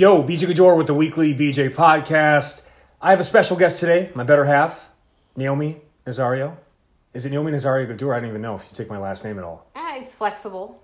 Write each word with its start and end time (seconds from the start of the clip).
Yo, 0.00 0.22
BJ 0.22 0.46
Gaddour 0.46 0.76
with 0.76 0.86
the 0.86 0.94
weekly 0.94 1.34
BJ 1.34 1.68
podcast. 1.68 2.62
I 3.02 3.10
have 3.10 3.20
a 3.20 3.24
special 3.24 3.54
guest 3.54 3.80
today, 3.80 4.10
my 4.14 4.22
better 4.22 4.46
half, 4.46 4.88
Naomi 5.36 5.82
Nazario. 6.06 6.56
Is 7.12 7.26
it 7.26 7.30
Naomi 7.32 7.52
Nazario 7.52 7.86
Gaddour? 7.86 8.14
I 8.14 8.20
don't 8.20 8.30
even 8.30 8.40
know 8.40 8.54
if 8.54 8.62
you 8.62 8.70
take 8.72 8.88
my 8.88 8.96
last 8.96 9.24
name 9.24 9.36
at 9.36 9.44
all. 9.44 9.66
Ah, 9.76 9.96
it's 9.98 10.14
flexible. 10.14 10.82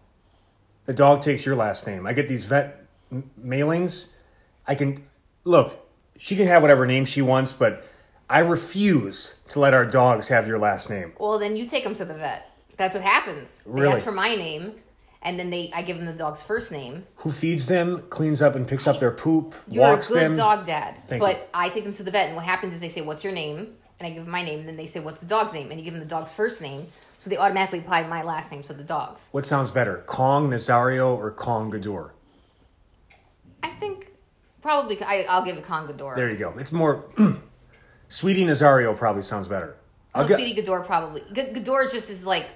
The 0.84 0.92
dog 0.92 1.22
takes 1.22 1.46
your 1.46 1.56
last 1.56 1.86
name. 1.86 2.06
I 2.06 2.12
get 2.12 2.28
these 2.28 2.44
vet 2.44 2.84
m- 3.10 3.30
mailings. 3.42 4.08
I 4.66 4.74
can 4.74 5.02
look. 5.44 5.88
She 6.18 6.36
can 6.36 6.46
have 6.46 6.60
whatever 6.60 6.84
name 6.84 7.06
she 7.06 7.22
wants, 7.22 7.54
but 7.54 7.86
I 8.28 8.40
refuse 8.40 9.36
to 9.48 9.60
let 9.60 9.72
our 9.72 9.86
dogs 9.86 10.28
have 10.28 10.46
your 10.46 10.58
last 10.58 10.90
name. 10.90 11.14
Well, 11.18 11.38
then 11.38 11.56
you 11.56 11.64
take 11.64 11.84
them 11.84 11.94
to 11.94 12.04
the 12.04 12.12
vet. 12.12 12.50
That's 12.76 12.94
what 12.94 13.02
happens. 13.02 13.48
They 13.64 13.80
Really? 13.80 13.94
ask 13.94 14.04
for 14.04 14.12
my 14.12 14.34
name, 14.36 14.74
and 15.22 15.38
then 15.38 15.50
they 15.50 15.70
I 15.74 15.82
give 15.82 15.96
them 15.96 16.06
the 16.06 16.12
dog's 16.12 16.42
first 16.42 16.70
name. 16.72 17.06
Who 17.16 17.30
feeds 17.30 17.66
them, 17.66 18.02
cleans 18.10 18.42
up 18.42 18.54
and 18.54 18.66
picks 18.66 18.86
up 18.86 19.00
their 19.00 19.10
poop, 19.10 19.54
You're 19.68 19.82
walks 19.82 20.10
a 20.10 20.14
good 20.14 20.22
them? 20.22 20.36
dog 20.36 20.66
dad. 20.66 20.96
Thank 21.06 21.20
but 21.20 21.36
you. 21.36 21.42
I 21.54 21.68
take 21.68 21.84
them 21.84 21.92
to 21.94 22.02
the 22.02 22.10
vet, 22.10 22.26
and 22.28 22.36
what 22.36 22.44
happens 22.44 22.74
is 22.74 22.80
they 22.80 22.88
say, 22.88 23.00
"What's 23.02 23.24
your 23.24 23.32
name?" 23.32 23.74
And 23.98 24.06
I 24.06 24.10
give 24.10 24.24
them 24.24 24.30
my 24.32 24.42
name, 24.42 24.60
and 24.60 24.68
then 24.68 24.76
they 24.76 24.86
say, 24.86 25.00
"What's 25.00 25.20
the 25.20 25.26
dog's 25.26 25.52
name?" 25.52 25.70
And 25.70 25.80
you 25.80 25.84
give 25.84 25.94
them 25.94 26.00
the 26.00 26.08
dog's 26.08 26.32
first 26.32 26.60
name, 26.60 26.86
so 27.18 27.30
they 27.30 27.36
automatically 27.38 27.78
apply 27.78 28.06
my 28.06 28.22
last 28.22 28.52
name 28.52 28.62
to 28.64 28.74
the 28.74 28.84
dogs. 28.84 29.28
What 29.32 29.46
sounds 29.46 29.70
better, 29.70 30.02
Kong 30.06 30.50
Nazario 30.50 31.16
or 31.16 31.30
Kong 31.30 31.70
Gaddour? 31.70 32.12
I 33.62 33.68
think 33.70 34.12
probably 34.62 35.02
I, 35.02 35.26
I'll 35.28 35.44
give 35.44 35.56
it 35.56 35.64
Congador. 35.64 36.14
There 36.14 36.30
you 36.30 36.36
go. 36.36 36.54
It's 36.58 36.72
more. 36.72 37.04
Sweetie 38.08 38.44
Nazario 38.44 38.96
probably 38.96 39.22
sounds 39.22 39.48
better. 39.48 39.76
No, 40.14 40.26
get- 40.28 40.36
Sweetie 40.36 40.54
Gaddour 40.54 40.80
probably. 40.84 41.22
Gaddour 41.32 41.88
just 41.88 42.08
is 42.10 42.24
like 42.26 42.46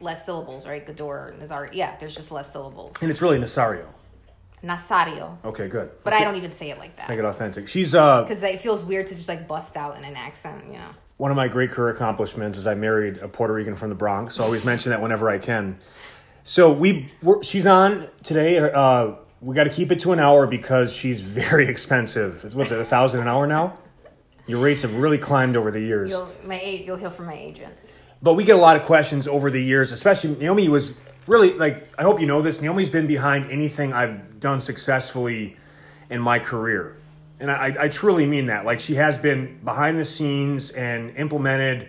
less 0.00 0.24
syllables, 0.24 0.66
right? 0.66 0.84
Gaddour, 0.86 1.34
Nazar. 1.38 1.70
Yeah, 1.72 1.96
there's 1.98 2.14
just 2.14 2.32
less 2.32 2.52
syllables. 2.52 2.96
and 3.00 3.10
it's 3.10 3.22
really 3.22 3.38
Nasario. 3.38 3.86
Nasario. 4.62 5.36
Okay, 5.44 5.68
good. 5.68 5.90
But 6.04 6.12
Let's 6.12 6.22
I 6.22 6.24
don't 6.24 6.36
even 6.36 6.52
say 6.52 6.70
it 6.70 6.78
like 6.78 6.96
that. 6.96 7.08
make 7.08 7.18
it 7.18 7.24
authentic. 7.24 7.66
She's 7.68 7.94
uh, 7.94 8.22
because 8.22 8.42
it 8.42 8.60
feels 8.60 8.84
weird 8.84 9.06
to 9.06 9.14
just 9.14 9.28
like 9.28 9.48
bust 9.48 9.76
out 9.76 9.96
in 9.96 10.04
an 10.04 10.16
accent, 10.16 10.64
you 10.66 10.74
know. 10.74 10.90
one 11.16 11.30
of 11.30 11.36
my 11.36 11.48
great 11.48 11.70
career 11.70 11.94
accomplishments 11.94 12.58
is 12.58 12.66
I 12.66 12.74
married 12.74 13.18
a 13.18 13.28
Puerto 13.28 13.54
Rican 13.54 13.74
from 13.76 13.88
the 13.88 13.94
Bronx. 13.94 14.34
So 14.34 14.42
I 14.42 14.46
always 14.46 14.66
mention 14.66 14.90
that 14.90 15.00
whenever 15.00 15.30
I 15.30 15.38
can. 15.38 15.78
So 16.42 16.72
we 16.72 17.10
we're, 17.22 17.42
she's 17.42 17.66
on 17.66 18.08
today. 18.22 18.58
Uh, 18.58 19.12
we 19.40 19.54
got 19.54 19.64
to 19.64 19.70
keep 19.70 19.90
it 19.90 20.00
to 20.00 20.12
an 20.12 20.20
hour 20.20 20.46
because 20.46 20.92
she's 20.94 21.20
very 21.22 21.66
expensive. 21.66 22.54
What's 22.54 22.70
it, 22.70 22.78
a 22.78 22.84
thousand 22.84 23.20
an 23.22 23.28
hour 23.28 23.46
now? 23.46 23.78
Your 24.46 24.58
rates 24.60 24.82
have 24.82 24.94
really 24.96 25.16
climbed 25.18 25.56
over 25.56 25.70
the 25.70 25.80
years. 25.80 26.10
You'll 26.10 26.28
my 26.44 26.60
you'll 26.60 26.96
hear 26.96 27.10
from 27.10 27.26
my 27.26 27.34
agent. 27.34 27.74
But 28.22 28.34
we 28.34 28.44
get 28.44 28.56
a 28.56 28.60
lot 28.60 28.76
of 28.76 28.84
questions 28.84 29.26
over 29.26 29.50
the 29.50 29.62
years, 29.62 29.92
especially 29.92 30.36
Naomi 30.36 30.68
was 30.68 30.94
really 31.26 31.54
like 31.54 31.88
I 31.98 32.02
hope 32.02 32.20
you 32.20 32.26
know 32.26 32.42
this. 32.42 32.60
Naomi's 32.60 32.88
been 32.88 33.06
behind 33.06 33.50
anything 33.50 33.92
I've 33.92 34.40
done 34.40 34.60
successfully 34.60 35.56
in 36.10 36.20
my 36.20 36.38
career. 36.38 36.96
And 37.38 37.50
I, 37.50 37.74
I 37.80 37.88
truly 37.88 38.26
mean 38.26 38.46
that. 38.46 38.66
Like 38.66 38.80
she 38.80 38.96
has 38.96 39.16
been 39.16 39.60
behind 39.64 39.98
the 39.98 40.04
scenes 40.04 40.70
and 40.72 41.16
implemented 41.16 41.88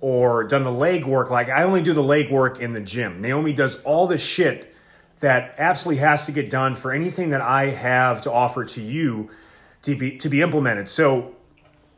or 0.00 0.44
done 0.44 0.64
the 0.64 0.72
leg 0.72 1.04
work. 1.04 1.30
Like 1.30 1.48
I 1.48 1.62
only 1.62 1.82
do 1.82 1.92
the 1.92 2.02
leg 2.02 2.30
work 2.30 2.60
in 2.60 2.72
the 2.72 2.80
gym. 2.80 3.20
Naomi 3.20 3.52
does 3.52 3.80
all 3.82 4.06
the 4.08 4.18
shit 4.18 4.74
that 5.20 5.54
absolutely 5.58 6.00
has 6.00 6.26
to 6.26 6.32
get 6.32 6.50
done 6.50 6.74
for 6.74 6.92
anything 6.92 7.30
that 7.30 7.40
I 7.40 7.66
have 7.66 8.22
to 8.22 8.32
offer 8.32 8.64
to 8.64 8.80
you 8.80 9.30
to 9.82 9.96
be 9.96 10.16
to 10.18 10.28
be 10.28 10.42
implemented. 10.42 10.88
So 10.88 11.34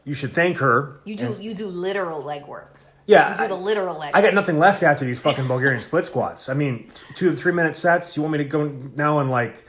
you 0.04 0.14
should 0.14 0.32
thank 0.32 0.58
her. 0.58 1.00
You 1.04 1.16
do 1.16 1.36
you 1.40 1.54
do 1.54 1.66
literal 1.66 2.22
leg 2.22 2.46
work. 2.46 2.79
Yeah, 3.10 3.36
do 3.36 3.42
I- 3.42 3.46
the 3.48 3.54
literal 3.56 3.98
leg. 3.98 4.12
I 4.14 4.22
got 4.22 4.34
nothing 4.34 4.58
left 4.58 4.82
after 4.82 5.04
these 5.04 5.18
fucking 5.18 5.46
Bulgarian 5.48 5.80
split 5.80 6.06
squats. 6.06 6.48
I 6.48 6.54
mean, 6.54 6.88
two 7.16 7.30
to 7.30 7.36
three 7.36 7.52
minute 7.52 7.74
sets. 7.74 8.16
You 8.16 8.22
want 8.22 8.32
me 8.32 8.38
to 8.38 8.44
go 8.44 8.72
now 8.94 9.18
and 9.18 9.30
like 9.30 9.64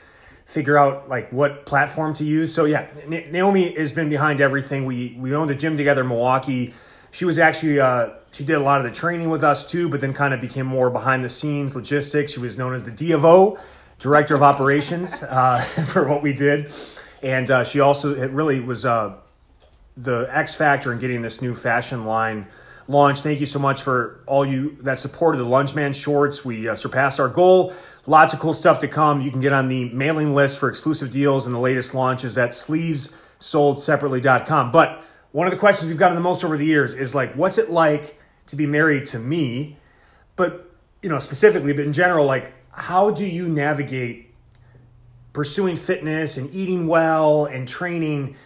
figure 0.46 0.78
out 0.78 1.08
like 1.08 1.32
what 1.32 1.66
platform 1.66 2.14
to 2.14 2.24
use? 2.24 2.54
So 2.54 2.66
yeah, 2.66 2.86
Naomi 3.08 3.74
has 3.74 3.90
been 3.90 4.08
behind 4.08 4.40
everything. 4.40 4.84
We 4.86 5.16
we 5.18 5.34
owned 5.34 5.50
a 5.50 5.56
gym 5.56 5.76
together 5.76 6.02
in 6.02 6.08
Milwaukee. 6.08 6.72
She 7.10 7.24
was 7.24 7.38
actually 7.38 7.80
uh, 7.80 8.10
she 8.30 8.44
did 8.44 8.54
a 8.54 8.60
lot 8.60 8.78
of 8.78 8.84
the 8.84 8.92
training 8.92 9.28
with 9.28 9.42
us 9.42 9.68
too, 9.68 9.88
but 9.88 10.00
then 10.00 10.14
kind 10.14 10.32
of 10.32 10.40
became 10.40 10.66
more 10.66 10.88
behind 10.88 11.24
the 11.24 11.28
scenes 11.28 11.74
logistics. 11.74 12.32
She 12.32 12.40
was 12.40 12.56
known 12.56 12.74
as 12.74 12.84
the 12.84 12.92
D 12.92 13.10
of 13.10 13.24
O, 13.24 13.58
director 13.98 14.36
of 14.36 14.42
operations 14.42 15.22
uh, 15.28 15.60
for 15.88 16.06
what 16.06 16.22
we 16.22 16.32
did, 16.32 16.72
and 17.24 17.50
uh, 17.50 17.64
she 17.64 17.80
also 17.80 18.14
it 18.14 18.30
really 18.30 18.60
was. 18.60 18.86
Uh, 18.86 19.16
the 19.94 20.26
X 20.30 20.54
factor 20.54 20.90
in 20.90 20.98
getting 20.98 21.20
this 21.20 21.42
new 21.42 21.54
fashion 21.54 22.06
line 22.06 22.46
launched. 22.88 23.22
Thank 23.22 23.38
you 23.40 23.46
so 23.46 23.58
much 23.58 23.80
for 23.82 24.22
all 24.26 24.46
you 24.46 24.76
that 24.82 24.98
supported 24.98 25.38
the 25.38 25.46
Lunchman 25.46 25.94
shorts. 25.94 26.44
We 26.44 26.68
uh, 26.68 26.74
surpassed 26.74 27.18
our 27.20 27.28
goal. 27.28 27.72
Lots 28.06 28.34
of 28.34 28.40
cool 28.40 28.54
stuff 28.54 28.80
to 28.80 28.88
come. 28.88 29.20
You 29.20 29.30
can 29.30 29.40
get 29.40 29.52
on 29.52 29.68
the 29.68 29.84
mailing 29.90 30.34
list 30.34 30.58
for 30.58 30.68
exclusive 30.68 31.10
deals 31.10 31.46
and 31.46 31.54
the 31.54 31.60
latest 31.60 31.94
launches 31.94 32.36
at 32.36 32.50
sleevessoldseparately.com. 32.50 34.72
But 34.72 35.04
one 35.30 35.46
of 35.46 35.52
the 35.52 35.58
questions 35.58 35.88
we've 35.88 35.98
gotten 35.98 36.16
the 36.16 36.22
most 36.22 36.44
over 36.44 36.56
the 36.56 36.66
years 36.66 36.94
is 36.94 37.14
like, 37.14 37.34
what's 37.34 37.58
it 37.58 37.70
like 37.70 38.18
to 38.46 38.56
be 38.56 38.66
married 38.66 39.06
to 39.06 39.18
me? 39.18 39.76
But, 40.36 40.70
you 41.02 41.08
know, 41.08 41.18
specifically, 41.18 41.72
but 41.72 41.84
in 41.84 41.92
general, 41.92 42.26
like, 42.26 42.52
how 42.70 43.10
do 43.10 43.26
you 43.26 43.48
navigate 43.48 44.32
pursuing 45.32 45.76
fitness 45.76 46.36
and 46.36 46.54
eating 46.54 46.86
well 46.86 47.46
and 47.46 47.66
training 47.66 48.36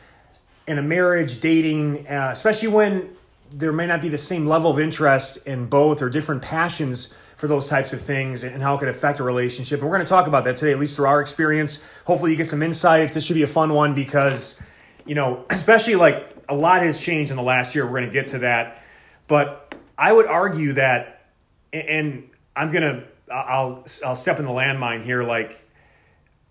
in 0.66 0.78
a 0.78 0.82
marriage, 0.82 1.40
dating, 1.40 2.06
uh, 2.08 2.30
especially 2.32 2.68
when 2.68 3.15
there 3.56 3.72
may 3.72 3.86
not 3.86 4.02
be 4.02 4.10
the 4.10 4.18
same 4.18 4.46
level 4.46 4.70
of 4.70 4.78
interest 4.78 5.38
in 5.46 5.64
both 5.64 6.02
or 6.02 6.10
different 6.10 6.42
passions 6.42 7.14
for 7.36 7.48
those 7.48 7.70
types 7.70 7.94
of 7.94 8.00
things 8.00 8.44
and 8.44 8.62
how 8.62 8.74
it 8.74 8.78
could 8.78 8.88
affect 8.88 9.18
a 9.18 9.22
relationship. 9.22 9.80
And 9.80 9.88
we're 9.88 9.96
going 9.96 10.04
to 10.04 10.08
talk 10.08 10.26
about 10.26 10.44
that 10.44 10.58
today, 10.58 10.72
at 10.72 10.78
least 10.78 10.94
through 10.94 11.06
our 11.06 11.22
experience. 11.22 11.82
Hopefully, 12.04 12.32
you 12.32 12.36
get 12.36 12.48
some 12.48 12.62
insights. 12.62 13.14
This 13.14 13.24
should 13.24 13.34
be 13.34 13.44
a 13.44 13.46
fun 13.46 13.72
one 13.72 13.94
because, 13.94 14.60
you 15.06 15.14
know, 15.14 15.46
especially 15.48 15.96
like 15.96 16.36
a 16.50 16.54
lot 16.54 16.82
has 16.82 17.00
changed 17.00 17.30
in 17.30 17.38
the 17.38 17.42
last 17.42 17.74
year. 17.74 17.86
We're 17.86 17.98
going 17.98 18.06
to 18.06 18.12
get 18.12 18.26
to 18.28 18.38
that. 18.40 18.82
But 19.26 19.74
I 19.96 20.12
would 20.12 20.26
argue 20.26 20.74
that, 20.74 21.26
and 21.72 22.28
I'm 22.54 22.70
going 22.70 22.82
to, 22.82 23.04
I'll, 23.32 23.86
I'll 24.04 24.14
step 24.14 24.38
in 24.38 24.44
the 24.44 24.52
landmine 24.52 25.02
here. 25.02 25.22
Like, 25.22 25.62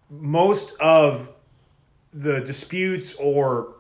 most 0.10 0.76
of 0.80 1.30
the 2.14 2.42
disputes 2.42 3.14
or 3.14 3.75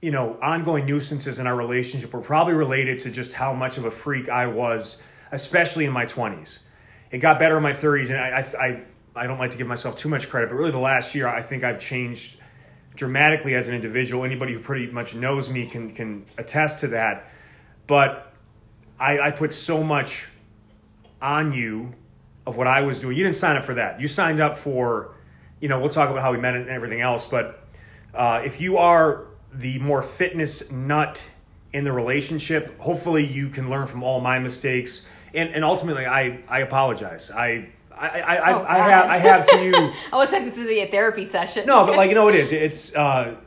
you 0.00 0.10
know 0.10 0.36
ongoing 0.42 0.86
nuisances 0.86 1.38
in 1.38 1.46
our 1.46 1.56
relationship 1.56 2.12
were 2.12 2.20
probably 2.20 2.54
related 2.54 2.98
to 2.98 3.10
just 3.10 3.34
how 3.34 3.52
much 3.52 3.78
of 3.78 3.84
a 3.84 3.90
freak 3.90 4.28
I 4.28 4.46
was, 4.46 5.02
especially 5.32 5.84
in 5.84 5.92
my 5.92 6.06
twenties. 6.06 6.60
It 7.10 7.18
got 7.18 7.38
better 7.38 7.56
in 7.56 7.62
my 7.62 7.72
thirties, 7.72 8.10
and 8.10 8.18
I, 8.18 8.40
I 8.40 8.66
I 8.66 8.82
I 9.16 9.26
don't 9.26 9.38
like 9.38 9.52
to 9.52 9.58
give 9.58 9.66
myself 9.66 9.96
too 9.96 10.08
much 10.08 10.28
credit, 10.28 10.50
but 10.50 10.56
really 10.56 10.70
the 10.70 10.78
last 10.78 11.14
year 11.14 11.26
I 11.28 11.42
think 11.42 11.64
I've 11.64 11.78
changed 11.78 12.38
dramatically 12.94 13.54
as 13.54 13.68
an 13.68 13.74
individual. 13.74 14.24
Anybody 14.24 14.52
who 14.52 14.60
pretty 14.60 14.90
much 14.90 15.14
knows 15.14 15.48
me 15.48 15.66
can 15.66 15.92
can 15.92 16.24
attest 16.36 16.80
to 16.80 16.88
that. 16.88 17.30
But 17.86 18.32
I, 18.98 19.18
I 19.20 19.30
put 19.30 19.52
so 19.52 19.82
much 19.82 20.28
on 21.20 21.52
you 21.52 21.94
of 22.46 22.56
what 22.56 22.66
I 22.66 22.82
was 22.82 23.00
doing. 23.00 23.16
You 23.16 23.24
didn't 23.24 23.36
sign 23.36 23.56
up 23.56 23.64
for 23.64 23.74
that. 23.74 24.00
You 24.00 24.08
signed 24.08 24.40
up 24.40 24.56
for, 24.56 25.14
you 25.60 25.68
know, 25.68 25.78
we'll 25.78 25.88
talk 25.88 26.10
about 26.10 26.22
how 26.22 26.32
we 26.32 26.38
met 26.38 26.54
and 26.54 26.68
everything 26.68 27.00
else. 27.00 27.26
But 27.26 27.66
uh, 28.14 28.42
if 28.44 28.60
you 28.60 28.78
are 28.78 29.26
the 29.58 29.78
more 29.78 30.02
fitness 30.02 30.70
nut 30.70 31.22
in 31.72 31.84
the 31.84 31.92
relationship, 31.92 32.78
hopefully 32.80 33.24
you 33.24 33.48
can 33.48 33.68
learn 33.70 33.86
from 33.86 34.02
all 34.02 34.20
my 34.20 34.38
mistakes. 34.38 35.06
And, 35.34 35.50
and 35.50 35.64
ultimately, 35.64 36.06
I, 36.06 36.40
I 36.48 36.60
apologize. 36.60 37.30
I 37.30 37.68
I, 37.98 38.08
I, 38.08 38.34
I, 38.36 38.52
Oh, 38.52 38.64
I 38.64 38.76
God. 38.78 38.90
have 38.90 39.06
I 39.06 39.18
have 39.18 39.46
to 39.48 39.64
you. 39.64 39.74
I 40.12 40.16
was 40.16 40.28
thinking 40.30 40.50
this 40.50 40.58
is 40.58 40.70
a 40.70 40.86
therapy 40.90 41.24
session. 41.24 41.66
No, 41.66 41.86
but 41.86 41.96
like 41.96 42.10
you 42.10 42.14
know, 42.14 42.28
it 42.28 42.34
is. 42.34 42.52
It's 42.52 42.94
uh, 42.94 43.38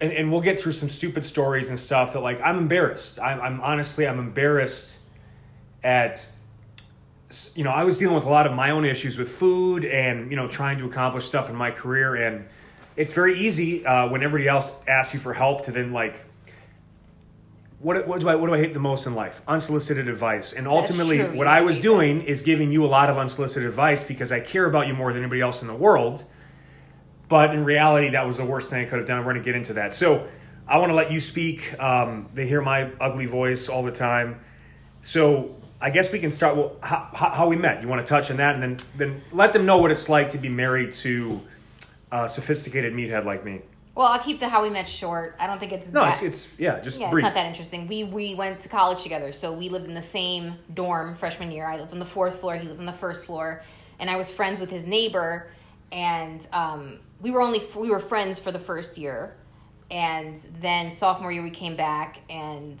and 0.00 0.12
and 0.12 0.32
we'll 0.32 0.40
get 0.40 0.58
through 0.58 0.72
some 0.72 0.88
stupid 0.88 1.22
stories 1.24 1.68
and 1.68 1.78
stuff 1.78 2.14
that 2.14 2.20
like 2.20 2.40
I'm 2.40 2.56
embarrassed. 2.56 3.18
I'm, 3.20 3.40
I'm 3.40 3.60
honestly 3.60 4.08
I'm 4.08 4.18
embarrassed 4.18 4.98
at 5.84 6.26
you 7.54 7.62
know 7.62 7.70
I 7.70 7.84
was 7.84 7.98
dealing 7.98 8.14
with 8.14 8.24
a 8.24 8.30
lot 8.30 8.46
of 8.46 8.54
my 8.54 8.70
own 8.70 8.86
issues 8.86 9.18
with 9.18 9.28
food 9.28 9.84
and 9.84 10.30
you 10.30 10.36
know 10.36 10.48
trying 10.48 10.78
to 10.78 10.86
accomplish 10.86 11.26
stuff 11.26 11.50
in 11.50 11.56
my 11.56 11.70
career 11.70 12.14
and 12.14 12.46
it's 12.98 13.12
very 13.12 13.38
easy 13.38 13.86
uh, 13.86 14.08
when 14.08 14.22
everybody 14.22 14.48
else 14.48 14.72
asks 14.86 15.14
you 15.14 15.20
for 15.20 15.32
help 15.32 15.62
to 15.62 15.72
then 15.72 15.92
like. 15.92 16.24
What, 17.78 18.08
what 18.08 18.20
do 18.20 18.28
I 18.28 18.34
what 18.34 18.48
do 18.48 18.54
I 18.54 18.58
hate 18.58 18.74
the 18.74 18.80
most 18.80 19.06
in 19.06 19.14
life? 19.14 19.40
Unsolicited 19.46 20.08
advice. 20.08 20.52
And 20.52 20.66
ultimately, 20.66 21.22
what 21.22 21.46
I 21.46 21.60
was 21.60 21.78
doing 21.78 22.22
is 22.22 22.42
giving 22.42 22.72
you 22.72 22.84
a 22.84 22.90
lot 22.90 23.08
of 23.08 23.16
unsolicited 23.16 23.68
advice 23.68 24.02
because 24.02 24.32
I 24.32 24.40
care 24.40 24.66
about 24.66 24.88
you 24.88 24.94
more 24.94 25.12
than 25.12 25.22
anybody 25.22 25.40
else 25.40 25.62
in 25.62 25.68
the 25.68 25.76
world. 25.76 26.24
But 27.28 27.54
in 27.54 27.64
reality, 27.64 28.10
that 28.10 28.26
was 28.26 28.38
the 28.38 28.44
worst 28.44 28.68
thing 28.68 28.84
I 28.84 28.88
could 28.88 28.98
have 28.98 29.06
done. 29.06 29.18
We're 29.18 29.32
going 29.32 29.44
to 29.44 29.48
get 29.48 29.54
into 29.54 29.74
that. 29.74 29.94
So 29.94 30.26
I 30.66 30.78
want 30.78 30.90
to 30.90 30.94
let 30.94 31.12
you 31.12 31.20
speak. 31.20 31.80
Um, 31.80 32.28
they 32.34 32.48
hear 32.48 32.60
my 32.60 32.90
ugly 33.00 33.26
voice 33.26 33.68
all 33.68 33.84
the 33.84 33.92
time. 33.92 34.40
So 35.02 35.54
I 35.80 35.90
guess 35.90 36.10
we 36.10 36.18
can 36.18 36.32
start. 36.32 36.56
Well, 36.56 36.76
how, 36.82 37.10
how 37.14 37.30
how 37.30 37.48
we 37.48 37.54
met. 37.54 37.80
You 37.80 37.86
want 37.86 38.04
to 38.04 38.06
touch 38.08 38.32
on 38.32 38.38
that, 38.38 38.56
and 38.56 38.62
then 38.62 38.76
then 38.96 39.22
let 39.30 39.52
them 39.52 39.66
know 39.66 39.78
what 39.78 39.92
it's 39.92 40.08
like 40.08 40.30
to 40.30 40.38
be 40.38 40.48
married 40.48 40.90
to 40.90 41.40
a 42.12 42.28
sophisticated 42.28 42.92
meathead 42.92 43.24
like 43.24 43.44
me. 43.44 43.62
Well, 43.94 44.06
I'll 44.06 44.20
keep 44.20 44.38
the 44.38 44.48
how 44.48 44.62
we 44.62 44.70
met 44.70 44.86
short. 44.88 45.34
I 45.40 45.48
don't 45.48 45.58
think 45.58 45.72
it's 45.72 45.90
No, 45.90 46.02
that, 46.02 46.10
it's 46.10 46.22
it's 46.22 46.58
yeah, 46.58 46.78
just 46.78 47.00
yeah, 47.00 47.10
brief. 47.10 47.24
it's 47.26 47.34
not 47.34 47.40
that 47.42 47.48
interesting. 47.48 47.88
We 47.88 48.04
we 48.04 48.34
went 48.36 48.60
to 48.60 48.68
college 48.68 49.02
together, 49.02 49.32
so 49.32 49.52
we 49.52 49.68
lived 49.68 49.86
in 49.86 49.94
the 49.94 50.02
same 50.02 50.54
dorm 50.72 51.16
freshman 51.16 51.50
year. 51.50 51.64
I 51.66 51.76
lived 51.78 51.92
on 51.92 51.98
the 51.98 52.04
fourth 52.04 52.36
floor, 52.36 52.54
he 52.56 52.68
lived 52.68 52.78
on 52.78 52.86
the 52.86 52.92
first 52.92 53.24
floor, 53.24 53.62
and 53.98 54.08
I 54.08 54.16
was 54.16 54.30
friends 54.30 54.60
with 54.60 54.70
his 54.70 54.86
neighbor. 54.86 55.50
And 55.90 56.46
um, 56.52 57.00
we 57.20 57.30
were 57.32 57.40
only 57.42 57.60
we 57.76 57.90
were 57.90 57.98
friends 57.98 58.38
for 58.38 58.52
the 58.52 58.58
first 58.60 58.98
year, 58.98 59.34
and 59.90 60.36
then 60.60 60.92
sophomore 60.92 61.32
year 61.32 61.42
we 61.42 61.50
came 61.50 61.74
back, 61.74 62.20
and 62.30 62.80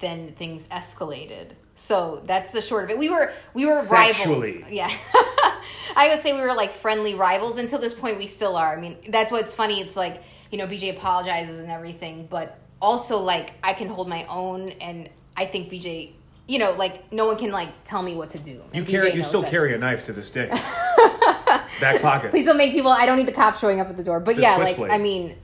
then 0.00 0.28
things 0.32 0.66
escalated. 0.68 1.50
So 1.78 2.22
that's 2.26 2.50
the 2.50 2.60
short 2.60 2.84
of 2.84 2.90
it. 2.90 2.98
We 2.98 3.08
were 3.08 3.32
we 3.54 3.64
were 3.64 3.80
Sexually. 3.80 4.54
rivals. 4.54 4.72
Yeah. 4.72 4.90
I 5.96 6.08
would 6.08 6.18
say 6.18 6.32
we 6.32 6.40
were 6.40 6.54
like 6.54 6.72
friendly 6.72 7.14
rivals 7.14 7.56
until 7.56 7.78
this 7.78 7.94
point 7.94 8.18
we 8.18 8.26
still 8.26 8.56
are. 8.56 8.76
I 8.76 8.80
mean, 8.80 8.98
that's 9.08 9.30
what's 9.30 9.54
funny. 9.54 9.80
It's 9.80 9.96
like, 9.96 10.22
you 10.50 10.58
know, 10.58 10.66
BJ 10.66 10.96
apologizes 10.96 11.60
and 11.60 11.70
everything, 11.70 12.26
but 12.28 12.58
also 12.82 13.18
like 13.18 13.52
I 13.62 13.74
can 13.74 13.88
hold 13.88 14.08
my 14.08 14.26
own 14.26 14.70
and 14.80 15.08
I 15.36 15.46
think 15.46 15.70
BJ, 15.70 16.12
you 16.48 16.58
know, 16.58 16.72
like 16.72 17.12
no 17.12 17.26
one 17.26 17.38
can 17.38 17.52
like 17.52 17.68
tell 17.84 18.02
me 18.02 18.16
what 18.16 18.30
to 18.30 18.38
do. 18.40 18.62
You 18.74 18.82
carry, 18.84 19.12
BJ 19.12 19.14
you 19.14 19.22
still 19.22 19.44
carry 19.44 19.72
a 19.72 19.78
knife 19.78 20.02
to 20.04 20.12
this 20.12 20.30
day. 20.30 20.48
Back 21.80 22.02
pocket. 22.02 22.32
Please 22.32 22.46
don't 22.46 22.58
make 22.58 22.72
people 22.72 22.90
I 22.90 23.06
don't 23.06 23.18
need 23.18 23.28
the 23.28 23.32
cops 23.32 23.60
showing 23.60 23.80
up 23.80 23.88
at 23.88 23.96
the 23.96 24.02
door. 24.02 24.18
But 24.18 24.32
It's 24.32 24.40
yeah, 24.40 24.56
like 24.56 24.74
switchblade. 24.74 24.90
I 24.90 24.98
mean, 24.98 25.36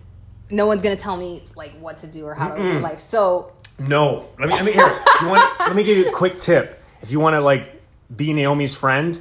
no 0.50 0.66
one's 0.66 0.82
gonna 0.82 0.96
tell 0.96 1.16
me 1.16 1.42
like 1.56 1.72
what 1.80 1.98
to 1.98 2.06
do 2.06 2.24
or 2.26 2.34
how 2.34 2.48
to 2.48 2.62
live 2.62 2.82
life. 2.82 2.98
So 2.98 3.52
No, 3.78 4.26
let 4.38 4.48
me 4.48 4.54
let 4.54 4.64
me 4.64 4.72
hear. 4.72 4.86
It. 4.86 5.22
You 5.22 5.28
want, 5.28 5.60
let 5.60 5.74
me 5.76 5.82
give 5.82 5.98
you 5.98 6.08
a 6.08 6.12
quick 6.12 6.38
tip. 6.38 6.80
If 7.02 7.10
you 7.10 7.20
want 7.20 7.34
to 7.34 7.40
like 7.40 7.82
be 8.14 8.32
Naomi's 8.32 8.74
friend, 8.74 9.20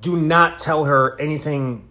do 0.00 0.16
not 0.16 0.58
tell 0.58 0.84
her 0.84 1.18
anything 1.20 1.88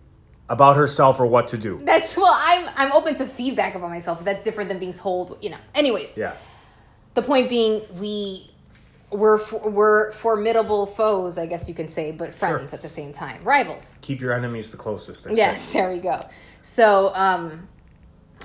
about 0.48 0.78
herself 0.78 1.20
or 1.20 1.26
what 1.28 1.48
to 1.48 1.58
do. 1.58 1.80
that's 1.84 2.18
well, 2.18 2.36
I'm 2.40 2.68
I'm 2.76 2.92
open 2.94 3.14
to 3.16 3.26
feedback 3.26 3.76
about 3.76 3.90
myself. 3.92 4.24
That's 4.26 4.44
different 4.44 4.70
than 4.70 4.80
being 4.80 4.94
told, 4.94 5.38
you 5.44 5.52
know. 5.52 5.58
Anyways, 5.76 6.18
Yeah, 6.18 6.34
the 7.14 7.22
point 7.22 7.50
being 7.50 7.82
we 8.00 8.50
we're 9.12 9.40
we're 9.68 10.12
formidable 10.12 10.86
foes 10.86 11.40
i 11.40 11.46
guess 11.48 11.68
you 11.68 11.74
can 11.74 11.88
say 11.88 12.12
but 12.12 12.32
friends 12.32 12.70
Sure. 12.70 12.78
at 12.78 12.84
the 12.84 12.88
same 12.90 13.12
time 13.12 13.44
rivals 13.44 13.96
keep 14.02 14.22
your 14.22 14.34
enemies 14.34 14.70
the 14.70 14.78
closest. 14.78 15.26
yes 15.32 15.74
there 15.74 15.90
we 15.90 15.98
go 15.98 16.20
so 16.62 17.12
um 17.16 17.68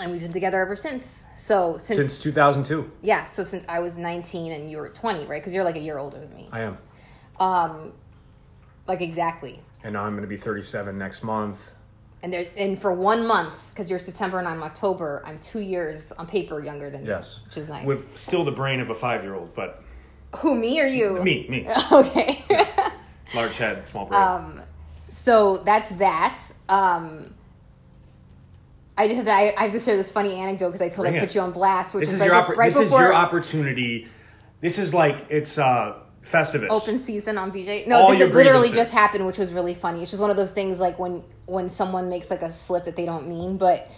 and 0.01 0.11
we've 0.13 0.21
been 0.21 0.33
together 0.33 0.61
ever 0.61 0.77
since. 0.77 1.25
So 1.37 1.77
since, 1.79 1.97
Since 1.99 2.19
2002, 2.21 2.91
yeah 3.03 3.25
so 3.27 3.43
since 3.43 3.65
i 3.69 3.79
was 3.79 3.97
19 3.97 4.53
and 4.53 4.71
you 4.71 4.79
were 4.79 4.89
20 4.89 5.27
right? 5.27 5.41
Because 5.41 5.55
you're 5.55 5.65
like 5.65 5.77
a 5.77 5.81
year 5.81 5.99
older 5.99 6.19
than 6.19 6.35
me. 6.35 6.49
I 6.53 6.61
am, 6.61 6.79
um 7.41 7.93
like 8.87 9.01
exactly. 9.01 9.61
And 9.83 9.93
now 9.95 10.05
I'm 10.05 10.13
going 10.13 10.23
to 10.23 10.29
be 10.29 10.37
37 10.37 10.97
next 10.99 11.23
month. 11.23 11.73
and 12.23 12.33
there 12.33 12.45
and 12.57 12.79
for 12.79 12.93
one 12.95 13.27
month 13.27 13.69
because 13.71 13.91
you're 13.91 13.99
september 13.99 14.39
and 14.39 14.49
i'm 14.49 14.63
october 14.63 15.23
i'm 15.27 15.39
two 15.39 15.61
years 15.61 16.11
on 16.13 16.27
paper 16.27 16.63
younger 16.63 16.89
than 16.91 17.05
Yes, 17.05 17.41
you 17.41 17.47
which 17.47 17.57
is 17.59 17.69
nice. 17.69 17.85
With 17.87 18.17
still 18.17 18.45
the 18.45 18.53
brain 18.53 18.81
of 18.81 18.89
a 18.91 18.95
five-year-old, 18.95 19.55
but 19.55 19.83
who 20.37 20.55
me 20.55 20.81
or 20.81 20.87
you? 20.87 21.23
Me, 21.23 21.47
me, 21.49 21.69
okay. 21.93 22.43
Large 23.35 23.57
head, 23.59 23.87
small 23.87 24.07
brain. 24.07 24.21
Um, 24.23 24.63
so 25.11 25.59
that's 25.59 25.91
that. 25.91 26.41
Um, 26.69 27.34
I 28.97 29.09
just 29.09 29.27
I, 29.29 29.53
I 29.57 29.65
have 29.65 29.73
to 29.73 29.81
share 29.81 29.97
this 29.97 30.11
funny 30.11 30.35
anecdote 30.35 30.69
because 30.69 30.83
I 30.83 30.89
told 30.89 31.07
Bring 31.07 31.15
I 31.17 31.19
it. 31.19 31.27
put 31.27 31.35
you 31.35 31.41
on 31.41 31.51
blast, 31.53 31.95
which 31.95 32.03
this 32.03 32.11
is 32.11 32.15
is 32.17 32.21
right, 32.21 32.27
your 32.27 32.35
bef- 32.37 32.47
oppor- 32.47 32.57
right 32.57 32.67
this 32.67 32.77
is 32.77 32.85
before 32.85 33.03
your 33.03 33.15
opportunity. 33.15 34.09
This 34.61 34.79
is 34.79 34.95
like 34.95 35.27
it's 35.31 35.59
uh 35.59 35.99
Festivus. 36.23 36.69
open 36.71 37.03
season 37.03 37.37
on 37.37 37.53
BJ. 37.53 37.87
No, 37.87 37.99
All 37.99 38.11
this 38.11 38.33
literally 38.33 38.71
just 38.71 38.93
happened, 38.93 39.27
which 39.27 39.37
was 39.37 39.53
really 39.53 39.75
funny. 39.75 40.01
It's 40.01 40.11
just 40.11 40.23
one 40.23 40.31
of 40.31 40.37
those 40.37 40.53
things 40.53 40.79
like 40.81 40.99
when 40.99 41.23
when 41.47 41.69
someone 41.69 42.09
makes 42.09 42.31
like 42.31 42.43
a 42.43 42.51
slip 42.53 42.85
that 42.85 42.97
they 42.97 43.05
don't 43.05 43.29
mean, 43.29 43.57
but 43.59 43.91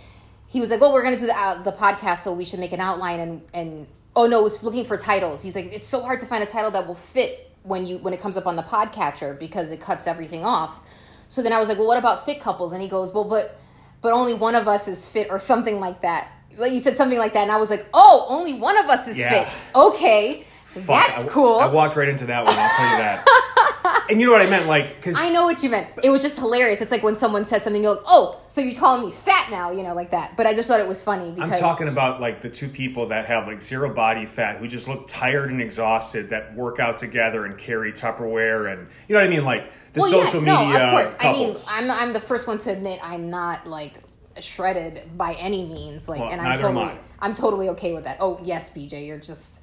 he 0.48 0.60
was 0.60 0.70
like, 0.70 0.80
"Oh, 0.82 0.92
we're 0.92 1.02
gonna 1.02 1.18
do 1.18 1.26
the 1.26 1.36
uh, 1.36 1.62
the 1.62 1.72
podcast, 1.72 2.18
so 2.18 2.32
we 2.32 2.44
should 2.44 2.58
make 2.60 2.72
an 2.72 2.80
outline." 2.80 3.20
And 3.20 3.42
and 3.54 3.86
oh 4.16 4.26
no, 4.26 4.42
was 4.42 4.62
looking 4.64 4.84
for 4.84 4.96
titles. 4.96 5.42
He's 5.42 5.54
like, 5.54 5.66
"It's 5.72 5.86
so 5.88 6.00
hard 6.00 6.20
to 6.20 6.26
find 6.26 6.42
a 6.42 6.46
title 6.46 6.70
that 6.72 6.86
will 6.86 6.94
fit 6.94 7.52
when 7.62 7.86
you 7.86 7.98
when 7.98 8.12
it 8.14 8.20
comes 8.20 8.36
up 8.36 8.46
on 8.46 8.56
the 8.56 8.62
podcatcher 8.62 9.38
because 9.38 9.70
it 9.70 9.80
cuts 9.80 10.06
everything 10.06 10.44
off." 10.44 10.80
So 11.28 11.42
then 11.42 11.52
I 11.52 11.58
was 11.58 11.68
like, 11.68 11.78
"Well, 11.78 11.86
what 11.86 11.98
about 11.98 12.24
fit 12.24 12.40
couples?" 12.40 12.72
And 12.72 12.82
he 12.82 12.88
goes, 12.88 13.12
"Well, 13.12 13.24
but 13.24 13.56
but 14.06 14.12
only 14.14 14.34
one 14.34 14.54
of 14.54 14.68
us 14.68 14.86
is 14.86 15.04
fit 15.04 15.26
or 15.30 15.40
something 15.40 15.80
like 15.80 16.02
that." 16.02 16.28
Like 16.56 16.72
you 16.72 16.78
said 16.78 16.96
something 16.96 17.18
like 17.18 17.32
that, 17.34 17.42
and 17.42 17.50
I 17.50 17.56
was 17.56 17.70
like, 17.70 17.84
"Oh, 17.92 18.24
only 18.28 18.54
one 18.54 18.78
of 18.78 18.86
us 18.86 19.08
is 19.08 19.18
Yeah. 19.18 19.44
fit." 19.44 19.48
Okay. 19.74 20.44
Fuck, 20.64 20.86
That's 20.86 21.24
I- 21.24 21.28
cool. 21.28 21.58
I 21.58 21.66
walked 21.66 21.96
right 21.96 22.08
into 22.08 22.26
that 22.26 22.44
one. 22.44 22.54
I'll 22.56 22.70
tell 22.76 22.90
you 22.92 22.98
that. 22.98 23.24
and 24.10 24.20
you 24.20 24.26
know 24.26 24.32
what 24.32 24.42
I 24.42 24.50
meant, 24.50 24.66
like 24.66 24.96
because 24.96 25.16
I 25.18 25.30
know 25.30 25.44
what 25.44 25.62
you 25.62 25.70
meant. 25.70 25.92
It 26.02 26.10
was 26.10 26.22
just 26.22 26.38
hilarious. 26.38 26.80
It's 26.80 26.90
like 26.90 27.02
when 27.02 27.16
someone 27.16 27.44
says 27.44 27.62
something, 27.62 27.82
you're 27.82 27.94
like, 27.94 28.04
"Oh, 28.06 28.40
so 28.48 28.60
you're 28.60 28.74
calling 28.74 29.04
me 29.04 29.12
fat 29.12 29.50
now?" 29.50 29.70
You 29.70 29.82
know, 29.82 29.94
like 29.94 30.10
that. 30.10 30.36
But 30.36 30.46
I 30.46 30.54
just 30.54 30.68
thought 30.68 30.80
it 30.80 30.88
was 30.88 31.02
funny 31.02 31.30
because 31.30 31.52
I'm 31.52 31.58
talking 31.58 31.88
about 31.88 32.20
like 32.20 32.40
the 32.40 32.50
two 32.50 32.68
people 32.68 33.08
that 33.08 33.26
have 33.26 33.46
like 33.46 33.62
zero 33.62 33.92
body 33.92 34.26
fat 34.26 34.58
who 34.58 34.68
just 34.68 34.88
look 34.88 35.08
tired 35.08 35.50
and 35.50 35.60
exhausted 35.60 36.30
that 36.30 36.54
work 36.54 36.80
out 36.80 36.98
together 36.98 37.44
and 37.44 37.56
carry 37.58 37.92
Tupperware 37.92 38.72
and 38.72 38.88
you 39.08 39.14
know 39.14 39.20
what 39.20 39.26
I 39.26 39.30
mean, 39.30 39.44
like 39.44 39.72
the 39.92 40.00
well, 40.00 40.10
social 40.10 40.42
yes, 40.42 40.60
media 40.60 40.78
no, 40.78 40.84
of 40.84 40.90
course. 40.90 41.14
couples. 41.14 41.66
I 41.68 41.80
mean, 41.80 41.90
I'm 41.90 42.08
I'm 42.08 42.12
the 42.12 42.20
first 42.20 42.46
one 42.46 42.58
to 42.58 42.70
admit 42.70 43.00
I'm 43.02 43.30
not 43.30 43.66
like 43.66 43.94
shredded 44.40 45.02
by 45.16 45.34
any 45.34 45.64
means. 45.64 46.08
Like, 46.08 46.20
Well, 46.20 46.30
and 46.30 46.40
I'm 46.40 46.58
totally. 46.58 46.98
I'm 47.18 47.34
totally 47.34 47.68
okay 47.70 47.92
with 47.92 48.04
that. 48.04 48.18
Oh 48.20 48.40
yes, 48.44 48.70
BJ, 48.70 49.06
you're 49.06 49.18
just 49.18 49.60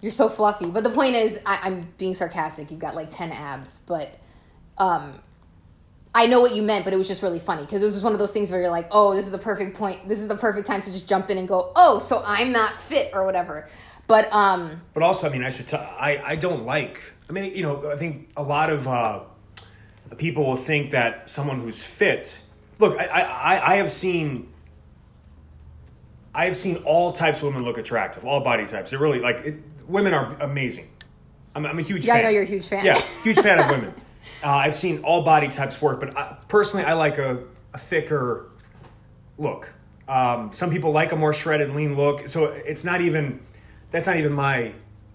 you're 0.00 0.12
so 0.12 0.28
fluffy. 0.28 0.66
But 0.70 0.84
the 0.84 0.90
point 0.90 1.14
is, 1.16 1.40
I, 1.46 1.60
I'm 1.62 1.88
being 1.98 2.14
sarcastic. 2.14 2.70
You've 2.70 2.80
got 2.80 2.94
like 2.94 3.10
ten 3.10 3.32
abs, 3.32 3.80
but 3.86 4.10
um. 4.78 5.20
I 6.14 6.26
know 6.26 6.40
what 6.40 6.54
you 6.54 6.62
meant, 6.62 6.84
but 6.84 6.94
it 6.94 6.96
was 6.96 7.06
just 7.06 7.22
really 7.22 7.38
funny 7.38 7.62
because 7.62 7.82
it 7.82 7.84
was 7.84 7.94
just 7.94 8.02
one 8.02 8.14
of 8.14 8.18
those 8.18 8.32
things 8.32 8.50
where 8.50 8.60
you're 8.60 8.70
like, 8.70 8.88
"Oh, 8.90 9.14
this 9.14 9.26
is 9.26 9.34
a 9.34 9.38
perfect 9.38 9.76
point. 9.76 10.08
This 10.08 10.18
is 10.20 10.26
the 10.26 10.34
perfect 10.36 10.66
time 10.66 10.80
to 10.80 10.90
just 10.90 11.06
jump 11.06 11.28
in 11.28 11.36
and 11.36 11.46
go, 11.46 11.70
oh, 11.76 11.98
so 11.98 12.22
I'm 12.26 12.50
not 12.50 12.76
fit 12.78 13.10
or 13.12 13.24
whatever." 13.26 13.68
But 14.06 14.32
um, 14.32 14.80
But 14.94 15.02
also, 15.02 15.28
I 15.28 15.30
mean, 15.30 15.44
I 15.44 15.50
should. 15.50 15.68
tell, 15.68 15.80
I, 15.80 16.20
I 16.24 16.36
don't 16.36 16.64
like. 16.64 16.98
I 17.28 17.32
mean, 17.34 17.54
you 17.54 17.62
know, 17.62 17.90
I 17.92 17.96
think 17.96 18.30
a 18.38 18.42
lot 18.42 18.70
of 18.70 18.88
uh, 18.88 19.20
people 20.16 20.46
will 20.46 20.56
think 20.56 20.92
that 20.92 21.28
someone 21.28 21.60
who's 21.60 21.82
fit. 21.82 22.40
Look, 22.78 22.98
I 22.98 23.04
I, 23.04 23.72
I- 23.74 23.76
have 23.76 23.90
seen. 23.92 24.48
I 26.34 26.46
have 26.46 26.56
seen 26.56 26.76
all 26.86 27.12
types 27.12 27.38
of 27.38 27.44
women 27.44 27.64
look 27.64 27.76
attractive, 27.78 28.24
all 28.24 28.40
body 28.40 28.66
types. 28.66 28.90
They're 28.90 28.98
really 28.98 29.20
like 29.20 29.36
it, 29.40 29.56
women 29.88 30.14
are 30.14 30.34
amazing. 30.40 30.88
I'm, 31.54 31.66
I'm 31.66 31.78
a 31.78 31.82
huge 31.82 32.04
Yeah, 32.04 32.14
I 32.14 32.22
know 32.22 32.28
you're 32.28 32.42
a 32.42 32.46
huge 32.46 32.66
fan. 32.66 32.84
Yeah, 32.84 33.00
huge 33.22 33.38
fan 33.38 33.58
of 33.58 33.70
women. 33.70 33.92
Uh, 34.44 34.48
I've 34.48 34.74
seen 34.74 35.02
all 35.02 35.22
body 35.22 35.48
types 35.48 35.80
work, 35.80 36.00
but 36.00 36.16
I, 36.16 36.36
personally, 36.48 36.84
I 36.84 36.92
like 36.92 37.18
a, 37.18 37.42
a 37.74 37.78
thicker 37.78 38.50
look. 39.38 39.72
Um, 40.06 40.52
some 40.52 40.70
people 40.70 40.92
like 40.92 41.12
a 41.12 41.16
more 41.16 41.32
shredded, 41.32 41.74
lean 41.74 41.96
look. 41.96 42.28
So 42.28 42.46
it's 42.46 42.84
not 42.84 43.00
even 43.00 43.40
that's 43.90 44.06
not 44.06 44.16
even 44.16 44.32
my. 44.32 44.72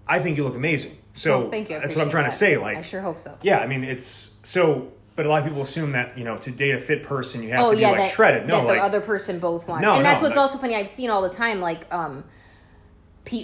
I 0.08 0.20
think 0.20 0.38
you 0.38 0.44
look 0.44 0.56
amazing. 0.56 0.98
So 1.14 1.50
thank 1.50 1.70
you. 1.70 1.78
I 1.78 1.80
that's 1.80 1.96
what 1.96 2.04
I'm 2.04 2.10
trying 2.10 2.26
appreciate 2.26 2.50
to 2.50 2.56
say. 2.56 2.62
Like, 2.62 2.78
I 2.78 2.82
sure 2.82 3.02
hope 3.02 3.20
so. 3.20 3.38
yeah, 3.42 3.60
I 3.60 3.68
mean, 3.68 3.84
it's 3.84 4.32
so. 4.44 4.92
But 5.16 5.28
a 5.28 5.30
lot 5.30 5.44
of 5.44 5.48
people 5.48 5.62
assume 5.62 5.92
that 5.92 6.18
you 6.18 6.24
know 6.24 6.38
to 6.38 6.52
date 6.52 6.72
a 6.72 6.80
fit 6.80 7.04
person 7.04 7.44
you 7.44 7.50
have 7.50 7.60
oh 7.60 7.70
to 7.70 7.76
be 7.76 7.84
yeah, 7.84 7.90
like 7.92 8.00
that, 8.00 8.12
shredded. 8.12 8.48
No, 8.48 8.58
that 8.58 8.68
like 8.68 8.78
the 8.78 8.84
other 8.84 9.02
person 9.02 9.38
both 9.40 9.68
want. 9.68 9.84
No, 9.84 9.94
and 9.94 10.04
that's 10.04 10.22
no, 10.22 10.28
what's 10.28 10.40
also 10.40 10.58
funny. 10.58 10.76
I've 10.76 10.90
seen 10.90 11.12
all 11.12 11.22
the 11.22 11.30
time, 11.30 11.60
like 11.60 11.92
um, 11.94 12.24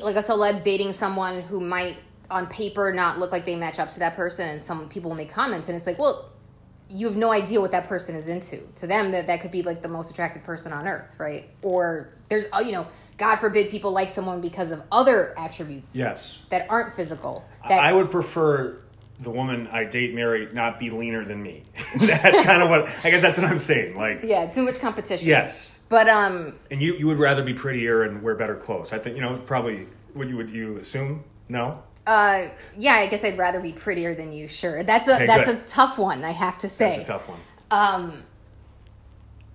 like 0.02 0.16
a 0.16 0.24
celeb's 0.24 0.64
dating 0.64 0.94
someone 0.94 1.42
who 1.42 1.60
might 1.60 1.98
on 2.30 2.48
paper 2.48 2.92
not 2.94 3.18
look 3.18 3.32
like 3.32 3.46
they 3.46 3.56
match 3.56 3.80
up 3.80 3.90
to 3.92 4.00
that 4.00 4.16
person, 4.16 4.50
and 4.50 4.62
some 4.62 4.88
people 4.90 5.10
will 5.10 5.18
make 5.18 5.32
comments, 5.32 5.68
and 5.68 5.76
it's 5.76 5.88
like, 5.88 5.98
well, 5.98 6.30
you 6.90 7.06
have 7.06 7.16
no 7.16 7.32
idea 7.32 7.62
what 7.62 7.72
that 7.72 7.88
person 7.88 8.16
is 8.16 8.28
into. 8.28 8.62
To 8.78 8.88
them, 8.88 9.12
that 9.12 9.28
that 9.28 9.42
could 9.42 9.52
be 9.52 9.62
like 9.62 9.82
the 9.82 9.88
most 9.88 10.12
attractive 10.12 10.44
person 10.44 10.74
on 10.74 10.88
earth, 10.88 11.16
right? 11.20 11.50
Or 11.62 12.10
there's, 12.30 12.48
uh, 12.52 12.62
you 12.66 12.72
know, 12.72 12.88
God 13.18 13.38
forbid 13.38 13.70
people 13.70 13.92
like 13.92 14.10
someone 14.10 14.42
because 14.42 14.72
of 14.72 14.82
other 14.92 15.38
attributes 15.38 15.96
yes, 15.96 16.42
that 16.50 16.66
aren't 16.70 16.94
physical. 16.94 17.46
That 17.68 17.84
I 17.84 17.94
would 17.94 18.10
prefer 18.10 18.82
the 19.20 19.30
woman 19.30 19.68
I 19.68 19.84
date, 19.84 20.16
marry, 20.16 20.48
not 20.54 20.80
be 20.80 20.90
leaner 20.90 21.26
than 21.26 21.44
me. 21.44 21.64
that's 22.00 22.42
kind 22.44 22.64
of 22.64 22.70
what 22.70 22.88
I 23.04 23.12
guess 23.12 23.22
that's 23.22 23.38
what 23.38 23.48
I'm 23.48 23.60
saying. 23.60 23.96
Like, 23.96 24.22
yeah, 24.24 24.46
too 24.48 24.64
much 24.64 24.80
competition. 24.80 25.28
yes, 25.28 25.79
but 25.90 26.08
um, 26.08 26.54
and 26.72 26.82
you 26.82 26.94
you 26.96 27.08
would 27.08 27.20
rather 27.20 27.44
be 27.44 27.54
prettier 27.54 28.04
and 28.04 28.22
wear 28.24 28.36
better 28.36 28.56
clothes. 28.56 28.94
I 28.94 29.00
think 29.00 29.16
you 29.16 29.22
know 29.22 29.38
probably. 29.46 29.88
Would 30.16 30.30
you 30.30 30.38
would 30.38 30.50
you 30.50 30.78
assume 30.78 31.24
no? 31.50 31.84
Uh, 32.08 32.48
yeah, 32.76 32.94
I 32.94 33.06
guess 33.08 33.24
I'd 33.24 33.38
rather 33.38 33.60
be 33.60 33.72
prettier 33.72 34.16
than 34.16 34.32
you. 34.32 34.48
Sure, 34.48 34.82
that's 34.84 35.08
a 35.08 35.16
Okay, 35.16 35.28
that's 35.28 35.46
good. 35.52 35.64
a 35.64 35.68
tough 35.70 36.00
one. 36.00 36.24
I 36.24 36.32
have 36.32 36.58
to 36.60 36.70
say. 36.70 36.90
That's 36.98 37.04
a 37.10 37.12
tough 37.12 37.30
one. 37.30 37.40
Um, 37.70 38.24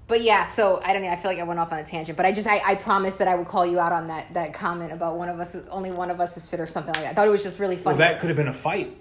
but 0.07 0.23
yeah, 0.23 0.45
so 0.45 0.81
I 0.85 0.93
don't 0.93 1.03
know. 1.03 1.09
I 1.11 1.17
feel 1.17 1.31
like 1.33 1.41
I 1.41 1.43
went 1.43 1.59
off 1.59 1.73
on 1.73 1.79
a 1.81 1.85
tangent, 1.85 2.17
but 2.17 2.25
I 2.27 2.31
just 2.33 2.47
I, 2.47 2.61
I 2.65 2.75
promised 2.77 3.19
that 3.19 3.27
I 3.27 3.35
would 3.35 3.49
call 3.49 3.67
you 3.67 3.81
out 3.81 3.91
on 3.93 4.07
that 4.09 4.33
that 4.35 4.53
comment 4.55 4.93
about 4.93 5.17
one 5.17 5.29
of 5.29 5.41
us 5.41 5.57
only 5.71 5.91
one 5.91 6.11
of 6.11 6.21
us 6.21 6.37
is 6.37 6.49
fit 6.49 6.61
or 6.61 6.67
something 6.69 6.95
like 6.95 7.03
that. 7.03 7.11
I 7.11 7.15
thought 7.15 7.27
it 7.27 7.33
was 7.33 7.43
just 7.43 7.59
really 7.59 7.77
funny. 7.77 7.99
Well, 7.99 8.09
that 8.09 8.21
could 8.21 8.29
have 8.31 8.37
been 8.37 8.49
a 8.49 8.53
fight 8.53 8.97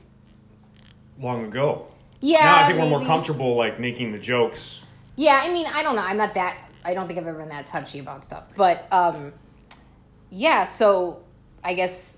long 1.20 1.46
ago. 1.46 1.88
yeah, 2.22 2.40
now 2.42 2.64
I 2.64 2.68
think 2.68 2.80
we're 2.80 2.90
more 2.90 3.06
comfortable 3.06 3.56
like 3.56 3.80
making 3.80 4.12
the 4.14 4.20
jokes. 4.20 4.84
Yeah, 5.16 5.40
I 5.44 5.54
mean, 5.54 5.68
I 5.72 5.84
don't 5.84 5.96
know. 5.96 6.04
I'm 6.04 6.18
not 6.18 6.34
that. 6.34 6.58
I 6.86 6.94
don't 6.94 7.08
think 7.08 7.20
I've 7.20 7.28
ever 7.28 7.40
been 7.40 7.50
that 7.50 7.68
touchy 7.68 8.00
about 8.00 8.26
stuff. 8.26 8.48
But 8.56 8.88
um, 8.92 9.34
yeah. 10.30 10.64
So 10.66 11.24
I 11.64 11.74
guess 11.74 12.16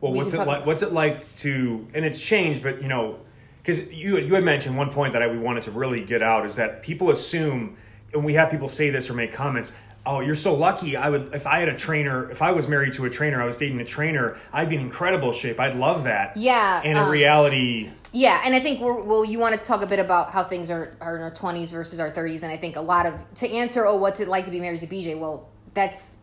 Well, 0.00 0.12
We 0.12 0.18
what's 0.18 0.34
it 0.34 0.46
like? 0.46 0.66
What's 0.66 0.82
it 0.82 0.92
like 0.92 1.24
to? 1.38 1.86
And 1.94 2.04
it's 2.04 2.20
changed, 2.20 2.62
but 2.62 2.82
you 2.82 2.88
know, 2.88 3.18
because 3.58 3.92
you 3.92 4.18
you 4.18 4.34
had 4.34 4.44
mentioned 4.44 4.76
one 4.76 4.90
point 4.90 5.12
that 5.12 5.22
I 5.22 5.26
we 5.26 5.38
wanted 5.38 5.64
to 5.64 5.70
really 5.70 6.04
get 6.04 6.22
out 6.22 6.46
is 6.46 6.56
that 6.56 6.82
people 6.82 7.10
assume, 7.10 7.76
and 8.12 8.24
we 8.24 8.34
have 8.34 8.50
people 8.50 8.68
say 8.68 8.90
this 8.90 9.10
or 9.10 9.14
make 9.14 9.32
comments. 9.32 9.72
Oh, 10.06 10.20
you're 10.20 10.34
so 10.34 10.54
lucky. 10.54 10.96
I 10.96 11.10
would 11.10 11.34
if 11.34 11.46
I 11.46 11.58
had 11.58 11.68
a 11.68 11.76
trainer, 11.76 12.30
if 12.30 12.40
I 12.40 12.52
was 12.52 12.66
married 12.66 12.94
to 12.94 13.04
a 13.04 13.10
trainer, 13.10 13.42
I 13.42 13.44
was 13.44 13.58
dating 13.58 13.80
a 13.80 13.84
trainer, 13.84 14.38
I'd 14.52 14.70
be 14.70 14.76
in 14.76 14.80
incredible 14.80 15.32
shape. 15.32 15.60
I'd 15.60 15.74
love 15.74 16.04
that. 16.04 16.36
Yeah, 16.36 16.80
And 16.82 16.96
in 16.96 17.04
um, 17.04 17.10
reality, 17.10 17.90
Yeah, 18.12 18.40
and 18.44 18.54
I 18.54 18.60
think 18.60 18.80
we're, 18.80 19.00
well, 19.02 19.24
you 19.24 19.38
want 19.38 19.60
to 19.60 19.66
talk 19.66 19.82
a 19.82 19.86
bit 19.86 19.98
about 19.98 20.30
how 20.30 20.42
things 20.42 20.70
are, 20.70 20.96
are 21.00 21.16
in 21.16 21.22
our 21.22 21.30
twenties 21.30 21.70
versus 21.70 22.00
our 22.00 22.10
thirties, 22.10 22.42
and 22.42 22.50
I 22.52 22.56
think 22.56 22.76
a 22.76 22.80
lot 22.80 23.06
of 23.06 23.14
to 23.36 23.50
answer, 23.50 23.86
oh, 23.86 23.96
what's 23.96 24.20
it 24.20 24.28
like 24.28 24.46
to 24.46 24.50
be 24.50 24.60
married 24.60 24.80
to 24.80 24.86
BJ? 24.86 25.18
Well, 25.18 25.48
that's 25.74 26.18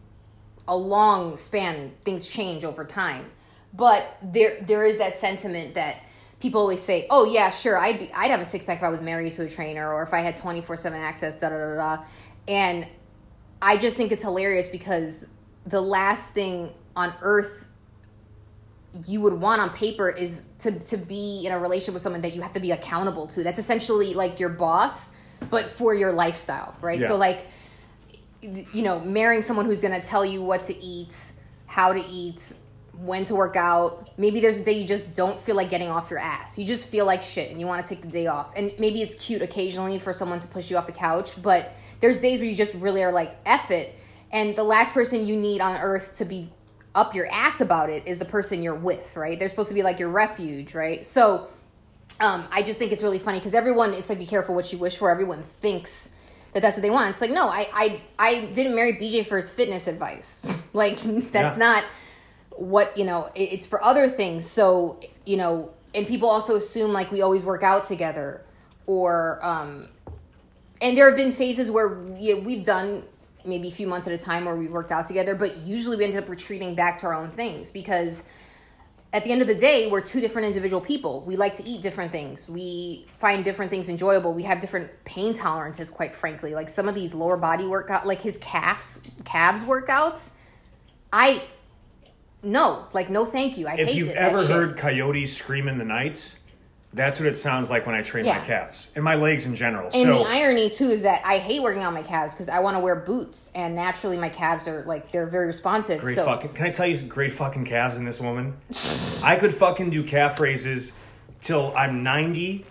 a 0.68 0.76
long 0.76 1.38
span. 1.38 1.94
Things 2.04 2.28
change 2.28 2.64
over 2.64 2.86
time, 2.86 3.32
but 3.74 4.18
there 4.24 4.60
there 4.62 4.86
is 4.86 4.98
that 4.98 5.16
sentiment 5.16 5.76
that 5.76 6.04
people 6.40 6.60
always 6.60 6.82
say, 6.82 7.08
oh 7.12 7.26
yeah, 7.26 7.52
sure, 7.52 7.78
I'd 7.78 8.00
be, 8.00 8.12
I'd 8.14 8.32
have 8.32 8.42
a 8.42 8.46
six 8.46 8.64
pack 8.66 8.80
if 8.80 8.84
I 8.84 8.90
was 8.90 9.02
married 9.02 9.32
to 9.34 9.44
a 9.44 9.50
trainer, 9.50 9.92
or 9.94 10.02
if 10.04 10.14
I 10.14 10.20
had 10.20 10.36
twenty 10.38 10.62
four 10.62 10.78
seven 10.78 11.00
access, 11.00 11.40
da 11.40 11.50
da 11.50 11.58
da 11.58 11.76
da, 11.76 12.04
and 12.48 12.88
I 13.62 13.78
just 13.78 13.96
think 13.96 14.12
it's 14.12 14.24
hilarious 14.24 14.68
because 14.68 15.30
the 15.68 15.82
last 15.82 16.34
thing 16.34 16.74
on 16.96 17.14
earth 17.22 17.70
you 19.08 19.22
would 19.22 19.34
want 19.34 19.62
on 19.62 19.70
paper 19.72 20.10
is 20.10 20.46
to 20.60 20.72
to 20.80 20.98
be 20.98 21.44
in 21.46 21.52
a 21.52 21.60
relationship 21.60 21.94
with 21.94 22.04
someone 22.04 22.22
that 22.22 22.34
you 22.34 22.42
have 22.42 22.54
to 22.54 22.60
be 22.60 22.72
accountable 22.72 23.28
to. 23.28 23.44
That's 23.44 23.60
essentially 23.60 24.14
like 24.14 24.40
your 24.40 24.50
boss, 24.50 25.12
but 25.50 25.66
for 25.66 25.94
your 25.94 26.12
lifestyle, 26.12 26.76
right? 26.82 27.00
Yeah. 27.00 27.10
So 27.10 27.18
like 27.18 27.48
you 28.42 28.84
know, 28.84 29.00
marrying 29.00 29.42
someone 29.42 29.66
who's 29.66 29.82
going 29.82 30.00
to 30.00 30.06
tell 30.06 30.26
you 30.26 30.42
what 30.42 30.64
to 30.64 30.78
eat, 30.78 31.32
how 31.66 31.94
to 31.94 32.06
eat, 32.08 32.56
when 33.00 33.24
to 33.26 33.36
work 33.36 33.56
out. 33.56 34.10
Maybe 34.18 34.40
there's 34.40 34.60
a 34.60 34.64
day 34.64 34.74
you 34.74 34.88
just 34.88 35.14
don't 35.14 35.40
feel 35.40 35.56
like 35.56 35.70
getting 35.70 35.90
off 35.90 36.10
your 36.10 36.20
ass. 36.20 36.58
You 36.58 36.66
just 36.66 36.88
feel 36.88 37.06
like 37.06 37.22
shit 37.22 37.52
and 37.52 37.60
you 37.60 37.66
want 37.66 37.84
to 37.84 37.90
take 37.90 38.02
the 38.02 38.08
day 38.08 38.28
off. 38.28 38.56
And 38.56 38.72
maybe 38.80 39.02
it's 39.02 39.16
cute 39.16 39.42
occasionally 39.42 40.00
for 40.00 40.14
someone 40.14 40.40
to 40.40 40.48
push 40.48 40.70
you 40.70 40.78
off 40.78 40.88
the 40.88 40.94
couch, 40.94 41.42
but 41.42 41.72
there's 42.00 42.20
days 42.20 42.40
where 42.40 42.50
you 42.50 42.56
just 42.56 42.74
really 42.76 43.04
are 43.04 43.12
like, 43.12 43.36
F 43.46 43.72
it. 43.72 43.96
And 44.32 44.56
the 44.56 44.64
last 44.64 44.94
person 44.94 45.28
you 45.28 45.36
need 45.36 45.62
on 45.62 45.80
earth 45.82 46.18
to 46.18 46.26
be 46.26 46.50
up 46.96 47.14
your 47.14 47.28
ass 47.32 47.62
about 47.62 47.90
it 47.90 48.04
is 48.08 48.20
the 48.20 48.26
person 48.26 48.64
you're 48.64 48.74
with, 48.74 49.16
right? 49.16 49.38
They're 49.38 49.50
supposed 49.50 49.70
to 49.70 49.76
be 49.76 49.84
like 49.84 50.00
your 50.00 50.10
refuge, 50.10 50.74
right? 50.74 51.04
So 51.06 51.48
um, 52.20 52.46
I 52.52 52.64
just 52.64 52.80
think 52.80 52.92
it's 52.92 53.04
really 53.04 53.20
funny 53.20 53.40
because 53.40 53.54
everyone, 53.54 53.94
it's 53.94 54.10
like, 54.10 54.18
be 54.20 54.26
careful 54.26 54.56
what 54.56 54.72
you 54.72 54.80
wish 54.80 54.98
for. 54.98 55.12
Everyone 55.12 55.44
thinks 55.44 56.10
that 56.54 56.62
that's 56.62 56.78
what 56.78 56.82
they 56.82 56.90
want. 56.90 57.10
It's 57.10 57.22
like, 57.22 57.32
no, 57.32 57.50
I, 57.50 57.68
I, 57.74 58.02
I 58.18 58.46
didn't 58.54 58.76
marry 58.76 58.94
BJ 58.94 59.28
for 59.28 59.38
his 59.38 59.52
fitness 59.52 59.88
advice. 59.88 60.46
like, 60.74 60.98
that's 61.02 61.58
Yeah. 61.58 61.58
not 61.58 61.84
what, 62.52 62.98
you 62.98 63.04
know, 63.06 63.30
it, 63.36 63.54
it's 63.54 63.66
for 63.66 63.84
other 63.84 64.08
things. 64.08 64.50
So, 64.50 65.00
you 65.26 65.36
know, 65.38 65.72
and 65.94 66.08
people 66.08 66.30
also 66.30 66.56
assume 66.56 66.94
like 66.94 67.12
we 67.12 67.22
always 67.22 67.44
work 67.44 67.64
out 67.64 67.84
together 67.84 68.42
or, 68.88 69.40
um, 69.44 69.90
and 70.82 70.98
there 70.98 71.08
have 71.08 71.18
been 71.18 71.32
phases 71.32 71.70
where 71.72 71.88
we, 71.90 72.34
we've 72.36 72.64
done 72.64 73.04
maybe 73.46 73.68
a 73.68 73.72
few 73.72 73.88
months 73.88 74.08
at 74.08 74.14
a 74.14 74.18
time 74.18 74.46
where 74.46 74.56
we've 74.56 74.72
worked 74.72 74.92
out 74.92 75.06
together, 75.06 75.36
but 75.36 75.58
usually 75.58 75.98
we 75.98 76.04
ended 76.04 76.22
up 76.24 76.30
retreating 76.30 76.76
back 76.76 76.98
to 76.98 77.06
our 77.08 77.14
own 77.14 77.32
things 77.32 77.72
because 77.72 78.24
at 79.14 79.24
the 79.24 79.32
end 79.32 79.42
of 79.42 79.48
the 79.48 79.56
day, 79.56 79.88
we're 79.90 80.02
two 80.02 80.20
different 80.20 80.46
individual 80.48 80.82
people. 80.82 81.22
We 81.22 81.38
like 81.38 81.54
to 81.56 81.68
eat 81.68 81.82
different 81.82 82.12
things. 82.12 82.50
We 82.50 83.08
find 83.18 83.46
different 83.46 83.72
things 83.72 83.88
enjoyable. 83.88 84.34
We 84.34 84.44
have 84.44 84.60
different 84.60 84.92
pain 85.06 85.34
tolerances, 85.34 85.90
quite 85.90 86.14
frankly. 86.14 86.54
Like 86.54 86.68
some 86.68 86.90
of 86.90 86.96
these 86.96 87.16
lower 87.16 87.38
body 87.38 87.66
workout, 87.66 88.06
like 88.06 88.22
his 88.22 88.38
calves, 88.40 89.02
calves 89.24 89.64
workouts, 89.64 90.32
I 91.14 91.42
no, 92.44 92.88
like 92.94 93.10
no, 93.10 93.26
thank 93.26 93.58
you. 93.58 93.68
I 93.68 93.76
If 93.76 93.96
you've 93.96 94.10
it, 94.10 94.18
ever 94.18 94.46
heard 94.46 94.78
coyotes 94.78 95.36
scream 95.36 95.68
in 95.70 95.78
the 95.78 95.86
night, 95.86 96.36
that's 96.96 97.20
what 97.20 97.28
it 97.28 97.36
sounds 97.36 97.70
like 97.70 97.86
when 97.86 97.94
I 97.94 98.02
train 98.02 98.24
Yeah. 98.24 98.40
my 98.40 98.46
calves 98.46 98.90
and 98.96 99.04
my 99.04 99.16
legs 99.16 99.46
in 99.46 99.54
general. 99.54 99.86
And 99.94 99.94
so 99.94 100.24
the 100.24 100.30
irony 100.30 100.70
too 100.70 100.90
is 100.90 101.02
that 101.02 101.22
I 101.26 101.40
hate 101.40 101.62
working 101.62 101.84
on 101.84 101.94
my 101.94 102.02
calves 102.02 102.34
because 102.34 102.48
I 102.48 102.60
want 102.60 102.78
to 102.78 102.80
wear 102.80 102.96
boots, 102.96 103.52
and 103.54 103.76
naturally 103.76 104.18
my 104.18 104.30
calves 104.30 104.66
are 104.68 104.84
like 104.86 105.12
they're 105.12 105.28
very 105.28 105.46
responsive. 105.46 106.02
great 106.02 106.16
so 106.16 106.26
fucking. 106.26 106.54
Can 106.54 106.66
I 106.66 106.72
tell 106.72 106.88
you 106.88 106.96
some 106.96 107.10
great 107.10 107.34
fucking 107.34 107.66
calves 107.66 107.98
in 107.98 108.06
this 108.06 108.22
woman? 108.22 108.56
I 109.24 109.36
could 109.36 109.54
fucking 109.54 109.90
do 109.90 110.04
calf 110.04 110.40
raises 110.40 110.94
till 111.42 111.76
I'm 111.76 112.02
90 112.02 112.66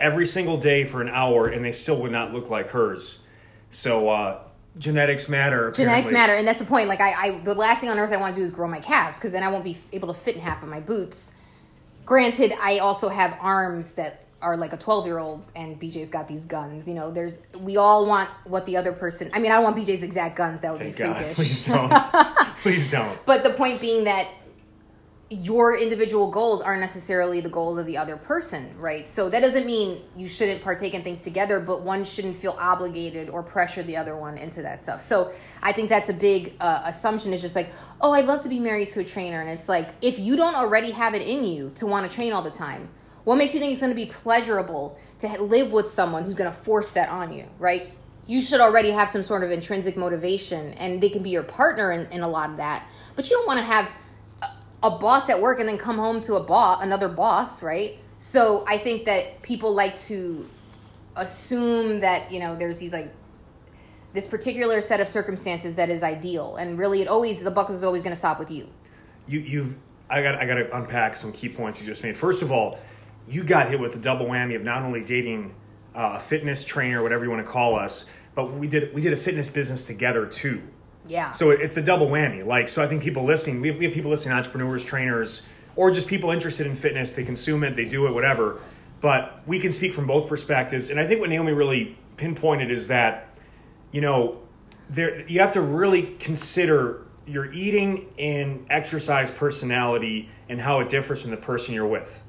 every 0.00 0.24
single 0.26 0.56
day 0.56 0.84
for 0.84 1.02
an 1.02 1.08
hour, 1.08 1.48
and 1.48 1.62
they 1.62 1.72
still 1.72 2.00
would 2.00 2.12
not 2.12 2.32
look 2.32 2.48
like 2.48 2.70
hers. 2.70 3.20
So 3.68 4.08
uh, 4.08 4.40
genetics 4.78 5.28
matter. 5.28 5.70
genetics 5.72 6.10
matter, 6.10 6.32
and 6.32 6.48
that's 6.48 6.60
the 6.60 6.64
point. 6.64 6.88
Like 6.88 7.02
I, 7.02 7.12
I, 7.12 7.40
the 7.40 7.54
last 7.54 7.82
thing 7.82 7.90
on 7.90 7.98
earth 7.98 8.12
I 8.12 8.16
want 8.16 8.34
to 8.34 8.40
do 8.40 8.44
is 8.44 8.50
grow 8.50 8.68
my 8.68 8.80
calves 8.80 9.18
because 9.18 9.32
then 9.32 9.42
I 9.42 9.50
won't 9.50 9.64
be 9.64 9.76
able 9.92 10.08
to 10.08 10.14
fit 10.18 10.34
in 10.34 10.40
half 10.40 10.62
of 10.62 10.70
my 10.70 10.80
boots. 10.80 11.32
Granted, 12.08 12.54
I 12.58 12.78
also 12.78 13.10
have 13.10 13.36
arms 13.38 13.92
that 13.94 14.24
are 14.40 14.56
like 14.56 14.72
a 14.72 14.78
12 14.78 15.04
year 15.04 15.18
old's 15.18 15.52
and 15.54 15.78
BJ's 15.78 16.08
got 16.08 16.26
these 16.26 16.46
guns. 16.46 16.88
You 16.88 16.94
know, 16.94 17.10
there's 17.10 17.40
we 17.60 17.76
all 17.76 18.08
want 18.08 18.30
what 18.44 18.64
the 18.64 18.78
other 18.78 18.92
person. 18.92 19.30
I 19.34 19.38
mean, 19.40 19.52
I 19.52 19.56
don't 19.56 19.64
want 19.64 19.76
BJ's 19.76 20.02
exact 20.02 20.34
guns. 20.34 20.62
That 20.62 20.72
would 20.72 20.80
Thank 20.80 20.96
be 20.96 21.02
God. 21.02 21.16
freakish. 21.16 21.34
Please 21.34 21.66
don't. 21.66 21.92
Please 22.62 22.90
don't. 22.90 23.26
But 23.26 23.42
the 23.42 23.50
point 23.50 23.78
being 23.78 24.04
that 24.04 24.26
your 25.30 25.76
individual 25.76 26.30
goals 26.30 26.62
aren't 26.62 26.80
necessarily 26.80 27.42
the 27.42 27.50
goals 27.50 27.76
of 27.76 27.84
the 27.84 27.98
other 27.98 28.16
person, 28.16 28.74
right? 28.78 29.06
So 29.06 29.28
that 29.28 29.40
doesn't 29.40 29.66
mean 29.66 30.02
you 30.16 30.26
shouldn't 30.26 30.62
partake 30.62 30.94
in 30.94 31.02
things 31.02 31.22
together, 31.22 31.60
but 31.60 31.82
one 31.82 32.02
shouldn't 32.04 32.36
feel 32.36 32.56
obligated 32.58 33.28
or 33.28 33.42
pressure 33.42 33.82
the 33.82 33.96
other 33.96 34.16
one 34.16 34.38
into 34.38 34.62
that 34.62 34.82
stuff. 34.82 35.02
So 35.02 35.30
I 35.62 35.72
think 35.72 35.90
that's 35.90 36.08
a 36.08 36.14
big 36.14 36.54
uh, 36.60 36.80
assumption. 36.86 37.34
It's 37.34 37.42
just 37.42 37.54
like, 37.54 37.70
oh, 38.00 38.12
I'd 38.12 38.24
love 38.24 38.40
to 38.42 38.48
be 38.48 38.58
married 38.58 38.88
to 38.88 39.00
a 39.00 39.04
trainer, 39.04 39.42
and 39.42 39.50
it's 39.50 39.68
like 39.68 39.88
if 40.00 40.18
you 40.18 40.34
don't 40.34 40.54
already 40.54 40.92
have 40.92 41.14
it 41.14 41.22
in 41.22 41.44
you 41.44 41.72
to 41.74 41.86
want 41.86 42.10
to 42.10 42.14
train 42.14 42.32
all 42.32 42.42
the 42.42 42.50
time, 42.50 42.88
what 43.24 43.36
makes 43.36 43.52
you 43.52 43.60
think 43.60 43.72
it's 43.72 43.82
going 43.82 43.92
to 43.92 43.96
be 43.96 44.06
pleasurable 44.06 44.98
to 45.18 45.42
live 45.42 45.72
with 45.72 45.90
someone 45.90 46.24
who's 46.24 46.36
going 46.36 46.50
to 46.50 46.56
force 46.56 46.92
that 46.92 47.10
on 47.10 47.34
you, 47.34 47.46
right? 47.58 47.92
You 48.26 48.40
should 48.40 48.60
already 48.60 48.90
have 48.90 49.10
some 49.10 49.22
sort 49.22 49.42
of 49.42 49.50
intrinsic 49.50 49.94
motivation, 49.94 50.72
and 50.74 51.02
they 51.02 51.10
can 51.10 51.22
be 51.22 51.28
your 51.28 51.42
partner 51.42 51.92
in, 51.92 52.06
in 52.12 52.22
a 52.22 52.28
lot 52.28 52.48
of 52.48 52.56
that. 52.56 52.88
But 53.14 53.28
you 53.28 53.36
don't 53.36 53.46
want 53.46 53.58
to 53.58 53.66
have 53.66 53.90
a 54.82 54.90
boss 54.90 55.28
at 55.28 55.40
work 55.40 55.60
and 55.60 55.68
then 55.68 55.78
come 55.78 55.96
home 55.96 56.20
to 56.22 56.34
a 56.34 56.42
boss, 56.42 56.82
another 56.82 57.08
boss, 57.08 57.62
right? 57.62 57.98
So 58.18 58.64
I 58.66 58.78
think 58.78 59.04
that 59.06 59.42
people 59.42 59.72
like 59.74 59.96
to 60.02 60.48
assume 61.16 62.00
that 62.00 62.30
you 62.30 62.38
know 62.38 62.54
there's 62.56 62.78
these 62.78 62.92
like 62.92 63.12
this 64.12 64.26
particular 64.26 64.80
set 64.80 65.00
of 65.00 65.08
circumstances 65.08 65.74
that 65.76 65.90
is 65.90 66.02
ideal, 66.02 66.56
and 66.56 66.78
really 66.78 67.02
it 67.02 67.08
always 67.08 67.42
the 67.42 67.50
buck 67.50 67.70
is 67.70 67.84
always 67.84 68.02
going 68.02 68.12
to 68.12 68.18
stop 68.18 68.38
with 68.38 68.50
you. 68.50 68.68
you, 69.26 69.40
you've 69.40 69.76
I 70.10 70.22
got 70.22 70.36
I 70.36 70.46
got 70.46 70.54
to 70.54 70.76
unpack 70.76 71.16
some 71.16 71.32
key 71.32 71.48
points 71.48 71.80
you 71.80 71.86
just 71.86 72.02
made. 72.02 72.16
First 72.16 72.42
of 72.42 72.50
all, 72.50 72.78
you 73.28 73.44
got 73.44 73.68
hit 73.68 73.78
with 73.78 73.92
the 73.92 73.98
double 73.98 74.26
whammy 74.26 74.56
of 74.56 74.62
not 74.62 74.82
only 74.82 75.04
dating 75.04 75.54
uh, 75.94 76.14
a 76.16 76.20
fitness 76.20 76.64
trainer, 76.64 77.02
whatever 77.02 77.24
you 77.24 77.30
want 77.30 77.44
to 77.44 77.50
call 77.50 77.78
us, 77.78 78.06
but 78.34 78.52
we 78.52 78.66
did 78.66 78.94
we 78.94 79.00
did 79.00 79.12
a 79.12 79.16
fitness 79.16 79.50
business 79.50 79.84
together 79.84 80.26
too. 80.26 80.62
Yeah. 81.08 81.32
So 81.32 81.50
it- 81.50 81.60
it's 81.60 81.76
a 81.76 81.82
double 81.82 82.06
whammy. 82.08 82.44
Like 82.44 82.68
so, 82.68 82.82
I 82.82 82.86
think 82.86 83.02
people 83.02 83.24
listening, 83.24 83.60
we 83.60 83.68
have, 83.68 83.78
we 83.78 83.86
have 83.86 83.94
people 83.94 84.10
listening, 84.10 84.36
entrepreneurs, 84.36 84.84
trainers, 84.84 85.42
or 85.76 85.90
just 85.90 86.06
people 86.08 86.30
interested 86.30 86.66
in 86.66 86.74
fitness. 86.74 87.10
They 87.12 87.24
consume 87.24 87.64
it, 87.64 87.76
they 87.76 87.84
do 87.84 88.06
it, 88.06 88.12
whatever. 88.14 88.58
But 89.00 89.40
we 89.46 89.58
can 89.60 89.72
speak 89.72 89.92
from 89.94 90.06
both 90.06 90.28
perspectives, 90.28 90.90
and 90.90 90.98
I 90.98 91.06
think 91.06 91.20
what 91.20 91.30
Naomi 91.30 91.52
really 91.52 91.96
pinpointed 92.16 92.70
is 92.70 92.88
that 92.88 93.24
you 93.90 94.00
know, 94.02 94.40
there 94.90 95.26
you 95.28 95.40
have 95.40 95.52
to 95.54 95.60
really 95.62 96.02
consider 96.18 97.02
your 97.26 97.50
eating 97.52 98.06
and 98.18 98.66
exercise 98.70 99.30
personality 99.30 100.28
and 100.48 100.60
how 100.60 100.80
it 100.80 100.88
differs 100.88 101.22
from 101.22 101.30
the 101.30 101.36
person 101.36 101.74
you're 101.74 101.86
with. 101.86 102.22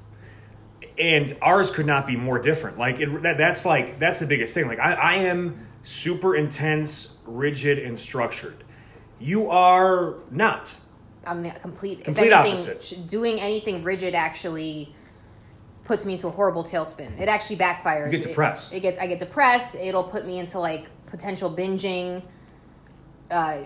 And 0.98 1.36
ours 1.40 1.70
could 1.70 1.86
not 1.86 2.06
be 2.06 2.16
more 2.16 2.38
different. 2.38 2.78
Like 2.78 3.00
it, 3.00 3.22
that, 3.22 3.36
that's 3.38 3.64
like 3.66 3.98
that's 3.98 4.18
the 4.18 4.26
biggest 4.26 4.54
thing. 4.54 4.68
Like 4.68 4.78
I, 4.78 4.92
I 4.92 5.14
am 5.16 5.66
super 5.82 6.34
intense, 6.36 7.16
rigid, 7.26 7.78
and 7.78 7.98
structured. 7.98 8.62
You 9.20 9.50
are 9.50 10.14
not. 10.30 10.74
I'm 11.26 11.42
the 11.42 11.50
complete. 11.50 12.04
Complete 12.04 12.28
if 12.28 12.32
anything, 12.32 12.72
opposite. 12.72 13.06
doing 13.06 13.38
anything 13.38 13.84
rigid 13.84 14.14
actually 14.14 14.94
puts 15.84 16.06
me 16.06 16.14
into 16.14 16.28
a 16.28 16.30
horrible 16.30 16.64
tailspin. 16.64 17.20
It 17.20 17.28
actually 17.28 17.56
backfires. 17.56 18.06
You 18.06 18.12
get 18.12 18.24
It- 18.24 18.28
depressed. 18.28 18.74
It, 18.74 18.80
gets. 18.80 18.98
I 18.98 19.06
get 19.06 19.18
depressed. 19.18 19.74
It'll 19.76 20.04
put 20.04 20.26
me 20.26 20.38
into 20.38 20.58
like 20.58 20.86
potential 21.06 21.50
binging. 21.54 22.24
Uh, 23.30 23.58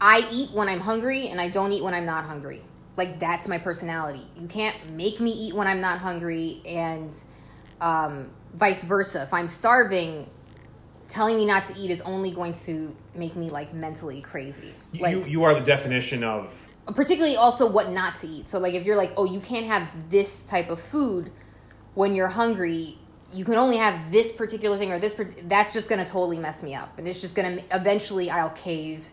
I 0.00 0.26
eat 0.32 0.50
when 0.52 0.68
I'm 0.68 0.80
hungry, 0.80 1.28
and 1.28 1.40
I 1.40 1.48
don't 1.48 1.72
eat 1.72 1.84
when 1.84 1.94
I'm 1.94 2.06
not 2.06 2.24
hungry. 2.24 2.62
Like 2.96 3.18
that's 3.20 3.46
my 3.46 3.58
personality. 3.58 4.26
You 4.40 4.48
can't 4.48 4.74
make 4.92 5.20
me 5.20 5.30
eat 5.30 5.54
when 5.54 5.66
I'm 5.66 5.80
not 5.80 5.98
hungry, 5.98 6.62
and 6.66 7.14
um, 7.80 8.30
vice 8.54 8.82
versa. 8.82 9.22
If 9.22 9.34
I'm 9.34 9.48
starving, 9.48 10.28
telling 11.10 11.36
me 11.36 11.44
not 11.44 11.64
to 11.66 11.76
eat 11.78 11.90
is 11.90 12.00
only 12.02 12.30
going 12.30 12.54
to 12.54 12.96
make 13.14 13.36
me 13.36 13.50
like 13.50 13.74
mentally 13.74 14.20
crazy. 14.22 14.72
You- 14.92 15.02
Like 15.02 15.14
you 15.16 15.24
you 15.24 15.44
are 15.44 15.54
the 15.54 15.60
definition 15.60 16.24
of 16.24 16.66
particularly 16.94 17.36
also 17.36 17.70
what 17.70 17.90
not 17.90 18.16
to 18.16 18.26
eat. 18.26 18.48
So 18.48 18.58
like 18.58 18.74
if 18.74 18.84
you're 18.86 18.96
like, 18.96 19.12
oh, 19.16 19.24
you 19.24 19.40
can't 19.40 19.66
have 19.66 20.10
this 20.10 20.44
type 20.44 20.70
of 20.70 20.80
food 20.80 21.30
when 21.94 22.14
you're 22.14 22.28
hungry, 22.28 22.96
you 23.32 23.44
can 23.44 23.54
only 23.56 23.76
have 23.76 24.10
this 24.10 24.32
particular 24.32 24.76
thing 24.78 24.90
or 24.92 24.98
this. 24.98 25.12
par- 25.12 25.26
That's 25.44 25.72
just 25.72 25.90
gonna 25.90 26.04
totally 26.06 26.38
mess 26.38 26.62
me 26.62 26.74
up, 26.74 26.96
and 26.98 27.06
it's 27.06 27.20
just 27.20 27.34
gonna 27.36 27.58
eventually 27.72 28.30
I'll 28.30 28.50
cave, 28.50 29.08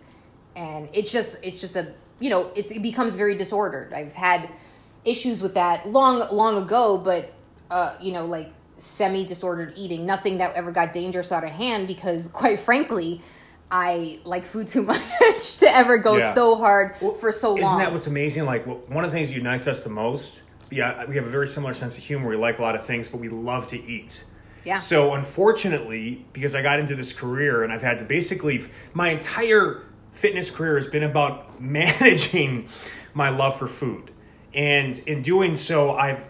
and 0.56 0.88
it's 0.94 1.12
just 1.12 1.38
it's 1.44 1.60
just 1.60 1.76
a 1.76 1.94
you 2.20 2.30
know 2.30 2.52
it's, 2.56 2.72
it 2.72 2.82
becomes 2.82 3.16
very 3.16 3.36
disordered. 3.36 3.94
I've 3.94 4.14
had 4.14 4.50
issues 5.06 5.42
with 5.42 5.54
that 5.56 5.88
long 5.88 6.24
long 6.32 6.62
ago, 6.64 6.98
but 6.98 7.32
uh, 7.70 7.96
you 8.00 8.12
know 8.14 8.26
like 8.26 8.52
semi 8.78 9.26
disordered 9.26 9.74
eating, 9.76 10.06
nothing 10.06 10.38
that 10.40 10.56
ever 10.56 10.72
got 10.72 10.94
dangerous 10.94 11.32
out 11.32 11.44
of 11.44 11.50
hand 11.52 11.88
because 11.88 12.28
quite 12.34 12.60
frankly. 12.60 13.22
I 13.70 14.22
like 14.24 14.46
food 14.46 14.68
too 14.68 14.82
much 14.84 15.58
to 15.58 15.68
ever 15.68 15.98
go 15.98 16.16
Yeah. 16.16 16.34
so 16.34 16.56
hard 16.56 16.96
for 16.96 17.34
so 17.34 17.50
long. 17.50 17.64
Isn't 17.64 17.78
that 17.80 17.92
what's 17.92 18.08
amazing? 18.08 18.46
Like 18.46 18.66
one 18.66 19.04
of 19.04 19.12
the 19.12 19.14
things 19.18 19.28
that 19.28 19.36
unites 19.36 19.68
us 19.68 19.82
the 19.82 19.90
most 19.90 20.42
yeah, 20.70 21.06
we 21.06 21.16
have 21.16 21.26
a 21.26 21.30
very 21.30 21.48
similar 21.48 21.74
sense 21.74 21.98
of 21.98 22.04
humor. 22.04 22.30
We 22.30 22.36
like 22.36 22.60
a 22.60 22.62
lot 22.62 22.76
of 22.76 22.86
things, 22.86 23.10
but 23.10 23.20
we 23.20 23.30
love 23.30 23.68
to 23.68 23.82
eat. 23.82 24.24
Yeah. 24.64 24.80
So 24.80 25.14
unfortunately, 25.14 26.26
because 26.34 26.56
I 26.56 26.62
got 26.62 26.80
into 26.80 26.96
this 26.96 27.14
career 27.14 27.64
and 27.64 27.72
I've 27.72 27.82
had 27.82 28.00
to 28.00 28.06
basically 28.06 28.64
my 28.94 29.10
entire 29.10 29.84
fitness 30.12 30.52
career 30.52 30.76
has 30.76 30.88
been 30.88 31.04
about 31.04 31.62
managing 31.62 32.68
my 33.14 33.30
love 33.30 33.58
for 33.58 33.68
food. 33.68 34.12
And 34.54 34.98
in 35.00 35.22
doing 35.22 35.56
so, 35.56 35.96
I've 35.96 36.28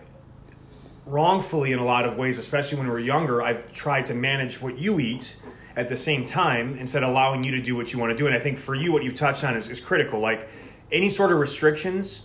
wrongfully 1.07 1.71
in 1.71 1.79
a 1.79 1.85
lot 1.85 2.05
of 2.05 2.17
ways, 2.17 2.37
especially 2.37 2.77
when 2.77 2.87
we 2.87 2.93
we're 2.93 2.99
younger, 2.99 3.41
I've 3.41 3.71
tried 3.71 4.05
to 4.05 4.13
manage 4.13 4.61
what 4.61 4.77
you 4.77 4.99
eat 4.99 5.37
at 5.75 5.87
the 5.89 5.97
same 5.97 6.25
time 6.25 6.77
instead 6.77 7.03
of 7.03 7.09
allowing 7.09 7.43
you 7.43 7.51
to 7.51 7.61
do 7.61 7.75
what 7.75 7.93
you 7.93 7.99
want 7.99 8.11
to 8.11 8.17
do. 8.17 8.25
And 8.27 8.35
I 8.35 8.39
think 8.39 8.57
for 8.57 8.75
you, 8.75 8.91
what 8.91 9.03
you've 9.03 9.15
touched 9.15 9.43
on 9.43 9.55
is, 9.55 9.69
is 9.69 9.79
critical. 9.79 10.19
Like 10.19 10.49
any 10.91 11.09
sort 11.09 11.31
of 11.31 11.37
restrictions 11.39 12.23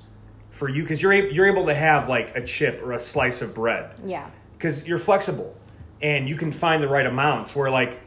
for 0.51 0.69
you, 0.69 0.83
because 0.83 1.01
you're, 1.03 1.13
you're 1.15 1.47
able 1.47 1.67
to 1.67 1.75
have 1.75 2.09
like 2.09 2.37
a 2.37 2.45
chip 2.45 2.83
or 2.83 2.93
a 2.93 2.99
slice 2.99 3.41
of 3.43 3.55
bread 3.55 3.91
Yeah. 4.05 4.29
because 4.57 4.87
you're 4.87 4.99
flexible 4.99 5.57
and 6.01 6.29
you 6.29 6.37
can 6.37 6.51
find 6.51 6.83
the 6.83 6.89
right 6.89 7.07
amounts 7.07 7.55
where 7.57 7.71
like 7.71 8.01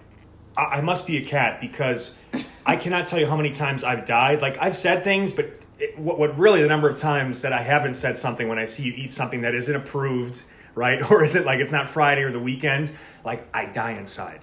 I, 0.57 0.63
I 0.77 0.81
must 0.81 1.07
be 1.07 1.17
a 1.17 1.25
cat 1.25 1.59
because 1.61 2.13
i 2.65 2.75
cannot 2.75 3.05
tell 3.07 3.19
you 3.19 3.25
how 3.25 3.37
many 3.37 3.51
times 3.51 3.83
i've 3.83 4.05
died 4.05 4.41
like 4.41 4.57
i've 4.59 4.75
said 4.75 5.03
things 5.03 5.31
but 5.31 5.45
it, 5.79 5.97
what, 5.97 6.19
what 6.19 6.37
really 6.37 6.61
the 6.61 6.67
number 6.67 6.89
of 6.89 6.97
times 6.97 7.41
that 7.41 7.53
i 7.53 7.61
haven't 7.61 7.93
said 7.93 8.17
something 8.17 8.47
when 8.49 8.59
i 8.59 8.65
see 8.65 8.83
you 8.83 8.93
eat 8.95 9.11
something 9.11 9.41
that 9.41 9.55
isn't 9.55 9.75
approved 9.75 10.43
right 10.75 11.01
or 11.11 11.23
is 11.23 11.35
it 11.35 11.45
like 11.45 11.59
it's 11.59 11.71
not 11.71 11.87
friday 11.87 12.21
or 12.23 12.31
the 12.31 12.39
weekend 12.39 12.91
like 13.23 13.47
i 13.53 13.65
die 13.65 13.91
inside 13.93 14.41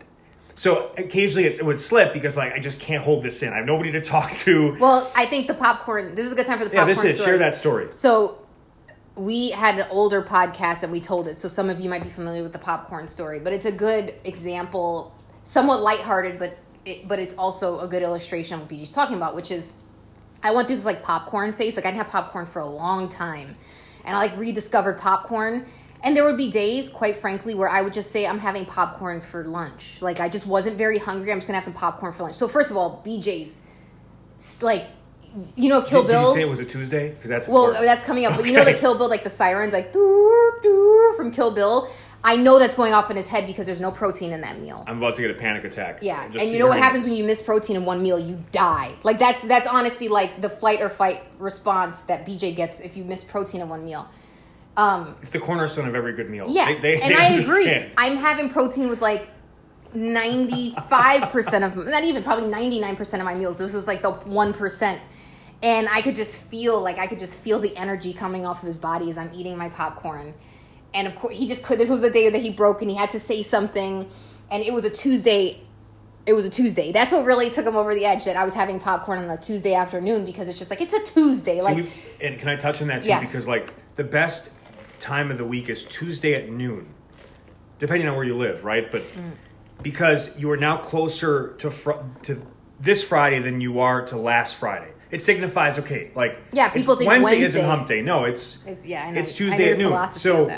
so 0.54 0.90
occasionally 0.98 1.46
it's, 1.46 1.58
it 1.58 1.64
would 1.64 1.78
slip 1.78 2.12
because 2.12 2.36
like 2.36 2.52
i 2.52 2.58
just 2.58 2.80
can't 2.80 3.02
hold 3.02 3.22
this 3.22 3.42
in 3.42 3.52
i 3.52 3.56
have 3.56 3.66
nobody 3.66 3.90
to 3.92 4.00
talk 4.14 4.30
to 4.32 4.76
Well, 4.80 5.10
I 5.16 5.26
think 5.26 5.46
the 5.46 5.54
popcorn. 5.54 6.14
This 6.14 6.26
is 6.26 6.32
a 6.32 6.36
good 6.36 6.46
time 6.46 6.58
for 6.58 6.64
the 6.64 6.70
yeah 6.72 6.84
popcorn. 6.84 6.96
this 6.96 7.04
is 7.04 7.16
story. 7.16 7.30
share 7.30 7.38
that 7.38 7.54
story 7.54 7.86
So 7.90 8.38
we 9.14 9.50
had 9.50 9.78
an 9.78 9.86
older 9.90 10.22
podcast 10.22 10.82
and 10.84 10.90
we 10.90 10.98
told 11.00 11.28
it. 11.28 11.36
So 11.36 11.46
some 11.46 11.68
of 11.68 11.78
you 11.80 11.90
might 11.90 12.02
be 12.02 12.08
familiar 12.08 12.42
with 12.42 12.52
the 12.52 12.58
popcorn 12.58 13.06
story, 13.08 13.38
but 13.40 13.52
it's 13.52 13.66
a 13.66 13.72
good 13.72 14.14
example, 14.24 15.14
somewhat 15.42 15.82
lighthearted, 15.82 16.38
but 16.38 16.56
it, 16.86 17.06
but 17.06 17.18
it's 17.18 17.34
also 17.34 17.80
a 17.80 17.86
good 17.88 18.02
illustration 18.02 18.54
of 18.54 18.60
what 18.60 18.70
BG's 18.70 18.90
talking 18.92 19.16
about, 19.16 19.34
which 19.36 19.50
is 19.50 19.74
I 20.42 20.50
went 20.52 20.66
through 20.66 20.76
this 20.76 20.86
like 20.86 21.02
popcorn 21.02 21.52
phase. 21.52 21.76
Like 21.76 21.84
I 21.84 21.90
didn't 21.90 22.02
have 22.04 22.10
popcorn 22.12 22.46
for 22.46 22.60
a 22.60 22.66
long 22.66 23.08
time, 23.08 23.54
and 24.06 24.16
I 24.16 24.18
like 24.18 24.36
rediscovered 24.38 24.98
popcorn. 24.98 25.66
And 26.04 26.16
there 26.16 26.25
would 26.25 26.37
be 26.37 26.50
days, 26.50 26.88
quite 26.88 27.16
frankly, 27.16 27.54
where 27.54 27.68
I 27.68 27.80
would 27.80 27.92
just 27.92 28.11
say 28.11 28.26
I'm 28.26 28.38
having 28.40 28.64
popcorn 28.66 29.21
for 29.21 29.44
lunch. 29.44 30.02
Like 30.02 30.18
I 30.21 30.28
just 30.28 30.47
wasn't 30.47 30.76
very 30.76 30.99
hungry. 30.99 31.30
I'm 31.30 31.38
just 31.38 31.47
gonna 31.49 31.56
have 31.59 31.64
some 31.64 31.73
popcorn 31.75 32.12
for 32.12 32.25
lunch. 32.25 32.35
So 32.35 32.49
first 32.49 32.71
of 32.73 32.76
all, 32.76 33.00
BJ's, 33.06 33.61
like, 34.61 34.87
you 35.56 35.68
know, 35.68 35.80
Kill 35.80 36.02
did, 36.02 36.09
Bill. 36.09 36.21
did 36.23 36.28
you 36.28 36.35
say 36.35 36.42
it 36.42 36.49
was 36.50 36.59
a 36.59 36.64
tuesday 36.64 37.11
because 37.11 37.30
that's 37.30 37.49
Well, 37.49 37.66
important. 37.66 37.87
that's 37.87 38.02
coming 38.04 38.25
up. 38.26 38.37
But 38.37 38.47
you 38.47 38.52
know 38.52 38.64
the 38.64 38.75
Kill 38.75 38.99
Bill, 38.99 39.09
like 39.09 39.25
the 39.25 39.30
sirens, 39.30 39.73
like 39.73 39.92
doo, 39.92 40.52
doo, 40.62 41.14
from 41.16 41.30
Kill 41.30 41.52
Bill. 41.52 41.88
I 42.25 42.37
know 42.37 42.59
that's 42.61 42.76
going 42.76 42.92
off 42.94 43.11
in 43.11 43.16
his 43.16 43.28
head 43.28 43.49
because 43.49 43.66
there's 43.66 43.80
no 43.80 43.90
protein 43.90 44.32
in 44.32 44.42
that 44.42 44.61
meal. 44.61 44.85
i'm 44.87 44.99
about 44.99 45.14
to 45.14 45.23
get 45.23 45.32
a 45.32 45.35
panic 45.35 45.64
attack 45.64 45.99
Yeah, 46.02 46.28
Just 46.28 46.44
and 46.44 46.52
you 46.52 46.61
know 46.61 46.68
what 46.68 46.78
happens 46.78 47.02
when 47.04 47.14
you 47.14 47.25
miss 47.25 47.42
protein 47.42 47.75
in 47.75 47.85
one 47.85 48.00
meal? 48.00 48.16
You 48.16 48.38
die. 48.52 48.92
Like 49.02 49.18
that's 49.18 49.42
that's 49.42 49.66
honestly 49.66 50.06
like 50.09 50.40
the 50.40 50.49
flight 50.49 50.80
or 50.80 50.88
fight 50.88 51.23
response 51.40 52.02
that 52.04 52.25
BJ 52.25 52.54
gets 52.54 52.80
if 52.80 52.97
you 52.97 53.02
miss 53.04 53.25
protein 53.25 53.61
in 53.61 53.68
one 53.68 53.85
meal. 53.85 54.09
Um, 54.76 55.16
It's 55.20 55.30
the 55.32 55.38
cornerstone 55.38 55.86
of 55.86 55.94
every 55.94 56.14
good 56.14 56.30
meal. 56.30 56.46
yeah, 56.48 56.66
They- 56.66 56.78
they- 56.78 57.00
and 57.02 57.10
they 57.12 57.16
I 57.16 57.26
agree. 57.40 57.92
I'm 57.98 58.16
having 58.16 58.48
protein 58.50 58.88
with 58.88 59.02
like 59.02 59.28
95% 59.94 61.64
of 61.66 61.76
not 61.86 62.04
even 62.04 62.22
probably 62.22 62.48
99% 62.50 63.18
of 63.18 63.24
my 63.24 63.34
meals. 63.34 63.58
This 63.58 63.72
was 63.72 63.86
like 63.86 64.02
the 64.02 64.12
1%. 64.12 64.98
And 65.62 65.88
I 65.92 66.00
could 66.02 66.14
just 66.14 66.42
feel 66.42 66.80
like 66.80 66.98
I 66.98 67.06
could 67.06 67.18
just 67.18 67.38
feel 67.38 67.58
the 67.60 67.76
energy 67.76 68.12
coming 68.12 68.44
off 68.46 68.62
of 68.62 68.66
his 68.66 68.78
body 68.78 69.10
as 69.10 69.18
I'm 69.18 69.30
eating 69.34 69.56
my 69.56 69.68
popcorn. 69.68 70.34
And 70.94 71.06
of 71.06 71.14
course, 71.16 71.36
he 71.36 71.46
just 71.46 71.62
could. 71.62 71.78
This 71.78 71.88
was 71.88 72.00
the 72.00 72.10
day 72.10 72.28
that 72.30 72.42
he 72.42 72.50
broke 72.50 72.82
and 72.82 72.90
he 72.90 72.96
had 72.96 73.12
to 73.12 73.20
say 73.20 73.42
something. 73.42 74.08
And 74.50 74.62
it 74.62 74.72
was 74.72 74.84
a 74.84 74.90
Tuesday. 74.90 75.60
It 76.26 76.32
was 76.34 76.44
a 76.46 76.50
Tuesday. 76.50 76.92
That's 76.92 77.12
what 77.12 77.24
really 77.24 77.48
took 77.50 77.66
him 77.66 77.76
over 77.76 77.94
the 77.94 78.04
edge 78.04 78.24
that 78.24 78.36
I 78.36 78.44
was 78.44 78.54
having 78.54 78.80
popcorn 78.80 79.18
on 79.20 79.30
a 79.30 79.36
Tuesday 79.36 79.74
afternoon 79.74 80.24
because 80.24 80.48
it's 80.48 80.58
just 80.58 80.70
like, 80.70 80.80
it's 80.80 80.94
a 80.94 81.02
Tuesday. 81.04 81.58
See, 81.58 81.64
like, 81.64 81.87
and 82.20 82.38
can 82.38 82.48
I 82.48 82.56
touch 82.56 82.80
on 82.82 82.88
that 82.88 83.02
too? 83.02 83.08
Yeah. 83.11 83.20
Because 83.20 83.46
like 83.48 83.72
the 83.96 84.04
best 84.04 84.50
time 85.02 85.30
of 85.30 85.36
the 85.36 85.44
week 85.44 85.68
is 85.68 85.84
Tuesday 85.84 86.34
at 86.34 86.48
noon, 86.48 86.86
depending 87.78 88.08
on 88.08 88.14
where 88.16 88.24
you 88.24 88.36
live, 88.36 88.64
right? 88.64 88.90
But 88.90 89.02
Mm. 89.14 89.32
because 89.82 90.38
you 90.38 90.50
are 90.50 90.56
now 90.56 90.76
closer 90.76 91.54
to 91.58 91.70
fr- 91.70 92.00
to 92.22 92.46
this 92.80 93.02
Friday 93.04 93.40
than 93.40 93.60
you 93.60 93.80
are 93.80 94.02
to 94.06 94.16
last 94.16 94.56
Friday. 94.56 94.88
It 95.10 95.20
signifies 95.20 95.78
okay, 95.80 96.10
like 96.14 96.38
Yeah, 96.52 96.68
people 96.70 96.96
think 96.96 97.10
Wednesday, 97.10 97.40
isn't 97.42 97.60
Wednesday- 97.60 97.76
hump 97.76 97.86
day. 97.88 98.00
No, 98.02 98.24
it's 98.24 98.58
It's- 98.66 98.86
yeah, 98.86 99.04
I 99.06 99.10
know. 99.10 99.18
it's 99.20 99.32
Tuesday 99.32 99.70
at 99.72 99.78
noon. 99.78 100.08
So. 100.08 100.50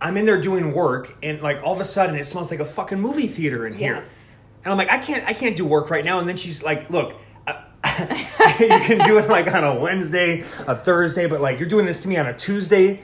I'm 0.00 0.16
in 0.16 0.26
there 0.26 0.40
doing 0.40 0.72
work, 0.74 1.16
and 1.24 1.42
like 1.42 1.60
all 1.64 1.74
of 1.74 1.80
a 1.80 1.84
sudden 1.84 2.14
it 2.14 2.24
smells 2.24 2.52
like 2.52 2.60
a 2.60 2.64
fucking 2.64 3.00
movie 3.00 3.26
theater 3.26 3.66
in 3.66 3.72
here. 3.74 3.94
Yes. 3.96 4.36
And 4.62 4.70
I'm 4.70 4.78
like, 4.78 4.92
I 4.92 4.98
can't, 4.98 5.26
I 5.26 5.32
can't 5.32 5.56
do 5.56 5.64
work 5.66 5.90
right 5.90 6.04
now. 6.04 6.20
And 6.20 6.28
then 6.28 6.36
she's 6.36 6.62
like, 6.62 6.88
look, 6.88 7.14
uh, 7.48 7.54
you 8.60 8.68
can 8.68 9.04
do 9.04 9.18
it 9.18 9.28
like 9.28 9.52
on 9.52 9.64
a 9.64 9.74
Wednesday, 9.74 10.44
a 10.68 10.76
Thursday, 10.76 11.26
but 11.26 11.40
like 11.40 11.58
you're 11.58 11.68
doing 11.68 11.84
this 11.84 11.98
to 12.02 12.08
me 12.08 12.16
on 12.16 12.26
a 12.26 12.32
Tuesday. 12.32 13.00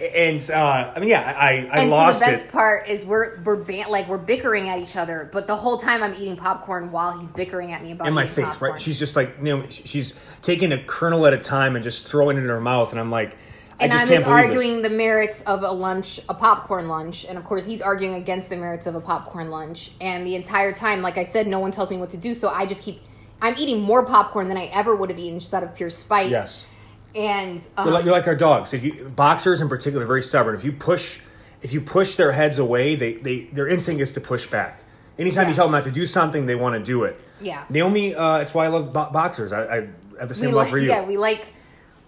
And 0.00 0.50
uh, 0.50 0.92
I 0.94 1.00
mean, 1.00 1.08
yeah, 1.08 1.34
I, 1.36 1.68
I 1.72 1.80
and 1.80 1.90
lost 1.90 2.20
so 2.20 2.26
the 2.26 2.30
best 2.30 2.44
it. 2.44 2.52
part 2.52 2.88
is 2.88 3.04
we're 3.04 3.40
we're 3.42 3.56
ban- 3.56 3.90
like 3.90 4.06
we're 4.06 4.16
bickering 4.16 4.68
at 4.68 4.78
each 4.78 4.94
other, 4.94 5.28
but 5.32 5.48
the 5.48 5.56
whole 5.56 5.76
time 5.76 6.04
I'm 6.04 6.14
eating 6.14 6.36
popcorn 6.36 6.92
while 6.92 7.18
he's 7.18 7.32
bickering 7.32 7.72
at 7.72 7.82
me 7.82 7.90
about 7.92 8.06
in 8.06 8.14
my 8.14 8.24
face, 8.24 8.44
popcorn. 8.44 8.72
right? 8.72 8.80
She's 8.80 8.98
just 8.98 9.16
like, 9.16 9.36
you 9.38 9.56
know, 9.56 9.64
she's 9.68 10.18
taking 10.40 10.70
a 10.70 10.78
kernel 10.78 11.26
at 11.26 11.32
a 11.32 11.38
time 11.38 11.74
and 11.74 11.82
just 11.82 12.06
throwing 12.06 12.36
it 12.36 12.44
in 12.44 12.48
her 12.48 12.60
mouth, 12.60 12.92
and 12.92 13.00
I'm 13.00 13.10
like, 13.10 13.36
I 13.80 13.84
and 13.84 13.92
just 13.92 14.04
I'm 14.04 14.08
can't 14.08 14.20
just 14.20 14.26
believe 14.26 14.44
arguing 14.44 14.82
this. 14.82 14.90
the 14.90 14.96
merits 14.96 15.42
of 15.42 15.62
a 15.62 15.70
lunch, 15.70 16.20
a 16.28 16.34
popcorn 16.34 16.86
lunch, 16.86 17.24
and 17.24 17.36
of 17.36 17.44
course 17.44 17.66
he's 17.66 17.82
arguing 17.82 18.14
against 18.14 18.50
the 18.50 18.56
merits 18.56 18.86
of 18.86 18.94
a 18.94 19.00
popcorn 19.00 19.50
lunch. 19.50 19.92
And 20.00 20.24
the 20.24 20.36
entire 20.36 20.72
time, 20.72 21.02
like 21.02 21.18
I 21.18 21.24
said, 21.24 21.48
no 21.48 21.58
one 21.58 21.72
tells 21.72 21.90
me 21.90 21.96
what 21.96 22.10
to 22.10 22.16
do, 22.16 22.34
so 22.34 22.48
I 22.48 22.66
just 22.66 22.82
keep. 22.82 23.00
I'm 23.40 23.54
eating 23.56 23.80
more 23.80 24.04
popcorn 24.04 24.48
than 24.48 24.56
I 24.56 24.66
ever 24.72 24.94
would 24.96 25.10
have 25.10 25.18
eaten 25.18 25.38
just 25.40 25.54
out 25.54 25.62
of 25.62 25.74
pure 25.74 25.90
spite. 25.90 26.28
Yes, 26.28 26.66
And 27.14 27.60
um, 27.76 27.86
you're 27.86 27.94
like, 27.94 28.04
you're 28.04 28.14
like 28.14 28.26
our 28.26 28.36
dogs. 28.36 28.74
If 28.74 28.84
you 28.84 29.04
boxers 29.14 29.60
in 29.60 29.68
particular, 29.68 30.04
are 30.04 30.06
very 30.06 30.22
stubborn. 30.22 30.54
If 30.54 30.64
you 30.64 30.72
push, 30.72 31.20
if 31.62 31.72
you 31.72 31.80
push 31.80 32.16
their 32.16 32.32
heads 32.32 32.58
away, 32.58 32.94
they, 32.94 33.14
they 33.14 33.44
their 33.44 33.66
instinct 33.66 34.00
is 34.00 34.12
to 34.12 34.20
push 34.20 34.46
back. 34.46 34.82
Anytime 35.18 35.48
you 35.48 35.54
tell 35.54 35.64
them 35.64 35.72
not 35.72 35.84
to 35.84 35.90
do 35.90 36.06
something, 36.06 36.46
they 36.46 36.54
want 36.54 36.74
to 36.76 36.82
do 36.82 37.02
it. 37.04 37.20
Yeah. 37.40 37.64
Naomi, 37.68 38.14
uh, 38.14 38.38
it's 38.38 38.54
why 38.54 38.66
I 38.66 38.68
love 38.68 38.92
bo- 38.92 39.10
boxers. 39.10 39.52
I, 39.52 39.62
I 39.62 39.88
have 40.20 40.28
the 40.28 40.34
same 40.34 40.50
we 40.50 40.54
love 40.54 40.64
like, 40.64 40.70
for 40.70 40.78
you. 40.78 40.88
yeah, 40.88 41.04
we 41.04 41.16
like 41.16 41.48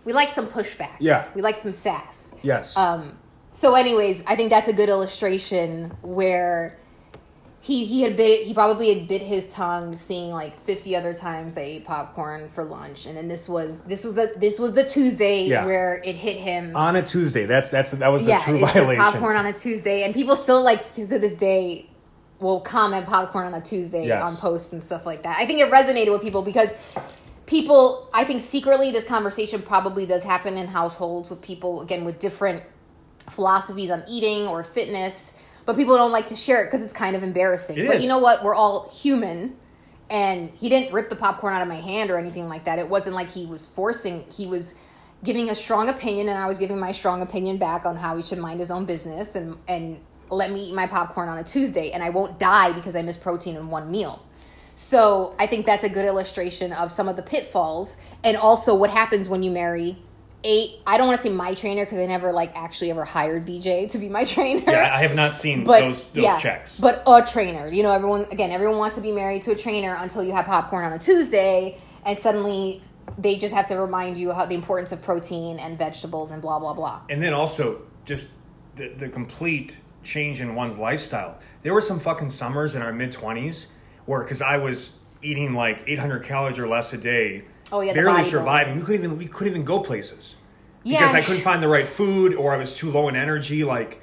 we 0.05 0.13
like 0.13 0.29
some 0.29 0.47
pushback. 0.47 0.97
Yeah. 0.99 1.27
we 1.35 1.43
like 1.43 1.57
some 1.57 1.73
sass. 1.73 2.33
yes. 2.43 2.77
Um, 2.77 3.17
so, 3.49 3.75
anyways, 3.75 4.23
I 4.29 4.37
think 4.37 4.51
that's 4.51 4.69
a 4.69 4.73
good 4.73 4.89
illustration 4.89 5.97
where 6.03 6.79
he 7.63 7.85
he 7.85 8.01
had 8.03 8.17
bit 8.17 8.47
he 8.47 8.55
probably 8.55 8.95
had 8.95 9.07
bit 9.07 9.21
his 9.23 9.47
tongue 9.49 9.95
seeing 9.97 10.31
like 10.31 10.59
50 10.61 10.97
other 10.97 11.13
times 11.13 11.59
I 11.59 11.61
ate 11.63 11.85
popcorn 11.85 12.49
for 12.49 12.65
lunch 12.65 13.05
and 13.07 13.17
then 13.17 13.29
this 13.29 13.49
was 13.49 13.81
this 13.81 14.03
was 14.03 14.15
the 14.15 14.33
this 14.37 14.59
was 14.59 14.73
the 14.75 14.85
Tuesday 14.85 15.43
Yeah. 15.45 15.67
where 15.67 16.01
it 16.05 16.15
hit 16.15 16.37
him 16.39 16.75
on 16.75 16.97
a 16.97 17.03
Tuesday. 17.03 17.45
That's 17.47 17.69
that's 17.69 17.91
that 17.91 18.09
was 18.09 18.23
the 18.23 18.31
yeah 18.31 18.43
true 18.45 18.59
violation. 18.61 19.03
popcorn 19.05 19.37
on 19.37 19.45
a 19.47 19.53
Tuesday 19.53 20.05
and 20.05 20.15
people 20.15 20.37
still 20.37 20.63
like 20.63 20.83
to 20.95 21.07
this 21.07 21.37
day 21.37 21.87
will 22.41 22.61
comment 22.63 23.05
popcorn 23.07 23.47
on 23.47 23.55
a 23.55 23.61
Tuesday 23.61 24.07
Yes. 24.07 24.27
on 24.27 24.37
posts 24.37 24.73
and 24.73 24.83
stuff 24.83 25.05
like 25.05 25.23
that 25.25 25.37
I 25.39 25.45
think 25.45 25.61
it 25.61 25.71
resonated 25.71 26.11
with 26.13 26.23
people 26.23 26.41
because 26.41 26.73
people 27.47 28.09
I 28.15 28.25
think 28.25 28.41
secretly 28.41 28.91
this 28.91 29.05
conversation 29.05 29.61
probably 29.61 30.07
does 30.07 30.23
happen 30.23 30.57
in 30.57 30.67
households 30.67 31.29
with 31.29 31.43
people 31.43 31.83
again 31.83 32.05
with 32.07 32.19
different 32.19 32.63
philosophies 33.29 33.91
on 33.91 34.03
eating 34.09 34.47
or 34.49 34.65
fitness, 34.65 35.33
but 35.71 35.77
people 35.77 35.97
don't 35.97 36.11
like 36.11 36.27
to 36.27 36.35
share 36.35 36.63
it 36.63 36.65
because 36.65 36.83
it's 36.83 36.93
kind 36.93 37.15
of 37.15 37.23
embarrassing. 37.23 37.79
It 37.79 37.87
but 37.87 37.97
is. 37.99 38.03
you 38.03 38.09
know 38.09 38.19
what? 38.19 38.43
We're 38.43 38.57
all 38.57 38.89
human. 38.91 39.55
And 40.11 40.51
he 40.51 40.69
didn't 40.69 40.93
rip 40.93 41.09
the 41.09 41.15
popcorn 41.15 41.55
out 41.55 41.63
of 41.63 41.69
my 41.69 41.77
hand 41.77 42.11
or 42.11 42.19
anything 42.19 42.49
like 42.49 42.65
that. 42.65 42.81
It 42.81 42.89
wasn't 42.89 43.15
like 43.15 43.29
he 43.29 43.47
was 43.47 43.67
forcing, 43.67 44.25
he 44.25 44.49
was 44.49 44.75
giving 45.23 45.49
a 45.49 45.55
strong 45.55 45.89
opinion, 45.89 46.29
and 46.29 46.37
I 46.37 46.49
was 46.49 46.59
giving 46.59 46.81
my 46.81 46.91
strong 46.91 47.23
opinion 47.23 47.57
back 47.57 47.87
on 47.87 47.95
how 47.95 48.17
he 48.17 48.25
should 48.25 48.39
mind 48.39 48.59
his 48.59 48.73
own 48.73 48.85
business 48.85 49.37
and, 49.37 49.57
and 49.69 50.01
let 50.29 50.51
me 50.51 50.71
eat 50.71 50.75
my 50.75 50.89
popcorn 50.89 51.29
on 51.29 51.39
a 51.39 51.45
Tuesday. 51.45 51.93
And 51.93 52.03
I 52.03 52.11
won't 52.11 52.41
die 52.41 52.73
because 52.73 52.97
I 52.97 53.03
miss 53.03 53.17
protein 53.17 53.55
in 53.55 53.69
one 53.69 53.93
meal. 53.93 54.27
So 54.75 55.37
I 55.39 55.47
think 55.47 55.67
that's 55.67 55.85
a 55.85 55.89
good 55.89 56.05
illustration 56.05 56.73
of 56.73 56.91
some 56.91 57.09
of 57.09 57.15
the 57.15 57.23
pitfalls 57.23 57.97
and 58.25 58.37
also 58.37 58.75
what 58.75 58.91
happens 58.91 59.29
when 59.29 59.45
you 59.45 59.53
marry 59.53 60.03
a 60.45 60.81
I 60.87 60.97
don't 60.97 61.07
want 61.07 61.21
to 61.21 61.23
say 61.29 61.33
my 61.33 61.55
trainer 61.55 61.85
because 61.85 61.99
I 61.99 62.07
never 62.07 62.33
like 62.33 62.53
actually 62.57 62.91
ever 62.91 63.05
hired 63.05 63.47
BJ 63.47 63.91
to 63.93 63.99
be 63.99 64.09
my 64.09 64.25
trainer. 64.35 64.71
yeah, 64.71 64.95
I 64.95 65.03
have 65.03 65.15
not 65.15 65.35
seen 65.35 65.65
but 65.65 65.81
those 65.81 66.05
those 66.11 66.25
yeah, 66.25 66.39
checks. 66.39 66.79
But 66.79 67.03
a 67.07 67.23
trainer, 67.23 67.69
you 67.69 67.83
know, 67.83 67.91
everyone 67.93 68.27
again, 68.31 68.51
everyone 68.51 68.79
wants 68.79 68.97
to 68.97 69.03
be 69.03 69.13
married 69.13 69.43
to 69.43 69.53
a 69.53 69.57
trainer 69.57 69.97
until 69.99 70.23
you 70.23 70.33
have 70.33 70.47
popcorn 70.47 70.85
on 70.85 70.93
a 70.93 70.99
Tuesday, 70.99 71.77
and 72.05 72.19
suddenly 72.19 72.83
they 73.19 73.37
just 73.37 73.55
have 73.55 73.67
to 73.69 73.77
remind 73.77 74.17
you 74.17 74.33
how 74.33 74.47
the 74.47 74.55
importance 74.55 74.93
of 74.93 75.03
protein 75.03 75.59
and 75.59 75.77
vegetables 75.77 76.31
and 76.31 76.41
blah 76.41 76.59
blah 76.59 76.73
blah. 76.75 77.01
and 77.11 77.21
then 77.21 77.35
also 77.35 77.83
just 78.05 78.31
the, 78.77 78.89
the 78.89 79.09
complete 79.09 79.79
change 80.03 80.41
in 80.41 80.55
one's 80.55 80.79
lifestyle. 80.79 81.39
There 81.63 81.75
were 81.75 81.81
some 81.83 82.01
fucking 82.01 82.31
summers 82.31 82.75
in 82.75 82.83
our 82.83 82.93
mid 82.93 83.13
twenties 83.13 83.69
where 84.07 84.23
because 84.23 84.41
I 84.41 84.57
was 84.57 84.97
eating 85.23 85.55
like 85.55 85.83
800 85.87 86.25
calories 86.25 86.59
or 86.59 86.67
less 86.67 86.93
a 86.93 86.97
day, 86.99 87.45
Oh, 87.73 87.81
yeah, 87.81 87.93
barely 87.93 88.25
surviving. 88.25 88.77
We 88.79 88.83
couldn't 88.85 89.05
even 89.05 89.19
we 89.19 89.27
couldn't 89.27 89.53
even 89.53 89.65
go 89.65 89.81
places. 89.81 90.37
yeah. 90.83 90.99
because 91.01 91.15
I 91.15 91.23
couldn't 91.23 91.43
find 91.43 91.63
the 91.63 91.69
right 91.69 91.87
food 91.87 92.35
or 92.35 92.53
I 92.53 92.57
was 92.57 92.75
too 92.75 92.91
low 92.91 93.09
in 93.09 93.17
energy. 93.17 93.65
Like 93.65 94.01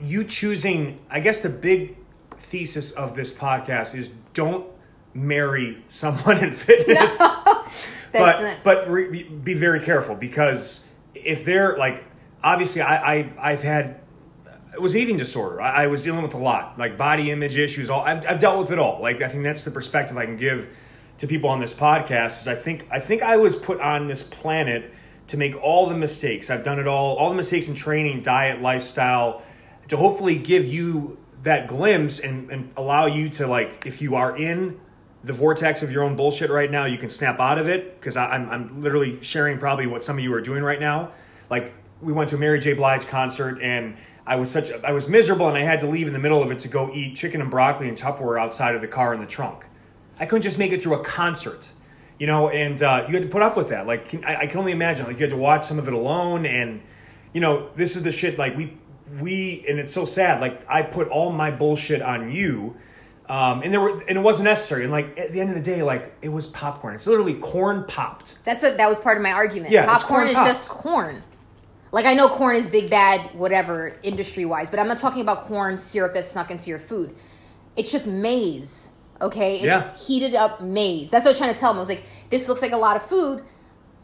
you 0.00 0.24
choosing, 0.24 1.00
I 1.10 1.20
guess 1.20 1.40
the 1.40 1.48
big 1.48 1.96
thesis 2.36 2.90
of 2.92 3.16
this 3.16 3.32
podcast 3.32 3.94
is 3.94 4.10
don't 4.34 4.66
marry 5.14 5.82
someone 5.88 6.42
in 6.42 6.52
fitness. 6.52 7.18
but 8.12 8.40
not- 8.42 8.56
but 8.62 8.90
re- 8.90 9.22
be 9.24 9.54
very 9.54 9.80
careful 9.80 10.14
because 10.14 10.84
if 11.14 11.44
they're 11.44 11.76
like 11.76 12.04
obviously 12.42 12.82
I, 12.82 13.14
I 13.14 13.32
I've 13.38 13.62
had 13.62 14.00
it 14.74 14.80
was 14.80 14.96
eating 14.96 15.18
disorder. 15.18 15.60
I, 15.60 15.84
I 15.84 15.86
was 15.88 16.02
dealing 16.02 16.22
with 16.22 16.32
a 16.32 16.38
lot, 16.38 16.78
like 16.78 16.96
body 16.96 17.30
image 17.30 17.58
issues. 17.58 17.90
All 17.90 18.00
I've, 18.02 18.24
I've 18.26 18.40
dealt 18.40 18.58
with 18.58 18.70
it 18.70 18.78
all. 18.78 19.00
Like 19.02 19.20
I 19.20 19.28
think 19.28 19.44
that's 19.44 19.64
the 19.64 19.70
perspective 19.70 20.16
I 20.16 20.24
can 20.24 20.36
give 20.36 20.74
to 21.22 21.28
people 21.28 21.48
on 21.48 21.60
this 21.60 21.72
podcast. 21.72 22.40
Is 22.40 22.48
I 22.48 22.56
think 22.56 22.84
I 22.90 22.98
think 22.98 23.22
I 23.22 23.36
was 23.36 23.54
put 23.54 23.80
on 23.80 24.08
this 24.08 24.24
planet 24.24 24.92
to 25.28 25.36
make 25.36 25.54
all 25.62 25.86
the 25.86 25.96
mistakes. 25.96 26.50
I've 26.50 26.64
done 26.64 26.80
it 26.80 26.88
all. 26.88 27.16
All 27.16 27.30
the 27.30 27.36
mistakes 27.36 27.68
in 27.68 27.76
training, 27.76 28.22
diet, 28.22 28.60
lifestyle, 28.60 29.40
to 29.86 29.96
hopefully 29.96 30.36
give 30.36 30.66
you 30.66 31.16
that 31.44 31.68
glimpse 31.68 32.18
and, 32.18 32.50
and 32.50 32.72
allow 32.76 33.06
you 33.06 33.28
to 33.28 33.46
like 33.46 33.86
if 33.86 34.02
you 34.02 34.16
are 34.16 34.36
in 34.36 34.80
the 35.22 35.32
vortex 35.32 35.80
of 35.80 35.92
your 35.92 36.02
own 36.02 36.16
bullshit 36.16 36.50
right 36.50 36.72
now, 36.72 36.86
you 36.86 36.98
can 36.98 37.08
snap 37.08 37.38
out 37.38 37.56
of 37.56 37.68
it 37.68 38.00
because 38.00 38.16
I'm, 38.16 38.50
I'm 38.50 38.80
literally 38.80 39.22
sharing 39.22 39.58
probably 39.58 39.86
what 39.86 40.02
some 40.02 40.18
of 40.18 40.24
you 40.24 40.34
are 40.34 40.40
doing 40.40 40.64
right 40.64 40.80
now. 40.80 41.12
Like 41.48 41.72
we 42.00 42.12
went 42.12 42.30
to 42.30 42.36
a 42.36 42.38
Mary 42.40 42.58
J. 42.58 42.72
Blige 42.72 43.06
concert 43.06 43.62
and 43.62 43.96
I 44.26 44.34
was 44.34 44.50
such 44.50 44.72
I 44.72 44.90
was 44.90 45.08
miserable 45.08 45.46
and 45.46 45.56
I 45.56 45.60
had 45.60 45.78
to 45.80 45.86
leave 45.86 46.08
in 46.08 46.14
the 46.14 46.18
middle 46.18 46.42
of 46.42 46.50
it 46.50 46.58
to 46.60 46.68
go 46.68 46.90
eat 46.92 47.14
chicken 47.14 47.40
and 47.40 47.48
broccoli 47.48 47.88
and 47.88 47.96
Tupperware 47.96 48.40
outside 48.40 48.74
of 48.74 48.80
the 48.80 48.88
car 48.88 49.14
in 49.14 49.20
the 49.20 49.26
trunk. 49.26 49.66
I 50.18 50.26
couldn't 50.26 50.42
just 50.42 50.58
make 50.58 50.72
it 50.72 50.82
through 50.82 50.94
a 50.94 51.04
concert, 51.04 51.72
you 52.18 52.26
know, 52.26 52.48
and 52.48 52.80
uh, 52.82 53.04
you 53.06 53.14
had 53.14 53.22
to 53.22 53.28
put 53.28 53.42
up 53.42 53.56
with 53.56 53.68
that. 53.68 53.86
Like 53.86 54.08
can, 54.08 54.24
I, 54.24 54.40
I 54.40 54.46
can 54.46 54.58
only 54.58 54.72
imagine, 54.72 55.06
like 55.06 55.16
you 55.16 55.22
had 55.22 55.30
to 55.30 55.36
watch 55.36 55.64
some 55.64 55.78
of 55.78 55.88
it 55.88 55.94
alone, 55.94 56.46
and 56.46 56.82
you 57.32 57.40
know, 57.40 57.70
this 57.76 57.96
is 57.96 58.02
the 58.02 58.12
shit. 58.12 58.38
Like 58.38 58.56
we 58.56 58.76
we 59.20 59.64
and 59.68 59.78
it's 59.78 59.90
so 59.90 60.04
sad. 60.04 60.40
Like 60.40 60.64
I 60.68 60.82
put 60.82 61.08
all 61.08 61.30
my 61.30 61.50
bullshit 61.50 62.02
on 62.02 62.30
you. 62.30 62.76
Um, 63.28 63.62
and 63.62 63.72
there 63.72 63.80
were, 63.80 64.02
and 64.08 64.18
it 64.18 64.20
wasn't 64.20 64.44
necessary. 64.44 64.82
And 64.82 64.92
like 64.92 65.16
at 65.16 65.32
the 65.32 65.40
end 65.40 65.48
of 65.48 65.56
the 65.56 65.62
day, 65.62 65.82
like 65.82 66.14
it 66.22 66.28
was 66.28 66.46
popcorn. 66.46 66.94
It's 66.94 67.06
literally 67.06 67.34
corn 67.34 67.84
popped. 67.84 68.36
That's 68.44 68.62
what 68.62 68.76
that 68.76 68.88
was 68.88 68.98
part 68.98 69.16
of 69.16 69.22
my 69.22 69.32
argument. 69.32 69.70
Yeah, 69.70 69.86
popcorn 69.86 70.26
corn 70.26 70.28
is 70.28 70.34
just 70.34 70.68
corn. 70.68 71.22
Like 71.92 72.06
I 72.06 72.14
know 72.14 72.28
corn 72.28 72.56
is 72.56 72.68
big 72.68 72.90
bad, 72.90 73.20
whatever 73.34 73.96
industry 74.02 74.44
wise, 74.44 74.70
but 74.70 74.78
I'm 74.78 74.88
not 74.88 74.98
talking 74.98 75.20
about 75.20 75.44
corn 75.44 75.76
syrup 75.76 76.14
that's 76.14 76.30
snuck 76.30 76.50
into 76.50 76.70
your 76.70 76.78
food. 76.78 77.14
It's 77.76 77.92
just 77.92 78.06
maize. 78.06 78.88
Okay, 79.22 79.56
it's 79.56 79.64
Yeah. 79.66 79.94
heated 79.96 80.34
up 80.34 80.60
maize. 80.60 81.10
That's 81.10 81.24
what 81.24 81.30
I 81.30 81.32
was 81.32 81.38
trying 81.38 81.54
to 81.54 81.58
tell 81.58 81.70
him. 81.70 81.76
I 81.76 81.80
was 81.80 81.88
like, 81.88 82.04
this 82.30 82.48
looks 82.48 82.60
like 82.62 82.72
a 82.72 82.76
lot 82.76 82.96
of 82.96 83.02
food, 83.04 83.44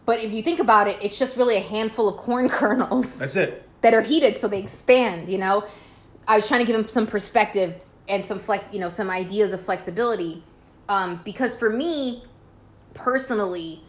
but 0.07 0.21
if 0.23 0.33
you 0.33 0.43
think 0.43 0.61
about 0.61 0.87
it, 0.89 0.97
it's 1.03 1.19
just 1.19 1.37
really 1.37 1.57
a 1.57 1.61
handful 1.61 2.09
of 2.09 2.17
corn 2.25 2.49
kernels 2.49 3.19
That's 3.19 3.37
it. 3.37 3.69
that 3.83 3.93
are 3.95 4.03
heated 4.03 4.39
so 4.39 4.49
they 4.49 4.61
expand. 4.61 5.29
You 5.29 5.39
know, 5.39 5.65
I 6.27 6.37
was 6.37 6.47
trying 6.49 6.61
to 6.61 6.67
give 6.67 6.77
him 6.79 6.89
some 6.89 7.07
perspective 7.07 7.77
and 8.09 8.25
some 8.25 8.39
flex, 8.39 8.73
you 8.73 8.81
know, 8.81 8.89
some 8.89 9.11
ideas 9.11 9.53
of 9.53 9.61
flexibility, 9.61 10.43
um, 10.89 11.21
because 11.25 11.55
for 11.55 11.69
me 11.69 12.23
personally, 12.95 13.81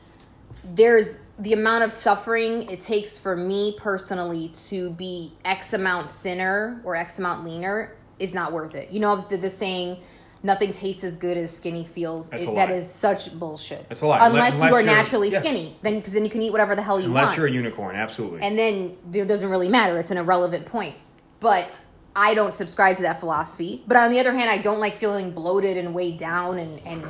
there's 0.75 1.19
the 1.39 1.53
amount 1.53 1.83
of 1.83 1.91
suffering 1.91 2.63
it 2.69 2.81
takes 2.81 3.17
for 3.17 3.35
me 3.35 3.75
personally 3.77 4.49
to 4.67 4.89
be 4.91 5.31
X 5.45 5.73
amount 5.73 6.11
thinner 6.11 6.81
or 6.83 6.95
X 6.95 7.17
amount 7.19 7.45
leaner 7.45 7.95
is 8.19 8.33
not 8.33 8.51
worth 8.51 8.75
it. 8.75 8.91
You 8.91 8.99
know, 8.99 9.15
the, 9.15 9.37
the 9.37 9.49
saying, 9.49 9.97
nothing 10.43 10.71
tastes 10.71 11.03
as 11.03 11.15
good 11.15 11.37
as 11.37 11.55
skinny 11.55 11.85
feels. 11.85 12.31
It- 12.31 12.47
lie. 12.47 12.65
is 12.65 12.89
such 12.89 13.37
bullshit. 13.37 13.87
That's 13.89 14.01
a 14.01 14.07
lie. 14.07 14.25
Unless, 14.25 14.55
Unless 14.55 14.71
you 14.71 14.77
are 14.79 14.83
naturally 14.83 15.29
yes. 15.29 15.43
skinny, 15.43 15.75
then 15.81 15.95
because 15.95 16.13
then 16.13 16.23
you 16.23 16.29
can 16.29 16.41
eat 16.41 16.51
whatever 16.51 16.75
the 16.75 16.81
hell 16.81 16.99
you 16.99 17.07
Unless 17.07 17.13
want 17.13 17.37
Unless 17.37 17.37
you're 17.37 17.47
a 17.47 17.51
unicorn, 17.51 17.95
absolutely. 17.95 18.41
and 18.41 18.57
then 18.57 18.97
it 19.13 19.27
doesn't 19.27 19.49
really 19.49 19.69
matter. 19.69 19.97
It's 19.97 20.11
an 20.11 20.17
irrelevant 20.17 20.65
point. 20.65 20.95
But 21.39 21.69
I 22.15 22.33
don't 22.33 22.55
subscribe 22.55 22.97
to 22.97 23.01
that 23.03 23.19
philosophy. 23.19 23.83
But 23.87 23.97
on 23.97 24.11
the 24.11 24.19
other 24.19 24.33
hand, 24.33 24.49
I 24.49 24.57
don't 24.57 24.79
like 24.79 24.95
feeling 24.95 25.31
bloated 25.31 25.77
and 25.77 25.93
weighed 25.93 26.17
down, 26.17 26.57
and 26.57 26.79
and 26.85 27.03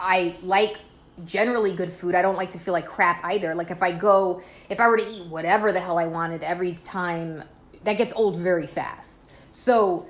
I 0.00 0.34
like 0.42 0.78
generally 1.24 1.72
good 1.74 1.92
food. 1.92 2.14
I 2.14 2.22
don't 2.22 2.36
like 2.36 2.50
to 2.50 2.58
feel 2.58 2.72
like 2.74 2.86
crap 2.86 3.24
either. 3.24 3.54
Like 3.54 3.70
if 3.70 3.82
I 3.82 3.92
go, 3.92 4.42
if 4.68 4.80
I 4.80 4.88
were 4.88 4.96
to 4.96 5.08
eat 5.08 5.26
whatever 5.28 5.72
the 5.72 5.80
hell 5.80 5.98
I 5.98 6.06
wanted 6.06 6.42
every 6.42 6.72
time, 6.72 7.42
that 7.84 7.94
gets 7.98 8.12
old 8.14 8.36
very 8.36 8.66
fast. 8.66 9.24
So 9.52 10.06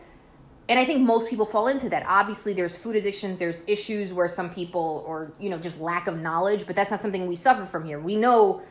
and 0.68 0.78
I 0.78 0.84
think 0.84 1.00
most 1.00 1.28
people 1.28 1.44
fall 1.44 1.68
into 1.68 1.88
that. 1.90 2.04
Obviously, 2.08 2.54
there's 2.54 2.76
food 2.76 2.96
addictions, 2.96 3.38
there's 3.38 3.62
issues 3.66 4.12
where 4.12 4.28
some 4.28 4.48
people, 4.48 5.04
or 5.06 5.32
you 5.38 5.50
know, 5.50 5.58
just 5.58 5.80
lack 5.80 6.06
of 6.06 6.18
knowledge, 6.18 6.66
but 6.66 6.74
that's 6.74 6.90
not 6.90 7.00
something 7.00 7.26
we 7.26 7.36
suffer 7.36 7.66
from 7.66 7.84
here. 7.84 8.00
We 8.00 8.16
know 8.16 8.62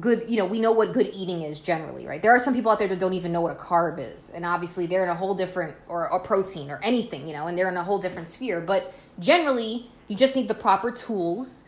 good, 0.00 0.24
you 0.28 0.38
know, 0.38 0.46
we 0.46 0.58
know 0.58 0.72
what 0.72 0.92
good 0.92 1.10
eating 1.12 1.42
is 1.42 1.60
generally, 1.60 2.06
right? 2.06 2.22
There 2.22 2.34
are 2.34 2.38
some 2.38 2.54
people 2.54 2.70
out 2.70 2.78
there 2.78 2.88
that 2.88 2.98
don't 2.98 3.12
even 3.12 3.30
know 3.30 3.42
what 3.42 3.52
a 3.52 3.58
carb 3.58 3.98
is, 3.98 4.30
and 4.30 4.46
obviously 4.46 4.86
they're 4.86 5.04
in 5.04 5.10
a 5.10 5.14
whole 5.14 5.34
different, 5.34 5.76
or 5.86 6.04
a 6.06 6.18
protein, 6.18 6.70
or 6.70 6.80
anything, 6.82 7.28
you 7.28 7.34
know, 7.34 7.46
and 7.46 7.58
they're 7.58 7.68
in 7.68 7.76
a 7.76 7.84
whole 7.84 7.98
different 7.98 8.28
sphere. 8.28 8.60
But 8.60 8.94
generally, 9.18 9.90
you 10.08 10.16
just 10.16 10.34
need 10.34 10.48
the 10.48 10.54
proper 10.54 10.90
tools, 10.90 11.64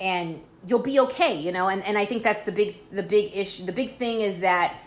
and 0.00 0.40
you'll 0.66 0.78
be 0.78 1.00
okay, 1.00 1.36
you 1.38 1.52
know. 1.52 1.68
And 1.68 1.84
and 1.84 1.98
I 1.98 2.06
think 2.06 2.22
that's 2.22 2.46
the 2.46 2.52
big, 2.52 2.76
the 2.90 3.02
big 3.02 3.36
issue. 3.36 3.66
The 3.66 3.72
big 3.72 3.96
thing 3.98 4.22
is 4.22 4.40
that. 4.40 4.78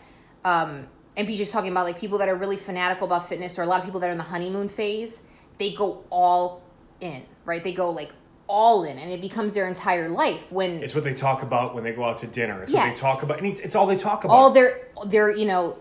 Um, 0.43 0.87
and 1.15 1.27
BJ's 1.27 1.51
talking 1.51 1.71
about 1.71 1.85
like 1.85 1.99
people 1.99 2.17
that 2.19 2.29
are 2.29 2.35
really 2.35 2.57
fanatical 2.57 3.05
about 3.05 3.29
fitness 3.29 3.57
or 3.59 3.61
a 3.63 3.65
lot 3.67 3.79
of 3.79 3.85
people 3.85 3.99
that 3.99 4.07
are 4.09 4.11
in 4.11 4.17
the 4.17 4.23
honeymoon 4.23 4.69
phase, 4.69 5.23
they 5.57 5.71
go 5.73 6.03
all 6.09 6.63
in, 7.01 7.23
right? 7.45 7.63
They 7.63 7.73
go 7.73 7.89
like 7.91 8.11
all 8.47 8.83
in 8.83 8.97
and 8.97 9.09
it 9.11 9.21
becomes 9.21 9.53
their 9.53 9.67
entire 9.67 10.09
life 10.09 10.51
when 10.51 10.83
it's 10.83 10.93
what 10.95 11.03
they 11.03 11.13
talk 11.13 11.43
about 11.43 11.73
when 11.73 11.83
they 11.83 11.93
go 11.93 12.03
out 12.03 12.17
to 12.19 12.27
dinner. 12.27 12.61
It's 12.63 12.71
Yes. 12.71 12.85
what 12.85 12.93
they 12.93 12.99
talk 12.99 13.23
about. 13.23 13.37
And 13.41 13.59
it's, 13.59 13.75
all 13.75 13.85
they 13.85 13.95
talk 13.95 14.23
about. 14.23 14.33
all 14.33 14.49
their 14.51 14.87
their 15.07 15.31
you 15.35 15.45
know 15.45 15.77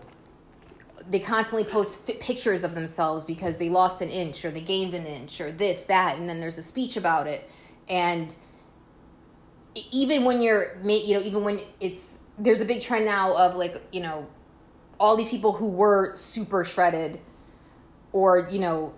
they 1.11 1.19
constantly 1.19 1.69
post 1.69 2.07
pictures 2.21 2.63
of 2.63 2.75
themselves 2.75 3.25
because 3.25 3.59
they 3.59 3.69
lost 3.69 4.01
an 4.03 4.09
inch 4.09 4.45
or 4.45 4.51
they 4.51 4.61
gained 4.61 4.95
an 4.95 5.05
inch 5.07 5.41
or 5.41 5.51
this 5.51 5.85
that 5.87 6.17
and 6.19 6.29
then 6.29 6.39
there's 6.41 6.59
a 6.59 6.63
speech 6.63 6.97
about 6.97 7.27
it 7.27 7.49
and 7.89 8.37
even 9.91 10.25
when 10.25 10.41
you're 10.41 10.77
you 10.85 11.15
know 11.15 11.21
even 11.21 11.43
when 11.43 11.59
it's 11.81 12.21
there's 12.39 12.61
a 12.61 12.65
big 12.65 12.81
trend 12.81 13.05
now 13.05 13.35
of 13.37 13.57
like 13.57 13.83
you 13.91 14.01
know 14.01 14.27
all 15.03 15.17
these 15.17 15.31
people 15.31 15.53
who 15.53 15.67
were 15.67 16.17
super 16.17 16.63
shredded 16.63 17.21
or 18.13 18.49
you 18.53 18.61
know 18.61 18.95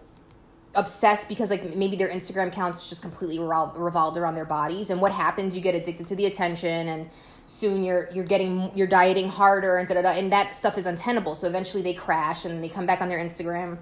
obsessed 0.74 1.28
because 1.30 1.48
like 1.48 1.74
maybe 1.76 1.96
their 1.96 2.10
Instagram 2.10 2.48
accounts 2.48 2.90
just 2.90 3.00
completely 3.00 3.38
revol- 3.38 3.72
revolved 3.74 4.18
around 4.18 4.34
their 4.34 4.44
bodies. 4.44 4.90
And 4.90 5.00
what 5.00 5.12
happens 5.12 5.56
you 5.56 5.62
get 5.62 5.74
addicted 5.74 6.06
to 6.08 6.14
the 6.14 6.26
attention 6.26 6.88
and 6.88 7.08
soon 7.46 7.84
you're 7.84 8.10
you're 8.12 8.24
getting 8.24 8.70
you're 8.74 8.86
dieting 8.86 9.30
harder 9.30 9.78
and 9.78 9.88
da 9.88 9.94
da 9.94 10.02
da. 10.02 10.10
And 10.10 10.30
that 10.30 10.54
stuff 10.54 10.76
is 10.76 10.84
untenable. 10.84 11.34
So 11.34 11.46
eventually 11.46 11.82
they 11.82 11.94
crash 11.94 12.44
and 12.44 12.62
they 12.62 12.68
come 12.68 12.84
back 12.84 13.00
on 13.00 13.08
their 13.08 13.18
Instagram 13.18 13.78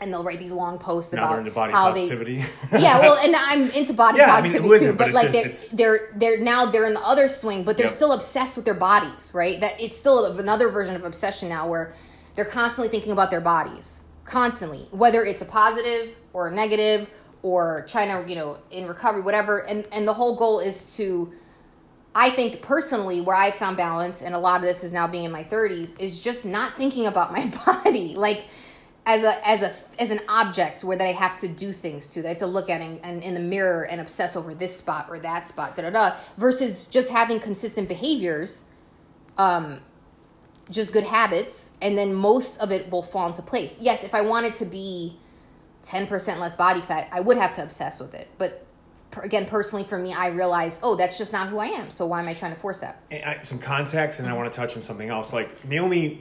and 0.00 0.12
they'll 0.12 0.22
write 0.24 0.38
these 0.38 0.52
long 0.52 0.78
posts 0.78 1.12
now 1.12 1.20
about 1.24 1.30
they're 1.30 1.38
into 1.40 1.50
body 1.50 1.72
how 1.72 1.90
positivity. 1.90 2.36
they 2.70 2.80
yeah 2.80 3.00
well 3.00 3.16
and 3.24 3.34
I'm 3.36 3.70
into 3.72 3.92
body 3.92 4.18
Yeah, 4.18 4.34
I 4.34 4.42
mean, 4.42 4.52
who 4.52 4.72
isn't, 4.72 4.92
too 4.92 4.96
but 4.96 5.06
but 5.12 5.14
like 5.14 5.32
just- 5.32 5.76
they're, 5.76 6.10
they're 6.16 6.36
they're 6.36 6.44
now 6.44 6.66
they're 6.66 6.86
in 6.86 6.94
the 6.94 7.00
other 7.00 7.28
swing 7.28 7.64
but 7.64 7.76
they're 7.76 7.86
Yep. 7.86 7.94
still 7.94 8.12
obsessed 8.12 8.56
with 8.56 8.64
their 8.64 8.74
bodies 8.74 9.32
right 9.34 9.60
that 9.60 9.80
it's 9.80 9.96
still 9.98 10.24
another 10.38 10.68
version 10.68 10.94
of 10.96 11.04
obsession 11.04 11.48
now 11.48 11.68
where 11.68 11.92
they're 12.36 12.44
constantly 12.44 12.88
thinking 12.90 13.12
about 13.12 13.30
their 13.30 13.40
bodies 13.40 14.04
constantly 14.24 14.86
whether 14.90 15.24
it's 15.24 15.42
a 15.42 15.46
positive 15.46 16.14
or 16.32 16.48
a 16.48 16.54
negative 16.54 17.10
or 17.42 17.84
trying 17.88 18.08
to 18.24 18.28
you 18.28 18.36
know 18.36 18.58
in 18.70 18.86
recovery 18.86 19.20
whatever 19.22 19.66
and 19.66 19.86
and 19.92 20.06
the 20.06 20.12
whole 20.12 20.36
goal 20.36 20.60
is 20.60 20.94
to 20.96 21.32
i 22.14 22.28
think 22.30 22.60
personally 22.62 23.20
where 23.20 23.36
i 23.36 23.50
found 23.50 23.76
balance 23.76 24.22
and 24.22 24.34
a 24.34 24.38
lot 24.38 24.56
of 24.56 24.62
this 24.62 24.84
is 24.84 24.92
now 24.92 25.06
being 25.06 25.24
in 25.24 25.30
my 25.32 25.42
30s 25.44 25.98
is 26.00 26.18
just 26.20 26.44
not 26.44 26.74
thinking 26.74 27.06
about 27.06 27.32
my 27.32 27.46
body 27.66 28.14
like 28.14 28.46
as 29.08 29.24
a 29.24 29.48
as 29.48 29.62
a 29.62 29.72
as 30.00 30.10
an 30.10 30.20
object 30.28 30.84
where 30.84 30.96
that 30.96 31.08
i 31.08 31.12
have 31.12 31.40
to 31.40 31.48
do 31.48 31.72
things 31.72 32.06
to. 32.08 32.20
That 32.20 32.28
i 32.28 32.30
have 32.32 32.38
to 32.38 32.46
look 32.46 32.68
at 32.68 32.80
and, 32.80 33.00
and 33.02 33.24
in 33.24 33.34
the 33.34 33.40
mirror 33.40 33.84
and 33.84 34.00
obsess 34.00 34.36
over 34.36 34.54
this 34.54 34.76
spot 34.76 35.06
or 35.08 35.18
that 35.20 35.46
spot 35.46 35.74
da 35.74 35.82
da 35.82 35.90
da 35.90 36.16
versus 36.36 36.84
just 36.84 37.10
having 37.10 37.40
consistent 37.40 37.88
behaviors 37.88 38.64
um 39.38 39.80
just 40.70 40.92
good 40.92 41.04
habits 41.04 41.70
and 41.80 41.96
then 41.96 42.12
most 42.12 42.60
of 42.60 42.70
it 42.70 42.90
will 42.90 43.02
fall 43.02 43.26
into 43.26 43.42
place. 43.42 43.80
Yes 43.80 44.04
if 44.04 44.14
i 44.14 44.20
wanted 44.20 44.54
to 44.54 44.66
be 44.66 45.16
10% 45.84 46.38
less 46.38 46.54
body 46.54 46.82
fat 46.82 47.08
i 47.10 47.20
would 47.20 47.38
have 47.38 47.54
to 47.54 47.62
obsess 47.62 47.98
with 47.98 48.12
it 48.14 48.28
but 48.36 48.66
again 49.22 49.46
personally 49.46 49.84
for 49.84 49.98
me 49.98 50.12
i 50.14 50.28
realized 50.28 50.80
oh 50.82 50.94
that's 50.94 51.16
just 51.18 51.32
not 51.32 51.48
who 51.48 51.58
i 51.58 51.66
am 51.66 51.90
so 51.90 52.06
why 52.06 52.20
am 52.20 52.28
i 52.28 52.34
trying 52.34 52.52
to 52.54 52.60
force 52.60 52.78
that 52.80 53.00
And 53.10 53.24
I- 53.24 53.40
some 53.40 53.58
context, 53.58 54.20
and 54.20 54.28
I 54.28 54.32
want 54.34 54.52
to 54.52 54.56
touch 54.56 54.76
on 54.76 54.82
something 54.82 55.08
else. 55.08 55.32
Like 55.32 55.64
Naomi, 55.64 56.20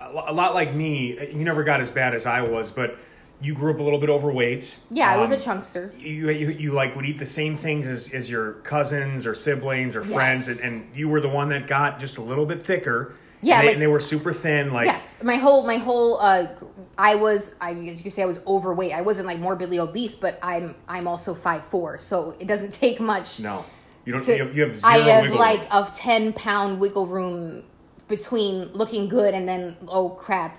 a 0.00 0.32
lot 0.32 0.54
like 0.54 0.74
me, 0.74 1.18
you 1.32 1.44
never 1.44 1.62
got 1.64 1.80
as 1.80 1.90
bad 1.90 2.14
as 2.14 2.26
I 2.26 2.42
was, 2.42 2.70
but 2.70 2.98
you 3.40 3.54
grew 3.54 3.72
up 3.72 3.78
a 3.80 3.82
little 3.82 3.98
bit 3.98 4.08
overweight. 4.08 4.76
yeah 4.90 5.10
i 5.12 5.16
was 5.18 5.30
a 5.32 5.34
Um, 5.36 5.40
chunksters 5.60 6.00
You, 6.00 6.30
you, 6.30 6.50
you 6.50 6.72
like 6.72 6.94
would 6.96 7.04
eat 7.04 7.18
the 7.18 7.26
same 7.26 7.56
things 7.56 7.86
as, 7.86 8.12
as 8.12 8.30
your 8.30 8.52
cousins 8.64 9.26
or 9.26 9.34
siblings 9.34 9.94
or 9.96 10.02
friends, 10.02 10.48
Yes. 10.48 10.60
and, 10.60 10.74
and 10.84 10.96
you 10.96 11.08
were 11.08 11.20
the 11.20 11.28
one 11.28 11.48
that 11.50 11.66
got 11.66 12.00
just 12.00 12.18
a 12.18 12.22
little 12.22 12.46
bit 12.46 12.62
thicker. 12.64 13.14
Yeah, 13.42 13.54
and 13.56 13.62
they, 13.62 13.66
like- 13.66 13.72
and 13.74 13.82
they 13.82 13.86
were 13.88 14.00
super 14.00 14.32
thin. 14.32 14.72
Like 14.72 14.86
yeah 14.86 15.00
my 15.22 15.36
whole 15.36 15.66
my 15.66 15.76
whole 15.76 16.18
uh 16.20 16.46
i 16.98 17.14
was 17.14 17.54
i 17.60 17.70
as 17.72 17.98
you 17.98 18.02
could 18.04 18.12
say 18.12 18.22
i 18.22 18.26
was 18.26 18.40
overweight 18.46 18.92
i 18.92 19.00
wasn't 19.00 19.26
like 19.26 19.38
morbidly 19.38 19.78
obese 19.78 20.14
but 20.14 20.38
i'm 20.42 20.74
i'm 20.88 21.06
also 21.06 21.34
five 21.34 21.62
four 21.64 21.98
so 21.98 22.36
it 22.40 22.46
doesn't 22.46 22.72
take 22.84 23.00
much 23.00 23.40
no, 23.40 23.64
You 24.04 24.12
don't. 24.14 24.22
to- 24.24 24.32
you, 24.36 24.44
have, 24.44 24.56
you 24.56 24.62
have 24.62 24.78
zero 24.80 24.92
I 24.92 24.98
have 24.98 25.34
like 25.34 25.60
room. 25.60 25.68
a 25.84 25.90
ten 25.94 26.32
pound 26.32 26.80
wiggle 26.80 27.06
room 27.06 27.64
between 28.08 28.72
looking 28.72 29.08
good 29.08 29.32
and 29.34 29.48
then 29.48 29.76
oh 29.88 30.10
crap, 30.10 30.58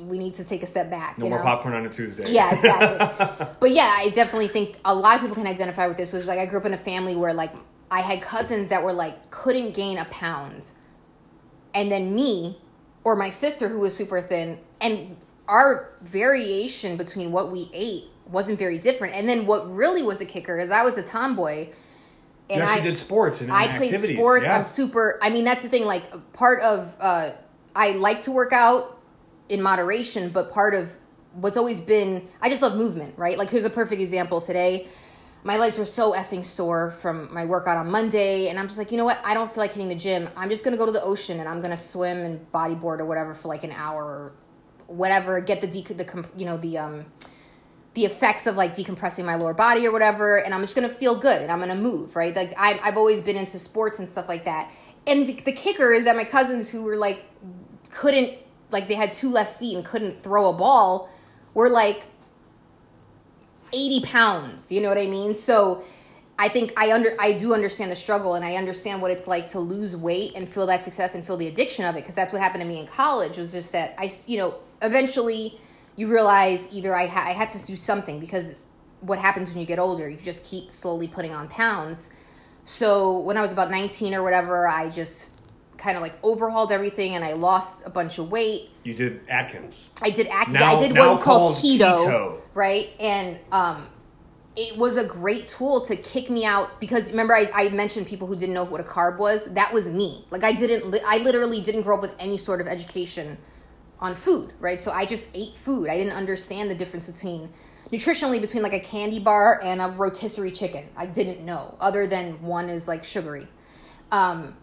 we 0.00 0.18
need 0.18 0.34
to 0.36 0.44
take 0.44 0.62
a 0.62 0.66
step 0.66 0.90
back. 0.90 1.16
no 1.18 1.24
you 1.24 1.30
more 1.30 1.38
know? 1.38 1.44
popcorn 1.44 1.74
on 1.74 1.86
a 1.86 1.88
Tuesday. 1.88 2.24
Yeah, 2.28 2.52
exactly. 2.54 3.46
but 3.60 3.70
yeah, 3.72 3.90
I 3.94 4.10
definitely 4.10 4.48
think 4.48 4.78
a 4.84 4.94
lot 4.94 5.14
of 5.16 5.20
people 5.20 5.36
can 5.36 5.46
identify 5.46 5.86
with 5.86 5.96
this. 5.96 6.12
Was 6.12 6.26
like 6.28 6.38
I 6.38 6.46
grew 6.46 6.58
up 6.58 6.64
in 6.66 6.74
a 6.74 6.78
family 6.78 7.14
where 7.14 7.32
like 7.34 7.52
I 7.90 8.00
had 8.00 8.20
cousins 8.22 8.68
that 8.68 8.82
were 8.82 8.92
like 8.92 9.30
couldn't 9.30 9.74
gain 9.74 9.98
a 9.98 10.04
pound, 10.06 10.70
and 11.74 11.90
then 11.92 12.14
me 12.14 12.58
or 13.08 13.16
my 13.16 13.30
sister 13.30 13.70
who 13.70 13.78
was 13.78 13.96
super 13.96 14.20
thin, 14.20 14.58
and 14.82 15.16
our 15.48 15.94
variation 16.02 16.98
between 16.98 17.32
what 17.32 17.50
we 17.50 17.70
ate 17.72 18.04
wasn't 18.26 18.58
very 18.58 18.78
different. 18.78 19.16
And 19.16 19.26
then 19.26 19.46
what 19.46 19.66
really 19.72 20.02
was 20.02 20.18
the 20.18 20.26
kicker 20.26 20.58
is 20.58 20.70
I 20.70 20.82
was 20.82 20.98
a 20.98 21.02
tomboy. 21.02 21.70
And 22.50 22.62
I, 22.62 22.80
did 22.80 22.98
sports 22.98 23.40
and, 23.40 23.50
I 23.50 23.64
and 23.64 23.78
played 23.78 23.98
sports. 23.98 24.44
Yeah. 24.44 24.58
I'm 24.58 24.64
super. 24.64 25.18
I 25.22 25.30
mean, 25.30 25.44
that's 25.44 25.62
the 25.62 25.70
thing. 25.70 25.86
Like 25.86 26.02
part 26.34 26.60
of 26.60 26.94
uh, 27.00 27.30
I 27.74 27.92
like 27.92 28.20
to 28.22 28.30
work 28.30 28.52
out 28.52 29.00
in 29.48 29.62
moderation, 29.62 30.28
but 30.28 30.52
part 30.52 30.74
of 30.74 30.94
what's 31.32 31.56
always 31.56 31.80
been 31.80 32.28
I 32.42 32.50
just 32.50 32.60
love 32.60 32.76
movement. 32.76 33.14
Right. 33.16 33.38
Like 33.38 33.48
here's 33.48 33.64
a 33.64 33.70
perfect 33.70 34.02
example. 34.02 34.42
Today, 34.42 34.86
my 35.44 35.56
legs 35.56 35.78
were 35.78 35.84
so 35.84 36.12
effing 36.12 36.44
sore 36.44 36.90
from 36.90 37.32
my 37.32 37.44
workout 37.44 37.76
on 37.76 37.90
Monday, 37.90 38.48
and 38.48 38.58
I'm 38.58 38.66
just 38.66 38.78
like, 38.78 38.90
you 38.90 38.98
know 38.98 39.04
what? 39.04 39.20
I 39.24 39.34
don't 39.34 39.52
feel 39.52 39.62
like 39.62 39.72
hitting 39.72 39.88
the 39.88 39.94
gym. 39.94 40.28
I'm 40.36 40.50
just 40.50 40.64
gonna 40.64 40.76
go 40.76 40.86
to 40.86 40.92
the 40.92 41.02
ocean 41.02 41.40
and 41.40 41.48
I'm 41.48 41.60
gonna 41.60 41.76
swim 41.76 42.18
and 42.18 42.52
bodyboard 42.52 43.00
or 43.00 43.04
whatever 43.04 43.34
for 43.34 43.48
like 43.48 43.64
an 43.64 43.72
hour 43.72 44.02
or 44.04 44.32
whatever. 44.86 45.40
Get 45.40 45.60
the 45.60 45.68
dec- 45.68 45.96
the 45.96 46.28
you 46.36 46.44
know 46.44 46.56
the 46.56 46.78
um 46.78 47.06
the 47.94 48.04
effects 48.04 48.46
of 48.46 48.56
like 48.56 48.76
decompressing 48.76 49.24
my 49.24 49.34
lower 49.34 49.54
body 49.54 49.84
or 49.84 49.90
whatever 49.90 50.36
and 50.36 50.54
i'm 50.54 50.60
just 50.60 50.76
gonna 50.76 50.88
feel 50.88 51.18
good 51.18 51.42
and 51.42 51.50
i'm 51.50 51.58
gonna 51.58 51.74
move 51.74 52.14
right 52.14 52.36
like 52.36 52.54
I, 52.56 52.78
i've 52.84 52.96
always 52.96 53.20
been 53.20 53.36
into 53.36 53.58
sports 53.58 53.98
and 53.98 54.06
stuff 54.06 54.28
like 54.28 54.44
that 54.44 54.70
and 55.08 55.26
the, 55.26 55.32
the 55.32 55.50
kicker 55.50 55.92
is 55.92 56.04
that 56.04 56.14
my 56.14 56.22
cousins 56.22 56.70
who 56.70 56.82
were 56.82 56.96
like 56.96 57.24
couldn't 57.90 58.38
like 58.70 58.86
they 58.86 58.94
had 58.94 59.12
two 59.14 59.30
left 59.30 59.58
feet 59.58 59.74
and 59.74 59.84
couldn't 59.84 60.22
throw 60.22 60.48
a 60.50 60.52
ball 60.52 61.10
were 61.54 61.68
like 61.68 62.04
80 63.72 64.00
pounds 64.02 64.70
you 64.72 64.80
know 64.80 64.88
what 64.88 64.98
i 64.98 65.06
mean? 65.06 65.34
So 65.34 65.82
i 66.38 66.48
think 66.48 66.72
i 66.76 66.92
under 66.92 67.16
i 67.18 67.32
do 67.32 67.52
understand 67.52 67.90
the 67.90 67.96
struggle 67.96 68.34
and 68.34 68.44
i 68.44 68.54
understand 68.54 69.02
what 69.02 69.10
it's 69.10 69.26
like 69.26 69.46
to 69.48 69.58
lose 69.58 69.96
weight 69.96 70.32
and 70.36 70.48
feel 70.48 70.66
that 70.66 70.84
success 70.84 71.14
and 71.14 71.24
feel 71.24 71.36
the 71.36 71.48
addiction 71.48 71.84
of 71.84 71.96
it 71.96 72.00
because 72.02 72.14
that's 72.14 72.32
what 72.32 72.40
happened 72.40 72.62
to 72.62 72.68
me 72.68 72.78
in 72.78 72.86
college 72.86 73.36
was 73.36 73.52
just 73.52 73.72
that 73.72 73.94
I 73.98 74.10
you 74.26 74.38
know 74.38 74.54
eventually 74.82 75.58
you 75.96 76.06
realize 76.06 76.72
either 76.72 76.94
I, 76.94 77.06
ha- 77.06 77.24
I 77.26 77.32
have 77.32 77.50
to 77.52 77.66
do 77.66 77.74
something 77.74 78.20
because 78.20 78.54
what 79.00 79.18
happens 79.18 79.48
when 79.50 79.58
you 79.58 79.66
get 79.66 79.80
older 79.80 80.08
you 80.08 80.16
just 80.16 80.44
keep 80.48 80.70
slowly 80.70 81.08
putting 81.08 81.34
on 81.34 81.48
pounds. 81.48 82.10
So 82.64 83.18
when 83.20 83.36
i 83.36 83.40
was 83.40 83.52
about 83.52 83.70
19 83.70 84.14
or 84.14 84.22
whatever 84.22 84.68
i 84.68 84.90
just 84.90 85.30
kind 85.78 85.96
of 85.96 86.02
like 86.02 86.14
overhauled 86.22 86.72
everything 86.72 87.14
and 87.14 87.24
i 87.24 87.32
lost 87.32 87.86
a 87.86 87.90
bunch 87.90 88.18
of 88.18 88.30
weight 88.30 88.68
You 88.82 88.94
did 88.94 89.20
Atkins. 89.28 89.88
I 90.02 90.10
did 90.10 90.26
act. 90.28 90.50
Now- 90.50 90.76
I 90.76 90.80
did 90.80 90.96
what 90.96 91.18
we 91.18 91.22
call 91.22 91.52
called 91.52 91.56
keto, 91.56 91.94
keto. 91.96 92.40
right? 92.54 92.88
And 92.98 93.38
um, 93.52 93.86
it 94.56 94.76
was 94.76 94.96
a 94.96 95.04
great 95.04 95.46
tool 95.46 95.80
to 95.82 95.94
kick 95.94 96.30
me 96.30 96.44
out 96.44 96.80
because 96.80 97.10
remember 97.10 97.34
I, 97.34 97.48
I 97.54 97.68
mentioned 97.68 98.06
people 98.06 98.26
who 98.26 98.34
didn't 98.34 98.54
know 98.54 98.64
what 98.64 98.80
a 98.80 98.84
carb 98.84 99.18
was. 99.18 99.44
That 99.54 99.72
was 99.72 99.88
me. 99.88 100.24
Like 100.30 100.42
I 100.42 100.52
didn't. 100.52 100.96
I 101.06 101.18
literally 101.18 101.60
didn't 101.60 101.82
grow 101.82 101.96
up 101.96 102.02
with 102.02 102.16
any 102.18 102.38
sort 102.38 102.60
of 102.60 102.66
education 102.66 103.38
on 104.00 104.14
food, 104.14 104.52
right? 104.58 104.80
So 104.80 104.90
I 104.90 105.04
just 105.04 105.28
ate 105.34 105.54
food. 105.56 105.88
I 105.88 105.96
didn't 105.96 106.14
understand 106.14 106.70
the 106.70 106.74
difference 106.74 107.08
between 107.10 107.50
nutritionally 107.92 108.40
between 108.40 108.62
like 108.62 108.72
a 108.72 108.80
candy 108.80 109.18
bar 109.20 109.60
and 109.62 109.80
a 109.80 109.88
rotisserie 109.88 110.50
chicken. 110.50 110.90
I 110.96 111.06
didn't 111.06 111.44
know 111.44 111.76
other 111.80 112.06
than 112.06 112.40
one 112.42 112.68
is 112.68 112.88
like 112.88 113.04
sugary. 113.04 113.46
Um, 114.10 114.56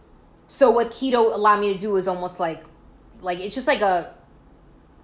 so 0.47 0.71
what 0.71 0.91
keto 0.91 1.33
allowed 1.33 1.59
me 1.59 1.73
to 1.73 1.79
do 1.79 1.89
was 1.91 2.07
almost 2.07 2.39
like 2.39 2.63
like 3.21 3.39
it's 3.39 3.55
just 3.55 3.67
like 3.67 3.81
a 3.81 4.15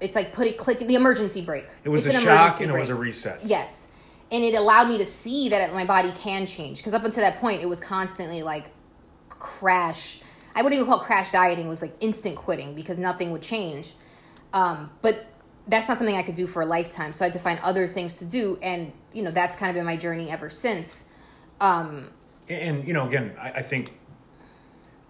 it's 0.02 0.16
like 0.16 0.34
put 0.34 0.48
it 0.48 0.58
click 0.58 0.80
the 0.80 0.96
emergency 0.96 1.42
brake. 1.42 1.68
It 1.84 1.90
was 1.90 2.06
It's 2.06 2.16
a 2.16 2.20
an 2.20 2.26
shock 2.26 2.60
and 2.60 2.72
it 2.72 2.78
was 2.78 2.90
a 2.90 2.96
reset. 2.96 3.40
Yes. 3.44 3.88
And 4.32 4.44
it 4.44 4.56
allowed 4.56 4.88
me 4.88 4.98
to 4.98 5.06
see 5.06 5.50
that 5.50 5.74
my 5.74 5.86
body 5.86 6.12
can 6.14 6.46
change. 6.46 6.78
Because 6.78 6.94
up 6.94 7.04
until 7.04 7.22
that 7.22 7.40
point, 7.40 7.62
it 7.62 7.70
was 7.70 7.80
constantly 7.80 8.42
like 8.42 8.72
crash. 9.30 10.22
I 10.56 10.62
wouldn't 10.62 10.80
even 10.80 10.90
call 10.90 11.02
it 11.02 11.06
crash 11.06 11.30
dieting. 11.32 11.66
It 11.66 11.70
was 11.70 11.82
like 11.82 11.94
instant 12.00 12.36
quitting 12.36 12.74
because 12.74 12.98
nothing 12.98 13.32
would 13.32 13.42
change. 13.42 13.94
Um, 14.54 14.90
but 15.02 15.28
that's 15.68 15.88
not 15.88 15.98
something 15.98 16.16
I 16.16 16.24
could 16.24 16.36
do 16.36 16.48
for 16.48 16.62
a 16.62 16.66
lifetime. 16.66 17.14
So 17.14 17.24
I 17.24 17.28
had 17.28 17.34
to 17.34 17.40
find 17.40 17.60
other 17.60 17.88
things 17.88 18.18
to 18.18 18.26
do. 18.26 18.58
And, 18.64 18.92
you 19.14 19.22
know, 19.22 19.32
that's 19.32 19.56
kind 19.56 19.70
of 19.70 19.76
been 19.76 19.86
my 19.86 19.98
journey 19.98 20.32
ever 20.32 20.50
since. 20.50 21.04
Um, 21.60 22.10
And 22.50 22.88
you 22.88 22.94
know, 22.94 23.08
again, 23.08 23.34
I, 23.40 23.52
I 23.52 23.62
think, 23.62 23.94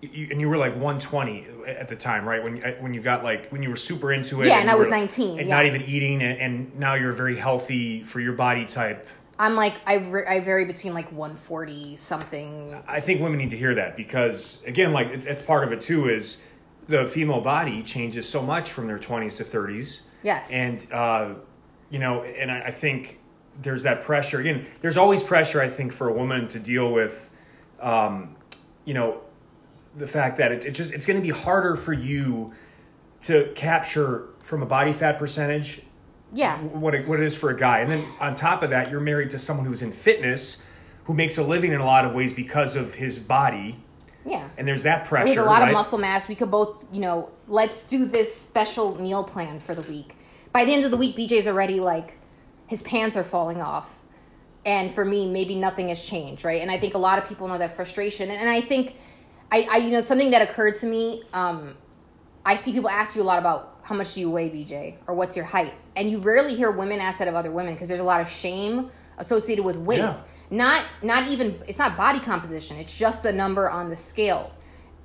you, 0.01 0.27
and 0.31 0.41
you 0.41 0.49
were 0.49 0.57
like 0.57 0.73
120 0.73 1.47
at 1.67 1.87
the 1.87 1.95
time, 1.95 2.27
right? 2.27 2.43
When 2.43 2.55
you, 2.57 2.61
when 2.79 2.93
you 2.93 3.01
got 3.01 3.23
like 3.23 3.49
when 3.49 3.61
you 3.63 3.69
were 3.69 3.75
super 3.75 4.11
into 4.11 4.41
it, 4.41 4.47
Yeah, 4.47 4.59
and 4.59 4.69
I 4.69 4.75
was 4.75 4.87
were- 4.87 4.95
19, 4.95 5.39
and 5.39 5.47
yeah. 5.47 5.55
not 5.55 5.65
even 5.65 5.83
eating, 5.83 6.21
and, 6.21 6.39
and 6.39 6.79
now 6.79 6.95
you're 6.95 7.11
very 7.13 7.35
healthy 7.37 8.03
for 8.03 8.19
your 8.19 8.33
body 8.33 8.65
type. 8.65 9.07
I'm 9.39 9.55
like, 9.55 9.73
I, 9.87 9.95
re- 9.95 10.25
I 10.27 10.39
vary 10.41 10.65
between 10.65 10.93
like 10.93 11.11
140 11.11 11.95
something. 11.95 12.79
I 12.87 12.99
think 12.99 13.21
women 13.21 13.39
need 13.39 13.49
to 13.51 13.57
hear 13.57 13.73
that 13.75 13.95
because 13.97 14.63
again, 14.65 14.93
like 14.93 15.07
it's, 15.07 15.25
it's 15.25 15.41
part 15.41 15.63
of 15.63 15.71
it 15.71 15.81
too. 15.81 16.07
Is 16.09 16.41
the 16.87 17.07
female 17.07 17.41
body 17.41 17.81
changes 17.83 18.27
so 18.27 18.41
much 18.43 18.69
from 18.71 18.87
their 18.87 18.99
20s 18.99 19.37
to 19.37 19.43
30s. 19.43 20.01
Yes. 20.23 20.51
and 20.51 20.85
uh, 20.91 21.33
you 21.89 21.97
know, 21.97 22.21
and 22.23 22.51
I, 22.51 22.65
I 22.65 22.71
think 22.71 23.19
there's 23.61 23.81
that 23.83 24.03
pressure. 24.03 24.39
Again, 24.39 24.65
there's 24.81 24.97
always 24.97 25.23
pressure. 25.23 25.59
I 25.59 25.69
think 25.69 25.91
for 25.91 26.07
a 26.07 26.13
woman 26.13 26.47
to 26.49 26.59
deal 26.59 26.91
with, 26.91 27.29
um, 27.79 28.35
you 28.85 28.93
know, 28.93 29.21
the 29.95 30.07
fact 30.07 30.37
that 30.37 30.51
it, 30.51 30.65
it 30.65 30.71
just 30.71 30.93
it's 30.93 31.05
going 31.05 31.17
to 31.17 31.23
be 31.23 31.29
harder 31.33 31.75
for 31.75 31.93
you 31.93 32.53
to 33.21 33.51
capture 33.55 34.29
from 34.39 34.63
a 34.63 34.65
body 34.65 34.93
fat 34.93 35.19
percentage 35.19 35.81
Yeah. 36.33 36.57
what 36.59 36.95
it, 36.95 37.07
what 37.07 37.19
it 37.19 37.25
is 37.25 37.35
for 37.35 37.49
a 37.49 37.57
guy. 37.57 37.79
And 37.79 37.91
then 37.91 38.03
on 38.19 38.33
top 38.35 38.63
of 38.63 38.71
that, 38.71 38.89
you're 38.89 38.99
married 38.99 39.29
to 39.31 39.39
someone 39.39 39.65
who's 39.65 39.81
in 39.81 39.91
fitness, 39.91 40.63
who 41.05 41.13
makes 41.13 41.37
a 41.37 41.43
living 41.43 41.71
in 41.71 41.79
a 41.79 41.85
lot 41.85 42.05
of 42.05 42.13
ways 42.13 42.33
because 42.33 42.75
of 42.75 42.95
his 42.95 43.19
body. 43.19 43.79
Yeah. 44.25 44.47
And 44.57 44.67
there's 44.67 44.83
that 44.83 45.05
pressure. 45.05 45.25
There's 45.25 45.37
a 45.37 45.43
lot 45.43 45.61
right? 45.61 45.67
of 45.69 45.73
muscle 45.73 45.97
mass. 45.97 46.27
We 46.27 46.35
could 46.35 46.51
both, 46.51 46.85
you 46.91 46.99
know, 46.99 47.31
let's 47.47 47.83
do 47.83 48.05
this 48.05 48.35
special 48.35 48.99
meal 48.99 49.23
plan 49.23 49.59
for 49.59 49.75
the 49.75 49.81
week. 49.83 50.15
By 50.51 50.65
the 50.65 50.73
end 50.73 50.83
of 50.83 50.91
the 50.91 50.97
week, 50.97 51.15
BJ's 51.15 51.47
already 51.47 51.79
like, 51.79 52.17
his 52.67 52.81
pants 52.83 53.15
are 53.15 53.23
falling 53.23 53.61
off. 53.61 53.99
And 54.65 54.91
for 54.91 55.03
me, 55.03 55.31
maybe 55.31 55.55
nothing 55.55 55.89
has 55.89 56.03
changed, 56.05 56.45
right? 56.45 56.61
And 56.61 56.69
I 56.69 56.77
think 56.77 56.93
a 56.93 56.99
lot 56.99 57.17
of 57.17 57.27
people 57.27 57.47
know 57.47 57.57
that 57.57 57.75
frustration. 57.75 58.29
And, 58.29 58.39
and 58.39 58.49
I 58.49 58.61
think, 58.61 58.95
I, 59.51 59.67
I, 59.69 59.77
you 59.77 59.91
know, 59.91 60.01
something 60.01 60.31
that 60.31 60.41
occurred 60.41 60.75
to 60.77 60.85
me, 60.85 61.23
um, 61.33 61.75
I 62.45 62.55
see 62.55 62.71
people 62.71 62.89
ask 62.89 63.15
you 63.15 63.21
a 63.21 63.23
lot 63.23 63.37
about 63.37 63.79
how 63.83 63.95
much 63.95 64.13
do 64.13 64.21
you 64.21 64.29
weigh, 64.29 64.49
BJ, 64.49 64.95
or 65.07 65.15
what's 65.15 65.35
your 65.35 65.45
height, 65.45 65.73
and 65.95 66.09
you 66.09 66.19
rarely 66.19 66.55
hear 66.55 66.71
women 66.71 66.99
ask 66.99 67.19
that 67.19 67.27
of 67.27 67.35
other 67.35 67.51
women 67.51 67.73
because 67.73 67.89
there's 67.89 68.01
a 68.01 68.05
lot 68.05 68.21
of 68.21 68.29
shame 68.29 68.89
associated 69.17 69.65
with 69.65 69.75
weight. 69.75 69.99
Yeah. 69.99 70.17
Not, 70.49 70.85
not 71.01 71.27
even 71.27 71.61
it's 71.67 71.79
not 71.79 71.95
body 71.95 72.19
composition. 72.19 72.77
It's 72.77 72.97
just 72.97 73.23
the 73.23 73.31
number 73.31 73.69
on 73.69 73.89
the 73.89 73.95
scale, 73.95 74.55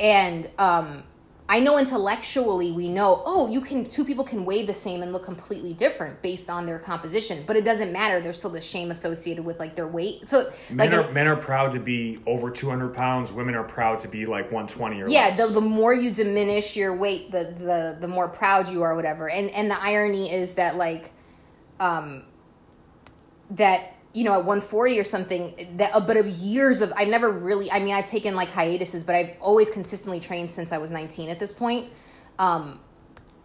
and 0.01 0.51
um, 0.59 1.05
I 1.49 1.61
know 1.61 1.79
intellectually 1.79 2.73
we 2.73 2.89
know. 2.89 3.23
Oh, 3.25 3.49
you 3.49 3.61
can 3.61 3.85
two 3.89 4.05
people 4.05 4.25
can 4.25 4.45
weigh 4.45 4.67
the 4.67 4.75
same 4.75 5.03
and 5.03 5.13
look 5.13 5.25
completely 5.25 5.73
different 5.75 6.21
based 6.21 6.51
on 6.51 6.67
their 6.67 6.79
composition, 6.79 7.45
but 7.47 7.57
it 7.57 7.65
doesn't 7.65 7.93
matter. 7.93 8.21
There's 8.21 8.39
still 8.39 8.51
the 8.51 8.61
shame 8.61 8.91
associated 8.91 9.45
with 9.45 9.61
like 9.61 9.77
their 9.77 9.87
weight. 9.87 10.29
So 10.29 10.51
Men 10.71 10.91
like 10.91 10.93
are 10.93 11.13
men 11.13 11.29
are 11.29 11.37
proud 11.37 11.73
to 11.73 11.81
be 11.81 12.19
over 12.27 12.51
200 12.51 12.95
pounds. 12.95 13.31
Women 13.33 13.55
are 13.55 13.65
proud 13.65 14.01
to 14.01 14.09
be 14.09 14.27
like 14.27 14.47
120 14.47 15.03
or 15.03 15.09
yeah 15.09 15.27
less. 15.27 15.37
the, 15.39 15.47
the 15.47 15.61
more 15.61 15.95
you 15.95 16.11
diminish 16.11 16.77
your 16.77 16.95
weight 16.95 17.31
the, 17.31 17.45
the 17.59 17.97
the 18.01 18.09
more 18.09 18.29
proud 18.29 18.69
you 18.69 18.83
are 18.83 18.95
whatever 18.97 19.29
and 19.31 19.51
and 19.51 19.71
the 19.71 19.81
irony 19.83 20.33
is 20.33 20.55
that 20.55 20.77
like 20.77 21.11
um 21.81 22.23
that 23.51 23.96
you 24.17 24.25
know 24.25 24.33
at 24.33 24.39
140 24.39 24.99
or 24.99 25.05
something 25.05 25.77
that 25.77 25.91
a 25.93 26.01
bit 26.01 26.17
of 26.17 26.27
years 26.27 26.81
of 26.81 26.91
i've 26.97 27.07
never 27.07 27.31
really 27.31 27.71
i 27.71 27.79
mean 27.79 27.95
i've 27.95 28.09
taken 28.09 28.35
like 28.35 28.49
hiatuses 28.49 29.05
but 29.05 29.15
i've 29.15 29.37
always 29.41 29.69
consistently 29.71 30.19
trained 30.19 30.51
since 30.51 30.73
i 30.73 30.79
was 30.79 30.91
19 30.91 31.29
at 31.29 31.39
this 31.39 31.53
point. 31.53 31.91
Um 32.39 32.81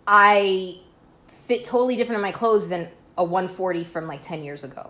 i 0.08 0.80
fit 1.28 1.66
totally 1.66 1.98
different 1.98 2.20
in 2.20 2.22
my 2.22 2.32
clothes 2.32 2.70
than 2.70 2.90
a 3.18 3.24
140 3.24 3.84
from 3.84 4.08
like 4.08 4.22
10 4.22 4.46
years 4.46 4.64
ago 4.64 4.90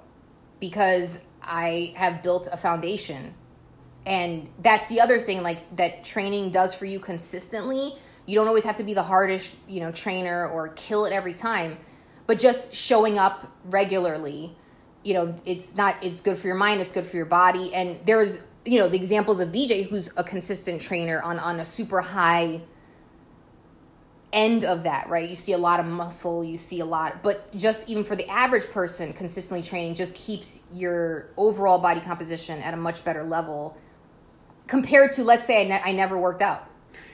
because 0.59 1.19
i 1.41 1.91
have 1.97 2.21
built 2.21 2.47
a 2.51 2.57
foundation. 2.57 3.33
And 4.05 4.49
that's 4.59 4.87
the 4.87 4.99
other 4.99 5.19
thing 5.19 5.43
like 5.43 5.75
that 5.77 6.03
training 6.03 6.49
does 6.49 6.73
for 6.73 6.85
you 6.85 6.99
consistently. 6.99 7.93
You 8.25 8.33
don't 8.33 8.47
always 8.47 8.63
have 8.63 8.77
to 8.77 8.83
be 8.83 8.95
the 8.95 9.03
hardest 9.03 9.53
you 9.67 9.79
know 9.79 9.91
trainer 9.91 10.47
or 10.47 10.69
kill 10.69 11.05
it 11.05 11.11
every 11.11 11.33
time 11.33 11.77
but 12.27 12.37
just 12.37 12.73
showing 12.73 13.17
up 13.17 13.51
regularly 13.65 14.55
you 15.03 15.13
know 15.13 15.35
it's 15.45 15.75
not 15.75 15.95
it's 16.03 16.21
good 16.21 16.37
for 16.37 16.47
your 16.47 16.55
mind 16.55 16.81
it's 16.81 16.91
good 16.91 17.05
for 17.05 17.15
your 17.15 17.25
body 17.25 17.73
and 17.73 17.99
there's 18.05 18.41
you 18.65 18.79
know 18.79 18.87
the 18.87 18.95
examples 18.95 19.39
of 19.39 19.49
bj 19.49 19.87
who's 19.87 20.09
a 20.17 20.23
consistent 20.23 20.81
trainer 20.81 21.21
on 21.21 21.39
on 21.39 21.59
a 21.59 21.65
super 21.65 22.01
high 22.01 22.61
end 24.33 24.63
of 24.63 24.83
that 24.83 25.09
right 25.09 25.29
you 25.29 25.35
see 25.35 25.53
a 25.53 25.57
lot 25.57 25.79
of 25.79 25.85
muscle 25.85 26.43
you 26.43 26.55
see 26.55 26.79
a 26.79 26.85
lot 26.85 27.21
but 27.21 27.53
just 27.57 27.89
even 27.89 28.03
for 28.03 28.15
the 28.15 28.27
average 28.29 28.65
person 28.67 29.11
consistently 29.11 29.61
training 29.61 29.93
just 29.93 30.15
keeps 30.15 30.61
your 30.71 31.29
overall 31.35 31.79
body 31.79 31.99
composition 31.99 32.59
at 32.59 32.73
a 32.73 32.77
much 32.77 33.03
better 33.03 33.23
level 33.23 33.75
compared 34.67 35.11
to 35.11 35.23
let's 35.23 35.45
say 35.45 35.65
I, 35.65 35.67
ne- 35.67 35.81
I 35.83 35.91
never 35.91 36.17
worked 36.17 36.41
out. 36.41 36.63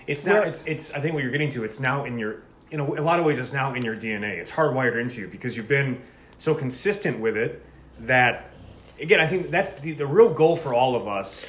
It's 0.05 0.25
now. 0.25 0.33
Where- 0.33 0.45
It's. 0.45 0.63
It's. 0.65 0.93
I 0.93 0.99
think 0.99 1.15
what 1.15 1.23
you're 1.23 1.31
getting 1.31 1.49
to. 1.51 1.63
It's 1.63 1.79
now 1.79 2.05
in 2.05 2.17
your. 2.19 2.43
In 2.69 2.79
a, 2.79 2.83
a 2.83 3.01
lot 3.01 3.19
of 3.19 3.25
ways, 3.25 3.39
it's 3.39 3.51
now 3.53 3.73
in 3.73 3.83
your 3.83 3.95
DNA. 3.95 4.37
It's 4.37 4.51
hardwired 4.51 4.99
into 4.99 5.21
you 5.21 5.27
because 5.27 5.57
you've 5.57 5.67
been 5.67 6.01
so 6.37 6.53
consistent 6.53 7.19
with 7.19 7.35
it 7.35 7.65
that. 8.01 8.51
Again, 8.99 9.19
I 9.19 9.27
think 9.27 9.51
that's 9.51 9.71
the, 9.79 9.91
the 9.91 10.07
real 10.07 10.33
goal 10.33 10.55
for 10.55 10.73
all 10.73 10.95
of 10.95 11.07
us. 11.07 11.47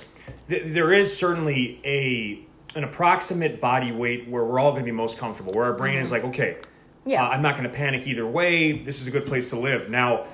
Th- 0.49 0.63
there 0.67 0.93
is 0.93 1.17
certainly 1.17 1.81
a 1.85 2.45
an 2.77 2.85
approximate 2.85 3.61
body 3.61 3.91
weight 3.91 4.29
where 4.29 4.45
we're 4.45 4.61
all 4.61 4.73
going 4.73 4.83
to 4.85 4.91
be 4.91 4.93
most 4.93 5.17
comfortable. 5.19 5.53
Where 5.55 5.65
our 5.65 5.73
brain 5.73 5.99
is 5.99 6.13
like, 6.13 6.23
okay, 6.25 6.59
Yeah. 7.07 7.25
uh, 7.25 7.29
I'm 7.31 7.41
not 7.41 7.57
going 7.57 7.69
to 7.69 7.75
panic 7.75 8.07
either 8.07 8.27
way. 8.27 8.73
This 8.73 9.01
is 9.01 9.07
a 9.07 9.11
good 9.11 9.25
place 9.25 9.49
to 9.51 9.59
live. 9.59 9.89
Now, 9.89 10.27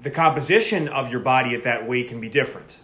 the 0.00 0.10
composition 0.10 0.88
of 0.88 1.10
your 1.10 1.20
body 1.20 1.54
at 1.54 1.64
that 1.64 1.86
weight 1.86 2.08
can 2.08 2.18
be 2.20 2.30
different. 2.30 2.78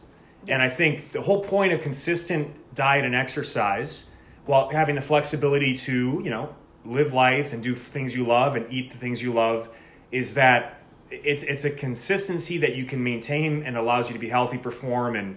And 0.47 0.61
I 0.61 0.69
think 0.69 1.13
the 1.13 1.23
whole 1.23 1.41
point 1.43 1.73
of 1.73 1.81
consistent 1.81 2.55
diet 2.75 3.05
and 3.07 3.15
exercise, 3.15 4.05
while 4.45 4.69
having 4.69 4.95
the 4.97 5.01
flexibility 5.03 5.73
to, 5.75 6.21
you 6.23 6.31
know, 6.31 6.55
live 6.85 7.13
life 7.15 7.53
and 7.55 7.63
do 7.63 7.75
things 7.75 8.15
you 8.15 8.25
love 8.27 8.57
and 8.57 8.67
eat 8.71 8.91
the 8.91 8.99
things 8.99 9.23
you 9.23 9.33
love, 9.33 9.69
is 10.11 10.35
that 10.35 10.82
it's 11.13 11.43
it's 11.43 11.65
a 11.65 11.71
consistency 11.71 12.59
that 12.59 12.75
you 12.75 12.85
can 12.85 13.03
maintain 13.05 13.63
and 13.63 13.77
allows 13.77 14.09
you 14.09 14.15
to 14.15 14.19
be 14.21 14.29
healthy, 14.29 14.59
perform, 14.59 15.15
and 15.15 15.37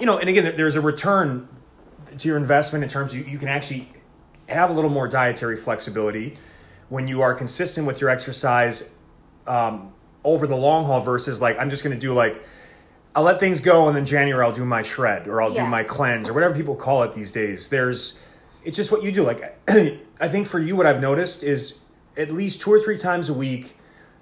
you 0.00 0.06
know, 0.06 0.18
and 0.18 0.28
again, 0.28 0.54
there's 0.56 0.76
a 0.76 0.80
return 0.80 1.48
to 2.18 2.28
your 2.28 2.36
investment 2.36 2.82
in 2.84 2.90
terms 2.90 3.12
of 3.12 3.18
you, 3.20 3.24
you 3.24 3.38
can 3.38 3.48
actually 3.48 3.88
have 4.48 4.70
a 4.70 4.72
little 4.72 4.90
more 4.90 5.08
dietary 5.08 5.56
flexibility 5.56 6.36
when 6.88 7.08
you 7.08 7.22
are 7.22 7.34
consistent 7.34 7.86
with 7.86 8.00
your 8.00 8.10
exercise 8.10 8.88
um, 9.46 9.92
over 10.22 10.46
the 10.46 10.56
long 10.56 10.84
haul 10.84 11.00
versus 11.00 11.40
like 11.40 11.58
I'm 11.58 11.70
just 11.70 11.82
going 11.84 11.94
to 11.96 12.00
do 12.00 12.12
like 12.12 12.42
I'll 13.14 13.22
let 13.22 13.38
things 13.38 13.60
go 13.60 13.86
and 13.88 13.96
then 13.96 14.04
January 14.04 14.44
I'll 14.44 14.52
do 14.52 14.64
my 14.64 14.82
shred 14.82 15.28
or 15.28 15.40
I'll 15.40 15.52
Yeah. 15.54 15.64
do 15.64 15.70
my 15.70 15.84
cleanse 15.84 16.28
or 16.28 16.32
whatever 16.34 16.54
people 16.54 16.74
call 16.74 17.04
it 17.04 17.14
these 17.14 17.30
days. 17.32 17.68
There's 17.68 18.18
it's 18.64 18.76
just 18.76 18.90
what 18.90 19.02
you 19.02 19.12
do. 19.12 19.24
Like 19.24 19.56
I 20.20 20.28
think 20.28 20.46
for 20.46 20.58
you, 20.58 20.76
what 20.76 20.86
I've 20.86 21.00
noticed 21.00 21.42
is 21.42 21.78
at 22.16 22.30
least 22.30 22.60
two 22.60 22.72
or 22.72 22.80
three 22.80 22.98
times 22.98 23.28
a 23.28 23.34
week 23.34 23.76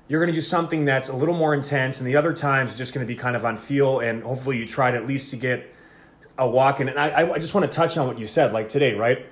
you're 0.09 0.21
going 0.21 0.33
to 0.33 0.35
do 0.35 0.43
something 0.43 0.85
that's 0.85 1.09
a 1.09 1.17
little 1.17 1.35
more 1.35 1.55
intense, 1.55 1.99
and 1.99 2.07
the 2.07 2.17
other 2.17 2.33
times 2.33 2.71
it's 2.71 2.79
just 2.79 2.93
going 2.95 3.07
to 3.07 3.11
be 3.13 3.17
kind 3.19 3.37
of 3.37 3.45
on 3.45 3.57
feel, 3.57 4.01
and 4.01 4.23
hopefully 4.23 4.59
you 4.59 4.67
tried 4.67 4.95
at 4.95 5.07
least 5.07 5.31
to 5.31 5.37
get 5.37 5.73
a 6.39 6.49
walk 6.49 6.81
in. 6.81 6.89
And 6.89 6.99
I, 6.99 7.33
I- 7.33 7.39
just 7.39 7.55
want 7.55 7.71
to 7.71 7.75
touch 7.75 7.97
on 7.97 8.07
what 8.07 8.19
you 8.19 8.27
said, 8.27 8.53
like 8.53 8.69
today, 8.69 8.95
right? 8.95 9.27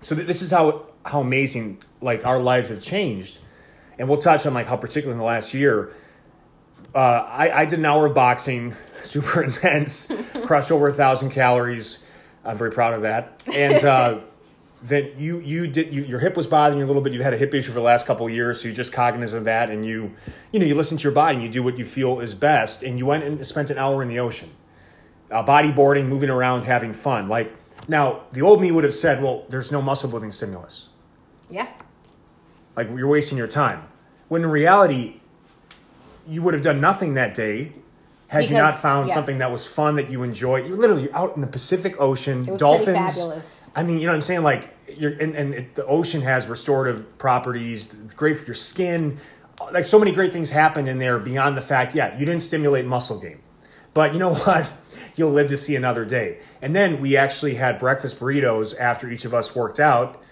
So 0.00 0.14
th- 0.14 0.26
this 0.26 0.42
is 0.42 0.50
how 0.50 0.86
how 1.04 1.20
amazing 1.20 1.78
like 2.00 2.24
our 2.26 2.38
lives 2.38 2.68
have 2.70 2.80
changed, 2.82 3.40
and 3.98 4.08
we'll 4.08 4.20
touch 4.20 4.46
on 4.46 4.54
like 4.54 4.66
how 4.66 4.76
particularly 4.76 5.12
in 5.14 5.18
the 5.18 5.24
last 5.24 5.52
year. 5.54 5.92
Uh, 6.94 6.98
I, 6.98 7.50
I 7.50 7.64
did 7.66 7.78
an 7.80 7.84
hour 7.84 8.06
of 8.06 8.14
boxing, 8.14 8.74
super 9.02 9.42
intense, 9.42 10.10
crushed 10.46 10.70
over 10.72 10.88
a 10.88 10.92
thousand 10.92 11.30
calories. 11.30 11.98
I'm 12.44 12.56
very 12.56 12.70
proud 12.70 12.94
of 12.94 13.02
that. 13.02 13.42
And 13.52 13.84
uh, 13.84 14.20
then 14.82 15.12
you 15.16 15.40
you 15.40 15.66
did 15.66 15.92
you, 15.92 16.02
your 16.04 16.20
hip 16.20 16.36
was 16.36 16.46
bothering 16.46 16.78
you 16.78 16.84
a 16.84 16.86
little 16.86 17.02
bit. 17.02 17.12
You 17.12 17.22
had 17.22 17.34
a 17.34 17.36
hip 17.36 17.52
issue 17.54 17.68
for 17.68 17.74
the 17.74 17.84
last 17.84 18.06
couple 18.06 18.26
of 18.26 18.32
years, 18.32 18.60
so 18.60 18.68
you're 18.68 18.74
just 18.76 18.92
cognizant 18.92 19.38
of 19.38 19.44
that, 19.44 19.70
and 19.70 19.84
you 19.84 20.12
you 20.52 20.60
know 20.60 20.66
you 20.66 20.74
listen 20.74 20.96
to 20.98 21.02
your 21.02 21.12
body 21.12 21.34
and 21.34 21.42
you 21.42 21.48
do 21.48 21.62
what 21.62 21.78
you 21.78 21.84
feel 21.84 22.20
is 22.20 22.34
best. 22.34 22.82
And 22.82 22.98
you 22.98 23.06
went 23.06 23.24
and 23.24 23.44
spent 23.46 23.70
an 23.70 23.78
hour 23.78 24.02
in 24.02 24.08
the 24.08 24.20
ocean, 24.20 24.50
uh, 25.30 25.44
bodyboarding, 25.44 26.06
moving 26.06 26.30
around, 26.30 26.64
having 26.64 26.92
fun. 26.92 27.28
Like 27.28 27.54
now, 27.88 28.22
the 28.32 28.42
old 28.42 28.60
me 28.60 28.70
would 28.70 28.84
have 28.84 28.94
said, 28.94 29.22
"Well, 29.22 29.44
there's 29.48 29.72
no 29.72 29.82
muscle 29.82 30.08
building 30.08 30.30
stimulus." 30.30 30.88
Yeah. 31.50 31.68
like 32.76 32.88
you're 32.88 33.08
wasting 33.08 33.38
your 33.38 33.46
time. 33.46 33.82
When 34.28 34.42
in 34.42 34.50
reality, 34.50 35.20
you 36.26 36.42
would 36.42 36.52
have 36.52 36.62
done 36.62 36.80
nothing 36.80 37.14
that 37.14 37.34
day 37.34 37.72
had 38.28 38.50
you 38.50 38.56
not 38.56 38.78
found 38.78 39.08
yeah. 39.08 39.14
something 39.14 39.38
that 39.38 39.50
was 39.50 39.66
fun 39.66 39.96
that 39.96 40.10
you 40.10 40.22
enjoy. 40.22 40.62
You're 40.62 40.76
literally 40.76 41.10
out 41.12 41.34
in 41.34 41.40
the 41.40 41.46
Pacific 41.46 41.98
Ocean, 41.98 42.46
It 42.46 42.50
was 42.50 42.60
dolphins. 42.60 43.57
I 43.74 43.82
mean, 43.82 43.98
you 43.98 44.06
know 44.06 44.12
what 44.12 44.16
I'm 44.16 44.22
saying? 44.22 44.42
Like, 44.42 44.74
you're 44.96 45.12
and, 45.12 45.34
and 45.34 45.54
it, 45.54 45.74
the 45.74 45.86
ocean 45.86 46.22
has 46.22 46.46
restorative 46.46 47.18
properties, 47.18 47.86
great 48.16 48.38
for 48.38 48.44
your 48.44 48.54
skin. 48.54 49.18
Like 49.72 49.84
so 49.84 49.98
many 49.98 50.12
great 50.12 50.32
things 50.32 50.50
happen 50.50 50.86
in 50.86 50.98
there 50.98 51.18
beyond 51.18 51.56
the 51.56 51.60
fact, 51.60 51.94
yeah, 51.94 52.16
you 52.18 52.24
didn't 52.24 52.42
stimulate 52.42 52.86
muscle 52.86 53.18
gain. 53.18 53.40
But 53.94 54.12
you 54.12 54.18
know 54.18 54.34
what? 54.34 54.72
You'll 55.16 55.32
live 55.32 55.48
to 55.48 55.56
see 55.56 55.76
another 55.76 56.04
day. 56.04 56.38
And 56.62 56.74
then 56.74 57.00
we 57.00 57.16
actually 57.16 57.54
had 57.54 57.78
breakfast 57.78 58.20
burritos 58.20 58.78
after 58.78 59.10
each 59.10 59.24
of 59.24 59.34
us 59.34 59.54
worked 59.54 59.80
out. 59.80 60.22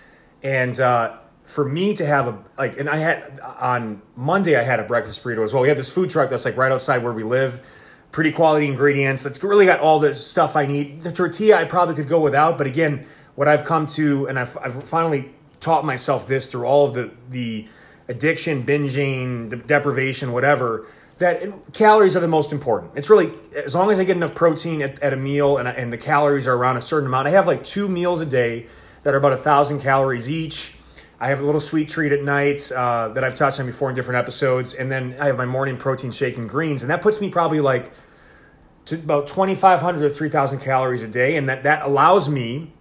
And 0.42 0.78
uh, 0.78 1.16
for 1.44 1.64
me 1.64 1.94
to 1.94 2.06
have 2.06 2.28
a, 2.28 2.38
like, 2.56 2.78
and 2.78 2.88
I 2.88 2.96
had, 2.96 3.40
on 3.40 4.02
Monday, 4.14 4.56
I 4.56 4.62
had 4.62 4.80
a 4.80 4.84
breakfast 4.84 5.22
burrito 5.24 5.42
as 5.42 5.52
well. 5.52 5.62
We 5.62 5.68
have 5.68 5.76
this 5.76 5.92
food 5.92 6.10
truck 6.10 6.30
that's 6.30 6.44
like 6.44 6.56
right 6.56 6.70
outside 6.70 7.02
where 7.02 7.12
we 7.12 7.24
live. 7.24 7.60
Pretty 8.12 8.30
quality 8.30 8.66
ingredients. 8.66 9.26
It's 9.26 9.42
really 9.42 9.66
got 9.66 9.80
all 9.80 9.98
the 9.98 10.14
stuff 10.14 10.56
I 10.56 10.66
need. 10.66 11.02
The 11.02 11.12
tortilla 11.12 11.56
I 11.56 11.64
probably 11.64 11.96
could 11.96 12.08
go 12.08 12.20
without. 12.20 12.56
But 12.56 12.66
again, 12.66 13.06
what 13.36 13.48
I've 13.48 13.64
come 13.64 13.86
to, 13.88 14.26
and 14.26 14.38
I've, 14.38 14.58
I've 14.58 14.84
finally 14.84 15.32
taught 15.60 15.84
myself 15.84 16.26
this 16.26 16.46
through 16.48 16.66
all 16.66 16.88
of 16.88 16.94
the, 16.94 17.12
the 17.30 17.68
addiction, 18.08 18.64
binging, 18.64 19.50
the 19.50 19.56
deprivation, 19.56 20.32
whatever, 20.32 20.86
that 21.18 21.72
calories 21.72 22.14
are 22.16 22.20
the 22.20 22.28
most 22.28 22.52
important. 22.52 22.92
It's 22.94 23.08
really, 23.08 23.32
as 23.54 23.74
long 23.74 23.90
as 23.90 23.98
I 23.98 24.04
get 24.04 24.16
enough 24.16 24.34
protein 24.34 24.82
at, 24.82 25.00
at 25.00 25.12
a 25.12 25.16
meal 25.16 25.56
and, 25.56 25.66
and 25.66 25.92
the 25.92 25.98
calories 25.98 26.46
are 26.46 26.54
around 26.54 26.76
a 26.76 26.82
certain 26.82 27.06
amount, 27.06 27.28
I 27.28 27.30
have 27.30 27.46
like 27.46 27.64
two 27.64 27.88
meals 27.88 28.20
a 28.20 28.26
day 28.26 28.66
that 29.02 29.14
are 29.14 29.18
about 29.18 29.32
a 29.32 29.38
thousand 29.38 29.80
calories 29.80 30.28
each. 30.28 30.74
I 31.18 31.28
have 31.28 31.40
a 31.40 31.44
little 31.44 31.60
sweet 31.60 31.88
treat 31.88 32.12
at 32.12 32.22
night 32.22 32.70
uh, 32.70 33.08
that 33.08 33.24
I've 33.24 33.34
touched 33.34 33.58
on 33.58 33.66
before 33.66 33.88
in 33.88 33.94
different 33.96 34.18
episodes. 34.18 34.74
And 34.74 34.92
then 34.92 35.16
I 35.18 35.26
have 35.26 35.38
my 35.38 35.46
morning 35.46 35.78
protein 35.78 36.10
shake 36.10 36.36
and 36.36 36.48
greens. 36.48 36.82
And 36.82 36.90
that 36.90 37.00
puts 37.00 37.20
me 37.20 37.30
probably 37.30 37.60
like 37.60 37.92
to 38.86 38.96
about 38.96 39.26
2,500 39.26 40.00
to 40.00 40.10
3,000 40.10 40.58
calories 40.60 41.02
a 41.02 41.08
day. 41.08 41.36
And 41.36 41.48
that, 41.48 41.62
that 41.62 41.84
allows 41.84 42.28
me, 42.28 42.72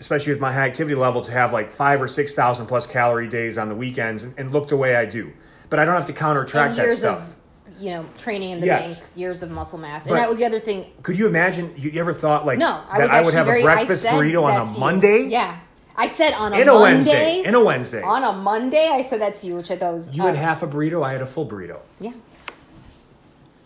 especially 0.00 0.32
with 0.32 0.40
my 0.40 0.52
high 0.52 0.66
activity 0.66 0.94
level, 0.94 1.22
to 1.22 1.32
have 1.32 1.52
like 1.52 1.70
five 1.70 2.00
or 2.02 2.08
6,000 2.08 2.66
plus 2.66 2.86
calorie 2.86 3.28
days 3.28 3.58
on 3.58 3.68
the 3.68 3.74
weekends 3.74 4.24
and, 4.24 4.34
and 4.38 4.52
look 4.52 4.68
the 4.68 4.76
way 4.76 4.96
I 4.96 5.04
do. 5.06 5.32
But 5.70 5.78
I 5.78 5.84
don't 5.84 5.94
have 5.94 6.06
to 6.06 6.12
counter 6.12 6.44
track 6.44 6.76
that 6.76 6.92
stuff. 6.96 7.28
of 7.28 7.32
you 7.82 7.90
know 7.90 8.06
training 8.16 8.50
in 8.50 8.60
the 8.60 8.66
Yes. 8.66 9.00
bank, 9.00 9.10
years 9.16 9.42
of 9.42 9.50
muscle 9.50 9.78
mass, 9.78 10.04
But- 10.04 10.12
and 10.14 10.18
that 10.22 10.28
was 10.28 10.38
the 10.38 10.44
other 10.46 10.60
thing. 10.60 10.86
Could 11.02 11.18
you 11.18 11.26
imagine? 11.26 11.74
You, 11.76 11.90
you 11.90 12.00
ever 12.00 12.12
thought 12.12 12.46
like 12.46 12.58
No, 12.58 12.82
I 12.88 12.98
that 12.98 13.10
I 13.10 13.22
would 13.22 13.34
have 13.34 13.46
very, 13.46 13.60
a 13.60 13.64
breakfast 13.64 14.04
burrito 14.06 14.42
on 14.44 14.56
a 14.68 14.72
you. 14.72 14.78
Monday? 14.78 15.22
Yeah, 15.26 15.56
I 15.96 16.06
said 16.06 16.32
on 16.34 16.52
a 16.52 16.56
In 16.58 16.68
a 16.68 16.72
Monday. 16.72 16.82
Wednesday. 16.82 17.42
In 17.44 17.54
a 17.54 17.62
Wednesday. 17.64 18.02
On 18.02 18.22
a 18.22 18.32
Monday, 18.32 18.88
I 18.92 19.02
said 19.02 19.20
that 19.20 19.34
to 19.36 19.46
you, 19.46 19.56
which 19.56 19.70
I 19.70 19.76
thought 19.76 19.92
was 19.94 20.14
You 20.14 20.22
uh, 20.22 20.26
had 20.26 20.36
half 20.36 20.62
a 20.62 20.66
burrito. 20.66 21.02
I 21.04 21.12
had 21.12 21.20
a 21.22 21.26
full 21.26 21.46
burrito. 21.46 21.78
yeah. 22.00 22.12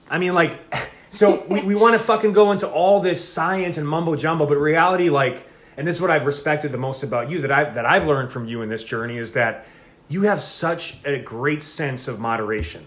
I 0.09 0.19
mean, 0.19 0.35
like, 0.35 0.59
so 1.11 1.45
we, 1.49 1.61
we 1.63 1.75
want 1.75 1.95
to 1.95 2.01
fucking 2.01 2.33
go 2.33 2.51
into 2.53 2.69
all 2.69 3.01
this 3.01 3.27
science 3.27 3.79
and 3.79 3.87
mumbo 3.87 4.17
jumbo, 4.17 4.47
but 4.47 4.57
reality, 4.57 5.09
like, 5.11 5.47
and 5.77 5.87
this 5.87 5.97
is 5.97 6.01
what 6.01 6.11
I've 6.11 6.27
respected 6.27 6.71
the 6.71 6.79
most 6.79 7.03
about 7.03 7.31
you 7.31 7.41
that 7.43 7.53
I've 7.53 7.75
that 7.75 7.87
I've 7.87 8.07
learned 8.07 8.33
from 8.33 8.47
you 8.47 8.63
in 8.63 8.69
this 8.69 8.85
journey 8.85 9.17
is 9.17 9.33
that 9.33 9.67
you 10.09 10.23
have 10.23 10.41
such 10.41 10.99
a 11.05 11.19
great 11.19 11.63
sense 11.63 12.09
of 12.09 12.19
moderation. 12.19 12.87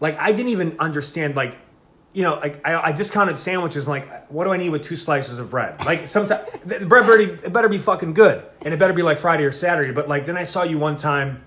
Like, 0.00 0.18
I 0.18 0.32
didn't 0.32 0.50
even 0.50 0.76
understand, 0.78 1.36
like, 1.36 1.58
you 2.12 2.22
know, 2.22 2.34
like 2.36 2.66
I, 2.66 2.88
I 2.88 2.92
discounted 2.92 3.38
sandwiches. 3.38 3.84
I'm 3.84 3.90
like, 3.90 4.30
what 4.30 4.44
do 4.44 4.52
I 4.52 4.56
need 4.56 4.70
with 4.70 4.82
two 4.82 4.96
slices 4.96 5.38
of 5.38 5.50
bread? 5.50 5.84
Like, 5.84 6.08
sometimes 6.08 6.48
the 6.64 6.86
bread 6.86 7.06
better, 7.06 7.20
it 7.20 7.52
better 7.52 7.68
be 7.68 7.78
fucking 7.78 8.14
good, 8.14 8.44
and 8.62 8.72
it 8.72 8.78
better 8.78 8.94
be 8.94 9.02
like 9.02 9.18
Friday 9.18 9.44
or 9.44 9.52
Saturday. 9.52 9.92
But 9.92 10.08
like, 10.08 10.26
then 10.26 10.36
I 10.36 10.44
saw 10.44 10.62
you 10.62 10.78
one 10.78 10.96
time. 10.96 11.44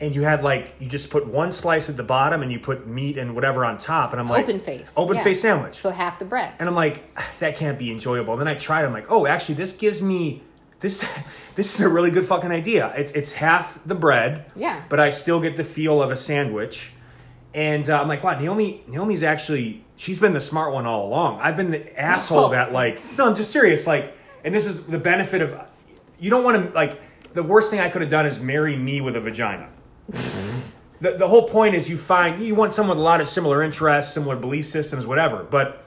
And 0.00 0.14
you 0.14 0.22
had 0.22 0.42
like 0.42 0.74
you 0.78 0.88
just 0.88 1.10
put 1.10 1.26
one 1.26 1.52
slice 1.52 1.90
at 1.90 1.96
the 1.96 2.02
bottom 2.02 2.42
and 2.42 2.50
you 2.50 2.58
put 2.58 2.86
meat 2.86 3.18
and 3.18 3.34
whatever 3.34 3.64
on 3.66 3.76
top 3.76 4.12
and 4.12 4.20
I'm 4.20 4.28
like 4.28 4.44
Open 4.44 4.60
face. 4.60 4.94
open 4.96 5.16
yeah. 5.16 5.24
face 5.24 5.40
sandwich. 5.42 5.76
So 5.76 5.90
half 5.90 6.18
the 6.18 6.24
bread. 6.24 6.54
And 6.58 6.68
I'm 6.68 6.74
like, 6.74 7.02
that 7.38 7.56
can't 7.56 7.78
be 7.78 7.90
enjoyable. 7.90 8.32
And 8.32 8.40
then 8.40 8.48
I 8.48 8.54
tried. 8.54 8.84
I'm 8.84 8.92
like, 8.92 9.10
oh, 9.10 9.26
actually, 9.26 9.56
this 9.56 9.72
gives 9.76 10.00
me 10.00 10.42
this. 10.80 11.06
This 11.56 11.74
is 11.74 11.80
a 11.82 11.88
really 11.90 12.10
good 12.10 12.24
fucking 12.24 12.50
idea. 12.52 12.90
It's 12.96 13.12
it's 13.12 13.32
half 13.34 13.78
the 13.84 13.94
bread. 13.94 14.46
Yeah. 14.56 14.82
But 14.88 14.98
I 14.98 15.10
still 15.10 15.40
get 15.40 15.56
the 15.58 15.64
feel 15.64 16.00
of 16.02 16.10
a 16.10 16.16
sandwich. 16.16 16.92
And 17.52 17.90
uh, 17.90 18.00
I'm 18.00 18.08
like, 18.08 18.24
wow, 18.24 18.38
Naomi. 18.38 18.82
Naomi's 18.86 19.22
actually 19.22 19.84
she's 19.96 20.18
been 20.18 20.32
the 20.32 20.40
smart 20.40 20.72
one 20.72 20.86
all 20.86 21.06
along. 21.06 21.38
I've 21.40 21.56
been 21.58 21.70
the 21.70 22.00
asshole 22.00 22.46
Oh, 22.46 22.48
that 22.52 22.72
like. 22.72 22.98
No, 23.18 23.28
I'm 23.28 23.34
just 23.34 23.50
serious. 23.50 23.86
Like, 23.86 24.16
and 24.42 24.54
this 24.54 24.64
is 24.64 24.84
the 24.84 24.98
benefit 24.98 25.42
of. 25.42 25.54
You 26.18 26.30
don't 26.30 26.44
want 26.44 26.68
to 26.68 26.72
like. 26.72 26.98
The 27.32 27.42
worst 27.42 27.70
thing 27.70 27.80
I 27.80 27.90
could 27.90 28.00
have 28.00 28.10
done 28.10 28.24
is 28.24 28.40
marry 28.40 28.74
me 28.74 29.02
with 29.02 29.16
a 29.16 29.20
vagina 29.20 29.68
Mm-hmm. 30.10 31.04
the, 31.04 31.12
the 31.18 31.28
whole 31.28 31.46
point 31.48 31.74
is 31.74 31.88
you 31.88 31.96
find 31.96 32.42
you 32.42 32.54
want 32.54 32.74
someone 32.74 32.96
with 32.96 33.02
a 33.02 33.04
lot 33.04 33.20
of 33.20 33.28
similar 33.28 33.62
interests, 33.62 34.12
similar 34.12 34.36
belief 34.36 34.66
systems, 34.66 35.06
whatever. 35.06 35.42
But 35.44 35.84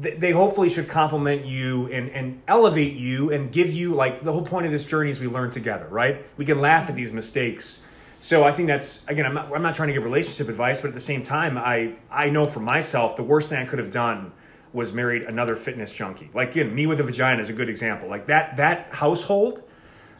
th- 0.00 0.18
they 0.18 0.32
hopefully 0.32 0.68
should 0.68 0.88
complement 0.88 1.44
you 1.44 1.86
and, 1.88 2.10
and 2.10 2.42
elevate 2.48 2.94
you 2.94 3.32
and 3.32 3.52
give 3.52 3.72
you 3.72 3.94
like 3.94 4.22
the 4.22 4.32
whole 4.32 4.42
point 4.42 4.66
of 4.66 4.72
this 4.72 4.84
journey 4.84 5.10
is 5.10 5.20
we 5.20 5.26
learn 5.28 5.50
together, 5.50 5.86
right? 5.88 6.24
We 6.36 6.44
can 6.44 6.60
laugh 6.60 6.88
at 6.88 6.94
these 6.96 7.12
mistakes. 7.12 7.80
So 8.18 8.44
I 8.44 8.52
think 8.52 8.68
that's 8.68 9.06
again, 9.08 9.26
I'm 9.26 9.34
not, 9.34 9.54
I'm 9.54 9.62
not 9.62 9.74
trying 9.74 9.88
to 9.88 9.92
give 9.92 10.04
relationship 10.04 10.48
advice, 10.48 10.80
but 10.80 10.88
at 10.88 10.94
the 10.94 11.00
same 11.00 11.22
time, 11.22 11.58
I 11.58 11.96
I 12.10 12.30
know 12.30 12.46
for 12.46 12.60
myself 12.60 13.16
the 13.16 13.22
worst 13.22 13.50
thing 13.50 13.58
I 13.58 13.66
could 13.66 13.78
have 13.78 13.92
done 13.92 14.32
was 14.72 14.92
married 14.92 15.22
another 15.22 15.56
fitness 15.56 15.92
junkie. 15.92 16.30
Like 16.34 16.50
again, 16.50 16.74
me 16.74 16.86
with 16.86 17.00
a 17.00 17.02
vagina 17.02 17.40
is 17.40 17.48
a 17.48 17.52
good 17.52 17.68
example. 17.68 18.08
Like 18.08 18.26
that 18.26 18.56
that 18.56 18.88
household, 18.92 19.62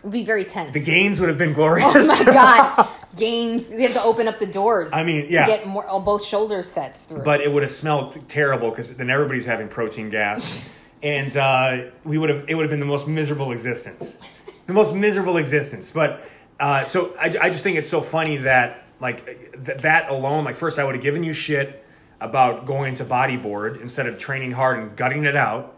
would 0.03 0.13
be 0.13 0.25
very 0.25 0.45
tense. 0.45 0.73
the 0.73 0.81
gains 0.81 1.21
would 1.21 1.29
have 1.31 1.39
been 1.39 1.53
glorious. 1.55 2.09
Oh 2.11 2.25
my 2.25 2.33
god, 2.33 2.89
gains! 3.17 3.71
We 3.71 3.83
have 3.83 3.95
to 3.95 4.03
open 4.03 4.29
up 4.29 4.39
the 4.39 4.47
doors. 4.47 4.93
I 4.93 5.05
mean, 5.05 5.27
yeah. 5.29 5.47
to 5.47 5.51
get 5.51 5.67
more 5.67 5.85
oh, 5.89 6.01
both 6.01 6.25
shoulder 6.25 6.63
sets 6.63 7.05
through. 7.05 7.23
but 7.23 7.41
it 7.41 7.53
would 7.53 7.63
have 7.63 7.73
smelled 7.73 8.29
terrible 8.29 8.71
because 8.71 8.95
then 8.97 9.11
everybody's 9.11 9.47
having 9.47 9.69
protein 9.69 10.11
gas 10.11 10.73
and 11.03 11.37
uh, 11.37 11.85
we 12.05 12.19
would 12.19 12.31
have 12.31 12.45
it 12.49 12.55
would 12.55 12.63
have 12.63 12.71
been 12.71 12.81
the 12.81 12.87
most 12.87 13.09
miserable 13.09 13.53
existence, 13.53 14.19
the 14.67 14.73
most 14.73 14.95
miserable 14.95 15.37
existence. 15.37 15.91
But 15.91 16.23
uh, 16.59 16.83
so 16.83 17.15
I, 17.19 17.33
I 17.41 17.51
just 17.51 17.63
think 17.63 17.77
it's 17.77 17.89
so 17.89 18.01
funny 18.01 18.39
that 18.39 18.85
like 19.01 19.25
th- 19.65 19.79
that 19.79 20.11
alone, 20.11 20.45
like 20.45 20.57
first 20.57 20.79
I 20.79 20.85
would 20.85 20.95
have 20.95 21.03
given 21.03 21.23
you 21.23 21.33
shit 21.33 21.85
about 22.21 22.65
going 22.65 22.89
into 22.89 23.05
bodyboard 23.05 23.81
instead 23.81 24.07
of 24.07 24.19
training 24.19 24.53
hard 24.53 24.79
and 24.79 24.97
gutting 24.97 25.25
it 25.25 25.37
out, 25.37 25.77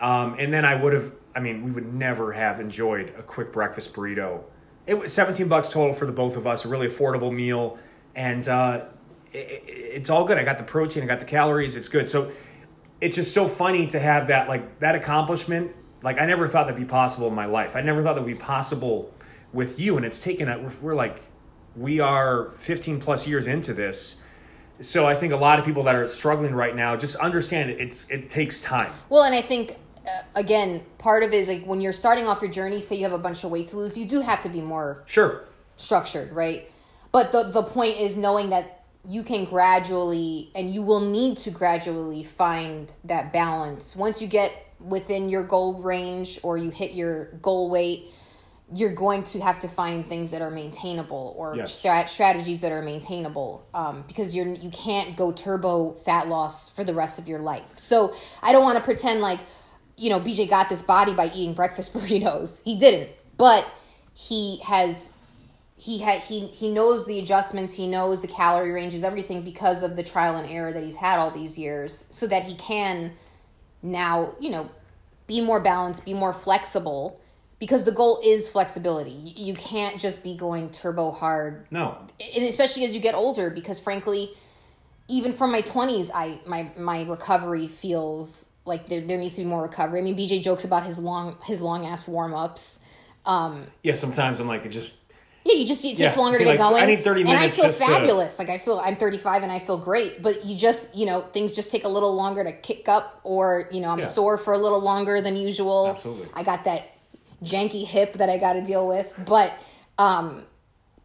um, 0.00 0.36
and 0.38 0.52
then 0.52 0.64
I 0.64 0.74
would 0.74 0.92
have. 0.92 1.12
I 1.34 1.38
mean, 1.38 1.62
we 1.62 1.70
would 1.70 1.94
never 1.94 2.32
have 2.32 2.58
enjoyed 2.58 3.14
a 3.16 3.22
quick 3.22 3.52
breakfast 3.52 3.94
burrito. 3.94 4.42
It 4.90 4.98
was 4.98 5.12
seventeen 5.12 5.46
bucks 5.46 5.68
total 5.68 5.92
for 5.92 6.04
the 6.04 6.10
both 6.10 6.36
of 6.36 6.48
us, 6.48 6.64
a 6.64 6.68
really 6.68 6.88
affordable 6.88 7.32
meal, 7.32 7.78
and 8.16 8.48
uh, 8.48 8.86
it, 9.32 9.38
it, 9.38 9.62
it's 9.68 10.10
all 10.10 10.24
good. 10.24 10.36
I 10.36 10.42
got 10.42 10.58
the 10.58 10.64
protein, 10.64 11.04
I 11.04 11.06
got 11.06 11.20
the 11.20 11.24
calories. 11.24 11.76
It's 11.76 11.86
good. 11.86 12.08
So 12.08 12.32
it's 13.00 13.14
just 13.14 13.32
so 13.32 13.46
funny 13.46 13.86
to 13.86 14.00
have 14.00 14.26
that 14.26 14.48
like 14.48 14.80
that 14.80 14.96
accomplishment. 14.96 15.70
Like 16.02 16.20
I 16.20 16.26
never 16.26 16.48
thought 16.48 16.66
that'd 16.66 16.80
be 16.80 16.84
possible 16.84 17.28
in 17.28 17.34
my 17.36 17.46
life. 17.46 17.76
I 17.76 17.82
never 17.82 18.02
thought 18.02 18.16
that 18.16 18.22
would 18.22 18.32
be 18.32 18.34
possible 18.34 19.14
with 19.52 19.78
you, 19.78 19.96
and 19.96 20.04
it's 20.04 20.18
taken. 20.18 20.48
We're, 20.48 20.72
we're 20.82 20.94
like 20.96 21.22
we 21.76 22.00
are 22.00 22.50
15 22.56 22.98
plus 22.98 23.28
years 23.28 23.46
into 23.46 23.72
this. 23.72 24.16
So 24.80 25.06
I 25.06 25.14
think 25.14 25.32
a 25.32 25.36
lot 25.36 25.60
of 25.60 25.64
people 25.64 25.84
that 25.84 25.94
are 25.94 26.08
struggling 26.08 26.52
right 26.52 26.74
now 26.74 26.96
just 26.96 27.14
understand 27.14 27.70
it, 27.70 27.80
it's 27.80 28.10
it 28.10 28.28
takes 28.28 28.60
time. 28.60 28.92
Well, 29.08 29.22
and 29.22 29.36
I 29.36 29.40
think 29.40 29.76
uh, 30.06 30.22
again, 30.34 30.82
part 30.98 31.22
of 31.22 31.32
it 31.32 31.36
is 31.36 31.48
like 31.48 31.64
when 31.64 31.80
you're 31.80 31.92
starting 31.92 32.26
off 32.26 32.40
your 32.42 32.50
journey, 32.50 32.80
say 32.80 32.96
you 32.96 33.02
have 33.04 33.12
a 33.12 33.18
bunch 33.18 33.44
of 33.44 33.50
weight 33.50 33.66
to 33.68 33.76
lose, 33.76 33.96
you 33.96 34.06
do 34.06 34.20
have 34.20 34.40
to 34.42 34.48
be 34.48 34.60
more 34.60 35.02
Sure. 35.06 35.44
structured, 35.76 36.32
right? 36.32 36.70
But 37.12 37.32
the 37.32 37.44
the 37.44 37.62
point 37.62 37.98
is 37.98 38.16
knowing 38.16 38.50
that 38.50 38.84
you 39.04 39.22
can 39.22 39.44
gradually 39.46 40.50
and 40.54 40.72
you 40.74 40.82
will 40.82 41.00
need 41.00 41.36
to 41.38 41.50
gradually 41.50 42.22
find 42.22 42.92
that 43.04 43.32
balance. 43.32 43.96
Once 43.96 44.20
you 44.20 44.28
get 44.28 44.52
within 44.78 45.28
your 45.28 45.42
goal 45.42 45.74
range 45.74 46.38
or 46.42 46.56
you 46.58 46.70
hit 46.70 46.92
your 46.92 47.26
goal 47.42 47.70
weight, 47.70 48.12
you're 48.72 48.92
going 48.92 49.24
to 49.24 49.40
have 49.40 49.58
to 49.58 49.68
find 49.68 50.08
things 50.08 50.30
that 50.30 50.40
are 50.42 50.50
maintainable 50.50 51.34
or 51.36 51.56
Yes. 51.56 51.72
strat- 51.82 52.08
strategies 52.08 52.60
that 52.60 52.70
are 52.72 52.82
maintainable 52.82 53.66
um, 53.74 54.04
because 54.06 54.36
you're 54.36 54.46
you 54.46 54.70
can't 54.70 55.16
go 55.16 55.32
turbo 55.32 55.92
fat 56.04 56.28
loss 56.28 56.68
for 56.68 56.84
the 56.84 56.94
rest 56.94 57.18
of 57.18 57.26
your 57.26 57.40
life. 57.40 57.64
So 57.76 58.14
I 58.42 58.52
don't 58.52 58.62
want 58.62 58.78
to 58.78 58.84
pretend 58.84 59.20
like 59.20 59.40
you 60.00 60.10
know 60.10 60.18
BJ 60.18 60.48
got 60.48 60.68
this 60.68 60.82
body 60.82 61.14
by 61.14 61.26
eating 61.26 61.54
breakfast 61.54 61.92
burritos. 61.94 62.60
He 62.64 62.78
didn't, 62.78 63.10
but 63.36 63.70
he 64.14 64.58
has 64.64 65.14
he 65.80 65.98
had 65.98 66.20
he 66.20 66.46
he 66.48 66.70
knows 66.70 67.06
the 67.06 67.18
adjustments 67.18 67.72
he 67.74 67.86
knows 67.86 68.20
the 68.20 68.28
calorie 68.28 68.70
ranges 68.70 69.02
everything 69.02 69.40
because 69.40 69.82
of 69.82 69.96
the 69.96 70.02
trial 70.02 70.36
and 70.36 70.48
error 70.50 70.72
that 70.72 70.82
he's 70.82 70.96
had 70.96 71.18
all 71.18 71.30
these 71.30 71.58
years 71.58 72.04
so 72.10 72.26
that 72.26 72.44
he 72.44 72.54
can 72.56 73.12
now 73.82 74.34
you 74.38 74.50
know 74.50 74.68
be 75.26 75.40
more 75.40 75.58
balanced 75.58 76.04
be 76.04 76.12
more 76.12 76.34
flexible 76.34 77.18
because 77.58 77.84
the 77.84 77.92
goal 77.92 78.20
is 78.22 78.46
flexibility 78.46 79.10
you, 79.10 79.54
can't 79.54 79.98
just 79.98 80.22
be 80.22 80.36
going 80.36 80.70
turbo 80.70 81.10
hard 81.10 81.66
No. 81.70 81.96
and 82.36 82.44
especially 82.44 82.84
as 82.84 82.94
you 82.94 83.00
get 83.00 83.14
older 83.14 83.48
because 83.48 83.80
frankly 83.80 84.32
even 85.08 85.32
from 85.32 85.50
my 85.50 85.62
20s 85.62 86.10
i 86.14 86.38
my 86.46 86.70
my 86.76 87.04
recovery 87.04 87.68
feels 87.68 88.49
like 88.64 88.88
there, 88.88 89.00
there 89.00 89.18
needs 89.18 89.34
to 89.36 89.42
be 89.42 89.46
more 89.48 89.62
recovery 89.62 90.00
i 90.00 90.02
mean 90.02 90.16
bj 90.16 90.42
jokes 90.42 90.64
about 90.64 90.84
his 90.86 90.98
long 90.98 91.36
his 91.44 91.60
long 91.60 91.86
ass 91.86 92.06
warm-ups 92.06 92.78
um 93.26 93.66
Yeah. 93.82 93.94
Sometimes 93.94 94.40
I'm 94.40 94.48
like 94.48 94.64
it 94.64 94.70
just 94.70 94.96
yeah, 95.44 95.54
you 95.54 95.66
just 95.66 95.82
it 95.84 95.96
takes 95.96 96.00
Yeah, 96.00 96.14
longer 96.22 96.36
to 96.38 96.44
get 96.44 96.50
like, 96.50 96.58
going. 96.58 96.82
I 96.82 96.86
need 96.86 97.02
30 97.02 97.24
minutes, 97.24 97.34
and 97.42 97.44
I 97.44 97.48
feel 97.54 97.64
just 97.64 97.78
to- 97.80 97.86
fabulous. 97.86 98.38
Like 98.38 98.50
I 98.50 98.58
feel 98.58 98.78
I'm 98.78 98.96
35 98.96 99.42
and 99.42 99.50
I 99.50 99.58
feel 99.58 99.78
great, 99.78 100.20
but 100.22 100.44
you 100.44 100.54
just 100.56 100.94
you 100.94 101.06
know 101.06 101.22
things 101.22 101.54
just 101.56 101.70
take 101.70 101.84
a 101.84 101.88
little 101.88 102.14
longer 102.14 102.44
to 102.44 102.52
kick 102.52 102.88
up, 102.90 103.20
or 103.24 103.68
you 103.72 103.80
know 103.80 103.88
I'm 103.90 104.00
Yeah. 104.00 104.04
sore 104.06 104.36
for 104.36 104.52
a 104.52 104.58
little 104.58 104.80
longer 104.80 105.20
than 105.22 105.36
usual. 105.36 105.88
Absolutely. 105.88 106.28
I 106.34 106.42
got 106.42 106.64
that 106.64 106.90
janky 107.42 107.86
hip 107.86 108.14
that 108.14 108.28
I 108.28 108.36
got 108.36 108.52
to 108.54 108.60
deal 108.62 108.86
with, 108.86 109.10
but 109.26 109.52
um, 109.98 110.44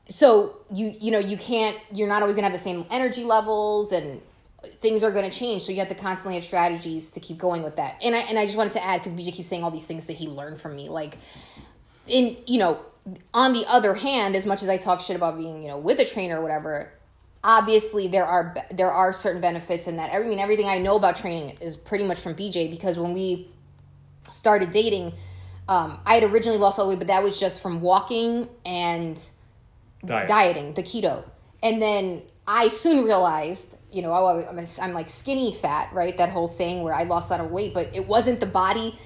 so 0.09 0.57
you 0.73 0.93
you 0.99 1.11
know 1.11 1.19
you 1.19 1.37
can't 1.37 1.77
you're 1.93 2.07
not 2.09 2.21
always 2.21 2.35
gonna 2.35 2.47
have 2.47 2.53
the 2.57 2.59
same 2.63 2.85
energy 2.91 3.23
levels 3.23 3.91
and 3.93 4.21
things 4.79 5.03
are 5.03 5.11
going 5.11 5.29
to 5.29 5.35
change 5.35 5.63
so 5.63 5.71
you 5.71 5.79
have 5.79 5.89
to 5.89 5.95
constantly 5.95 6.35
have 6.35 6.43
strategies 6.43 7.11
to 7.11 7.19
keep 7.19 7.37
going 7.37 7.63
with 7.63 7.75
that 7.75 7.99
and 8.03 8.15
i 8.15 8.19
and 8.19 8.37
i 8.37 8.45
just 8.45 8.57
wanted 8.57 8.73
to 8.73 8.83
add 8.83 9.01
because 9.01 9.13
bj 9.13 9.31
keeps 9.33 9.47
saying 9.47 9.63
all 9.63 9.71
these 9.71 9.87
things 9.87 10.05
that 10.05 10.17
he 10.17 10.27
learned 10.27 10.59
from 10.59 10.75
me 10.75 10.89
like 10.89 11.17
in 12.07 12.37
you 12.45 12.59
know 12.59 12.79
on 13.33 13.53
the 13.53 13.65
other 13.67 13.93
hand 13.93 14.35
as 14.35 14.45
much 14.45 14.63
as 14.63 14.69
i 14.69 14.77
talk 14.77 15.01
shit 15.01 15.15
about 15.15 15.37
being 15.37 15.61
you 15.61 15.67
know 15.67 15.77
with 15.77 15.99
a 15.99 16.05
trainer 16.05 16.39
or 16.39 16.41
whatever 16.41 16.91
obviously 17.43 18.07
there 18.07 18.25
are 18.25 18.55
there 18.71 18.91
are 18.91 19.13
certain 19.13 19.41
benefits 19.41 19.87
in 19.87 19.97
that 19.97 20.13
i 20.13 20.19
mean 20.19 20.39
everything 20.39 20.67
i 20.67 20.77
know 20.77 20.95
about 20.95 21.15
training 21.15 21.55
is 21.61 21.75
pretty 21.75 22.03
much 22.03 22.19
from 22.19 22.33
bj 22.33 22.69
because 22.69 22.97
when 22.97 23.13
we 23.13 23.49
started 24.31 24.71
dating 24.71 25.13
um, 25.67 25.99
i 26.05 26.15
had 26.15 26.23
originally 26.23 26.57
lost 26.57 26.79
all 26.79 26.85
the 26.85 26.89
weight 26.89 26.99
but 26.99 27.07
that 27.07 27.23
was 27.23 27.39
just 27.39 27.61
from 27.61 27.81
walking 27.81 28.47
and 28.65 29.21
diet. 30.05 30.27
dieting, 30.27 30.73
the 30.73 30.83
keto. 30.83 31.23
And 31.61 31.81
then 31.81 32.21
I 32.47 32.67
soon 32.67 33.05
realized, 33.05 33.77
you 33.91 34.01
know, 34.01 34.13
oh, 34.13 34.45
I'm, 34.47 34.65
I'm 34.81 34.93
like 34.93 35.09
skinny 35.09 35.53
fat, 35.53 35.91
right? 35.93 36.17
That 36.17 36.29
whole 36.29 36.47
saying 36.47 36.83
where 36.83 36.93
I 36.93 37.03
lost 37.03 37.29
a 37.29 37.33
lot 37.33 37.43
of 37.43 37.51
weight, 37.51 37.73
but 37.73 37.89
it 37.93 38.07
wasn't 38.07 38.39
the 38.39 38.45
body. 38.45 38.99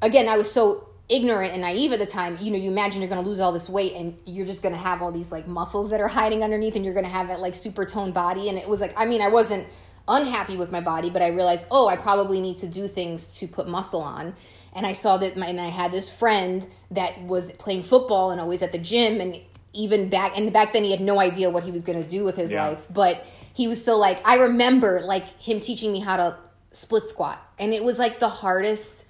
Again, 0.00 0.28
I 0.28 0.36
was 0.36 0.50
so 0.50 0.88
ignorant 1.08 1.52
and 1.52 1.62
naive 1.62 1.92
at 1.92 1.98
the 1.98 2.06
time. 2.06 2.38
You 2.40 2.50
know, 2.50 2.58
you 2.58 2.70
imagine 2.70 3.00
you're 3.00 3.10
going 3.10 3.22
to 3.22 3.28
lose 3.28 3.40
all 3.40 3.52
this 3.52 3.68
weight 3.68 3.94
and 3.94 4.16
you're 4.24 4.46
just 4.46 4.62
going 4.62 4.74
to 4.74 4.80
have 4.80 5.02
all 5.02 5.12
these 5.12 5.32
like 5.32 5.46
muscles 5.46 5.90
that 5.90 6.00
are 6.00 6.08
hiding 6.08 6.42
underneath 6.42 6.76
and 6.76 6.84
you're 6.84 6.94
going 6.94 7.06
to 7.06 7.12
have 7.12 7.28
that 7.28 7.40
like 7.40 7.54
super 7.54 7.84
toned 7.84 8.14
body. 8.14 8.48
And 8.48 8.58
it 8.58 8.68
was 8.68 8.80
like, 8.80 8.94
I 8.96 9.06
mean, 9.06 9.20
I 9.20 9.28
wasn't 9.28 9.66
unhappy 10.06 10.56
with 10.56 10.70
my 10.72 10.80
body, 10.80 11.10
but 11.10 11.20
I 11.20 11.28
realized, 11.28 11.66
oh, 11.70 11.88
I 11.88 11.96
probably 11.96 12.40
need 12.40 12.58
to 12.58 12.66
do 12.66 12.88
things 12.88 13.34
to 13.36 13.48
put 13.48 13.68
muscle 13.68 14.00
on. 14.00 14.34
And 14.74 14.86
I 14.86 14.92
saw 14.92 15.16
that, 15.18 15.36
my, 15.36 15.46
and 15.46 15.60
I 15.60 15.68
had 15.68 15.92
this 15.92 16.12
friend 16.12 16.66
that 16.90 17.22
was 17.22 17.52
playing 17.52 17.82
football 17.82 18.30
and 18.30 18.40
always 18.40 18.62
at 18.62 18.72
the 18.72 18.78
gym, 18.78 19.20
and 19.20 19.40
even 19.72 20.08
back, 20.08 20.36
and 20.36 20.52
back 20.52 20.72
then 20.72 20.82
he 20.84 20.90
had 20.90 21.00
no 21.00 21.20
idea 21.20 21.50
what 21.50 21.62
he 21.64 21.70
was 21.70 21.82
going 21.82 22.02
to 22.02 22.08
do 22.08 22.24
with 22.24 22.36
his 22.36 22.50
Yeah. 22.50 22.68
life, 22.68 22.86
but 22.90 23.24
he 23.54 23.68
was 23.68 23.80
still 23.80 23.98
like, 23.98 24.26
I 24.26 24.34
remember 24.36 25.00
like 25.00 25.26
him 25.40 25.60
teaching 25.60 25.92
me 25.92 26.00
how 26.00 26.16
to 26.16 26.36
split 26.72 27.04
squat, 27.04 27.38
and 27.58 27.72
it 27.74 27.82
was 27.84 27.98
like 27.98 28.18
the 28.20 28.28
hardest 28.28 29.04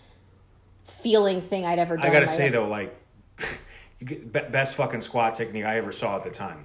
feeling 0.84 1.40
thing 1.40 1.64
I'd 1.64 1.78
ever 1.78 1.96
done. 1.96 2.06
I 2.06 2.12
gotta 2.12 2.28
say 2.28 2.44
life. 2.44 2.52
though, 2.52 2.66
like, 2.68 2.96
you 4.00 4.06
get 4.06 4.32
be- 4.32 4.40
best 4.50 4.76
fucking 4.76 5.00
squat 5.00 5.34
technique 5.34 5.64
I 5.64 5.76
ever 5.78 5.92
saw 5.92 6.16
at 6.16 6.22
the 6.24 6.30
time. 6.30 6.64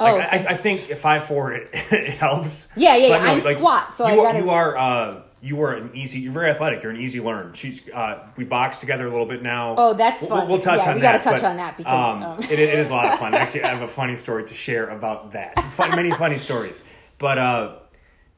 oh, 0.00 0.16
Like, 0.16 0.32
I, 0.32 0.36
I 0.50 0.54
think 0.54 0.90
if 0.90 1.06
I 1.06 1.18
four 1.18 1.52
it, 1.52 1.70
it 1.72 2.10
helps. 2.14 2.70
Yeah, 2.76 2.96
yeah, 2.96 3.08
yeah, 3.08 3.32
I'm 3.32 3.40
squat, 3.40 3.94
so 3.94 4.06
you 4.06 4.14
I 4.14 4.18
are, 4.18 4.32
gotta- 4.32 4.38
you 4.44 4.50
are 4.50 4.76
uh, 4.76 5.22
you 5.40 5.56
were 5.56 5.72
an 5.74 5.90
easy. 5.94 6.20
You're 6.20 6.32
very 6.32 6.50
athletic. 6.50 6.82
You're 6.82 6.92
an 6.92 7.00
easy 7.00 7.20
learn. 7.20 7.52
She's 7.52 7.88
uh, 7.90 8.26
we 8.36 8.44
box 8.44 8.78
together 8.78 9.06
a 9.06 9.10
little 9.10 9.26
bit 9.26 9.42
now. 9.42 9.74
Oh, 9.78 9.94
that's 9.94 10.22
We'll- 10.22 10.30
fun. 10.30 10.48
We'll, 10.48 10.58
touch 10.58 10.80
Yeah, 10.80 10.88
on 10.90 10.94
we 10.96 11.00
that. 11.02 11.22
gotta 11.24 11.24
touch 11.36 11.42
but, 11.42 11.50
on 11.50 11.56
that 11.58 11.76
because, 11.76 12.16
um, 12.16 12.22
um, 12.22 12.38
it, 12.40 12.58
it 12.58 12.78
is 12.78 12.90
a 12.90 12.94
lot 12.94 13.12
of 13.12 13.18
fun. 13.18 13.34
Actually, 13.34 13.64
I 13.64 13.68
have 13.68 13.82
a 13.82 13.88
funny 13.88 14.16
story 14.16 14.44
to 14.44 14.54
share 14.54 14.88
about 14.88 15.32
that. 15.32 15.58
Fun, 15.74 15.94
many 15.94 16.10
funny 16.10 16.38
stories, 16.38 16.82
but 17.18 17.38
uh, 17.38 17.76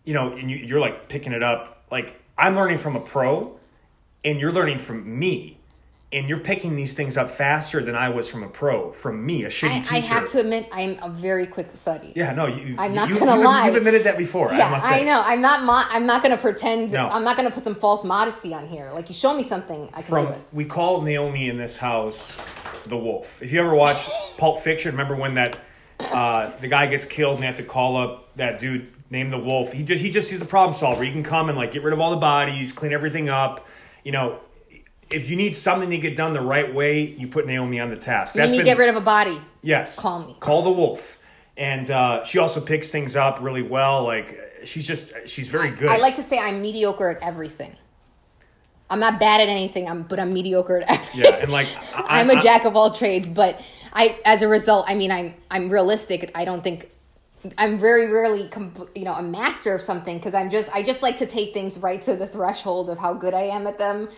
you 0.05 0.15
know, 0.15 0.33
and 0.33 0.51
you, 0.51 0.57
you're 0.57 0.81
like 0.81 1.09
picking 1.09 1.33
it 1.33 1.43
up. 1.43 1.85
Like 1.91 2.21
I'm 2.37 2.57
learning 2.57 2.79
from 2.79 2.97
a 2.97 3.01
pro, 3.01 3.59
and 4.25 4.41
you're 4.41 4.53
learning 4.53 4.79
from 4.79 5.19
me. 5.19 5.60
And 6.13 6.29
you're 6.29 6.41
picking 6.41 6.75
these 6.75 6.95
things 6.95 7.17
up 7.17 7.31
faster 7.31 7.81
than 7.81 7.95
I 7.95 8.09
was 8.09 8.27
from 8.27 8.43
a 8.43 8.49
pro, 8.49 8.91
from 8.93 9.25
me, 9.25 9.45
a 9.45 9.49
shitty 9.49 9.71
I, 9.71 9.79
teacher. 9.79 9.95
I 9.95 9.99
have 10.01 10.29
to 10.31 10.41
admit, 10.41 10.69
I'm 10.73 10.99
a 11.03 11.09
very 11.09 11.47
quick 11.47 11.69
study. 11.75 12.13
Yeah, 12.17 12.33
no, 12.33 12.47
you. 12.47 12.75
I'm 12.79 12.93
not 12.93 13.09
you, 13.09 13.17
gonna 13.17 13.37
you, 13.37 13.45
lie. 13.45 13.67
You've 13.67 13.77
admitted 13.77 14.03
that 14.03 14.19
before. 14.19 14.53
I 14.53 14.59
Yeah, 14.59 14.71
must 14.71 14.91
I, 14.91 15.05
know. 15.05 15.23
I'm 15.25 15.41
not. 15.41 15.63
Mo- 15.63 15.85
I'm 15.89 16.07
not 16.07 16.25
going 16.25 16.35
to 16.35 16.41
pretend. 16.43 16.91
No. 16.91 17.09
I'm 17.09 17.23
not 17.23 17.37
going 17.37 17.49
to 17.49 17.55
put 17.55 17.65
some 17.65 17.77
false 17.77 18.03
modesty 18.03 18.53
on 18.53 18.67
here. 18.67 18.91
Like 18.93 19.09
you 19.09 19.15
show 19.15 19.33
me 19.37 19.45
something, 19.45 19.89
I 19.95 20.03
can 20.03 20.03
From 20.03 20.27
do 20.27 20.33
it. 20.33 20.41
we 20.53 20.65
call 20.65 21.01
Naomi 21.03 21.49
in 21.49 21.59
this 21.59 21.77
house 21.77 22.41
the 22.87 22.97
wolf. 22.97 23.41
If 23.41 23.53
you 23.53 23.61
ever 23.61 23.73
watched 23.73 24.11
Pulp 24.37 24.59
Fiction, 24.61 24.91
remember 24.91 25.15
when 25.15 25.35
that 25.35 25.61
uh, 26.01 26.51
the 26.59 26.67
guy 26.67 26.87
gets 26.87 27.05
killed 27.05 27.35
and 27.35 27.43
they 27.45 27.47
have 27.47 27.57
to 27.57 27.63
call 27.63 27.97
up 27.97 28.35
that 28.35 28.59
dude 28.59 28.91
named 29.11 29.33
the 29.33 29.39
wolf. 29.39 29.73
He 29.73 29.85
just 29.85 30.03
he 30.03 30.11
just 30.11 30.29
he's 30.31 30.41
the 30.41 30.45
problem 30.45 30.75
solver. 30.75 31.05
He 31.05 31.13
can 31.13 31.23
come 31.23 31.49
and 31.49 31.57
like 31.57 31.71
get 31.71 31.85
rid 31.85 31.93
of 31.93 32.01
all 32.01 32.11
the 32.11 32.17
bodies, 32.17 32.73
clean 32.73 32.93
everything 32.93 33.29
up. 33.29 33.69
You 34.03 34.13
know, 34.13 34.41
if 35.11 35.29
you 35.29 35.37
need 35.37 35.55
something 35.55 35.91
to 35.91 35.99
get 35.99 36.17
done 36.17 36.33
the 36.33 36.41
right 36.41 36.73
way, 36.73 37.03
you 37.03 37.27
put 37.29 37.47
Naomi 37.47 37.81
on 37.81 37.91
the 37.91 37.97
task. 37.97 38.35
You 38.35 38.43
need 38.47 38.59
to 38.59 38.65
get 38.65 38.79
rid 38.79 38.89
of 38.89 38.97
a 38.97 39.01
body. 39.01 39.41
Yes. 39.63 39.99
Call 39.99 40.25
me. 40.25 40.37
Call 40.41 40.63
the 40.63 40.71
wolf. 40.71 41.19
And 41.57 41.91
uh, 41.91 42.25
she 42.25 42.39
also 42.39 42.61
picks 42.61 42.91
things 42.91 43.17
up 43.17 43.41
really 43.41 43.63
well. 43.63 44.05
Like 44.05 44.39
she's 44.65 44.87
just 44.87 45.13
she's 45.29 45.49
very 45.49 45.71
good. 45.71 45.91
I 45.91 45.99
like 45.99 46.17
to 46.17 46.23
say 46.23 46.39
I'm 46.39 46.63
mediocre 46.63 47.11
at 47.11 47.23
everything. 47.23 47.77
I'm 48.89 48.99
not 48.99 49.21
bad 49.21 49.41
at 49.41 49.49
anything. 49.49 49.89
I'm, 49.89 50.03
but 50.03 50.19
I'm 50.19 50.33
mediocre 50.33 50.79
at 50.79 50.91
everything. 50.91 51.21
yeah, 51.21 51.37
and 51.37 51.53
like 51.53 51.69
I, 51.95 52.21
I'm 52.21 52.31
a 52.31 52.35
I- 52.35 52.41
jack 52.41 52.65
of 52.65 52.77
all 52.77 52.93
trades, 52.93 53.29
but 53.29 53.61
I, 53.93 54.19
as 54.25 54.43
a 54.43 54.49
result, 54.49 54.87
I 54.89 54.95
mean, 54.95 55.11
I'm 55.11 55.35
I'm 55.51 55.69
realistic. 55.69 56.31
I 56.35 56.45
don't 56.45 56.63
think 56.63 56.91
I'm 57.59 57.79
very 57.79 58.07
rarely, 58.07 58.49
com- 58.49 58.89
you 58.95 59.05
know, 59.05 59.15
a 59.15 59.23
master 59.23 59.75
of 59.75 59.83
something 59.83 60.17
because 60.19 60.35
I'm 60.35 60.51
just 60.51 60.71
I 60.75 60.83
just 60.83 61.03
like 61.03 61.19
to 61.19 61.27
take 61.27 61.53
things 61.53 61.79
right 61.79 62.01
to 62.03 62.15
the 62.17 62.27
threshold 62.27 62.89
of 62.91 62.99
how 62.99 63.13
good 63.15 63.35
I 63.35 63.43
am 63.43 63.67
at 63.67 63.79
them, 63.79 64.09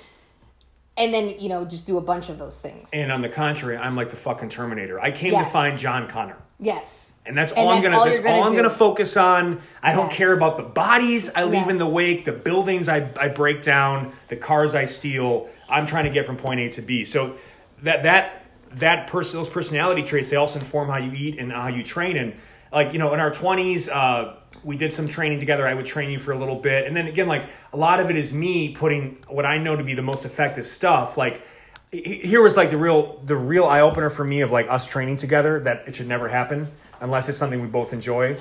and 0.96 1.12
then 1.14 1.34
you 1.38 1.48
know 1.48 1.64
just 1.64 1.86
do 1.86 1.96
a 1.98 2.00
bunch 2.00 2.28
of 2.28 2.38
those 2.38 2.58
things. 2.60 2.90
And 2.92 3.10
on 3.12 3.22
the 3.22 3.28
contrary, 3.28 3.76
I'm 3.76 3.96
like 3.96 4.10
the 4.10 4.16
fucking 4.16 4.48
Terminator. 4.50 5.00
I 5.00 5.10
came 5.10 5.32
Yes. 5.32 5.46
to 5.46 5.52
find 5.52 5.78
John 5.78 6.08
Connor. 6.08 6.36
yes, 6.60 7.14
And 7.24 7.36
that's 7.38 7.52
And 7.52 7.60
all 7.60 7.68
I'm 7.70 7.76
that's 7.82 7.86
gonna. 7.86 7.98
all 7.98 8.04
that's 8.06 8.18
gonna 8.18 8.36
all 8.36 8.44
I'm 8.44 8.50
do. 8.52 8.56
gonna 8.58 8.70
focus 8.70 9.16
on. 9.16 9.60
I 9.82 9.94
don't 9.94 10.10
care 10.10 10.32
about 10.36 10.56
the 10.56 10.64
bodies 10.64 11.30
I 11.34 11.44
leave 11.44 11.68
in 11.68 11.78
the 11.78 11.86
wake, 11.86 12.24
the 12.24 12.32
buildings 12.32 12.88
I, 12.88 13.08
I 13.18 13.28
break 13.28 13.62
down, 13.62 14.12
the 14.28 14.36
cars 14.36 14.74
I 14.74 14.86
steal. 14.86 15.48
I'm 15.68 15.86
trying 15.86 16.04
to 16.04 16.10
get 16.10 16.26
from 16.26 16.36
point 16.36 16.60
A 16.60 16.68
to 16.70 16.82
B. 16.82 17.04
So 17.04 17.36
that 17.82 18.02
that 18.02 18.44
that 18.74 19.06
person, 19.06 19.38
those 19.38 19.48
personality 19.48 20.02
traits, 20.02 20.30
they 20.30 20.36
also 20.36 20.58
inform 20.58 20.88
how 20.88 20.96
you 20.98 21.12
eat 21.12 21.38
and 21.38 21.52
how 21.52 21.68
you 21.68 21.82
train. 21.82 22.16
And 22.16 22.34
like 22.72 22.92
you 22.92 22.98
know, 22.98 23.14
in 23.14 23.20
our 23.20 23.30
20s, 23.30 23.88
uh, 23.88 24.34
we 24.64 24.76
did 24.76 24.92
some 24.92 25.08
training 25.08 25.38
together. 25.38 25.66
I 25.66 25.74
would 25.74 25.86
train 25.86 26.10
you 26.10 26.18
for 26.18 26.32
a 26.32 26.38
little 26.38 26.56
bit, 26.56 26.86
and 26.86 26.96
then 26.96 27.06
again, 27.06 27.28
like 27.28 27.48
a 27.72 27.76
lot 27.76 28.00
of 28.00 28.10
it 28.10 28.16
is 28.16 28.32
me 28.32 28.74
putting 28.74 29.18
what 29.28 29.46
I 29.46 29.58
know 29.58 29.76
to 29.76 29.84
be 29.84 29.94
the 29.94 30.02
most 30.02 30.24
effective 30.24 30.66
stuff, 30.66 31.16
like 31.16 31.44
here 31.92 32.40
was 32.42 32.56
like 32.56 32.70
the 32.70 32.76
real 32.76 33.20
the 33.24 33.36
real 33.36 33.64
eye 33.64 33.80
opener 33.80 34.08
for 34.08 34.24
me 34.24 34.40
of 34.40 34.50
like 34.50 34.66
us 34.68 34.86
training 34.86 35.16
together 35.16 35.60
that 35.60 35.86
it 35.86 35.94
should 35.94 36.08
never 36.08 36.28
happen 36.28 36.70
unless 37.00 37.28
it's 37.28 37.36
something 37.36 37.60
we 37.60 37.68
both 37.68 37.92
enjoy. 37.92 38.36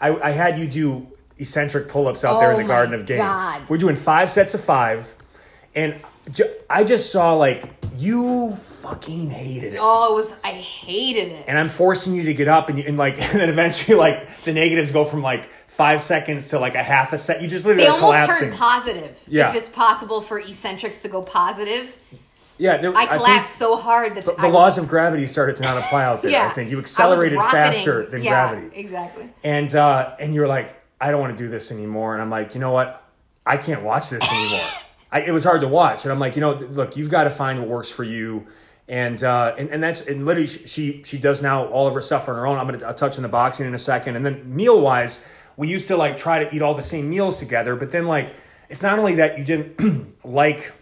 I, 0.00 0.16
I 0.16 0.30
had 0.30 0.58
you 0.58 0.66
do 0.66 1.06
eccentric 1.38 1.88
pull 1.88 2.08
ups 2.08 2.24
out 2.24 2.40
there 2.40 2.50
in 2.50 2.56
Oh 2.56 2.62
the 2.62 2.68
Garden 2.68 2.94
of 2.94 3.06
Games. 3.06 3.20
God. 3.20 3.68
We're 3.68 3.78
doing 3.78 3.96
five 3.96 4.30
sets 4.30 4.54
of 4.54 4.62
five, 4.62 5.14
and 5.74 6.00
I 6.68 6.84
just 6.84 7.10
saw 7.12 7.34
like 7.34 7.64
you 7.96 8.54
fucking 8.54 9.30
hated 9.30 9.74
it. 9.74 9.78
Oh, 9.80 10.12
it 10.12 10.14
was. 10.16 10.34
I 10.44 10.52
hated 10.52 11.32
it. 11.32 11.44
And 11.48 11.58
I'm 11.58 11.68
forcing 11.68 12.14
you 12.14 12.22
to 12.24 12.34
get 12.34 12.46
up, 12.48 12.68
and, 12.68 12.78
you, 12.78 12.84
and 12.86 12.96
like, 12.96 13.20
and 13.32 13.40
then 13.40 13.48
eventually, 13.48 13.96
like, 13.96 14.42
the 14.44 14.52
negatives 14.52 14.92
go 14.92 15.04
from 15.04 15.20
like 15.22 15.50
five 15.68 16.00
seconds 16.02 16.48
to 16.48 16.58
like 16.58 16.74
a 16.74 16.82
half 16.82 17.12
a 17.12 17.18
set. 17.18 17.42
You 17.42 17.48
just 17.48 17.64
literally 17.66 17.84
they 17.84 17.90
almost 17.90 18.04
collapsing. 18.04 18.48
turn 18.50 18.58
positive. 18.58 19.18
Yeah. 19.26 19.50
If 19.50 19.56
it's 19.56 19.68
possible 19.70 20.20
for 20.20 20.38
eccentrics 20.38 21.02
to 21.02 21.08
go 21.08 21.22
positive, 21.22 21.96
yeah, 22.56 22.76
there, 22.78 22.94
I 22.96 23.06
collapsed 23.06 23.56
so 23.56 23.76
hard 23.76 24.16
that 24.16 24.24
The, 24.24 24.32
the 24.34 24.46
I, 24.46 24.50
laws 24.50 24.78
of 24.78 24.88
gravity 24.88 25.26
started 25.26 25.56
to 25.56 25.62
not 25.62 25.76
apply 25.78 26.04
out 26.04 26.22
there. 26.22 26.30
Yeah. 26.30 26.46
I 26.46 26.50
think 26.50 26.70
you 26.70 26.78
accelerated 26.78 27.38
faster 27.38 28.04
than 28.06 28.22
Yeah, 28.22 28.50
gravity, 28.52 28.76
Exactly. 28.80 29.28
and 29.44 29.74
uh, 29.74 30.14
and 30.20 30.34
you 30.34 30.40
were 30.40 30.46
like, 30.48 30.74
I 31.00 31.10
don't 31.10 31.20
want 31.20 31.36
to 31.36 31.42
do 31.42 31.48
this 31.48 31.70
anymore. 31.72 32.14
And 32.14 32.22
I'm 32.22 32.30
like, 32.30 32.54
you 32.54 32.60
know 32.60 32.72
what? 32.72 33.02
I 33.46 33.56
can't 33.56 33.82
watch 33.82 34.10
this 34.10 34.28
anymore. 34.30 34.66
I, 35.10 35.22
it 35.22 35.32
was 35.32 35.44
hard 35.44 35.60
to 35.62 35.68
watch, 35.68 36.04
and 36.04 36.12
I'm 36.12 36.18
like, 36.18 36.36
you 36.36 36.40
know, 36.40 36.52
look, 36.52 36.96
you've 36.96 37.10
got 37.10 37.24
to 37.24 37.30
find 37.30 37.60
what 37.60 37.68
works 37.68 37.88
for 37.88 38.04
you. 38.04 38.46
And 38.88 39.22
uh, 39.22 39.54
and 39.58 39.68
and 39.68 39.82
that's 39.82 40.06
and 40.06 40.24
literally 40.24 40.46
she 40.46 41.02
she, 41.04 41.18
does 41.18 41.42
now 41.42 41.66
all 41.66 41.86
of 41.86 41.92
her 41.92 42.00
stuff 42.00 42.26
on 42.26 42.36
her 42.36 42.46
own. 42.46 42.56
I'm 42.56 42.66
gonna 42.66 42.94
touch 42.94 43.16
on 43.16 43.22
the 43.22 43.28
boxing 43.28 43.66
in 43.66 43.74
a 43.74 43.78
second, 43.78 44.16
and 44.16 44.24
then 44.24 44.54
meal 44.54 44.80
wise, 44.80 45.20
we 45.58 45.68
used 45.68 45.88
to 45.88 45.96
like 45.96 46.16
try 46.16 46.42
to 46.42 46.54
eat 46.54 46.62
all 46.62 46.72
the 46.72 46.82
same 46.82 47.10
meals 47.10 47.38
together, 47.38 47.76
but 47.76 47.90
then 47.90 48.06
like 48.06 48.34
it's 48.70 48.82
not 48.82 48.98
only 48.98 49.16
that 49.16 49.38
you 49.38 49.44
didn't 49.44 50.16
like 50.24 50.72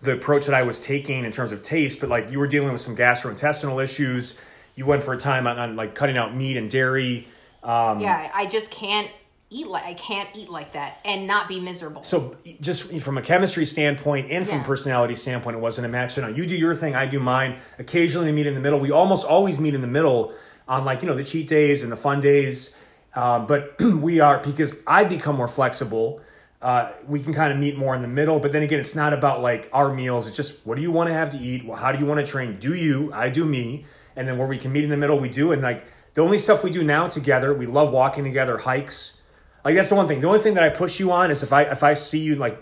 the 0.00 0.12
approach 0.12 0.46
that 0.46 0.54
I 0.54 0.62
was 0.62 0.80
taking 0.80 1.24
in 1.24 1.32
terms 1.32 1.52
of 1.52 1.62
taste, 1.62 2.00
but 2.00 2.08
like 2.08 2.30
you 2.30 2.38
were 2.38 2.46
dealing 2.46 2.72
with 2.72 2.80
some 2.80 2.96
gastrointestinal 2.96 3.82
issues. 3.82 4.38
You 4.74 4.86
went 4.86 5.02
for 5.02 5.12
a 5.12 5.18
time 5.18 5.46
on, 5.46 5.58
on 5.58 5.76
like 5.76 5.94
cutting 5.94 6.16
out 6.16 6.34
meat 6.34 6.56
and 6.56 6.70
dairy. 6.70 7.26
Um, 7.62 8.00
Yeah, 8.00 8.30
I 8.34 8.46
just 8.46 8.70
can't 8.70 9.10
eat 9.50 9.66
like 9.66 9.84
I 9.84 9.94
can't 9.94 10.28
eat 10.34 10.50
like 10.50 10.74
that 10.74 10.98
and 11.04 11.26
not 11.26 11.48
be 11.48 11.58
miserable. 11.60 12.02
So 12.02 12.36
just 12.60 12.92
from 13.00 13.16
a 13.16 13.22
chemistry 13.22 13.64
standpoint 13.64 14.30
and 14.30 14.46
from 14.46 14.58
Yeah. 14.58 14.64
personality 14.64 15.14
standpoint, 15.14 15.56
it 15.56 15.60
wasn't 15.60 15.86
a 15.86 15.88
match. 15.88 16.16
You 16.16 16.22
know, 16.22 16.28
you 16.28 16.46
do 16.46 16.54
your 16.56 16.74
thing, 16.74 16.94
I 16.94 17.06
do 17.06 17.18
mine. 17.18 17.56
Occasionally 17.78 18.26
we 18.26 18.32
meet 18.32 18.46
in 18.46 18.54
the 18.54 18.60
middle. 18.60 18.78
We 18.78 18.90
almost 18.90 19.24
always 19.26 19.58
meet 19.58 19.74
in 19.74 19.80
the 19.80 19.86
middle 19.86 20.32
on 20.66 20.84
like, 20.84 21.00
you 21.02 21.08
know, 21.08 21.14
the 21.14 21.24
cheat 21.24 21.46
days 21.46 21.82
and 21.82 21.90
the 21.90 21.96
fun 21.96 22.20
days. 22.20 22.74
Um, 23.14 23.46
but 23.46 23.80
we 23.80 24.20
are, 24.20 24.38
because 24.38 24.74
I 24.86 25.04
become 25.04 25.36
more 25.36 25.48
flexible, 25.48 26.20
uh, 26.60 26.90
we 27.06 27.20
can 27.20 27.32
kind 27.32 27.50
of 27.52 27.58
meet 27.58 27.78
more 27.78 27.94
in 27.94 28.02
the 28.02 28.08
middle. 28.08 28.40
But 28.40 28.52
then 28.52 28.62
again, 28.62 28.80
it's 28.80 28.94
not 28.94 29.14
about 29.14 29.40
like 29.40 29.70
our 29.72 29.92
meals. 29.94 30.26
It's 30.26 30.36
just, 30.36 30.66
what 30.66 30.74
do 30.76 30.82
you 30.82 30.90
want 30.90 31.08
to 31.08 31.14
have 31.14 31.30
to 31.30 31.38
eat? 31.38 31.64
Well, 31.64 31.76
how 31.78 31.90
do 31.90 31.98
you 31.98 32.04
want 32.04 32.20
to 32.20 32.26
train? 32.26 32.58
Do 32.58 32.74
you? 32.74 33.10
I 33.14 33.30
do 33.30 33.46
me. 33.46 33.86
And 34.14 34.28
then 34.28 34.36
where 34.36 34.46
we 34.48 34.58
can 34.58 34.72
meet 34.72 34.84
in 34.84 34.90
the 34.90 34.96
middle, 34.96 35.18
we 35.18 35.28
do. 35.30 35.52
And 35.52 35.62
like 35.62 35.84
the 36.14 36.20
only 36.20 36.36
stuff 36.36 36.62
we 36.64 36.70
do 36.70 36.84
now 36.84 37.06
together, 37.06 37.54
we 37.54 37.64
love 37.64 37.92
walking 37.92 38.24
together, 38.24 38.58
hikes. 38.58 39.17
Like 39.64 39.74
that's 39.74 39.88
the 39.88 39.94
one 39.96 40.06
thing. 40.08 40.20
The 40.20 40.26
only 40.26 40.40
thing 40.40 40.54
that 40.54 40.64
I 40.64 40.70
push 40.70 40.98
you 41.00 41.12
on 41.12 41.30
is 41.30 41.42
if 41.42 41.52
I 41.52 41.62
if 41.62 41.82
I 41.82 41.94
see 41.94 42.20
you 42.20 42.36
like 42.36 42.58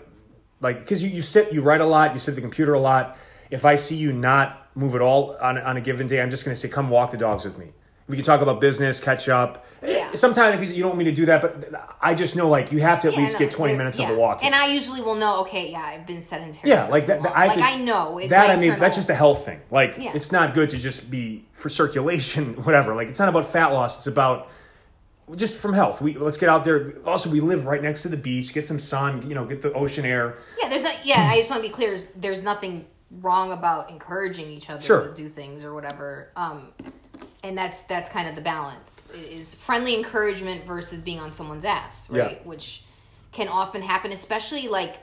like 0.61 0.79
because 0.79 1.01
you, 1.03 1.09
you 1.09 1.21
sit 1.21 1.53
you 1.53 1.61
write 1.61 1.81
a 1.81 1.85
lot, 1.85 2.13
you 2.13 2.19
sit 2.19 2.31
at 2.31 2.35
the 2.35 2.41
computer 2.41 2.73
a 2.73 2.79
lot. 2.79 3.17
If 3.49 3.63
I 3.65 3.75
see 3.75 3.95
you 3.95 4.11
not 4.11 4.67
move 4.75 4.93
at 4.95 5.01
all 5.01 5.37
on, 5.41 5.57
on 5.57 5.77
a 5.77 5.81
given 5.81 6.07
day, 6.07 6.21
I'm 6.21 6.29
just 6.29 6.43
gonna 6.43 6.55
say, 6.55 6.67
come 6.67 6.89
walk 6.89 7.11
the 7.11 7.17
dogs 7.17 7.45
with 7.45 7.57
me. 7.57 7.71
We 8.09 8.15
can 8.15 8.23
talk 8.23 8.39
about 8.39 8.61
business, 8.61 9.01
catch 9.01 9.27
up. 9.27 9.65
Eh, 9.83 9.97
yeah. 9.97 10.13
Sometimes 10.15 10.71
you 10.71 10.81
don't 10.81 10.91
want 10.91 10.99
me 10.99 11.05
to 11.05 11.11
do 11.11 11.25
that, 11.25 11.41
but 11.41 11.73
I 12.01 12.13
just 12.13 12.37
know 12.37 12.47
like 12.47 12.71
you 12.71 12.79
have 12.79 13.01
to 13.01 13.09
at 13.09 13.13
Yeah, 13.13 13.19
least 13.19 13.33
no, 13.33 13.39
get 13.39 13.51
20 13.51 13.75
minutes 13.75 13.99
yeah. 13.99 14.09
of 14.09 14.15
the 14.15 14.19
walk. 14.21 14.45
And 14.45 14.55
I 14.55 14.67
usually 14.67 15.01
will 15.01 15.15
know. 15.15 15.41
Okay, 15.41 15.71
yeah, 15.71 15.81
I've 15.81 16.07
been 16.07 16.21
sedentary. 16.21 16.69
Yeah, 16.69 16.87
like 16.87 17.05
that. 17.07 17.25
I 17.25 17.47
like 17.47 17.59
I 17.59 17.75
know 17.75 18.19
that. 18.29 18.49
I 18.49 18.55
mean, 18.55 18.79
that's 18.79 18.95
just 18.95 19.09
a 19.09 19.13
health 19.13 19.43
thing. 19.43 19.59
Like, 19.71 19.95
it's 19.97 20.31
not 20.31 20.53
good 20.53 20.69
to 20.69 20.77
just 20.77 21.11
be 21.11 21.45
for 21.51 21.67
circulation, 21.67 22.55
whatever. 22.63 22.95
Like, 22.95 23.09
it's 23.09 23.19
not 23.19 23.27
about 23.27 23.45
fat 23.45 23.67
loss. 23.73 23.97
It's 23.97 24.07
about 24.07 24.49
just 25.35 25.57
from 25.57 25.73
health. 25.73 26.01
We 26.01 26.13
let's 26.15 26.37
get 26.37 26.49
out 26.49 26.63
there. 26.63 26.93
Also, 27.05 27.29
we 27.29 27.39
live 27.41 27.65
right 27.65 27.81
next 27.81 28.01
to 28.03 28.09
the 28.09 28.17
beach. 28.17 28.53
Get 28.53 28.65
some 28.65 28.79
sun. 28.79 29.27
You 29.27 29.35
know, 29.35 29.45
get 29.45 29.61
the 29.61 29.73
ocean 29.73 30.05
air. 30.05 30.35
Yeah, 30.61 30.69
there's 30.69 30.85
a, 30.85 30.93
yeah. 31.03 31.29
I 31.31 31.37
just 31.39 31.49
want 31.49 31.63
to 31.63 31.67
be 31.67 31.73
clear. 31.73 31.89
There's, 31.89 32.09
there's 32.11 32.43
nothing 32.43 32.85
wrong 33.21 33.51
about 33.51 33.89
encouraging 33.89 34.49
each 34.51 34.69
other 34.69 34.81
Sure. 34.81 35.07
to 35.07 35.13
do 35.13 35.29
things 35.29 35.63
or 35.63 35.73
whatever. 35.73 36.29
Um, 36.35 36.69
and 37.43 37.57
that's 37.57 37.83
that's 37.83 38.09
kind 38.09 38.27
of 38.27 38.35
the 38.35 38.41
balance 38.41 39.07
is 39.13 39.55
friendly 39.55 39.95
encouragement 39.95 40.65
versus 40.65 41.01
being 41.01 41.19
on 41.19 41.33
someone's 41.33 41.65
ass, 41.65 42.09
right? 42.09 42.31
Yeah. 42.31 42.37
Which 42.47 42.83
can 43.31 43.47
often 43.47 43.81
happen, 43.81 44.11
especially 44.11 44.67
like 44.67 44.97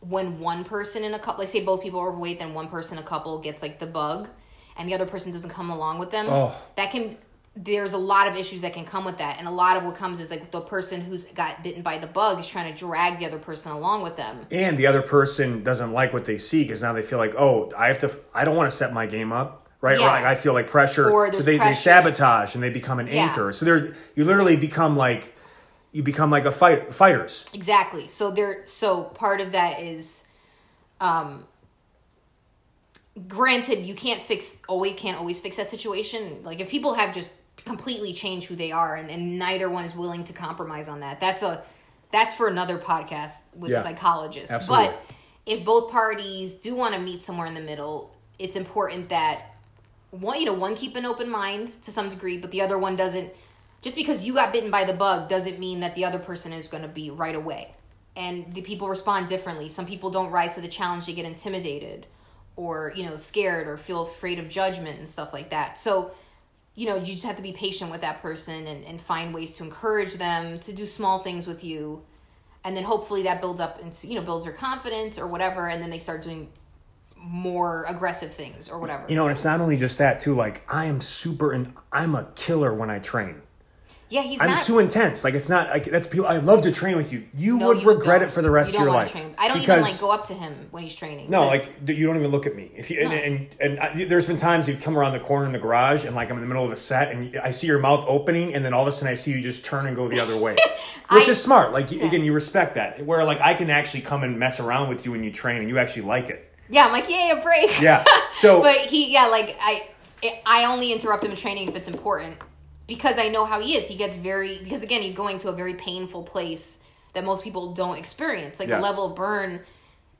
when 0.00 0.38
one 0.40 0.64
person 0.64 1.04
in 1.04 1.14
a 1.14 1.18
couple, 1.18 1.40
like 1.40 1.48
say 1.48 1.64
both 1.64 1.82
people 1.82 2.00
are 2.00 2.08
overweight, 2.08 2.38
then 2.38 2.54
one 2.54 2.68
person 2.68 2.98
in 2.98 3.04
a 3.04 3.06
couple 3.06 3.38
gets 3.38 3.62
like 3.62 3.78
the 3.78 3.86
bug, 3.86 4.28
and 4.76 4.88
the 4.88 4.94
other 4.94 5.06
person 5.06 5.32
doesn't 5.32 5.50
come 5.50 5.70
along 5.70 5.98
with 5.98 6.10
them. 6.10 6.26
Oh. 6.28 6.56
That 6.76 6.90
can 6.90 7.16
there's 7.56 7.92
a 7.92 7.98
lot 7.98 8.28
of 8.28 8.36
issues 8.36 8.60
that 8.62 8.72
can 8.72 8.84
come 8.84 9.04
with 9.04 9.18
that, 9.18 9.38
and 9.38 9.48
a 9.48 9.50
lot 9.50 9.76
of 9.76 9.82
what 9.84 9.96
comes 9.96 10.20
is 10.20 10.30
like 10.30 10.50
the 10.50 10.60
person 10.60 11.00
who's 11.00 11.24
got 11.26 11.62
bitten 11.62 11.82
by 11.82 11.98
the 11.98 12.06
bug 12.06 12.38
is 12.38 12.46
trying 12.46 12.72
to 12.72 12.78
drag 12.78 13.18
the 13.18 13.26
other 13.26 13.38
person 13.38 13.72
along 13.72 14.02
with 14.02 14.16
them. 14.16 14.46
and 14.50 14.78
the 14.78 14.86
other 14.86 15.02
person 15.02 15.62
doesn't 15.62 15.92
like 15.92 16.12
what 16.12 16.24
they 16.24 16.38
see 16.38 16.62
because 16.62 16.82
now 16.82 16.92
they 16.92 17.02
feel 17.02 17.18
like, 17.18 17.34
oh, 17.36 17.70
I 17.76 17.88
have 17.88 17.98
to, 18.00 18.10
I 18.32 18.44
don't 18.44 18.56
want 18.56 18.70
to 18.70 18.76
set 18.76 18.92
my 18.92 19.06
game 19.06 19.32
up, 19.32 19.68
right? 19.80 19.96
Or 19.96 20.00
Yeah. 20.00 20.12
like, 20.12 20.24
I 20.24 20.34
feel 20.36 20.52
like 20.52 20.68
pressure, 20.68 21.10
Or 21.10 21.32
so 21.32 21.42
they, 21.42 21.58
they 21.58 21.74
sabotage 21.74 22.54
and 22.54 22.62
they 22.62 22.70
become 22.70 22.98
an 23.00 23.08
Yeah. 23.08 23.24
anchor. 23.30 23.52
So 23.52 23.64
they're 23.64 23.94
you 24.14 24.24
literally 24.24 24.56
become 24.56 24.96
like, 24.96 25.34
you 25.92 26.04
become 26.04 26.30
like 26.30 26.44
a 26.44 26.52
fight 26.52 26.94
fighters. 26.94 27.46
Exactly. 27.52 28.06
So 28.06 28.30
there 28.30 28.62
so 28.66 29.02
part 29.04 29.40
of 29.40 29.50
that 29.52 29.80
is 29.80 30.22
um 31.00 31.46
granted 33.28 33.84
you 33.84 33.94
can't 33.94 34.22
fix 34.22 34.56
always 34.68 34.98
can't 34.98 35.18
always 35.18 35.38
fix 35.40 35.56
that 35.56 35.70
situation. 35.70 36.42
Like 36.42 36.60
if 36.60 36.68
people 36.68 36.94
have 36.94 37.14
just 37.14 37.32
completely 37.56 38.12
changed 38.12 38.46
who 38.46 38.56
they 38.56 38.72
are 38.72 38.96
and, 38.96 39.10
and 39.10 39.38
neither 39.38 39.68
one 39.68 39.84
is 39.84 39.94
willing 39.94 40.24
to 40.24 40.32
compromise 40.32 40.88
on 40.88 41.00
that. 41.00 41.20
That's 41.20 41.42
a 41.42 41.62
that's 42.12 42.34
for 42.34 42.48
another 42.48 42.78
podcast 42.78 43.34
with 43.54 43.70
Yeah. 43.70 43.82
psychologists. 43.82 44.50
Absolutely. 44.50 44.86
But 44.86 45.02
if 45.46 45.64
both 45.64 45.90
parties 45.90 46.56
do 46.56 46.74
want 46.74 46.94
to 46.94 47.00
meet 47.00 47.22
somewhere 47.22 47.46
in 47.46 47.54
the 47.54 47.60
middle, 47.60 48.14
it's 48.38 48.56
important 48.56 49.10
that 49.10 49.42
one 50.10 50.40
you 50.40 50.46
know 50.46 50.52
one 50.52 50.74
keep 50.74 50.96
an 50.96 51.06
open 51.06 51.28
mind 51.28 51.68
to 51.82 51.92
some 51.92 52.08
degree 52.08 52.38
but 52.38 52.50
the 52.50 52.60
other 52.60 52.78
one 52.78 52.96
doesn't 52.96 53.32
just 53.82 53.94
because 53.96 54.26
you 54.26 54.34
got 54.34 54.52
bitten 54.52 54.70
by 54.70 54.84
the 54.84 54.92
bug 54.92 55.28
doesn't 55.28 55.58
mean 55.58 55.80
that 55.80 55.94
the 55.94 56.04
other 56.04 56.18
person 56.18 56.52
is 56.52 56.66
going 56.66 56.82
to 56.82 56.88
be 56.88 57.10
right 57.10 57.36
away 57.36 57.72
and 58.16 58.52
the 58.54 58.60
people 58.60 58.88
respond 58.88 59.28
differently 59.28 59.68
some 59.68 59.86
people 59.86 60.10
don't 60.10 60.30
rise 60.30 60.54
to 60.54 60.60
the 60.60 60.68
challenge 60.68 61.06
they 61.06 61.12
get 61.12 61.24
intimidated 61.24 62.06
or 62.56 62.92
you 62.96 63.04
know 63.04 63.16
scared 63.16 63.66
or 63.66 63.76
feel 63.76 64.02
afraid 64.02 64.38
of 64.38 64.48
judgment 64.48 64.98
and 64.98 65.08
stuff 65.08 65.32
like 65.32 65.50
that 65.50 65.78
so 65.78 66.10
you 66.74 66.86
know 66.86 66.96
you 66.96 67.12
just 67.12 67.24
have 67.24 67.36
to 67.36 67.42
be 67.42 67.52
patient 67.52 67.90
with 67.90 68.00
that 68.00 68.20
person 68.22 68.66
and, 68.66 68.84
and 68.84 69.00
find 69.00 69.32
ways 69.34 69.52
to 69.52 69.64
encourage 69.64 70.14
them 70.14 70.58
to 70.58 70.72
do 70.72 70.86
small 70.86 71.20
things 71.20 71.46
with 71.46 71.62
you 71.64 72.02
and 72.64 72.76
then 72.76 72.84
hopefully 72.84 73.22
that 73.22 73.40
builds 73.40 73.60
up 73.60 73.80
and 73.82 73.96
you 74.02 74.14
know 74.14 74.22
builds 74.22 74.44
their 74.44 74.54
confidence 74.54 75.18
or 75.18 75.26
whatever 75.26 75.68
and 75.68 75.82
then 75.82 75.90
they 75.90 75.98
start 75.98 76.22
doing 76.22 76.48
more 77.22 77.84
aggressive 77.86 78.32
things 78.32 78.68
or 78.68 78.78
whatever 78.78 79.04
You 79.08 79.16
know, 79.16 79.24
and 79.24 79.32
it's 79.32 79.44
not 79.44 79.60
only 79.60 79.76
just 79.76 79.98
that 79.98 80.20
too. 80.20 80.34
Like 80.34 80.62
I 80.72 80.86
am 80.86 81.00
super, 81.00 81.52
and 81.52 81.74
I'm 81.92 82.14
a 82.14 82.24
killer 82.34 82.72
when 82.72 82.90
I 82.90 82.98
train. 82.98 83.42
Yeah 84.10 84.22
he's 84.22 84.40
I'm 84.40 84.50
not 84.50 84.64
too 84.64 84.78
intense. 84.80 85.24
Like 85.24 85.34
it's 85.34 85.48
not 85.48 85.70
like 85.70 85.84
that's 85.84 86.06
people. 86.06 86.26
I 86.26 86.38
love 86.38 86.62
to 86.62 86.70
train 86.70 86.96
with 86.96 87.12
you. 87.12 87.24
You 87.34 87.56
No, 87.56 87.68
would 87.68 87.82
you 87.82 87.88
regret 87.88 88.22
it 88.22 88.30
for 88.30 88.42
the 88.42 88.50
rest 88.50 88.74
of 88.74 88.80
your 88.82 88.90
life. 88.92 89.14
I 89.38 89.48
don't 89.48 89.60
because, 89.60 89.78
even 89.80 89.90
like 89.92 90.00
go 90.00 90.10
up 90.10 90.26
to 90.28 90.34
him 90.34 90.52
when 90.72 90.82
he's 90.82 90.94
training. 90.94 91.30
No, 91.30 91.46
like 91.46 91.64
you 91.86 92.06
don't 92.06 92.16
even 92.16 92.30
look 92.30 92.44
at 92.46 92.54
me. 92.56 92.70
If 92.76 92.90
you 92.90 93.00
and 93.00 93.10
No. 93.10 93.16
and, 93.16 93.48
and 93.60 93.80
I, 93.80 94.04
there's 94.04 94.26
been 94.26 94.36
times 94.36 94.68
you've 94.68 94.82
come 94.82 94.98
around 94.98 95.12
the 95.12 95.20
corner 95.20 95.46
in 95.46 95.52
the 95.52 95.58
garage 95.58 96.04
and 96.04 96.14
like 96.14 96.28
I'm 96.28 96.36
in 96.36 96.42
the 96.42 96.48
middle 96.48 96.64
of 96.64 96.72
a 96.72 96.76
set 96.76 97.12
and 97.12 97.36
I 97.38 97.50
see 97.52 97.66
your 97.68 97.78
mouth 97.78 98.04
opening 98.06 98.52
and 98.54 98.64
then 98.64 98.74
all 98.74 98.82
of 98.82 98.88
a 98.88 98.92
sudden 98.92 99.08
I 99.10 99.14
see 99.14 99.30
you 99.32 99.40
just 99.40 99.64
turn 99.64 99.86
and 99.86 99.94
go 99.96 100.08
the 100.08 100.20
other 100.20 100.36
way, 100.36 100.56
which 101.10 101.28
I- 101.28 101.30
is 101.30 101.40
smart. 101.40 101.72
Like 101.72 101.92
you 101.92 102.02
again, 102.02 102.24
you 102.24 102.32
respect 102.32 102.74
that. 102.74 103.04
Where 103.06 103.24
like 103.24 103.40
I 103.40 103.54
can 103.54 103.70
actually 103.70 104.00
come 104.02 104.22
and 104.24 104.38
mess 104.38 104.60
around 104.60 104.88
with 104.88 105.04
you 105.04 105.12
when 105.12 105.22
you 105.24 105.30
train 105.32 105.60
and 105.60 105.68
you 105.68 105.78
actually 105.78 106.02
like 106.02 106.28
it. 106.30 106.52
yeah, 106.68 106.84
I'm 106.86 106.92
like 106.92 107.08
yeah, 107.08 107.34
yeah, 107.34 107.42
break. 107.42 107.80
Yeah. 107.80 108.04
So 108.34 108.62
but 108.62 108.76
he 108.76 109.12
yeah, 109.12 109.26
like 109.26 109.56
I 109.60 109.88
I 110.46 110.64
only 110.64 110.92
interrupt 110.92 111.22
him 111.24 111.30
in 111.30 111.36
training 111.36 111.68
if 111.68 111.76
it's 111.76 111.88
important 111.88 112.36
because 112.90 113.18
I 113.18 113.28
know 113.28 113.44
how 113.46 113.60
he 113.60 113.76
is. 113.76 113.86
He 113.88 113.94
gets 113.94 114.16
very 114.16 114.58
because 114.62 114.82
again 114.82 115.00
he's 115.00 115.14
going 115.14 115.38
to 115.38 115.48
a 115.48 115.52
very 115.52 115.74
painful 115.74 116.24
place 116.24 116.80
that 117.14 117.24
most 117.24 117.44
people 117.44 117.72
don't 117.72 117.96
experience, 117.96 118.58
like 118.58 118.68
Yes. 118.68 118.78
the 118.78 118.82
level 118.82 119.06
of 119.06 119.14
burn. 119.14 119.60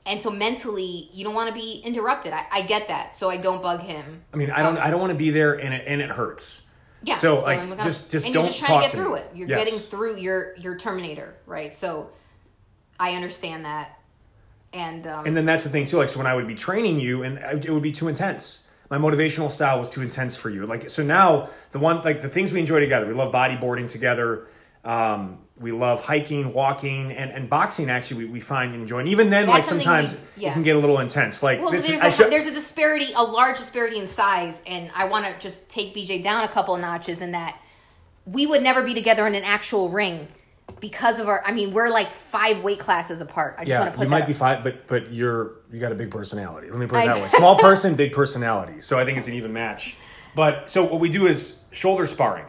And 0.05 0.19
so 0.21 0.31
mentally, 0.31 1.09
you 1.13 1.23
don't 1.25 1.35
want 1.35 1.49
to 1.49 1.53
be 1.53 1.81
interrupted. 1.85 2.31
I, 2.33 2.45
I 2.51 2.61
get 2.63 2.87
that, 2.87 3.15
so 3.15 3.29
I 3.29 3.37
don't 3.37 3.61
bug 3.61 3.81
him. 3.81 4.23
I 4.33 4.37
mean, 4.37 4.49
I 4.49 4.63
don't 4.63 4.77
I 4.77 4.89
don't 4.89 5.01
want 5.01 5.11
to 5.11 5.17
be 5.17 5.29
there 5.31 5.53
and 5.53 5.73
it 5.73 5.83
and 5.85 6.01
it 6.01 6.09
hurts. 6.09 6.61
Yeah. 7.03 7.15
So, 7.15 7.41
like, 7.41 7.59
I'm 7.59 7.69
gonna- 7.69 7.83
just 7.83 8.09
just 8.09 8.25
and 8.25 8.33
don't 8.33 8.45
you're 8.45 8.51
just 8.53 8.59
trying 8.63 8.81
talk 8.81 8.89
to 8.91 8.97
get 8.97 8.97
to 8.97 9.03
through 9.03 9.15
me. 9.15 9.19
it. 9.21 9.31
You're 9.35 9.47
Yes. 9.49 9.65
getting 9.65 9.79
through 9.79 10.15
your 10.17 10.55
your 10.57 10.77
Terminator, 10.77 11.35
right? 11.45 11.73
So 11.75 12.09
I 12.99 13.15
understand 13.15 13.65
that, 13.65 13.99
and 14.73 15.05
um, 15.07 15.25
And 15.25 15.35
then 15.35 15.43
that's 15.45 15.63
the 15.65 15.69
thing 15.69 15.85
too. 15.85 15.97
Like, 15.97 16.09
so 16.09 16.17
when 16.19 16.27
I 16.27 16.35
would 16.35 16.47
be 16.47 16.55
training 16.55 16.99
you, 17.01 17.23
and 17.23 17.37
it 17.65 17.69
would 17.69 17.83
be 17.83 17.91
too 17.91 18.07
intense. 18.07 18.63
My 18.91 18.97
motivational 18.97 19.49
style 19.49 19.79
was 19.79 19.89
too 19.89 20.01
intense 20.01 20.35
for 20.35 20.49
you. 20.49 20.65
Like, 20.65 20.89
so 20.89 21.01
now 21.01 21.49
the 21.71 21.79
one, 21.79 22.01
like 22.01 22.21
the 22.21 22.27
things 22.27 22.51
we 22.51 22.59
enjoy 22.59 22.81
together. 22.81 23.07
We 23.07 23.13
love 23.13 23.33
bodyboarding 23.33 23.89
together. 23.89 24.49
Um, 24.83 25.39
we 25.57 25.71
love 25.71 26.03
hiking, 26.03 26.51
walking, 26.51 27.13
and, 27.13 27.31
and 27.31 27.49
boxing. 27.49 27.89
Actually, 27.89 28.25
we, 28.25 28.31
we 28.31 28.39
find 28.41 28.73
and 28.73 28.81
enjoy. 28.81 28.99
And 28.99 29.07
even 29.07 29.29
then, 29.29 29.47
like 29.47 29.59
That's 29.59 29.69
something 29.69 29.83
sometimes 29.85 30.27
we- 30.35 30.43
yeah. 30.43 30.49
it 30.49 30.53
can 30.53 30.63
get 30.63 30.75
a 30.75 30.79
little 30.79 30.99
intense. 30.99 31.41
Like 31.41 31.61
well, 31.61 31.71
this 31.71 31.87
there's 31.87 32.01
is, 32.01 32.07
a, 32.07 32.11
should, 32.23 32.31
there's 32.33 32.47
a 32.47 32.53
disparity, 32.53 33.13
a 33.15 33.23
large 33.23 33.59
disparity 33.59 33.97
in 33.97 34.09
size, 34.09 34.61
and 34.67 34.91
I 34.93 35.05
want 35.05 35.25
to 35.25 35.39
just 35.39 35.69
take 35.69 35.95
BJ 35.95 36.21
down 36.21 36.43
a 36.43 36.49
couple 36.49 36.75
of 36.75 36.81
notches 36.81 37.21
in 37.21 37.31
that 37.31 37.57
we 38.25 38.45
would 38.45 38.61
never 38.61 38.83
be 38.83 38.93
together 38.93 39.25
in 39.25 39.35
an 39.35 39.43
actual 39.43 39.89
ring 39.89 40.27
because 40.81 41.19
of 41.19 41.29
our. 41.29 41.41
I 41.45 41.53
mean, 41.53 41.71
we're 41.71 41.89
like 41.89 42.09
five 42.09 42.63
weight 42.63 42.79
classes 42.79 43.21
apart. 43.21 43.55
I 43.57 43.63
just 43.63 43.73
want 43.73 43.85
yeah, 43.85 43.91
to 43.91 43.97
put 43.97 44.03
you 44.03 44.09
might 44.09 44.27
be 44.27 44.33
five, 44.33 44.63
but 44.63 44.87
but 44.87 45.13
you're 45.13 45.53
you 45.71 45.79
got 45.79 45.91
a 45.91 45.95
big 45.95 46.11
personality. 46.11 46.69
Let 46.69 46.79
me 46.79 46.87
put 46.87 46.97
it 46.97 47.05
that 47.05 47.21
way: 47.21 47.27
small 47.29 47.57
person, 47.59 47.95
big 47.95 48.11
personality. 48.11 48.81
So 48.81 48.99
I 48.99 49.05
think 49.05 49.17
it's 49.17 49.27
an 49.27 49.35
even 49.35 49.53
match. 49.53 49.95
But 50.35 50.69
so 50.69 50.83
what 50.83 50.99
we 50.99 51.09
do 51.09 51.27
is 51.27 51.61
shoulder 51.71 52.05
sparring, 52.05 52.45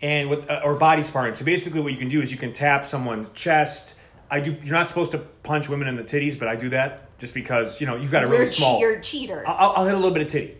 and 0.00 0.30
with 0.30 0.48
uh, 0.48 0.62
or 0.64 0.76
body 0.76 1.02
sparring. 1.02 1.34
So 1.34 1.44
basically, 1.44 1.80
what 1.80 1.92
you 1.92 1.98
can 1.98 2.08
do 2.08 2.22
is 2.22 2.32
you 2.32 2.38
can 2.38 2.52
tap 2.52 2.84
someone's 2.86 3.28
chest. 3.34 3.94
I 4.30 4.40
do. 4.40 4.56
You're 4.62 4.74
not 4.74 4.88
supposed 4.88 5.10
to 5.10 5.18
punch 5.18 5.68
women 5.68 5.88
in 5.88 5.96
the 5.96 6.04
titties, 6.04 6.38
but 6.38 6.48
I 6.48 6.56
do 6.56 6.68
that 6.70 7.18
just 7.18 7.34
because 7.34 7.80
you 7.80 7.86
know 7.86 7.96
you've 7.96 8.12
got 8.12 8.22
a 8.22 8.26
You're, 8.26 8.32
really 8.32 8.46
che- 8.46 8.52
small. 8.58 8.80
you're 8.80 8.96
a 8.96 9.02
cheater. 9.02 9.42
I'll, 9.46 9.72
I'll 9.76 9.84
hit 9.84 9.94
a 9.94 9.98
little 9.98 10.12
bit 10.12 10.22
of 10.22 10.28
titty, 10.28 10.56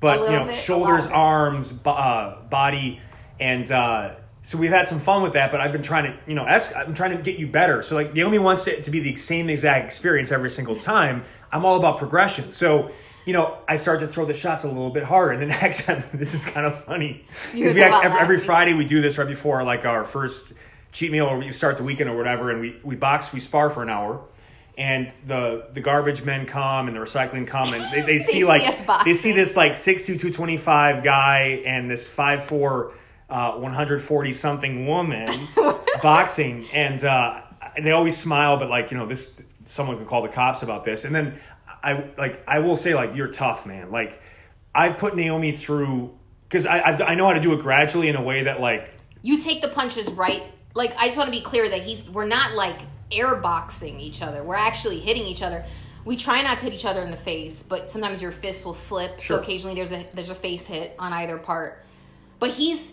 but 0.00 0.20
you 0.20 0.36
know 0.36 0.44
bit, 0.46 0.54
shoulders, 0.54 1.06
lot 1.06 1.06
of 1.06 1.10
it. 1.10 1.14
arms, 1.14 1.72
bo- 1.72 1.90
uh, 1.92 2.42
body, 2.42 3.00
and 3.40 3.70
uh, 3.70 4.16
so 4.44 4.58
we've 4.58 4.70
had 4.70 4.86
some 4.86 5.00
fun 5.00 5.22
with 5.22 5.32
that. 5.32 5.50
But 5.50 5.60
I've 5.60 5.72
been 5.72 5.82
trying 5.82 6.04
to, 6.04 6.18
you 6.26 6.34
know, 6.34 6.46
ask, 6.46 6.70
I'm 6.76 6.94
trying 6.94 7.16
to 7.16 7.22
get 7.22 7.38
you 7.38 7.48
better. 7.48 7.82
So 7.82 7.96
like 7.96 8.14
Naomi 8.14 8.38
wants 8.38 8.66
it 8.66 8.84
to 8.84 8.90
be 8.90 9.00
the 9.00 9.16
same 9.16 9.48
exact 9.48 9.86
experience 9.86 10.30
every 10.30 10.50
single 10.50 10.76
time. 10.76 11.24
I'm 11.50 11.64
all 11.64 11.76
about 11.76 11.98
progression. 11.98 12.50
So. 12.50 12.90
You 13.26 13.32
know, 13.32 13.56
I 13.66 13.76
start 13.76 14.00
to 14.00 14.06
throw 14.06 14.26
the 14.26 14.34
shots 14.34 14.64
a 14.64 14.68
little 14.68 14.90
bit 14.90 15.02
harder, 15.02 15.32
and 15.32 15.40
then 15.40 15.50
actually, 15.62 16.02
this 16.12 16.34
is 16.34 16.44
kind 16.44 16.66
of 16.66 16.84
funny 16.84 17.24
because 17.54 17.72
we 17.72 17.82
actually 17.82 18.04
every, 18.04 18.18
every. 18.20 18.38
Friday 18.38 18.74
we 18.74 18.84
do 18.84 19.00
this 19.00 19.16
right 19.16 19.26
before 19.26 19.64
like 19.64 19.86
our 19.86 20.04
first 20.04 20.52
cheat 20.92 21.10
meal, 21.10 21.24
or 21.24 21.38
we 21.38 21.50
start 21.50 21.78
the 21.78 21.84
weekend 21.84 22.10
or 22.10 22.18
whatever, 22.18 22.50
and 22.50 22.60
we 22.60 22.78
we 22.84 22.96
box, 22.96 23.32
we 23.32 23.40
spar 23.40 23.70
for 23.70 23.82
an 23.82 23.88
hour, 23.88 24.20
and 24.76 25.12
the 25.26 25.68
the 25.72 25.80
garbage 25.80 26.24
men 26.24 26.46
come 26.46 26.88
and 26.88 26.96
the 26.96 27.00
recycling 27.00 27.46
come 27.46 27.72
and 27.72 27.92
they, 27.92 28.02
they 28.02 28.18
see 28.30 28.44
like 28.44 28.62
they 29.04 29.14
see 29.14 29.32
this 29.32 29.56
like 29.56 29.72
6'2", 29.72 30.04
225 30.04 31.02
guy 31.04 31.62
and 31.64 31.90
this 31.90 32.12
5'4", 32.12 32.90
uh, 32.90 32.94
140 33.28 34.32
something 34.32 34.86
woman 34.86 35.48
boxing 36.02 36.66
and 36.72 37.04
uh, 37.04 37.42
they 37.82 37.90
always 37.90 38.16
smile 38.16 38.56
but 38.56 38.68
like 38.68 38.90
you 38.90 38.96
know 38.96 39.06
this 39.06 39.42
someone 39.64 39.98
could 39.98 40.06
call 40.06 40.22
the 40.22 40.28
cops 40.28 40.62
about 40.62 40.84
this 40.84 41.04
and 41.04 41.14
then 41.14 41.34
I 41.82 42.10
like 42.16 42.42
I 42.46 42.60
will 42.60 42.76
say 42.76 42.94
like 42.94 43.14
you're 43.14 43.28
tough 43.28 43.66
man 43.66 43.90
like 43.90 44.20
I've 44.74 44.98
put 44.98 45.14
Naomi 45.14 45.52
through 45.52 46.18
because 46.42 46.66
I 46.66 46.80
I've, 46.80 47.00
I 47.00 47.14
know 47.14 47.26
how 47.26 47.34
to 47.34 47.40
do 47.40 47.52
it 47.52 47.60
gradually 47.60 48.08
in 48.08 48.16
a 48.16 48.22
way 48.22 48.44
that 48.44 48.60
like 48.60 48.90
you 49.22 49.40
take 49.40 49.62
the 49.62 49.68
punches 49.68 50.08
right. 50.10 50.42
Like 50.74 50.94
I 50.98 51.06
just 51.06 51.16
want 51.16 51.28
to 51.28 51.36
be 51.36 51.40
clear 51.40 51.68
that 51.68 51.82
he's 51.82 52.10
we're 52.10 52.26
not 52.26 52.54
like 52.54 52.78
air 53.10 53.36
boxing 53.36 54.00
each 54.00 54.22
other. 54.22 54.42
We're 54.42 54.54
actually 54.56 55.00
hitting 55.00 55.22
each 55.22 55.42
other. 55.42 55.64
We 56.04 56.16
try 56.16 56.42
not 56.42 56.58
to 56.58 56.64
hit 56.64 56.74
each 56.74 56.84
other 56.84 57.00
in 57.00 57.10
the 57.10 57.16
face, 57.16 57.62
but 57.62 57.90
sometimes 57.90 58.20
your 58.20 58.32
fist 58.32 58.64
will 58.64 58.74
slip. 58.74 59.20
Sure. 59.20 59.38
So 59.38 59.42
occasionally 59.42 59.74
there's 59.76 59.92
a 59.92 60.06
there's 60.14 60.30
a 60.30 60.34
face 60.34 60.66
hit 60.66 60.94
on 60.98 61.12
either 61.12 61.38
part. 61.38 61.82
But 62.38 62.50
he's 62.50 62.92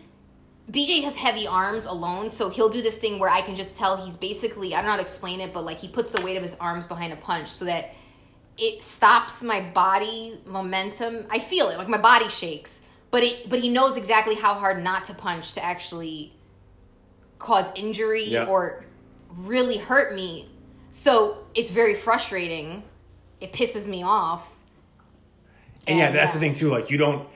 BJ 0.70 1.04
has 1.04 1.16
heavy 1.16 1.48
arms 1.48 1.86
alone, 1.86 2.30
so 2.30 2.50
he'll 2.50 2.70
do 2.70 2.82
this 2.82 2.98
thing 2.98 3.20
where 3.20 3.30
I 3.30 3.42
can 3.42 3.56
just 3.56 3.78
tell 3.78 3.98
he's 3.98 4.16
basically 4.16 4.74
I 4.74 4.78
don't 4.78 4.86
know 4.86 4.92
how 4.92 4.98
to 4.98 5.02
explain 5.02 5.42
it, 5.42 5.54
but 5.54 5.66
like 5.66 5.78
he 5.78 5.88
puts 5.88 6.12
the 6.12 6.22
weight 6.22 6.38
of 6.38 6.44
his 6.44 6.56
arms 6.56 6.86
behind 6.86 7.14
a 7.14 7.18
punch 7.18 7.50
so 7.50 7.66
that 7.66 7.94
it 8.58 8.84
stops 8.84 9.42
my 9.42 9.62
body 9.62 10.40
momentum. 10.46 11.26
I 11.30 11.40
feel 11.40 11.70
it, 11.70 11.78
like 11.78 11.88
my 11.90 11.98
body 11.98 12.30
shakes. 12.30 12.82
But 13.10 13.24
it 13.24 13.50
but 13.50 13.60
he 13.60 13.70
knows 13.70 13.98
exactly 13.98 14.36
how 14.36 14.54
hard 14.54 14.82
not 14.84 15.06
to 15.06 15.14
punch 15.14 15.54
to 15.56 15.64
actually 15.64 16.34
cause 17.40 17.72
injury 17.76 18.26
Yeah. 18.26 18.46
or 18.46 18.86
really 19.38 19.78
hurt 19.78 20.14
me. 20.14 20.50
So 20.92 21.46
it's 21.56 21.72
very 21.72 21.96
frustrating. 21.96 22.84
It 23.40 23.52
pisses 23.52 23.88
me 23.88 24.04
off. 24.04 24.48
And 25.88 25.98
yeah, 25.98 26.12
that's 26.12 26.32
yeah. 26.32 26.40
the 26.40 26.40
thing 26.40 26.54
too. 26.54 26.70
Like 26.70 26.90
you 26.90 26.98
don't. 26.98 27.28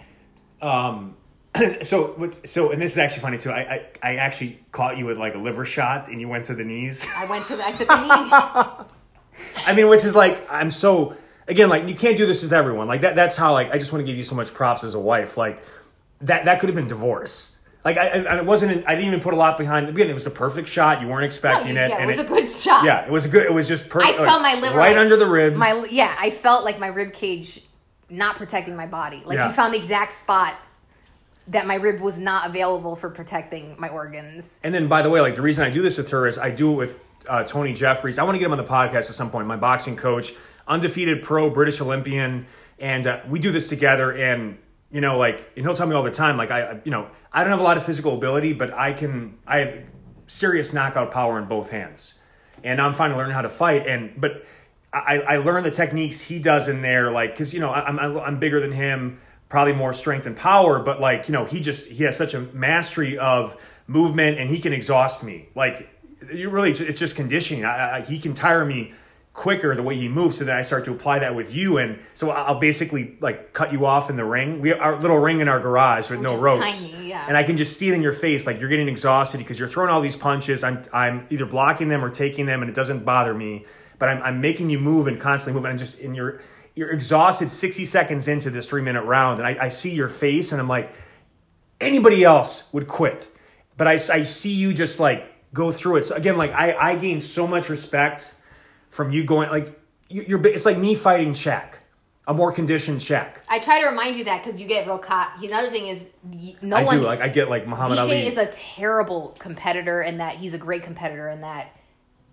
Um, 0.62 1.18
so 1.84 2.30
so 2.44 2.72
and 2.72 2.82
this 2.82 2.92
is 2.92 2.98
actually 2.98 3.22
funny 3.22 3.38
too. 3.38 3.52
I, 3.52 3.60
I 3.60 3.86
I 4.12 4.16
actually 4.16 4.60
caught 4.72 4.98
you 4.98 5.06
with 5.06 5.18
like 5.18 5.36
a 5.36 5.38
liver 5.38 5.66
shot, 5.66 6.08
and 6.10 6.20
you 6.20 6.28
went 6.28 6.46
to 6.46 6.56
the 6.56 6.64
knees. 6.64 7.08
I 7.16 7.26
went 7.28 7.46
to 7.46 7.56
the, 7.56 7.66
I 7.66 7.72
took 7.72 7.90
a 7.90 7.96
knee. 8.02 8.86
I 9.68 9.74
mean, 9.74 9.88
which 9.90 10.04
is 10.06 10.16
like 10.16 10.46
I'm 10.50 10.72
so 10.72 11.16
again 11.48 11.70
like 11.70 11.88
you 11.88 11.96
can't 11.96 12.18
do 12.18 12.26
this 12.26 12.44
with 12.44 12.54
everyone. 12.54 12.88
Like 12.88 13.02
that. 13.02 13.16
That's 13.16 13.36
how 13.36 13.54
like 13.54 13.72
I 13.74 13.78
just 13.78 13.92
want 13.92 14.06
to 14.06 14.10
give 14.10 14.18
you 14.18 14.24
so 14.24 14.36
much 14.36 14.54
props 14.54 14.84
as 14.84 14.94
a 14.96 15.00
wife. 15.00 15.38
Like 15.38 15.62
that 16.22 16.46
that 16.46 16.60
could 16.60 16.70
have 16.70 16.76
been 16.76 16.88
divorce. 16.88 17.52
Like 17.84 17.98
I, 17.98 18.08
I 18.08 18.38
it 18.40 18.46
wasn't. 18.46 18.84
I 18.88 18.96
didn't 18.96 19.08
even 19.08 19.20
put 19.20 19.34
a 19.36 19.38
lot 19.38 19.58
behind. 19.60 19.88
Again, 19.88 20.10
it 20.10 20.14
was 20.14 20.24
the 20.24 20.32
perfect 20.32 20.68
shot. 20.68 21.02
You 21.02 21.08
weren't 21.08 21.22
No, 21.22 21.26
expecting 21.26 21.78
it. 21.78 21.90
yeah, 21.90 22.02
it 22.02 22.08
was 22.08 22.18
a 22.18 22.24
good 22.24 22.50
shot. 22.50 22.84
Yeah, 22.84 23.06
it 23.06 23.12
was 23.12 23.26
a 23.26 23.30
good. 23.30 23.46
It 23.46 23.54
was 23.54 23.68
just 23.68 23.86
I 23.86 23.90
perfect. 23.90 24.18
felt 24.18 24.42
my 24.42 24.56
liver 24.56 24.76
right 24.76 24.96
like, 24.96 24.98
under 24.98 25.16
the 25.18 25.28
ribs. 25.28 25.60
My 25.60 25.86
yeah, 25.92 26.16
I 26.20 26.32
felt 26.32 26.66
like 26.66 26.80
my 26.80 26.88
rib 26.88 27.14
cage 27.14 27.62
not 28.10 28.38
protecting 28.38 28.76
my 28.76 28.88
body. 28.88 29.22
Like 29.26 29.36
Yeah. 29.36 29.48
you 29.48 29.54
found 29.54 29.74
the 29.74 29.78
exact 29.78 30.14
spot 30.14 30.56
that 31.48 31.68
my 31.68 31.76
rib 31.76 32.00
was 32.00 32.20
not 32.20 32.48
available 32.48 32.96
for 32.96 33.10
protecting 33.10 33.76
my 33.78 33.90
organs. 33.90 34.60
And 34.64 34.74
then, 34.74 34.88
by 34.88 35.02
the 35.02 35.10
way, 35.10 35.22
like 35.22 35.36
the 35.36 35.42
reason 35.42 35.64
I 35.64 35.70
do 35.70 35.82
this 35.82 35.98
with 35.98 36.10
her 36.10 36.28
is 36.28 36.38
I 36.38 36.52
do 36.52 36.72
it 36.72 36.76
with 36.76 37.00
uh, 37.28 37.44
Tony 37.44 37.74
Jeffries. 37.74 38.18
I 38.18 38.24
want 38.24 38.36
to 38.36 38.40
get 38.40 38.46
him 38.46 38.52
on 38.52 38.58
the 38.58 38.64
podcast 38.64 39.10
at 39.10 39.16
some 39.16 39.30
point. 39.30 39.48
My 39.48 39.56
boxing 39.56 39.96
coach, 39.96 40.34
undefeated 40.68 41.22
pro 41.22 41.50
British 41.50 41.82
Olympian, 41.82 42.48
and 42.80 43.08
uh, 43.08 43.22
we 43.28 43.40
do 43.40 43.52
this 43.52 43.68
together. 43.68 44.12
And 44.12 44.58
you 44.92 45.02
know, 45.02 45.18
like, 45.18 45.52
and 45.56 45.66
he'll 45.66 45.76
tell 45.76 45.88
me 45.88 45.96
all 45.96 46.04
the 46.04 46.12
time, 46.12 46.38
like, 46.38 46.52
I, 46.52 46.80
you 46.86 46.92
know, 46.92 47.10
I 47.34 47.44
don't 47.44 47.52
have 47.52 47.60
a 47.60 47.64
lot 47.64 47.76
of 47.76 47.84
physical 47.84 48.16
ability, 48.16 48.54
but 48.54 48.74
I 48.74 48.94
can, 48.94 49.38
I 49.46 49.60
have 49.60 49.84
serious 50.28 50.74
knockout 50.74 51.12
power 51.12 51.38
in 51.38 51.46
both 51.46 51.70
hands. 51.70 52.14
And 52.64 52.80
I'm 52.80 52.94
finally 52.94 53.18
learning 53.18 53.34
how 53.34 53.42
to 53.42 53.50
fight. 53.50 53.86
And 53.88 54.20
but 54.20 54.46
I, 54.94 55.20
I 55.20 55.38
learned 55.38 55.66
the 55.66 55.72
techniques 55.72 56.22
he 56.22 56.40
does 56.40 56.68
in 56.68 56.82
there, 56.82 57.12
like, 57.12 57.32
because 57.32 57.54
you 57.54 57.60
know, 57.60 57.72
I'm 57.72 58.00
I'm 58.00 58.40
bigger 58.40 58.60
than 58.60 58.72
him, 58.72 59.20
probably 59.50 59.74
more 59.74 59.94
strength 59.94 60.26
and 60.26 60.36
power, 60.36 60.80
but 60.80 61.00
like, 61.00 61.28
you 61.28 61.34
know, 61.34 61.46
he 61.46 61.60
just 61.60 61.90
he 61.90 62.04
has 62.04 62.18
such 62.18 62.34
a 62.34 62.40
mastery 62.40 63.18
of 63.18 63.56
movement, 63.88 64.38
and 64.40 64.50
he 64.50 64.60
can 64.60 64.74
exhaust 64.74 65.24
me. 65.24 65.50
Like, 65.56 65.90
you 66.34 66.50
really, 66.50 66.72
it's 66.72 67.00
just 67.00 67.16
conditioning. 67.16 67.66
I, 67.66 67.98
I, 67.98 68.02
he 68.02 68.20
can 68.20 68.34
tire 68.34 68.66
me 68.66 68.94
quicker 69.34 69.76
the 69.76 69.84
way 69.84 69.96
he 69.98 70.08
moves, 70.08 70.38
so 70.38 70.46
that 70.46 70.58
I 70.58 70.62
start 70.62 70.86
to 70.86 70.92
apply 70.92 71.20
that 71.20 71.36
with 71.36 71.54
you, 71.54 71.78
and 71.78 72.00
so 72.14 72.32
I'll 72.32 72.60
basically 72.60 73.18
like 73.20 73.54
cut 73.54 73.72
you 73.72 73.86
off 73.86 74.10
in 74.10 74.16
the 74.16 74.26
ring. 74.26 74.62
We 74.62 74.74
our 74.74 75.00
little 75.00 75.20
ring 75.20 75.42
in 75.42 75.48
our 75.48 75.60
garage 75.60 76.10
with 76.10 76.20
Which 76.20 76.30
no 76.30 76.38
ropes, 76.38 76.90
tiny, 76.90 77.10
yeah. 77.10 77.26
and 77.28 77.38
I 77.38 77.44
can 77.44 77.58
just 77.58 77.78
see 77.78 77.90
it 77.90 77.94
in 77.94 78.02
your 78.02 78.14
face, 78.14 78.48
like 78.48 78.60
you're 78.60 78.70
getting 78.70 78.88
exhausted 78.88 79.38
because 79.40 79.60
you're 79.60 79.68
throwing 79.68 79.92
all 79.92 80.02
these 80.02 80.16
punches. 80.16 80.64
I'm 80.64 80.84
I'm 80.92 81.28
either 81.30 81.46
blocking 81.46 81.90
them 81.90 82.04
or 82.04 82.10
taking 82.10 82.46
them, 82.46 82.62
and 82.62 82.70
it 82.70 82.76
doesn't 82.76 83.06
bother 83.06 83.34
me. 83.34 83.66
But 83.98 84.10
I'm, 84.10 84.22
I'm 84.24 84.42
making 84.42 84.70
you 84.70 84.80
move 84.80 85.08
and 85.08 85.20
constantly 85.20 85.62
move, 85.62 85.70
and 85.70 85.78
just 85.78 86.00
in 86.00 86.16
your 86.16 86.40
you're 86.76 86.92
exhausted 86.92 87.50
60 87.50 87.86
seconds 87.86 88.28
into 88.28 88.50
this 88.50 88.66
three 88.66 88.82
minute 88.82 89.04
round, 89.04 89.40
and 89.40 89.48
I, 89.48 89.66
I 89.66 89.70
see 89.70 89.94
your 89.94 90.10
face, 90.10 90.52
and 90.52 90.60
I'm 90.60 90.68
like, 90.68 90.94
anybody 91.80 92.24
else 92.24 92.72
would 92.74 92.88
quit, 92.88 93.30
but 93.78 93.88
I, 93.88 93.94
I 93.94 94.24
see 94.24 94.54
you 94.54 94.74
just 94.74 95.00
like 95.00 95.32
go 95.54 95.72
through 95.72 95.98
it. 95.98 96.06
So 96.06 96.16
again, 96.16 96.38
like 96.38 96.52
I 96.52 96.74
I 96.74 96.96
gained 96.96 97.24
so 97.24 97.48
much 97.48 97.70
respect 97.70 98.36
from 98.90 99.12
you 99.12 99.24
going 99.24 99.50
like 99.50 99.80
you, 100.10 100.24
you're. 100.28 100.46
It's 100.48 100.66
like 100.66 100.78
me 100.78 100.96
fighting 100.96 101.32
Shaq, 101.32 101.76
a 102.28 102.34
more 102.34 102.52
conditioned 102.52 103.00
Shaq. 103.00 103.38
I 103.48 103.60
try 103.60 103.80
to 103.82 103.88
remind 103.88 104.18
you 104.18 104.26
that 104.26 104.44
because 104.44 104.60
you 104.60 104.68
get 104.68 104.86
real 104.86 105.00
caught. 105.00 105.32
Another 105.42 105.70
thing 105.70 105.88
is, 105.88 106.10
no 106.62 106.76
I 106.76 106.84
one. 106.84 106.98
do 106.98 107.04
like 107.04 107.22
I 107.22 107.30
get 107.30 107.50
like 107.50 107.68
Muhammad 107.68 108.00
BJ 108.00 108.02
Ali. 108.02 108.28
is 108.28 108.38
a 108.38 108.48
terrible 108.48 109.36
competitor 109.40 110.02
in 110.02 110.18
that 110.18 110.36
he's 110.36 110.54
a 110.54 110.60
great 110.60 110.84
competitor 110.84 111.30
in 111.30 111.42
that 111.42 111.76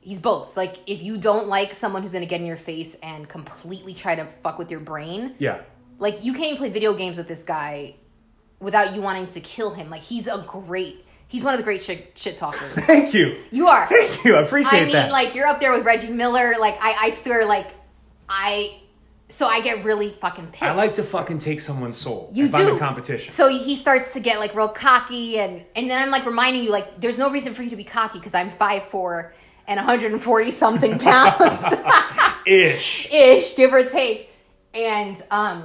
he's 0.02 0.18
both. 0.18 0.56
Like 0.56 0.76
if 0.86 1.02
you 1.02 1.16
don't 1.16 1.48
like 1.48 1.72
someone 1.72 2.02
who's 2.02 2.12
gonna 2.12 2.26
get 2.26 2.40
in 2.40 2.46
your 2.46 2.56
face 2.56 2.96
and 2.96 3.28
completely 3.28 3.94
try 3.94 4.14
to 4.14 4.26
fuck 4.26 4.58
with 4.58 4.70
your 4.70 4.80
brain, 4.80 5.34
yeah. 5.38 5.62
like 5.98 6.22
you 6.22 6.32
can't 6.34 6.46
even 6.46 6.56
play 6.58 6.68
video 6.68 6.92
games 6.92 7.16
with 7.16 7.28
this 7.28 7.44
guy 7.44 7.94
without 8.60 8.94
you 8.94 9.00
wanting 9.00 9.26
to 9.26 9.40
kill 9.40 9.70
him. 9.70 9.88
Like 9.88 10.02
he's 10.02 10.26
a 10.26 10.44
great. 10.46 11.06
He's 11.28 11.42
one 11.42 11.54
of 11.54 11.58
the 11.58 11.64
great 11.64 11.82
shit, 11.82 12.12
shit 12.14 12.36
talkers. 12.36 12.60
Thank 12.84 13.14
you. 13.14 13.42
You 13.50 13.66
are. 13.66 13.86
Thank 13.86 14.22
you. 14.22 14.36
I 14.36 14.42
appreciate 14.42 14.70
that. 14.70 14.82
I 14.82 14.84
mean, 14.84 14.92
that. 14.92 15.12
like 15.12 15.34
you're 15.34 15.46
up 15.46 15.60
there 15.60 15.72
with 15.72 15.86
Reggie 15.86 16.12
Miller. 16.12 16.52
Like 16.60 16.76
I, 16.78 17.06
I 17.06 17.10
swear, 17.10 17.46
like 17.46 17.74
I. 18.28 18.78
So 19.28 19.46
I 19.46 19.62
get 19.62 19.82
really 19.82 20.10
fucking 20.10 20.48
pissed. 20.48 20.62
I 20.62 20.74
like 20.74 20.94
to 20.96 21.02
fucking 21.02 21.38
take 21.38 21.58
someone's 21.58 21.96
soul 21.96 22.28
You 22.34 22.44
if 22.44 22.52
do. 22.52 22.58
I'm 22.58 22.68
in 22.68 22.78
competition. 22.78 23.32
So 23.32 23.48
he 23.48 23.76
starts 23.76 24.12
to 24.12 24.20
get 24.20 24.40
like 24.40 24.54
real 24.54 24.68
cocky, 24.68 25.38
and 25.38 25.64
and 25.74 25.88
then 25.88 26.02
I'm 26.02 26.10
like 26.10 26.26
reminding 26.26 26.64
you 26.64 26.70
like 26.70 27.00
there's 27.00 27.18
no 27.18 27.30
reason 27.30 27.54
for 27.54 27.62
you 27.62 27.70
to 27.70 27.76
be 27.76 27.84
cocky 27.84 28.18
because 28.18 28.34
I'm 28.34 28.50
five 28.50 28.82
four 28.82 29.32
and 29.66 29.78
140 29.78 30.50
something 30.50 30.98
pounds. 30.98 31.64
Ish. 32.46 33.08
ish, 33.12 33.56
give 33.56 33.72
or 33.72 33.84
take. 33.84 34.30
And 34.74 35.22
um, 35.30 35.64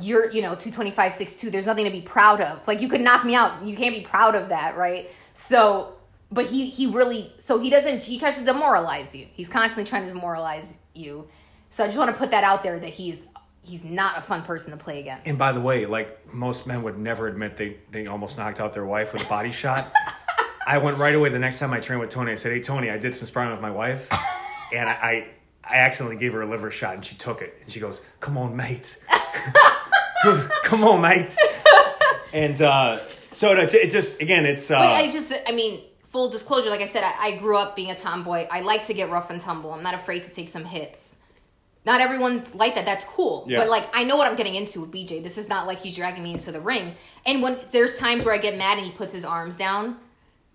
you're 0.00 0.30
you 0.30 0.42
know 0.42 0.54
225 0.54 1.12
6'2 1.12 1.52
there's 1.52 1.66
nothing 1.66 1.84
to 1.84 1.90
be 1.90 2.00
proud 2.00 2.40
of. 2.40 2.66
Like 2.66 2.80
you 2.80 2.88
could 2.88 3.00
knock 3.00 3.24
me 3.24 3.34
out. 3.34 3.64
You 3.64 3.76
can't 3.76 3.94
be 3.94 4.02
proud 4.02 4.34
of 4.34 4.48
that 4.48 4.76
right? 4.76 5.10
So 5.32 5.94
but 6.32 6.46
he 6.46 6.66
he 6.66 6.86
really 6.86 7.32
so 7.38 7.58
he 7.60 7.70
doesn't 7.70 8.04
he 8.04 8.18
tries 8.18 8.38
to 8.38 8.44
demoralize 8.44 9.14
you. 9.14 9.26
He's 9.32 9.48
constantly 9.48 9.88
trying 9.88 10.06
to 10.06 10.12
demoralize 10.12 10.74
you. 10.94 11.28
So 11.68 11.84
i 11.84 11.86
just 11.86 11.98
want 11.98 12.10
to 12.10 12.16
put 12.16 12.30
that 12.32 12.44
out 12.44 12.62
there 12.62 12.78
that 12.78 12.90
he's 12.90 13.28
he's 13.62 13.84
not 13.84 14.18
a 14.18 14.20
fun 14.20 14.42
person 14.42 14.72
to 14.72 14.76
play 14.76 15.00
against. 15.00 15.26
And 15.26 15.38
by 15.38 15.52
the 15.52 15.60
way, 15.60 15.86
like 15.86 16.32
most 16.32 16.66
men 16.66 16.82
would 16.82 16.98
never 16.98 17.28
admit 17.28 17.56
they 17.56 17.78
they 17.90 18.06
almost 18.06 18.36
knocked 18.36 18.60
out 18.60 18.72
their 18.72 18.86
wife 18.86 19.12
with 19.12 19.24
a 19.24 19.28
body 19.28 19.52
shot. 19.52 19.90
I 20.66 20.78
went 20.78 20.98
right 20.98 21.14
away 21.14 21.28
the 21.28 21.38
next 21.38 21.58
time 21.58 21.72
I 21.72 21.80
trained 21.80 22.00
with 22.00 22.10
Tony. 22.10 22.32
I 22.32 22.36
said, 22.36 22.52
"Hey 22.52 22.60
Tony, 22.60 22.90
I 22.90 22.98
did 22.98 23.14
some 23.14 23.26
sparring 23.26 23.50
with 23.50 23.60
my 23.60 23.70
wife, 23.70 24.08
and 24.74 24.88
I 24.88 24.92
I, 24.92 25.28
I 25.64 25.76
accidentally 25.76 26.16
gave 26.16 26.32
her 26.32 26.42
a 26.42 26.46
liver 26.46 26.70
shot, 26.70 26.94
and 26.94 27.04
she 27.04 27.16
took 27.16 27.42
it, 27.42 27.56
and 27.62 27.70
she 27.70 27.80
goes, 27.80 28.00
"Come 28.20 28.38
on, 28.38 28.56
mate, 28.56 29.02
come 30.64 30.84
on, 30.84 31.00
mate." 31.00 31.36
And 32.32 32.60
uh, 32.60 32.98
so 33.30 33.52
it, 33.52 33.72
it 33.74 33.90
just 33.90 34.20
again, 34.20 34.44
it's 34.44 34.70
uh, 34.70 34.78
But 34.78 34.92
I 34.92 35.10
just, 35.10 35.32
I 35.46 35.52
mean, 35.52 35.82
full 36.10 36.30
disclosure, 36.30 36.70
like 36.70 36.80
I 36.80 36.86
said, 36.86 37.04
I, 37.04 37.26
I 37.26 37.38
grew 37.38 37.56
up 37.56 37.76
being 37.76 37.90
a 37.90 37.96
tomboy. 37.96 38.46
I 38.50 38.60
like 38.60 38.86
to 38.86 38.94
get 38.94 39.10
rough 39.10 39.30
and 39.30 39.40
tumble. 39.40 39.72
I'm 39.72 39.82
not 39.82 39.94
afraid 39.94 40.24
to 40.24 40.30
take 40.30 40.48
some 40.48 40.64
hits. 40.64 41.16
Not 41.86 42.00
everyone's 42.00 42.54
like 42.54 42.74
that. 42.76 42.86
That's 42.86 43.04
cool. 43.04 43.44
Yeah. 43.46 43.58
But 43.58 43.68
like, 43.68 43.84
I 43.92 44.04
know 44.04 44.16
what 44.16 44.26
I'm 44.26 44.36
getting 44.36 44.54
into 44.54 44.80
with 44.80 44.90
BJ. 44.90 45.22
This 45.22 45.36
is 45.36 45.48
not 45.48 45.66
like 45.66 45.80
he's 45.80 45.94
dragging 45.94 46.22
me 46.22 46.32
into 46.32 46.50
the 46.50 46.60
ring. 46.60 46.94
And 47.26 47.42
when 47.42 47.58
there's 47.72 47.98
times 47.98 48.24
where 48.24 48.34
I 48.34 48.38
get 48.38 48.56
mad 48.56 48.78
and 48.78 48.86
he 48.86 48.92
puts 48.92 49.12
his 49.12 49.24
arms 49.24 49.56
down 49.56 49.98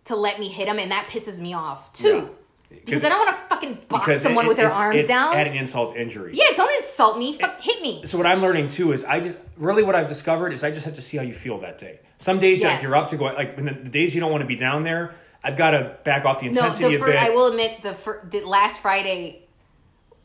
to 0.09 0.15
let 0.15 0.39
me 0.39 0.47
hit 0.49 0.67
him, 0.67 0.77
and 0.77 0.91
that 0.91 1.07
pisses 1.09 1.39
me 1.39 1.53
off 1.53 1.91
too. 1.93 2.29
Yeah. 2.71 2.77
Because 2.85 3.03
I 3.03 3.09
don't 3.09 3.25
want 3.25 3.35
to 3.35 3.43
fucking 3.55 3.79
box 3.87 4.21
someone 4.21 4.45
it- 4.45 4.49
with 4.49 4.57
their 4.57 4.69
arms 4.71 4.97
it's 4.97 5.07
down. 5.07 5.33
adding 5.35 5.55
insult 5.55 5.95
injury. 5.95 6.31
yeah, 6.35 6.45
don't 6.55 6.71
insult 6.83 7.17
me. 7.17 7.35
Fuck, 7.39 7.59
hit 7.61 7.81
me. 7.81 8.05
So 8.05 8.15
what 8.17 8.27
I'm 8.27 8.41
learning 8.43 8.67
too 8.67 8.91
is 8.91 9.03
I 9.03 9.19
just 9.21 9.37
really 9.57 9.81
what 9.81 9.95
I've 9.95 10.05
discovered 10.07 10.53
is 10.53 10.63
I 10.63 10.69
just 10.69 10.85
have 10.85 10.95
to 10.95 11.01
see 11.01 11.17
how 11.17 11.23
you 11.23 11.33
feel 11.33 11.57
that 11.61 11.79
day. 11.79 11.99
Some 12.19 12.37
days 12.37 12.63
like 12.63 12.83
you're 12.83 12.95
up 12.95 13.09
to 13.09 13.17
go 13.17 13.25
like 13.25 13.55
the, 13.55 13.63
the 13.63 13.89
days 13.89 14.13
you 14.13 14.21
don't 14.21 14.29
want 14.31 14.41
to 14.41 14.47
be 14.47 14.55
down 14.55 14.83
there, 14.83 15.15
I've 15.43 15.57
got 15.57 15.71
to 15.71 15.95
back 16.03 16.25
off 16.25 16.41
the 16.41 16.45
No, 16.49 16.59
intensity 16.61 16.89
the 16.89 16.95
a 16.95 16.99
first, 16.99 17.11
bit. 17.13 17.23
I 17.23 17.29
will 17.31 17.47
admit 17.47 17.81
the 17.81 17.93
fir- 17.95 18.21
the 18.29 18.41
last 18.41 18.81
Friday 18.81 19.47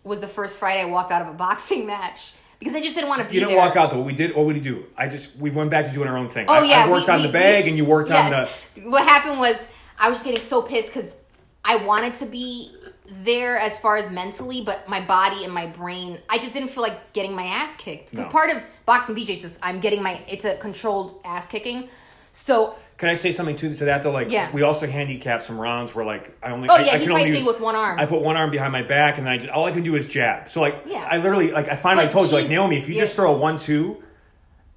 was 0.02 0.20
the 0.20 0.28
first 0.28 0.58
Friday 0.58 0.82
I 0.82 0.86
walked 0.86 1.12
out 1.12 1.22
of 1.22 1.28
a 1.28 1.34
boxing 1.34 1.86
match 1.86 2.34
because 2.64 2.74
I 2.76 2.80
just 2.82 2.94
didn't 2.96 3.10
want 3.10 3.20
to 3.20 3.24
be 3.28 3.32
there. 3.32 3.34
you 3.34 3.40
didn't 3.40 3.58
there. 3.58 3.66
walk 3.68 3.76
out 3.76 3.90
though. 3.90 3.98
What 3.98 4.06
we 4.06 4.14
did, 4.14 4.34
what 4.34 4.46
would 4.46 4.56
you 4.56 4.62
do? 4.62 4.86
I 4.96 5.06
just 5.06 5.36
we 5.36 5.50
went 5.50 5.70
back 5.70 5.84
to 5.86 5.92
doing 5.92 6.08
our 6.08 6.16
own 6.16 6.28
thing. 6.28 6.46
Oh 6.48 6.54
I, 6.54 6.64
yeah, 6.64 6.84
I 6.86 6.90
worked 6.90 7.08
we- 7.08 7.12
on 7.14 7.20
we- 7.20 7.26
the 7.26 7.32
bag 7.32 7.64
we- 7.64 7.70
and 7.70 7.78
you 7.78 7.84
worked 7.84 8.10
on 8.10 8.30
the. 8.30 8.48
What 8.84 9.04
happened 9.04 9.38
was 9.38 9.66
I 9.98 10.08
was 10.08 10.22
getting 10.22 10.40
so 10.40 10.62
pissed 10.62 10.88
because 10.94 11.16
I 11.64 11.76
wanted 11.84 12.14
to 12.16 12.26
be 12.26 12.74
there 13.22 13.58
as 13.58 13.78
far 13.78 13.98
as 13.98 14.10
mentally, 14.10 14.62
but 14.62 14.88
my 14.88 15.00
body 15.00 15.44
and 15.44 15.52
my 15.52 15.66
brain, 15.66 16.18
I 16.30 16.38
just 16.38 16.54
didn't 16.54 16.70
feel 16.70 16.82
like 16.82 17.12
getting 17.12 17.34
my 17.34 17.44
ass 17.44 17.76
kicked. 17.76 18.12
'Cause 18.12 18.20
No. 18.24 18.28
part 18.30 18.50
of 18.50 18.62
boxing 18.86 19.14
BJ's 19.14 19.28
is 19.28 19.42
just 19.42 19.58
I'm 19.62 19.78
getting 19.80 20.02
my 20.02 20.18
it's 20.26 20.46
a 20.46 20.56
controlled 20.56 21.20
ass 21.24 21.46
kicking. 21.46 21.88
So 22.32 22.76
Can 22.96 23.08
I 23.08 23.14
say 23.14 23.32
something 23.32 23.56
to, 23.56 23.74
to 23.74 23.84
that 23.86 24.02
though? 24.02 24.12
Like 24.12 24.30
Yeah. 24.30 24.50
we 24.52 24.62
also 24.62 24.86
handicapped 24.86 25.42
some 25.42 25.58
rounds 25.60 25.94
where 25.94 26.04
like 26.04 26.36
I 26.42 26.50
only. 26.50 26.68
Oh, 26.68 26.74
I, 26.74 26.84
yeah, 26.84 26.92
I 26.92 26.98
he 26.98 27.04
can 27.04 27.12
only 27.12 27.22
fights 27.24 27.32
me 27.32 27.38
use, 27.38 27.46
with 27.46 27.60
one 27.60 27.74
arm. 27.74 27.98
I 27.98 28.06
put 28.06 28.20
one 28.22 28.36
arm 28.36 28.50
behind 28.50 28.72
my 28.72 28.82
back 28.82 29.18
and 29.18 29.26
then 29.26 29.32
I 29.34 29.38
just 29.38 29.50
all 29.50 29.64
I 29.64 29.72
can 29.72 29.82
do 29.82 29.94
is 29.96 30.06
jab. 30.06 30.48
So 30.48 30.60
like 30.60 30.82
Yeah. 30.86 31.06
I 31.10 31.18
literally 31.18 31.50
like 31.50 31.68
I 31.68 31.74
finally 31.76 32.06
But 32.06 32.12
told 32.12 32.30
you 32.30 32.36
like 32.36 32.48
Naomi, 32.48 32.78
if 32.78 32.88
you 32.88 32.94
just 32.94 33.16
throw 33.16 33.34
a 33.34 33.36
one 33.36 33.58
two. 33.58 34.00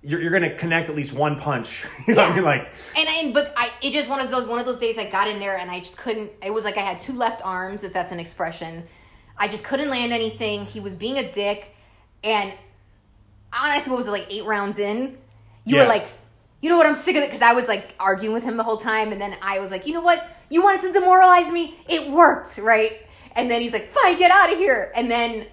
You're, 0.04 0.22
you're 0.22 0.32
gonna 0.32 0.54
connect 0.54 0.88
at 0.90 0.96
least 0.96 1.12
one 1.12 1.38
punch. 1.38 1.86
you 2.08 2.14
know 2.16 2.22
what 2.22 2.32
I 2.32 2.36
mean? 2.36 2.44
Like 2.46 2.72
and 2.98 3.10
and 3.10 3.34
but 3.34 3.52
I 3.58 3.70
it 3.82 3.92
just 3.92 4.08
one 4.10 4.22
of 4.22 4.30
those 4.32 4.48
one 4.48 4.60
of 4.60 4.66
those 4.66 4.80
days 4.80 4.98
I 4.98 5.10
got 5.10 5.28
in 5.28 5.40
there 5.40 5.58
and 5.58 5.70
I 5.70 5.80
just 5.80 5.98
couldn't. 5.98 6.32
It 6.42 6.54
was 6.54 6.64
like 6.64 6.78
I 6.78 6.82
had 6.82 7.00
two 7.00 7.14
left 7.14 7.42
arms, 7.44 7.84
if 7.84 7.92
that's 7.94 8.12
an 8.12 8.20
expression. 8.20 8.84
I 9.38 9.48
just 9.48 9.64
couldn't 9.66 9.90
land 9.90 10.14
anything. 10.14 10.66
He 10.66 10.80
was 10.80 10.96
being 10.96 11.18
a 11.18 11.30
dick, 11.32 11.76
and 12.24 12.54
honestly, 13.52 13.92
what 13.92 13.98
was 13.98 14.08
it 14.08 14.12
like 14.12 14.28
eight 14.30 14.46
rounds 14.46 14.80
in? 14.80 15.18
You 15.66 15.76
Yeah. 15.78 15.82
were 15.84 15.90
like, 15.90 16.08
you 16.68 16.74
know 16.74 16.78
what? 16.80 16.86
I'm 16.86 16.96
sick 16.96 17.16
of 17.16 17.24
it 17.24 17.28
because 17.28 17.42
I 17.42 17.54
was 17.54 17.70
like 17.70 17.96
arguing 17.98 18.34
with 18.34 18.44
him 18.44 18.58
the 18.58 18.64
whole 18.64 18.76
time, 18.76 19.14
and 19.14 19.22
then 19.22 19.38
I 19.42 19.60
was 19.62 19.72
like, 19.72 19.88
you 19.88 19.94
know 19.94 20.02
what? 20.02 20.22
You 20.50 20.62
wanted 20.62 20.82
to 20.82 21.00
demoralize 21.00 21.50
me. 21.50 21.76
It 21.88 22.12
worked, 22.12 22.58
right? 22.58 23.02
And 23.38 23.50
then 23.50 23.62
he's 23.62 23.72
like, 23.72 23.88
fine, 23.88 24.18
get 24.18 24.32
out 24.32 24.52
of 24.52 24.60
here. 24.60 24.92
And 24.94 25.10
then 25.10 25.48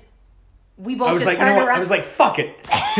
we 0.76 0.96
both 0.96 1.10
I 1.10 1.12
was 1.12 1.22
just 1.22 1.26
like, 1.26 1.38
you 1.38 1.44
turned 1.44 1.60
know 1.60 1.66
around. 1.66 1.76
I 1.76 1.78
was 1.78 1.90
like, 1.90 2.02
fuck 2.02 2.40
it. 2.40 2.56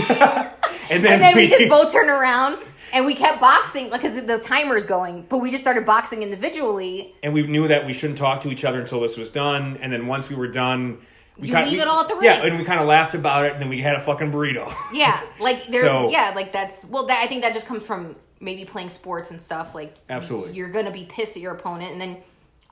and 0.93 1.05
then, 1.05 1.15
and 1.15 1.23
then 1.23 1.35
we 1.35 1.47
we, 1.47 1.49
just 1.49 1.69
both 1.69 1.93
turned 1.93 2.09
around 2.09 2.63
and 2.93 3.05
we 3.05 3.17
kept 3.17 3.41
boxing 3.41 3.91
like 3.91 4.03
because 4.03 4.25
the 4.25 4.39
timer's 4.39 4.87
going 4.87 5.27
but 5.29 5.39
we 5.39 5.51
just 5.51 5.65
started 5.65 5.85
boxing 5.85 6.23
individually 6.23 7.13
and 7.25 7.35
we 7.35 7.45
knew 7.45 7.67
that 7.67 7.85
we 7.85 7.93
shouldn't 7.93 8.19
talk 8.21 8.43
to 8.43 8.49
each 8.49 8.65
other 8.65 8.81
until 8.81 9.01
this 9.01 9.17
was 9.17 9.31
done. 9.31 9.77
And 9.79 9.93
then 9.93 10.07
once 10.07 10.31
we 10.31 10.37
were 10.37 10.47
done, 10.47 10.99
we 11.39 11.49
You 11.49 11.55
kinda- 11.55 11.71
leave 11.71 11.79
we- 11.79 11.83
it 11.83 11.89
all 11.89 12.03
at 12.03 12.09
the 12.09 12.19
Yeah, 12.23 12.45
and 12.45 12.59
we 12.59 12.65
kind 12.65 12.81
of 12.81 12.87
laughed 12.87 13.15
about 13.15 13.45
it. 13.47 13.53
And 13.55 13.63
then 13.63 13.69
we 13.69 13.81
had 13.81 13.97
a 13.97 14.01
fucking 14.01 14.31
burrito. 14.33 14.73
yeah 14.93 15.21
like 15.41 15.67
there's 15.69 15.87
So- 15.87 16.11
yeah 16.11 16.33
like 16.35 16.53
that's 16.53 16.85
well 16.85 17.07
that 17.07 17.23
i 17.23 17.27
think 17.27 17.43
that 17.43 17.53
just 17.55 17.67
comes 17.67 17.83
from 17.83 18.17
maybe 18.41 18.65
playing 18.65 18.91
sports 18.91 19.31
and 19.31 19.41
stuff 19.43 19.75
like 19.75 19.95
Absolutely. 20.11 20.53
you're 20.55 20.69
gonna 20.69 20.91
be 20.91 21.05
pissed 21.07 21.37
at 21.37 21.43
your 21.43 21.55
opponent 21.55 21.93
and 21.93 22.01
then 22.01 22.19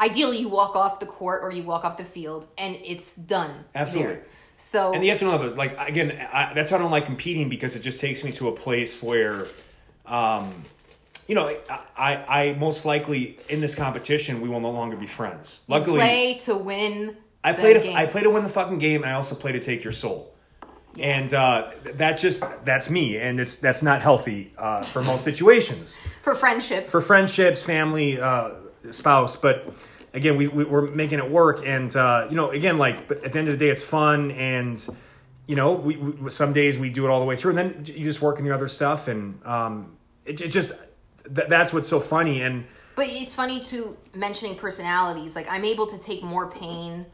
ideally 0.01 0.39
you 0.39 0.49
walk 0.49 0.77
off 0.77 1.01
the 1.01 1.07
court 1.07 1.43
or 1.43 1.51
you 1.53 1.63
walk 1.63 1.85
off 1.85 1.97
the 1.97 2.05
field 2.05 2.47
and 2.59 2.77
it's 2.85 3.15
done 3.15 3.65
Absolutely. 3.75 4.15
there. 4.15 4.27
so 4.57 4.93
And 4.93 5.03
you 5.05 5.11
have 5.11 5.19
to 5.21 5.25
know 5.27 5.39
that, 5.39 5.57
like 5.57 5.77
again, 5.79 6.11
I, 6.33 6.53
that's 6.55 6.71
why 6.71 6.77
I 6.79 6.81
don't 6.81 6.91
like 6.91 7.07
competing 7.07 7.49
because 7.49 7.75
it 7.77 7.81
just 7.83 8.01
takes 8.01 8.23
me 8.25 8.33
to 8.33 8.49
a 8.49 8.53
place 8.53 9.01
where, 9.03 9.47
um, 10.07 10.65
you 11.29 11.35
know, 11.37 11.49
I, 11.71 11.81
I, 11.97 12.41
I 12.41 12.53
most 12.55 12.85
likely 12.85 13.39
in 13.49 13.61
this 13.61 13.75
competition 13.75 14.41
we 14.41 14.49
will 14.49 14.61
no 14.61 14.71
longer 14.71 14.97
be 14.97 15.07
friends. 15.07 15.63
Luckily, 15.69 16.01
play 16.01 16.39
to 16.45 16.57
win 16.57 17.17
I 17.45 17.53
the 17.53 17.61
play 17.61 17.75
to. 17.75 17.93
I 17.93 18.07
play 18.07 18.23
to 18.23 18.31
win 18.31 18.43
the 18.43 18.49
fucking 18.49 18.79
game, 18.79 19.03
and 19.03 19.11
I 19.11 19.15
also 19.15 19.35
play 19.35 19.53
to 19.53 19.61
take 19.61 19.85
your 19.85 19.93
soul. 19.93 20.35
And 20.99 21.33
uh, 21.33 21.71
that 21.95 22.19
just 22.19 22.45
that's 22.65 22.91
me, 22.91 23.17
and 23.17 23.41
it's 23.41 23.57
that's 23.57 23.83
not 23.83 24.03
healthy 24.03 24.53
uh, 24.59 24.83
for 24.83 25.03
most 25.03 25.25
situations 25.25 25.97
for 26.23 26.35
friendships 26.35 26.91
for 26.91 27.01
friendships, 27.01 27.63
family, 27.63 28.21
uh, 28.21 28.51
spouse. 28.91 29.37
But 29.37 29.75
again, 30.13 30.37
we, 30.37 30.49
we 30.49 30.65
we're 30.65 30.89
making 30.89 31.19
it 31.19 31.31
work, 31.31 31.63
and 31.67 31.95
uh, 31.97 32.27
you 32.31 32.37
know, 32.37 32.51
again, 32.51 32.79
like, 32.79 33.09
but 33.09 33.25
at 33.25 33.33
the 33.33 33.39
end 33.39 33.49
of 33.49 33.59
the 33.59 33.65
day, 33.65 33.71
it's 33.71 33.83
fun, 33.83 34.31
and 34.33 34.87
you 35.47 35.57
know, 35.57 35.73
we, 35.73 35.97
we 35.97 36.31
some 36.31 36.53
days 36.53 36.79
we 36.79 36.91
do 36.91 37.07
it 37.07 37.11
all 37.11 37.21
the 37.21 37.27
way 37.27 37.37
through, 37.37 37.57
and 37.57 37.59
then 37.59 37.85
you 37.87 38.05
just 38.05 38.21
work 38.21 38.39
on 38.39 38.45
your 38.45 38.55
other 38.55 38.69
stuff, 38.69 39.09
and 39.09 39.45
um, 39.47 39.97
it, 40.25 40.41
it 40.41 40.49
just 40.49 40.73
th- 41.35 41.49
that's 41.49 41.73
what's 41.73 41.89
so 41.89 42.01
funny, 42.01 42.43
and 42.43 42.65
But 42.97 43.07
it's 43.09 43.35
funny 43.35 43.65
too 43.65 43.97
mentioning 44.15 44.57
personalities. 44.57 45.35
Like 45.35 45.47
I'm 45.51 45.65
able 45.65 45.87
to 45.87 45.99
take 45.99 46.23
more 46.23 46.51
pain 46.51 47.07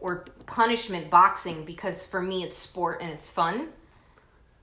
or 0.00 0.24
punishment 0.46 1.10
boxing 1.10 1.64
because 1.64 2.04
for 2.06 2.20
me 2.22 2.42
it's 2.42 2.58
sport 2.58 2.98
and 3.00 3.10
it's 3.10 3.28
fun. 3.30 3.68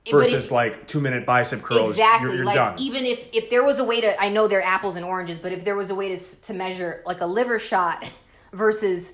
Versus 0.09 0.45
if- 0.45 0.51
like 0.51 0.87
two 0.87 1.01
minute 1.01 1.25
bicep 1.25 1.61
curls, 1.61 1.89
exactly 1.91 2.27
you're, 2.29 2.35
you're 2.37 2.45
like 2.45 2.55
done. 2.55 2.75
even 2.79 3.05
if 3.05 3.27
if 3.33 3.49
there 3.49 3.63
was 3.65 3.79
a 3.79 3.83
way 3.83 3.99
to 4.01 4.21
I 4.21 4.29
know 4.29 4.47
they're 4.47 4.61
apples 4.63 4.95
and 4.95 5.03
oranges, 5.05 5.37
but 5.37 5.51
if 5.51 5.65
there 5.65 5.75
was 5.75 5.89
a 5.89 5.95
way 5.95 6.15
to 6.15 6.41
to 6.43 6.53
measure 6.53 7.03
like 7.05 7.19
a 7.21 7.25
liver 7.25 7.59
shot 7.59 8.09
versus 8.53 9.11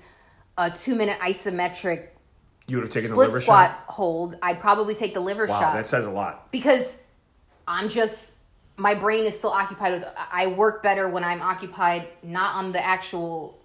a 0.56 0.70
two 0.70 0.94
minute 0.94 1.18
isometric 1.18 2.08
you 2.68 2.76
would 2.76 2.84
have 2.84 2.92
taken 2.94 3.10
the 3.10 3.16
liver 3.16 3.40
squat 3.42 3.70
shot. 3.70 3.84
hold, 3.88 4.36
I'd 4.40 4.60
probably 4.60 4.94
take 4.94 5.14
the 5.14 5.20
liver 5.20 5.46
Wow, 5.46 5.58
shot 5.60 5.74
that 5.74 5.86
says 5.86 6.06
a 6.06 6.10
lot. 6.10 6.50
because 6.52 7.02
I'm 7.66 7.88
just 7.88 8.36
my 8.76 8.94
brain 8.94 9.24
is 9.24 9.36
still 9.36 9.50
occupied 9.50 9.94
with 9.94 10.04
I 10.32 10.46
work 10.46 10.80
better 10.82 11.08
when 11.08 11.24
I'm 11.24 11.42
occupied 11.42 12.06
not 12.22 12.54
on 12.54 12.70
the 12.70 12.84
actual 12.84 13.58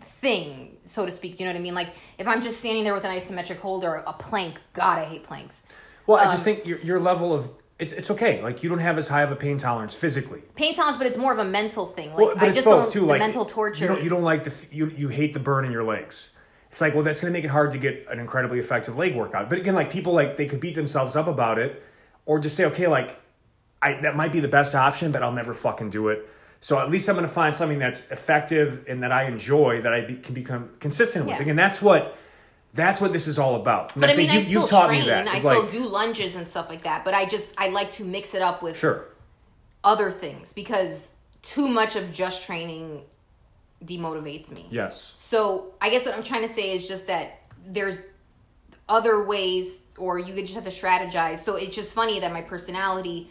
thing, 0.00 0.76
so 0.84 1.04
to 1.06 1.12
speak. 1.12 1.36
Do 1.36 1.44
you 1.44 1.48
know 1.48 1.54
what 1.54 1.60
I 1.60 1.62
mean? 1.62 1.74
Like 1.74 1.88
if 2.18 2.26
I'm 2.26 2.42
just 2.42 2.60
standing 2.60 2.84
there 2.84 2.94
with 2.94 3.04
an 3.04 3.10
isometric 3.10 3.58
hold 3.58 3.84
or 3.84 3.96
a 4.06 4.12
plank, 4.12 4.60
God, 4.72 4.98
I 4.98 5.04
hate 5.04 5.24
planks. 5.24 5.62
Well, 6.06 6.18
I 6.18 6.24
Um, 6.24 6.30
just 6.30 6.44
think 6.44 6.64
your 6.66 6.78
your 6.80 7.00
level 7.00 7.32
of 7.32 7.50
it's 7.78 7.92
it's 7.92 8.10
okay. 8.10 8.42
Like 8.42 8.62
you 8.62 8.68
don't 8.68 8.78
have 8.80 8.98
as 8.98 9.08
high 9.08 9.22
of 9.22 9.30
a 9.30 9.36
pain 9.36 9.58
tolerance 9.58 9.94
physically. 9.94 10.42
Pain 10.56 10.74
tolerance, 10.74 10.96
but 10.96 11.06
it's 11.06 11.16
more 11.16 11.32
of 11.32 11.38
a 11.38 11.44
mental 11.44 11.86
thing. 11.86 12.08
Like 12.10 12.18
Well, 12.18 12.34
but 12.34 12.42
I 12.42 12.46
it's 12.48 12.56
just 12.56 12.64
both 12.64 12.84
don't 12.84 12.92
too. 12.92 13.00
the 13.00 13.06
Like 13.06 13.20
mental 13.20 13.44
torture. 13.44 13.84
You 13.84 13.88
don't, 13.88 14.02
you 14.02 14.08
don't 14.10 14.22
like 14.22 14.44
the 14.44 14.66
you 14.70 14.88
you 14.96 15.08
hate 15.08 15.34
the 15.34 15.40
burn 15.40 15.64
in 15.64 15.72
your 15.72 15.84
legs. 15.84 16.30
It's 16.70 16.80
like 16.80 16.94
well, 16.94 17.02
that's 17.04 17.20
going 17.20 17.32
to 17.32 17.36
make 17.36 17.44
it 17.44 17.50
hard 17.50 17.72
to 17.72 17.78
get 17.78 18.06
an 18.10 18.18
incredibly 18.18 18.58
effective 18.58 18.96
leg 18.96 19.14
workout. 19.16 19.48
But 19.48 19.58
again, 19.58 19.74
like 19.74 19.90
people 19.90 20.12
like 20.12 20.36
they 20.36 20.46
could 20.46 20.60
beat 20.60 20.74
themselves 20.74 21.16
up 21.16 21.26
about 21.26 21.58
it, 21.58 21.82
or 22.26 22.38
just 22.38 22.56
say 22.56 22.64
okay, 22.66 22.86
like 22.88 23.18
I 23.80 23.94
that 24.02 24.16
might 24.16 24.32
be 24.32 24.40
the 24.40 24.48
best 24.48 24.74
option, 24.74 25.12
but 25.12 25.22
I'll 25.22 25.32
never 25.32 25.54
fucking 25.54 25.90
do 25.90 26.08
it. 26.08 26.28
So 26.60 26.78
at 26.78 26.90
least 26.90 27.08
I'm 27.08 27.14
going 27.14 27.26
to 27.26 27.32
find 27.32 27.54
something 27.54 27.78
that's 27.78 28.00
effective 28.10 28.84
and 28.88 29.02
that 29.02 29.12
I 29.12 29.24
enjoy 29.24 29.82
that 29.82 29.92
I 29.92 30.00
be, 30.02 30.16
can 30.16 30.34
become 30.34 30.70
consistent 30.80 31.26
with. 31.26 31.36
Yeah. 31.36 31.42
Again, 31.42 31.56
that's 31.56 31.80
what 31.80 32.16
that's 32.74 33.00
what 33.00 33.12
this 33.12 33.26
is 33.26 33.38
all 33.38 33.54
about. 33.54 33.94
And 33.94 34.00
but 34.00 34.10
I 34.10 34.16
mean, 34.16 34.28
think 34.28 34.42
I 34.42 34.44
still 34.44 34.66
taught 34.66 34.88
train. 34.88 35.02
me 35.02 35.06
that. 35.08 35.28
I 35.28 35.36
It's 35.36 35.46
still 35.46 35.66
do 35.66 35.86
lunges 35.86 36.36
and 36.36 36.46
stuff 36.48 36.68
like 36.68 36.82
that. 36.82 37.04
But 37.04 37.14
I 37.14 37.26
just 37.26 37.54
I 37.58 37.68
like 37.68 37.92
to 37.94 38.04
mix 38.04 38.34
it 38.34 38.42
up 38.42 38.62
with 38.62 38.76
sure. 38.76 39.06
other 39.84 40.10
things 40.10 40.52
because 40.52 41.12
too 41.42 41.68
much 41.68 41.96
of 41.96 42.12
just 42.12 42.44
training 42.44 43.02
demotivates 43.84 44.50
me. 44.52 44.66
Yes. 44.70 45.12
So 45.16 45.74
I 45.80 45.90
guess 45.90 46.04
what 46.04 46.14
I'm 46.14 46.24
trying 46.24 46.46
to 46.46 46.52
say 46.52 46.72
is 46.72 46.88
just 46.88 47.06
that 47.06 47.40
there's 47.66 48.02
other 48.88 49.22
ways, 49.24 49.82
or 49.96 50.18
you 50.18 50.34
could 50.34 50.46
just 50.46 50.54
have 50.54 50.64
to 50.64 50.70
strategize. 50.70 51.38
So 51.38 51.56
it's 51.56 51.76
just 51.76 51.92
funny 51.94 52.20
that 52.20 52.32
my 52.32 52.42
personality, 52.42 53.28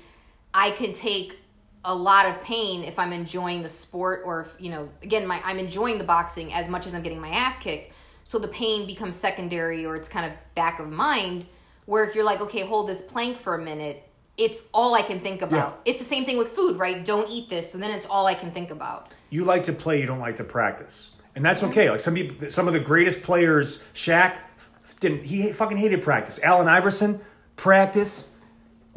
I 0.53 0.71
can 0.71 0.93
take 0.93 1.39
a 1.87 1.95
lot 1.95 2.25
of 2.27 2.43
pain 2.43 2.83
if 2.83 2.99
I'm 2.99 3.13
enjoying 3.13 3.63
the 3.63 3.69
sport, 3.69 4.21
or 4.25 4.41
if, 4.41 4.61
you 4.61 4.69
know, 4.69 4.89
again, 5.01 5.25
my 5.25 5.41
I'm 5.43 5.57
enjoying 5.57 5.97
the 5.97 6.03
boxing 6.03 6.53
as 6.53 6.67
much 6.67 6.85
as 6.85 6.93
I'm 6.93 7.01
getting 7.01 7.19
my 7.19 7.29
ass 7.29 7.57
kicked. 7.57 7.93
So 8.25 8.37
the 8.37 8.49
pain 8.49 8.85
becomes 8.85 9.15
secondary, 9.15 9.85
or 9.85 9.95
it's 9.95 10.09
kind 10.09 10.25
of 10.25 10.33
back 10.53 10.79
of 10.79 10.89
mind. 10.89 11.47
Where 11.85 12.03
if 12.03 12.13
you're 12.13 12.25
like, 12.25 12.41
okay, 12.41 12.65
hold 12.65 12.89
this 12.89 13.01
plank 13.01 13.37
for 13.37 13.55
a 13.55 13.63
minute, 13.63 14.03
it's 14.35 14.61
all 14.73 14.93
I 14.93 15.01
can 15.01 15.21
think 15.21 15.41
about. 15.41 15.81
It's 15.85 15.99
the 15.99 16.05
same 16.05 16.25
thing 16.25 16.37
with 16.37 16.49
food, 16.49 16.77
right? 16.77 17.05
Don't 17.05 17.31
eat 17.31 17.49
this, 17.49 17.73
and 17.73 17.81
then 17.81 17.91
it's 17.91 18.05
all 18.05 18.27
I 18.27 18.33
can 18.33 18.51
think 18.51 18.69
about. 18.69 19.13
You 19.29 19.45
like 19.45 19.63
to 19.63 19.73
play, 19.73 20.01
you 20.01 20.05
don't 20.05 20.19
like 20.19 20.35
to 20.35 20.43
practice. 20.43 21.11
And 21.35 21.45
that's 21.45 21.61
mm-hmm. 21.61 21.71
okay. 21.71 21.89
Like 21.89 22.01
some 22.01 22.15
people, 22.15 22.49
some 22.49 22.67
of 22.67 22.73
the 22.73 22.81
greatest 22.81 23.23
players, 23.23 23.81
Shaq 23.93 24.39
didn't 24.99 25.23
he 25.23 25.53
fucking 25.53 25.77
hated 25.77 26.01
practice. 26.01 26.39
Allen 26.43 26.67
Iverson, 26.67 27.21
practice. 27.55 28.31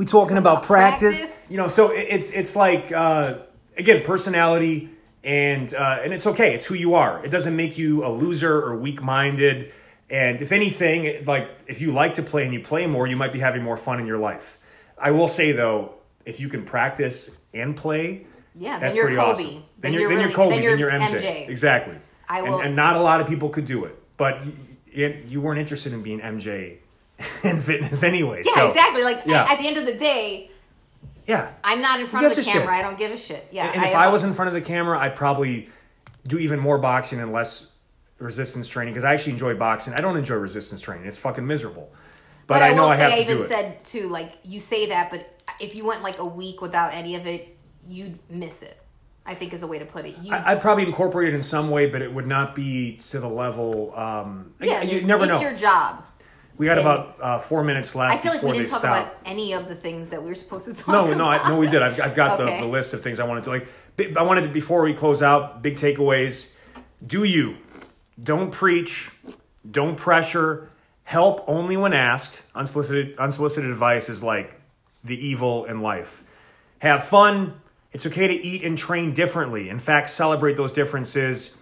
We 0.00 0.06
talking 0.06 0.38
about 0.38 0.62
practice. 0.62 1.18
Practice. 1.20 1.50
You 1.50 1.58
know, 1.58 1.68
so 1.68 1.90
it- 1.90 2.06
it's 2.08 2.30
it's 2.30 2.56
like 2.56 2.90
uh, 2.90 3.34
again, 3.76 4.02
personality 4.02 4.88
and 5.22 5.74
uh, 5.74 5.98
and 6.02 6.14
it's 6.14 6.26
okay. 6.26 6.54
It's 6.54 6.64
who 6.64 6.74
you 6.74 6.94
are. 6.94 7.22
It 7.22 7.30
doesn't 7.30 7.54
make 7.54 7.76
you 7.76 8.02
a 8.06 8.08
loser 8.08 8.62
or 8.64 8.74
weak 8.76 9.02
minded. 9.02 9.72
And 10.08 10.40
if 10.40 10.52
anything, 10.52 11.22
like 11.26 11.50
if 11.66 11.82
you 11.82 11.92
like 11.92 12.14
to 12.14 12.22
play 12.22 12.44
and 12.46 12.54
you 12.54 12.60
play 12.60 12.86
more, 12.86 13.06
you 13.06 13.14
might 13.14 13.30
be 13.30 13.40
having 13.40 13.62
more 13.62 13.76
fun 13.76 14.00
in 14.00 14.06
your 14.06 14.16
life. 14.16 14.56
I 14.96 15.10
will 15.10 15.28
say 15.28 15.52
though, 15.52 15.96
if 16.24 16.40
you 16.40 16.48
can 16.48 16.64
practice 16.64 17.28
and 17.52 17.76
play, 17.76 18.24
Yeah, 18.54 18.78
that's 18.78 18.96
you're 18.96 19.04
pretty 19.04 19.18
Kobe. 19.20 19.30
awesome. 19.32 19.46
Then 19.50 19.62
Then, 19.80 19.92
you're, 19.92 20.00
you're 20.00 20.08
then 20.08 20.16
really- 20.16 20.28
you're 20.30 20.36
Kobe. 20.36 20.54
then 20.56 20.64
Then 20.64 20.78
you're 20.78 20.90
you're, 20.92 21.00
MJ. 21.00 21.20
MJ. 21.20 21.48
Exactly. 21.50 21.96
I 22.26 22.38
And- 22.38 22.48
will- 22.48 22.60
and, 22.60 22.74
not 22.74 22.96
a 22.96 23.02
lot 23.02 23.20
of 23.20 23.26
people 23.26 23.50
could 23.50 23.66
do 23.66 23.84
it, 23.84 23.94
but 24.16 24.40
you, 24.90 25.22
you 25.28 25.40
weren't 25.42 25.60
interested 25.60 25.92
in 25.92 26.00
being 26.02 26.20
MJ 26.20 26.78
in 27.44 27.60
fitness 27.60 28.02
anyway. 28.02 28.42
Yeah, 28.44 28.54
so, 28.54 28.68
exactly. 28.68 29.02
Like 29.02 29.22
yeah. 29.26 29.46
at, 29.50 29.58
the 29.58 29.66
end 29.66 29.76
of 29.76 29.86
the 29.86 29.94
day, 29.94 30.50
Yeah. 31.26 31.50
I'm 31.62 31.80
not 31.80 32.00
in 32.00 32.06
front 32.06 32.26
of 32.26 32.34
the 32.36 32.42
camera. 32.42 32.62
shit? 32.62 32.70
I 32.70 32.82
don't 32.82 32.98
give 32.98 33.12
a 33.12 33.16
shit. 33.16 33.46
Yeah, 33.50 33.70
And 33.74 33.84
if 33.84 33.94
I 33.94 34.08
was 34.08 34.22
in 34.24 34.32
front 34.32 34.48
of 34.48 34.54
the 34.54 34.60
camera, 34.60 34.98
I'd 34.98 35.16
probably 35.16 35.68
do 36.26 36.38
even 36.38 36.58
more 36.58 36.78
boxing 36.78 37.20
and 37.20 37.32
less 37.32 37.70
resistance 38.18 38.68
training 38.68 38.92
because 38.94 39.04
I 39.04 39.14
actually 39.14 39.32
enjoy 39.32 39.54
boxing. 39.54 39.94
I 39.94 40.00
don't 40.00 40.16
enjoy 40.16 40.36
resistance 40.36 40.80
training. 40.80 41.06
It's 41.06 41.18
fucking 41.18 41.46
miserable. 41.46 41.90
But, 42.46 42.54
But, 42.56 42.62
I 42.62 42.68
I, 42.70 42.74
know 42.74 42.82
will 42.84 42.88
I 42.90 42.96
say, 42.96 43.02
have 43.02 43.12
I 43.12 43.16
to 43.16 43.22
even 43.22 43.36
do 43.38 43.42
it. 43.44 43.48
said 43.48 43.84
too, 43.84 44.08
like 44.08 44.32
you 44.42 44.60
say 44.60 44.88
that, 44.88 45.10
but 45.10 45.40
if 45.60 45.74
you 45.74 45.84
went 45.86 46.02
like 46.02 46.18
a 46.18 46.24
week 46.24 46.60
without 46.60 46.92
any 46.92 47.14
of 47.16 47.26
it, 47.26 47.56
you'd 47.88 48.18
miss 48.28 48.62
it. 48.62 48.76
I 49.26 49.34
think 49.34 49.52
is 49.52 49.62
a 49.62 49.66
way 49.66 49.78
to 49.78 49.84
put 49.84 50.06
it. 50.06 50.16
You, 50.22 50.32
I- 50.34 50.52
I'd 50.52 50.60
probably 50.60 50.84
incorporate 50.84 51.28
it 51.28 51.34
in 51.34 51.42
some 51.42 51.70
way, 51.70 51.88
but 51.88 52.02
it 52.02 52.12
would 52.12 52.26
not 52.26 52.54
be 52.54 52.96
to 53.10 53.20
the 53.20 53.28
level. 53.28 53.94
Um, 53.96 54.54
yeah, 54.60 54.82
you 54.82 55.02
never 55.06 55.24
it's 55.24 55.34
know. 55.34 55.40
your 55.40 55.54
job. 55.56 56.02
We 56.60 56.66
got 56.66 56.76
and- 56.76 56.86
about 56.86 57.16
uh, 57.22 57.38
four 57.38 57.64
minutes 57.64 57.94
left 57.94 58.12
I 58.12 58.18
feel 58.18 58.32
like 58.34 58.42
we 58.42 58.52
didn't 58.52 58.68
talk 58.68 58.80
stop. 58.80 59.06
about 59.06 59.16
any 59.24 59.54
of 59.54 59.66
the 59.66 59.74
things 59.74 60.10
that 60.10 60.22
we 60.22 60.28
were 60.28 60.34
supposed 60.34 60.66
to 60.66 60.74
talk 60.74 60.88
No, 60.88 61.06
about. 61.06 61.16
no, 61.16 61.24
I, 61.26 61.48
no, 61.48 61.58
we 61.58 61.66
did. 61.66 61.80
I've, 61.80 61.98
I've 61.98 62.14
got 62.14 62.38
Okay. 62.38 62.56
the, 62.58 62.66
the 62.66 62.70
list 62.70 62.92
of 62.92 63.00
things 63.02 63.18
I 63.18 63.24
wanted 63.24 63.44
to 63.44 63.50
like. 63.50 63.66
I 64.14 64.22
wanted 64.22 64.42
to 64.42 64.50
before 64.50 64.82
we 64.82 64.92
close 64.92 65.22
out. 65.22 65.62
Big 65.62 65.76
takeaways: 65.76 66.50
Do 67.06 67.24
you 67.24 67.56
don't 68.22 68.50
preach, 68.50 69.10
don't 69.70 69.96
pressure, 69.96 70.68
help 71.04 71.42
only 71.48 71.78
when 71.78 71.94
asked. 71.94 72.42
Unsolicited 72.54 73.16
unsolicited 73.16 73.70
advice 73.70 74.10
is 74.10 74.22
like 74.22 74.60
the 75.02 75.16
evil 75.16 75.64
in 75.64 75.80
life. 75.80 76.22
Have 76.80 77.04
fun. 77.04 77.58
It's 77.92 78.04
okay 78.04 78.26
to 78.26 78.34
eat 78.34 78.62
and 78.64 78.76
train 78.76 79.14
differently. 79.14 79.70
In 79.70 79.78
fact, 79.78 80.10
celebrate 80.10 80.58
those 80.58 80.72
differences. 80.72 81.56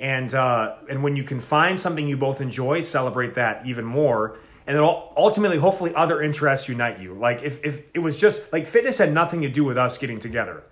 And 0.00 0.32
uh, 0.32 0.76
and 0.88 1.02
when 1.02 1.16
you 1.16 1.24
can 1.24 1.40
find 1.40 1.78
something 1.78 2.06
you 2.06 2.16
both 2.16 2.40
enjoy, 2.40 2.82
celebrate 2.82 3.34
that 3.34 3.66
even 3.66 3.84
more. 3.84 4.36
And 4.66 4.76
then 4.76 4.84
ul- 4.84 5.12
ultimately, 5.16 5.56
hopefully, 5.56 5.94
other 5.94 6.22
interests 6.22 6.68
unite 6.68 7.00
you. 7.00 7.14
Like 7.14 7.42
if, 7.42 7.64
if 7.64 7.90
it 7.94 8.00
was 8.00 8.18
just 8.20 8.52
like 8.52 8.66
fitness 8.66 8.98
had 8.98 9.12
nothing 9.12 9.42
to 9.42 9.48
do 9.48 9.64
with 9.64 9.78
us 9.78 9.98
getting 9.98 10.20
together, 10.20 10.62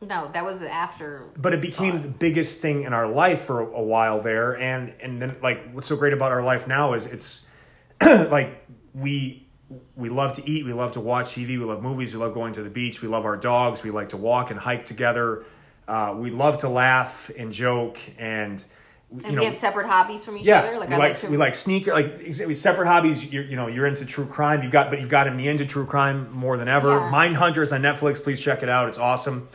No, 0.00 0.28
that 0.32 0.44
was 0.44 0.62
after. 0.62 1.24
but 1.36 1.52
it 1.54 1.60
became 1.60 2.00
the 2.00 2.08
biggest 2.08 2.60
thing 2.60 2.82
in 2.82 2.92
our 2.92 3.06
life 3.06 3.42
for 3.42 3.60
a 3.60 3.82
while 3.82 4.18
there. 4.20 4.58
And 4.58 4.92
and 5.00 5.20
then 5.22 5.36
like 5.42 5.70
what's 5.72 5.86
so 5.86 5.94
great 5.96 6.12
about 6.12 6.32
our 6.32 6.42
life 6.42 6.66
now 6.66 6.94
is 6.94 7.06
it's 7.06 7.46
like 8.04 8.66
we 8.94 9.46
we 9.94 10.08
love 10.08 10.32
to 10.34 10.48
eat, 10.48 10.64
we 10.64 10.72
love 10.72 10.92
to 10.92 11.00
watch 11.00 11.26
TV, 11.26 11.50
we 11.50 11.58
love 11.64 11.82
movies, 11.82 12.12
we 12.14 12.20
love 12.20 12.34
going 12.34 12.52
to 12.54 12.62
the 12.62 12.70
beach, 12.70 13.02
we 13.02 13.08
love 13.08 13.24
our 13.24 13.36
dogs, 13.36 13.82
we 13.82 13.90
like 13.90 14.08
to 14.10 14.16
walk 14.16 14.50
and 14.50 14.58
hike 14.58 14.84
together. 14.84 15.44
Uh, 15.86 16.14
we 16.16 16.30
love 16.30 16.58
to 16.58 16.68
laugh 16.68 17.30
and 17.36 17.52
joke 17.52 17.98
and 18.18 18.64
you 19.12 19.20
And 19.24 19.34
know 19.34 19.40
we 19.40 19.46
have 19.46 19.56
separate 19.56 19.86
hobbies 19.86 20.24
from 20.24 20.38
each 20.38 20.46
yeah, 20.46 20.60
other. 20.60 20.78
Like 20.78 20.88
we 20.88 20.94
I 20.94 20.98
like, 20.98 21.08
like 21.10 21.18
to. 21.18 21.30
we 21.30 21.36
like 21.36 21.54
sneaker 21.54 21.92
like 21.92 22.16
ex- 22.24 22.40
we 22.40 22.54
separate 22.54 22.86
hobbies. 22.86 23.24
You're, 23.24 23.44
you 23.44 23.54
know 23.54 23.68
you're 23.68 23.86
into 23.86 24.04
true 24.04 24.26
crime. 24.26 24.62
You've 24.62 24.72
got 24.72 24.90
but 24.90 24.98
you've 24.98 25.10
gotten 25.10 25.36
me 25.36 25.46
into 25.46 25.64
true 25.64 25.86
crime 25.86 26.32
more 26.32 26.56
than 26.56 26.68
ever. 26.68 26.88
Yeah. 26.88 27.10
Mind 27.10 27.36
Hunters 27.36 27.72
on 27.72 27.82
Netflix. 27.82 28.22
Please 28.22 28.40
check 28.40 28.62
it 28.62 28.68
out. 28.68 28.88
It's 28.88 28.98
awesome 28.98 29.48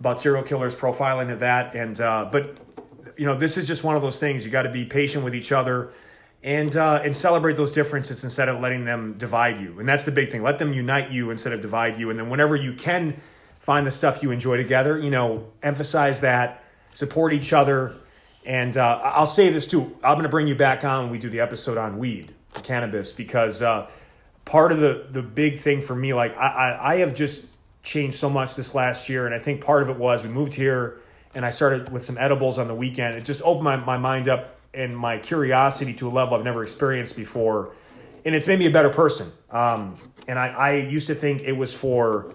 about 0.00 0.20
serial 0.20 0.42
killers 0.42 0.74
profiling 0.74 1.30
of 1.30 1.40
that. 1.40 1.74
And 1.74 2.00
uh, 2.00 2.28
but 2.32 2.58
you 3.16 3.26
know 3.26 3.36
this 3.36 3.56
is 3.56 3.66
just 3.66 3.84
one 3.84 3.96
of 3.96 4.02
those 4.02 4.18
things. 4.18 4.44
You 4.44 4.50
got 4.50 4.62
to 4.62 4.70
be 4.70 4.84
patient 4.84 5.24
with 5.24 5.34
each 5.34 5.52
other. 5.52 5.92
And 6.42 6.76
uh, 6.76 7.00
and 7.04 7.16
celebrate 7.16 7.56
those 7.56 7.72
differences 7.72 8.22
instead 8.22 8.48
of 8.48 8.60
letting 8.60 8.84
them 8.84 9.14
divide 9.18 9.60
you. 9.60 9.80
And 9.80 9.88
that's 9.88 10.04
the 10.04 10.12
big 10.12 10.28
thing. 10.28 10.42
Let 10.42 10.58
them 10.58 10.72
unite 10.72 11.10
you 11.10 11.30
instead 11.30 11.52
of 11.52 11.60
divide 11.60 11.98
you. 11.98 12.10
And 12.10 12.18
then 12.18 12.28
whenever 12.28 12.54
you 12.54 12.72
can 12.72 13.20
find 13.66 13.84
the 13.84 13.90
stuff 13.90 14.22
you 14.22 14.30
enjoy 14.30 14.56
together, 14.56 14.96
you 14.96 15.10
know, 15.10 15.44
emphasize 15.60 16.20
that, 16.20 16.62
support 16.92 17.32
each 17.32 17.52
other, 17.52 17.92
and 18.44 18.76
uh, 18.76 19.00
I'll 19.02 19.26
say 19.26 19.50
this 19.50 19.66
too. 19.66 19.96
I'm 20.04 20.14
going 20.14 20.22
to 20.22 20.28
bring 20.28 20.46
you 20.46 20.54
back 20.54 20.84
on 20.84 21.02
when 21.02 21.10
we 21.10 21.18
do 21.18 21.28
the 21.28 21.40
episode 21.40 21.76
on 21.76 21.98
weed, 21.98 22.32
cannabis, 22.62 23.12
because 23.12 23.62
uh, 23.62 23.90
part 24.44 24.70
of 24.70 24.78
the 24.78 25.08
the 25.10 25.20
big 25.20 25.58
thing 25.58 25.82
for 25.82 25.96
me, 25.96 26.14
like 26.14 26.36
I, 26.38 26.46
I, 26.46 26.92
I 26.92 26.96
have 26.98 27.12
just 27.12 27.48
changed 27.82 28.16
so 28.16 28.30
much 28.30 28.54
this 28.54 28.72
last 28.72 29.08
year, 29.08 29.26
and 29.26 29.34
I 29.34 29.40
think 29.40 29.64
part 29.64 29.82
of 29.82 29.90
it 29.90 29.96
was 29.96 30.22
we 30.22 30.28
moved 30.28 30.54
here, 30.54 31.00
and 31.34 31.44
I 31.44 31.50
started 31.50 31.90
with 31.90 32.04
some 32.04 32.16
edibles 32.18 32.58
on 32.58 32.68
the 32.68 32.74
weekend. 32.74 33.16
It 33.16 33.24
just 33.24 33.42
opened 33.42 33.64
my, 33.64 33.74
my 33.74 33.98
mind 33.98 34.28
up 34.28 34.60
and 34.74 34.96
my 34.96 35.18
curiosity 35.18 35.92
to 35.94 36.06
a 36.06 36.10
level 36.10 36.38
I've 36.38 36.44
never 36.44 36.62
experienced 36.62 37.16
before, 37.16 37.72
and 38.24 38.32
it's 38.32 38.46
made 38.46 38.60
me 38.60 38.66
a 38.66 38.70
better 38.70 38.90
person. 38.90 39.32
Um, 39.50 39.96
and 40.28 40.38
I, 40.38 40.48
I 40.50 40.72
used 40.74 41.08
to 41.08 41.16
think 41.16 41.42
it 41.42 41.56
was 41.56 41.74
for 41.74 42.32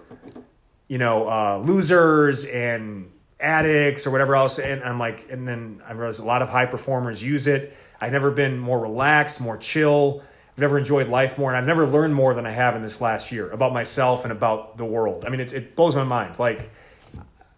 you 0.92 0.98
know, 0.98 1.26
uh, 1.26 1.56
losers 1.56 2.44
and 2.44 3.10
addicts 3.40 4.06
or 4.06 4.10
whatever 4.10 4.36
else. 4.36 4.58
And 4.58 4.84
I'm 4.84 4.98
like, 4.98 5.26
and 5.30 5.48
then 5.48 5.80
I 5.88 5.92
realized 5.92 6.20
a 6.20 6.24
lot 6.24 6.42
of 6.42 6.50
high 6.50 6.66
performers 6.66 7.22
use 7.22 7.46
it. 7.46 7.74
I've 7.98 8.12
never 8.12 8.30
been 8.30 8.58
more 8.58 8.78
relaxed, 8.78 9.40
more 9.40 9.56
chill. 9.56 10.22
I've 10.50 10.58
never 10.58 10.76
enjoyed 10.76 11.08
life 11.08 11.38
more, 11.38 11.48
and 11.48 11.56
I've 11.56 11.66
never 11.66 11.86
learned 11.86 12.14
more 12.14 12.34
than 12.34 12.44
I 12.44 12.50
have 12.50 12.76
in 12.76 12.82
this 12.82 13.00
last 13.00 13.32
year 13.32 13.48
about 13.52 13.72
myself 13.72 14.24
and 14.24 14.32
about 14.32 14.76
the 14.76 14.84
world. 14.84 15.24
I 15.24 15.30
mean, 15.30 15.40
it, 15.40 15.54
it 15.54 15.76
blows 15.76 15.96
my 15.96 16.04
mind. 16.04 16.38
Like, 16.38 16.68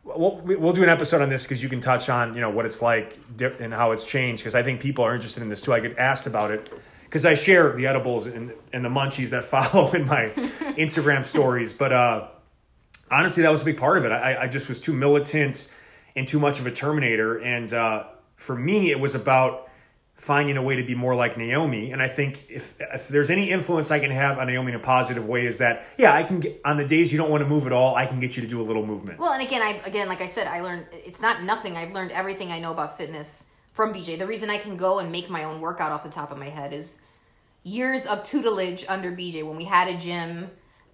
we'll, 0.05 0.41
we'll 0.45 0.72
do 0.72 0.85
an 0.85 0.89
episode 0.89 1.20
on 1.20 1.28
this 1.28 1.43
because 1.43 1.61
you 1.61 1.68
can 1.68 1.80
touch 1.80 2.09
on 2.09 2.35
you 2.35 2.41
know 2.41 2.51
what 2.51 2.66
it's 2.66 2.82
like 2.82 3.18
and 3.41 3.74
how 3.74 3.91
it's 3.91 4.05
changed 4.05 4.45
because 4.45 4.55
I 4.55 4.62
think 4.62 4.80
people 4.80 5.05
are 5.05 5.12
interested 5.12 5.43
in 5.43 5.49
this 5.49 5.61
too. 5.61 5.72
I 5.72 5.80
get 5.80 5.99
asked 5.99 6.28
about 6.28 6.53
it 6.53 6.72
because 7.03 7.26
I 7.26 7.35
share 7.35 7.72
the 7.72 7.89
edibles 7.89 8.28
and, 8.28 8.53
and 8.72 8.85
the 8.85 8.89
munchies 8.89 9.30
that 9.30 9.43
follow 9.55 9.91
in 9.91 10.07
my 10.07 10.28
Instagram 10.78 11.24
stories, 11.24 11.72
but. 11.72 11.93
uh 11.93 12.28
honestly, 13.15 13.43
that 13.43 13.53
was 13.53 13.62
a 13.62 13.65
big 13.65 13.79
part 13.79 13.97
of 13.97 14.05
it. 14.05 14.12
I, 14.12 14.43
I 14.43 14.49
just 14.49 14.69
was 14.69 14.81
too 14.81 14.93
militant 14.93 15.69
and 16.17 16.27
too 16.27 16.41
much 16.41 16.61
of 16.61 16.67
a 16.67 16.71
Terminator. 16.71 17.39
And 17.39 17.73
uh, 17.73 18.05
for 18.37 18.57
me, 18.57 18.91
it 18.91 18.99
was 18.99 19.15
about 19.15 19.71
finding 20.15 20.57
a 20.57 20.62
way 20.62 20.77
to 20.77 20.83
be 20.83 20.95
more 20.95 21.15
like 21.15 21.37
Naomi. 21.37 21.91
And 21.91 22.01
I 22.01 22.09
think 22.09 22.47
if, 22.49 22.75
if 22.81 23.09
there's 23.09 23.31
any 23.31 23.51
influence 23.51 23.91
I 23.91 23.99
can 23.99 24.11
have 24.11 24.39
on 24.39 24.47
Naomi 24.47 24.73
in 24.73 24.77
a 24.77 24.83
positive 24.83 25.27
way, 25.27 25.47
is 25.47 25.59
that 25.59 25.85
yeah, 25.99 26.15
I 26.15 26.23
can 26.23 26.41
get 26.41 26.61
on 26.65 26.77
the 26.77 26.87
days 26.87 27.12
you 27.12 27.19
don't 27.19 27.31
want 27.31 27.43
to 27.43 27.49
move 27.49 27.67
at 27.67 27.73
all, 27.73 27.95
I 27.97 28.07
can 28.07 28.21
get 28.21 28.37
you 28.37 28.43
to 28.43 28.49
do 28.49 28.61
a 28.61 28.65
little 28.65 28.87
movement. 28.87 29.19
Well, 29.19 29.33
and 29.33 29.43
again, 29.43 29.61
I 29.61 29.81
again, 29.85 30.09
like 30.09 30.21
I 30.21 30.27
said, 30.27 30.47
I 30.47 30.61
learned 30.61 30.87
it's 30.93 31.21
not 31.21 31.43
nothing. 31.43 31.77
I've 31.77 31.93
learned 31.93 32.12
everything 32.12 32.53
I 32.53 32.61
know 32.61 32.73
about 32.73 32.97
fitness 32.97 33.47
from 33.73 33.93
BJ. 33.93 34.19
The 34.19 34.27
reason 34.27 34.51
I 34.51 34.59
can 34.59 34.77
go 34.77 35.01
and 35.01 35.11
make 35.11 35.29
my 35.29 35.45
own 35.45 35.61
workout 35.61 35.91
off 35.91 36.05
the 36.05 36.11
top 36.11 36.31
of 36.31 36.39
my 36.39 36.49
head 36.49 36.73
is 36.73 37.01
years 37.65 38.07
of 38.07 38.25
tutelage 38.25 38.85
under 38.89 39.11
BJ. 39.11 39.45
When 39.45 39.57
we 39.57 39.65
had 39.65 39.89
a 39.89 39.99
gym 39.99 40.49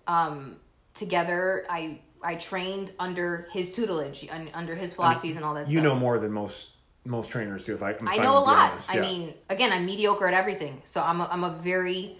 um, 0.06 0.56
together, 0.94 1.66
I 1.68 2.00
I 2.22 2.34
trained 2.36 2.92
under 2.98 3.48
his 3.52 3.72
tutelage, 3.72 4.26
un, 4.30 4.50
under 4.54 4.74
his 4.74 4.94
philosophies 4.94 5.36
and 5.36 5.44
all 5.44 5.54
that. 5.54 5.68
You 5.68 5.78
stuff. 5.78 5.84
know 5.84 5.96
more 5.96 6.18
than 6.18 6.32
most 6.32 6.70
most 7.04 7.30
trainers 7.30 7.64
do. 7.64 7.74
If 7.74 7.82
I, 7.82 7.94
I 8.06 8.18
know 8.18 8.36
a 8.36 8.40
lot. 8.40 8.72
honest. 8.72 8.94
I 8.94 9.00
mean, 9.00 9.34
again, 9.48 9.72
I'm 9.72 9.86
mediocre 9.86 10.26
at 10.26 10.34
everything, 10.34 10.82
so 10.84 11.00
I'm 11.00 11.20
a, 11.20 11.28
I'm 11.32 11.44
a 11.44 11.50
very 11.50 12.18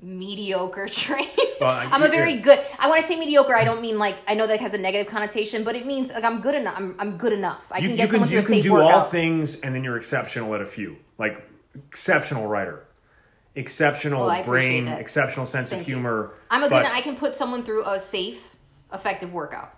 mediocre 0.00 0.88
trainer. 0.90 1.30
Well, 1.60 1.70
I- 1.70 1.84
I'm 1.86 2.02
a 2.02 2.08
very 2.08 2.34
yeah. 2.34 2.40
good. 2.40 2.60
I 2.78 2.88
when 2.90 3.02
I 3.02 3.06
say 3.06 3.18
mediocre, 3.18 3.54
I 3.54 3.64
don't 3.64 3.80
mean 3.80 3.98
like 3.98 4.16
I 4.28 4.34
know 4.34 4.46
that 4.46 4.60
has 4.60 4.74
a 4.74 4.78
negative 4.78 5.10
connotation, 5.10 5.64
but 5.64 5.74
it 5.76 5.86
means 5.86 6.12
like 6.12 6.24
I'm 6.24 6.40
good 6.40 6.54
enough. 6.54 6.74
I'm, 6.76 6.94
I'm 6.98 7.16
good 7.16 7.32
enough. 7.32 7.66
I 7.72 7.78
you, 7.78 7.88
can 7.88 7.96
get 7.96 8.10
someone 8.10 8.28
you 8.28 8.42
through 8.42 8.56
a 8.56 8.60
can 8.60 8.62
do 8.62 8.72
workout. 8.74 8.92
all 8.92 9.04
things, 9.04 9.60
and 9.60 9.74
then 9.74 9.84
you're 9.84 9.96
exceptional 9.96 10.54
at 10.54 10.60
a 10.60 10.66
few. 10.66 10.96
Like 11.16 11.48
exceptional 11.74 12.46
writer, 12.46 12.84
exceptional 13.54 14.24
oh, 14.24 14.26
Well, 14.26 14.44
brain, 14.44 14.86
that. 14.86 15.00
exceptional 15.00 15.46
sense 15.46 15.70
Thank 15.70 15.82
of 15.82 15.88
you. 15.88 15.94
humor. 15.94 16.34
I'm 16.50 16.62
a 16.62 16.68
but- 16.68 16.82
good. 16.84 16.92
I 16.92 17.00
can 17.00 17.16
put 17.16 17.34
someone 17.34 17.62
through 17.64 17.84
a 17.86 17.98
safe, 17.98 18.53
effective 18.94 19.32
workout. 19.34 19.76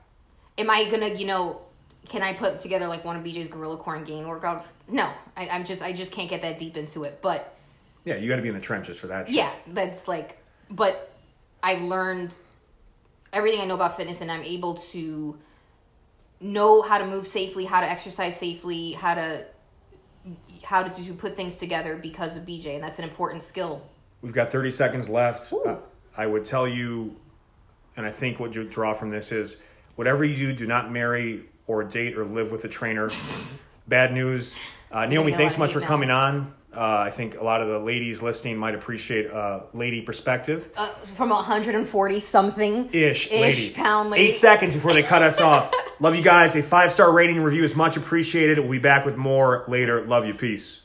Am 0.59 0.71
I 0.71 0.89
gonna, 0.91 1.09
you 1.09 1.27
know? 1.27 1.63
Can 2.09 2.23
I 2.23 2.35
put 2.35 2.61
together 2.61 2.87
like 2.87 3.05
one 3.05 3.17
of 3.17 3.25
BJ's 3.25 3.49
Gorilla 3.49 3.77
Corn 3.77 4.05
Gain 4.05 4.25
workouts? 4.25 4.67
No, 4.87 5.11
I, 5.37 5.49
I'm 5.49 5.65
just 5.65 5.83
I 5.83 5.93
just 5.93 6.13
can't 6.13 6.31
get 6.31 6.41
that 6.43 6.57
deep 6.57 6.77
into 6.77 7.03
it. 7.03 7.19
But 7.21 7.57
Yeah, 8.05 8.15
you 8.15 8.29
got 8.29 8.37
to 8.37 8.43
be 8.43 8.49
in 8.49 8.55
the 8.55 8.61
trenches 8.61 8.97
for 8.97 9.09
that. 9.09 9.27
Shit. 9.27 9.37
yeah, 9.37 9.51
that's 9.69 10.07
like. 10.07 10.39
But 10.71 11.13
I've 11.65 11.83
learned 11.83 12.33
everything 13.33 13.61
I 13.61 13.65
know 13.65 13.75
about 13.75 13.97
fitness, 13.97 14.21
and 14.21 14.31
I'm 14.31 14.45
able 14.45 14.75
to 14.93 15.37
know 16.41 16.83
how 16.83 16.99
to 16.99 17.07
move 17.07 17.27
safely, 17.27 17.65
how 17.65 17.81
to 17.81 17.91
exercise 17.91 18.37
safely, 18.39 18.93
how 18.93 19.15
to 19.15 19.45
how 20.63 20.83
to, 20.85 21.05
to 21.05 21.13
put 21.15 21.35
things 21.37 21.57
together 21.57 21.97
because 21.97 22.37
of 22.37 22.45
BJ, 22.45 22.75
and 22.75 22.83
that's 22.85 22.99
an 22.99 23.05
important 23.05 23.43
skill. 23.43 23.83
We've 24.23 24.33
got 24.33 24.51
30 24.51 24.71
seconds 24.71 25.09
left. 25.09 25.53
Uh, 25.53 25.77
I 26.17 26.27
would 26.27 26.45
tell 26.45 26.67
you, 26.67 27.15
and 27.97 28.07
I 28.07 28.11
think 28.11 28.39
what 28.39 28.55
you 28.55 28.65
draw 28.65 28.93
from 28.93 29.11
this 29.11 29.33
is 29.33 29.61
whatever 29.95 30.25
you 30.25 30.37
do, 30.37 30.53
do 30.53 30.67
not 30.67 30.91
marry 30.91 31.45
or 31.67 31.85
date 31.85 32.17
or 32.17 32.25
live 32.25 32.51
with 32.51 32.65
a 32.65 32.69
trainer. 32.69 33.11
Bad 33.89 34.13
news. 34.13 34.57
Uh, 34.91 35.07
Naomi, 35.07 35.33
thanks 35.33 35.55
so 35.55 35.61
much 35.61 35.73
for 35.73 35.81
hate 35.81 35.87
coming 35.89 36.11
on. 36.11 36.55
Uh, 36.77 37.05
I 37.07 37.11
think 37.11 37.41
a 37.41 37.43
lot 37.43 37.63
of 37.63 37.69
the 37.69 37.79
ladies 37.79 38.23
listening 38.23 38.59
might 38.59 38.75
appreciate 38.75 39.27
a 39.27 39.63
lady 39.73 40.03
perspective. 40.03 40.69
Uh, 40.77 40.89
from 40.89 41.31
140 41.31 42.21
something 42.21 42.91
Ish, 42.93 43.31
lady. 43.31 43.71
pound 43.71 44.11
lady. 44.11 44.27
Eight 44.27 44.35
seconds 44.35 44.75
before 44.75 44.93
they 44.93 45.03
cut 45.03 45.23
us 45.23 45.41
off. 45.41 45.73
Love 46.01 46.15
you 46.15 46.23
guys. 46.23 46.55
A 46.55 46.63
five 46.63 46.93
star 46.93 47.11
rating 47.11 47.43
review 47.43 47.65
is 47.65 47.75
much 47.75 47.97
appreciated. 47.97 48.59
We'll 48.59 48.73
be 48.73 48.79
back 48.79 49.07
with 49.07 49.17
more 49.17 49.65
later. 49.69 50.05
Love 50.05 50.27
you. 50.27 50.35
Peace. 50.35 50.83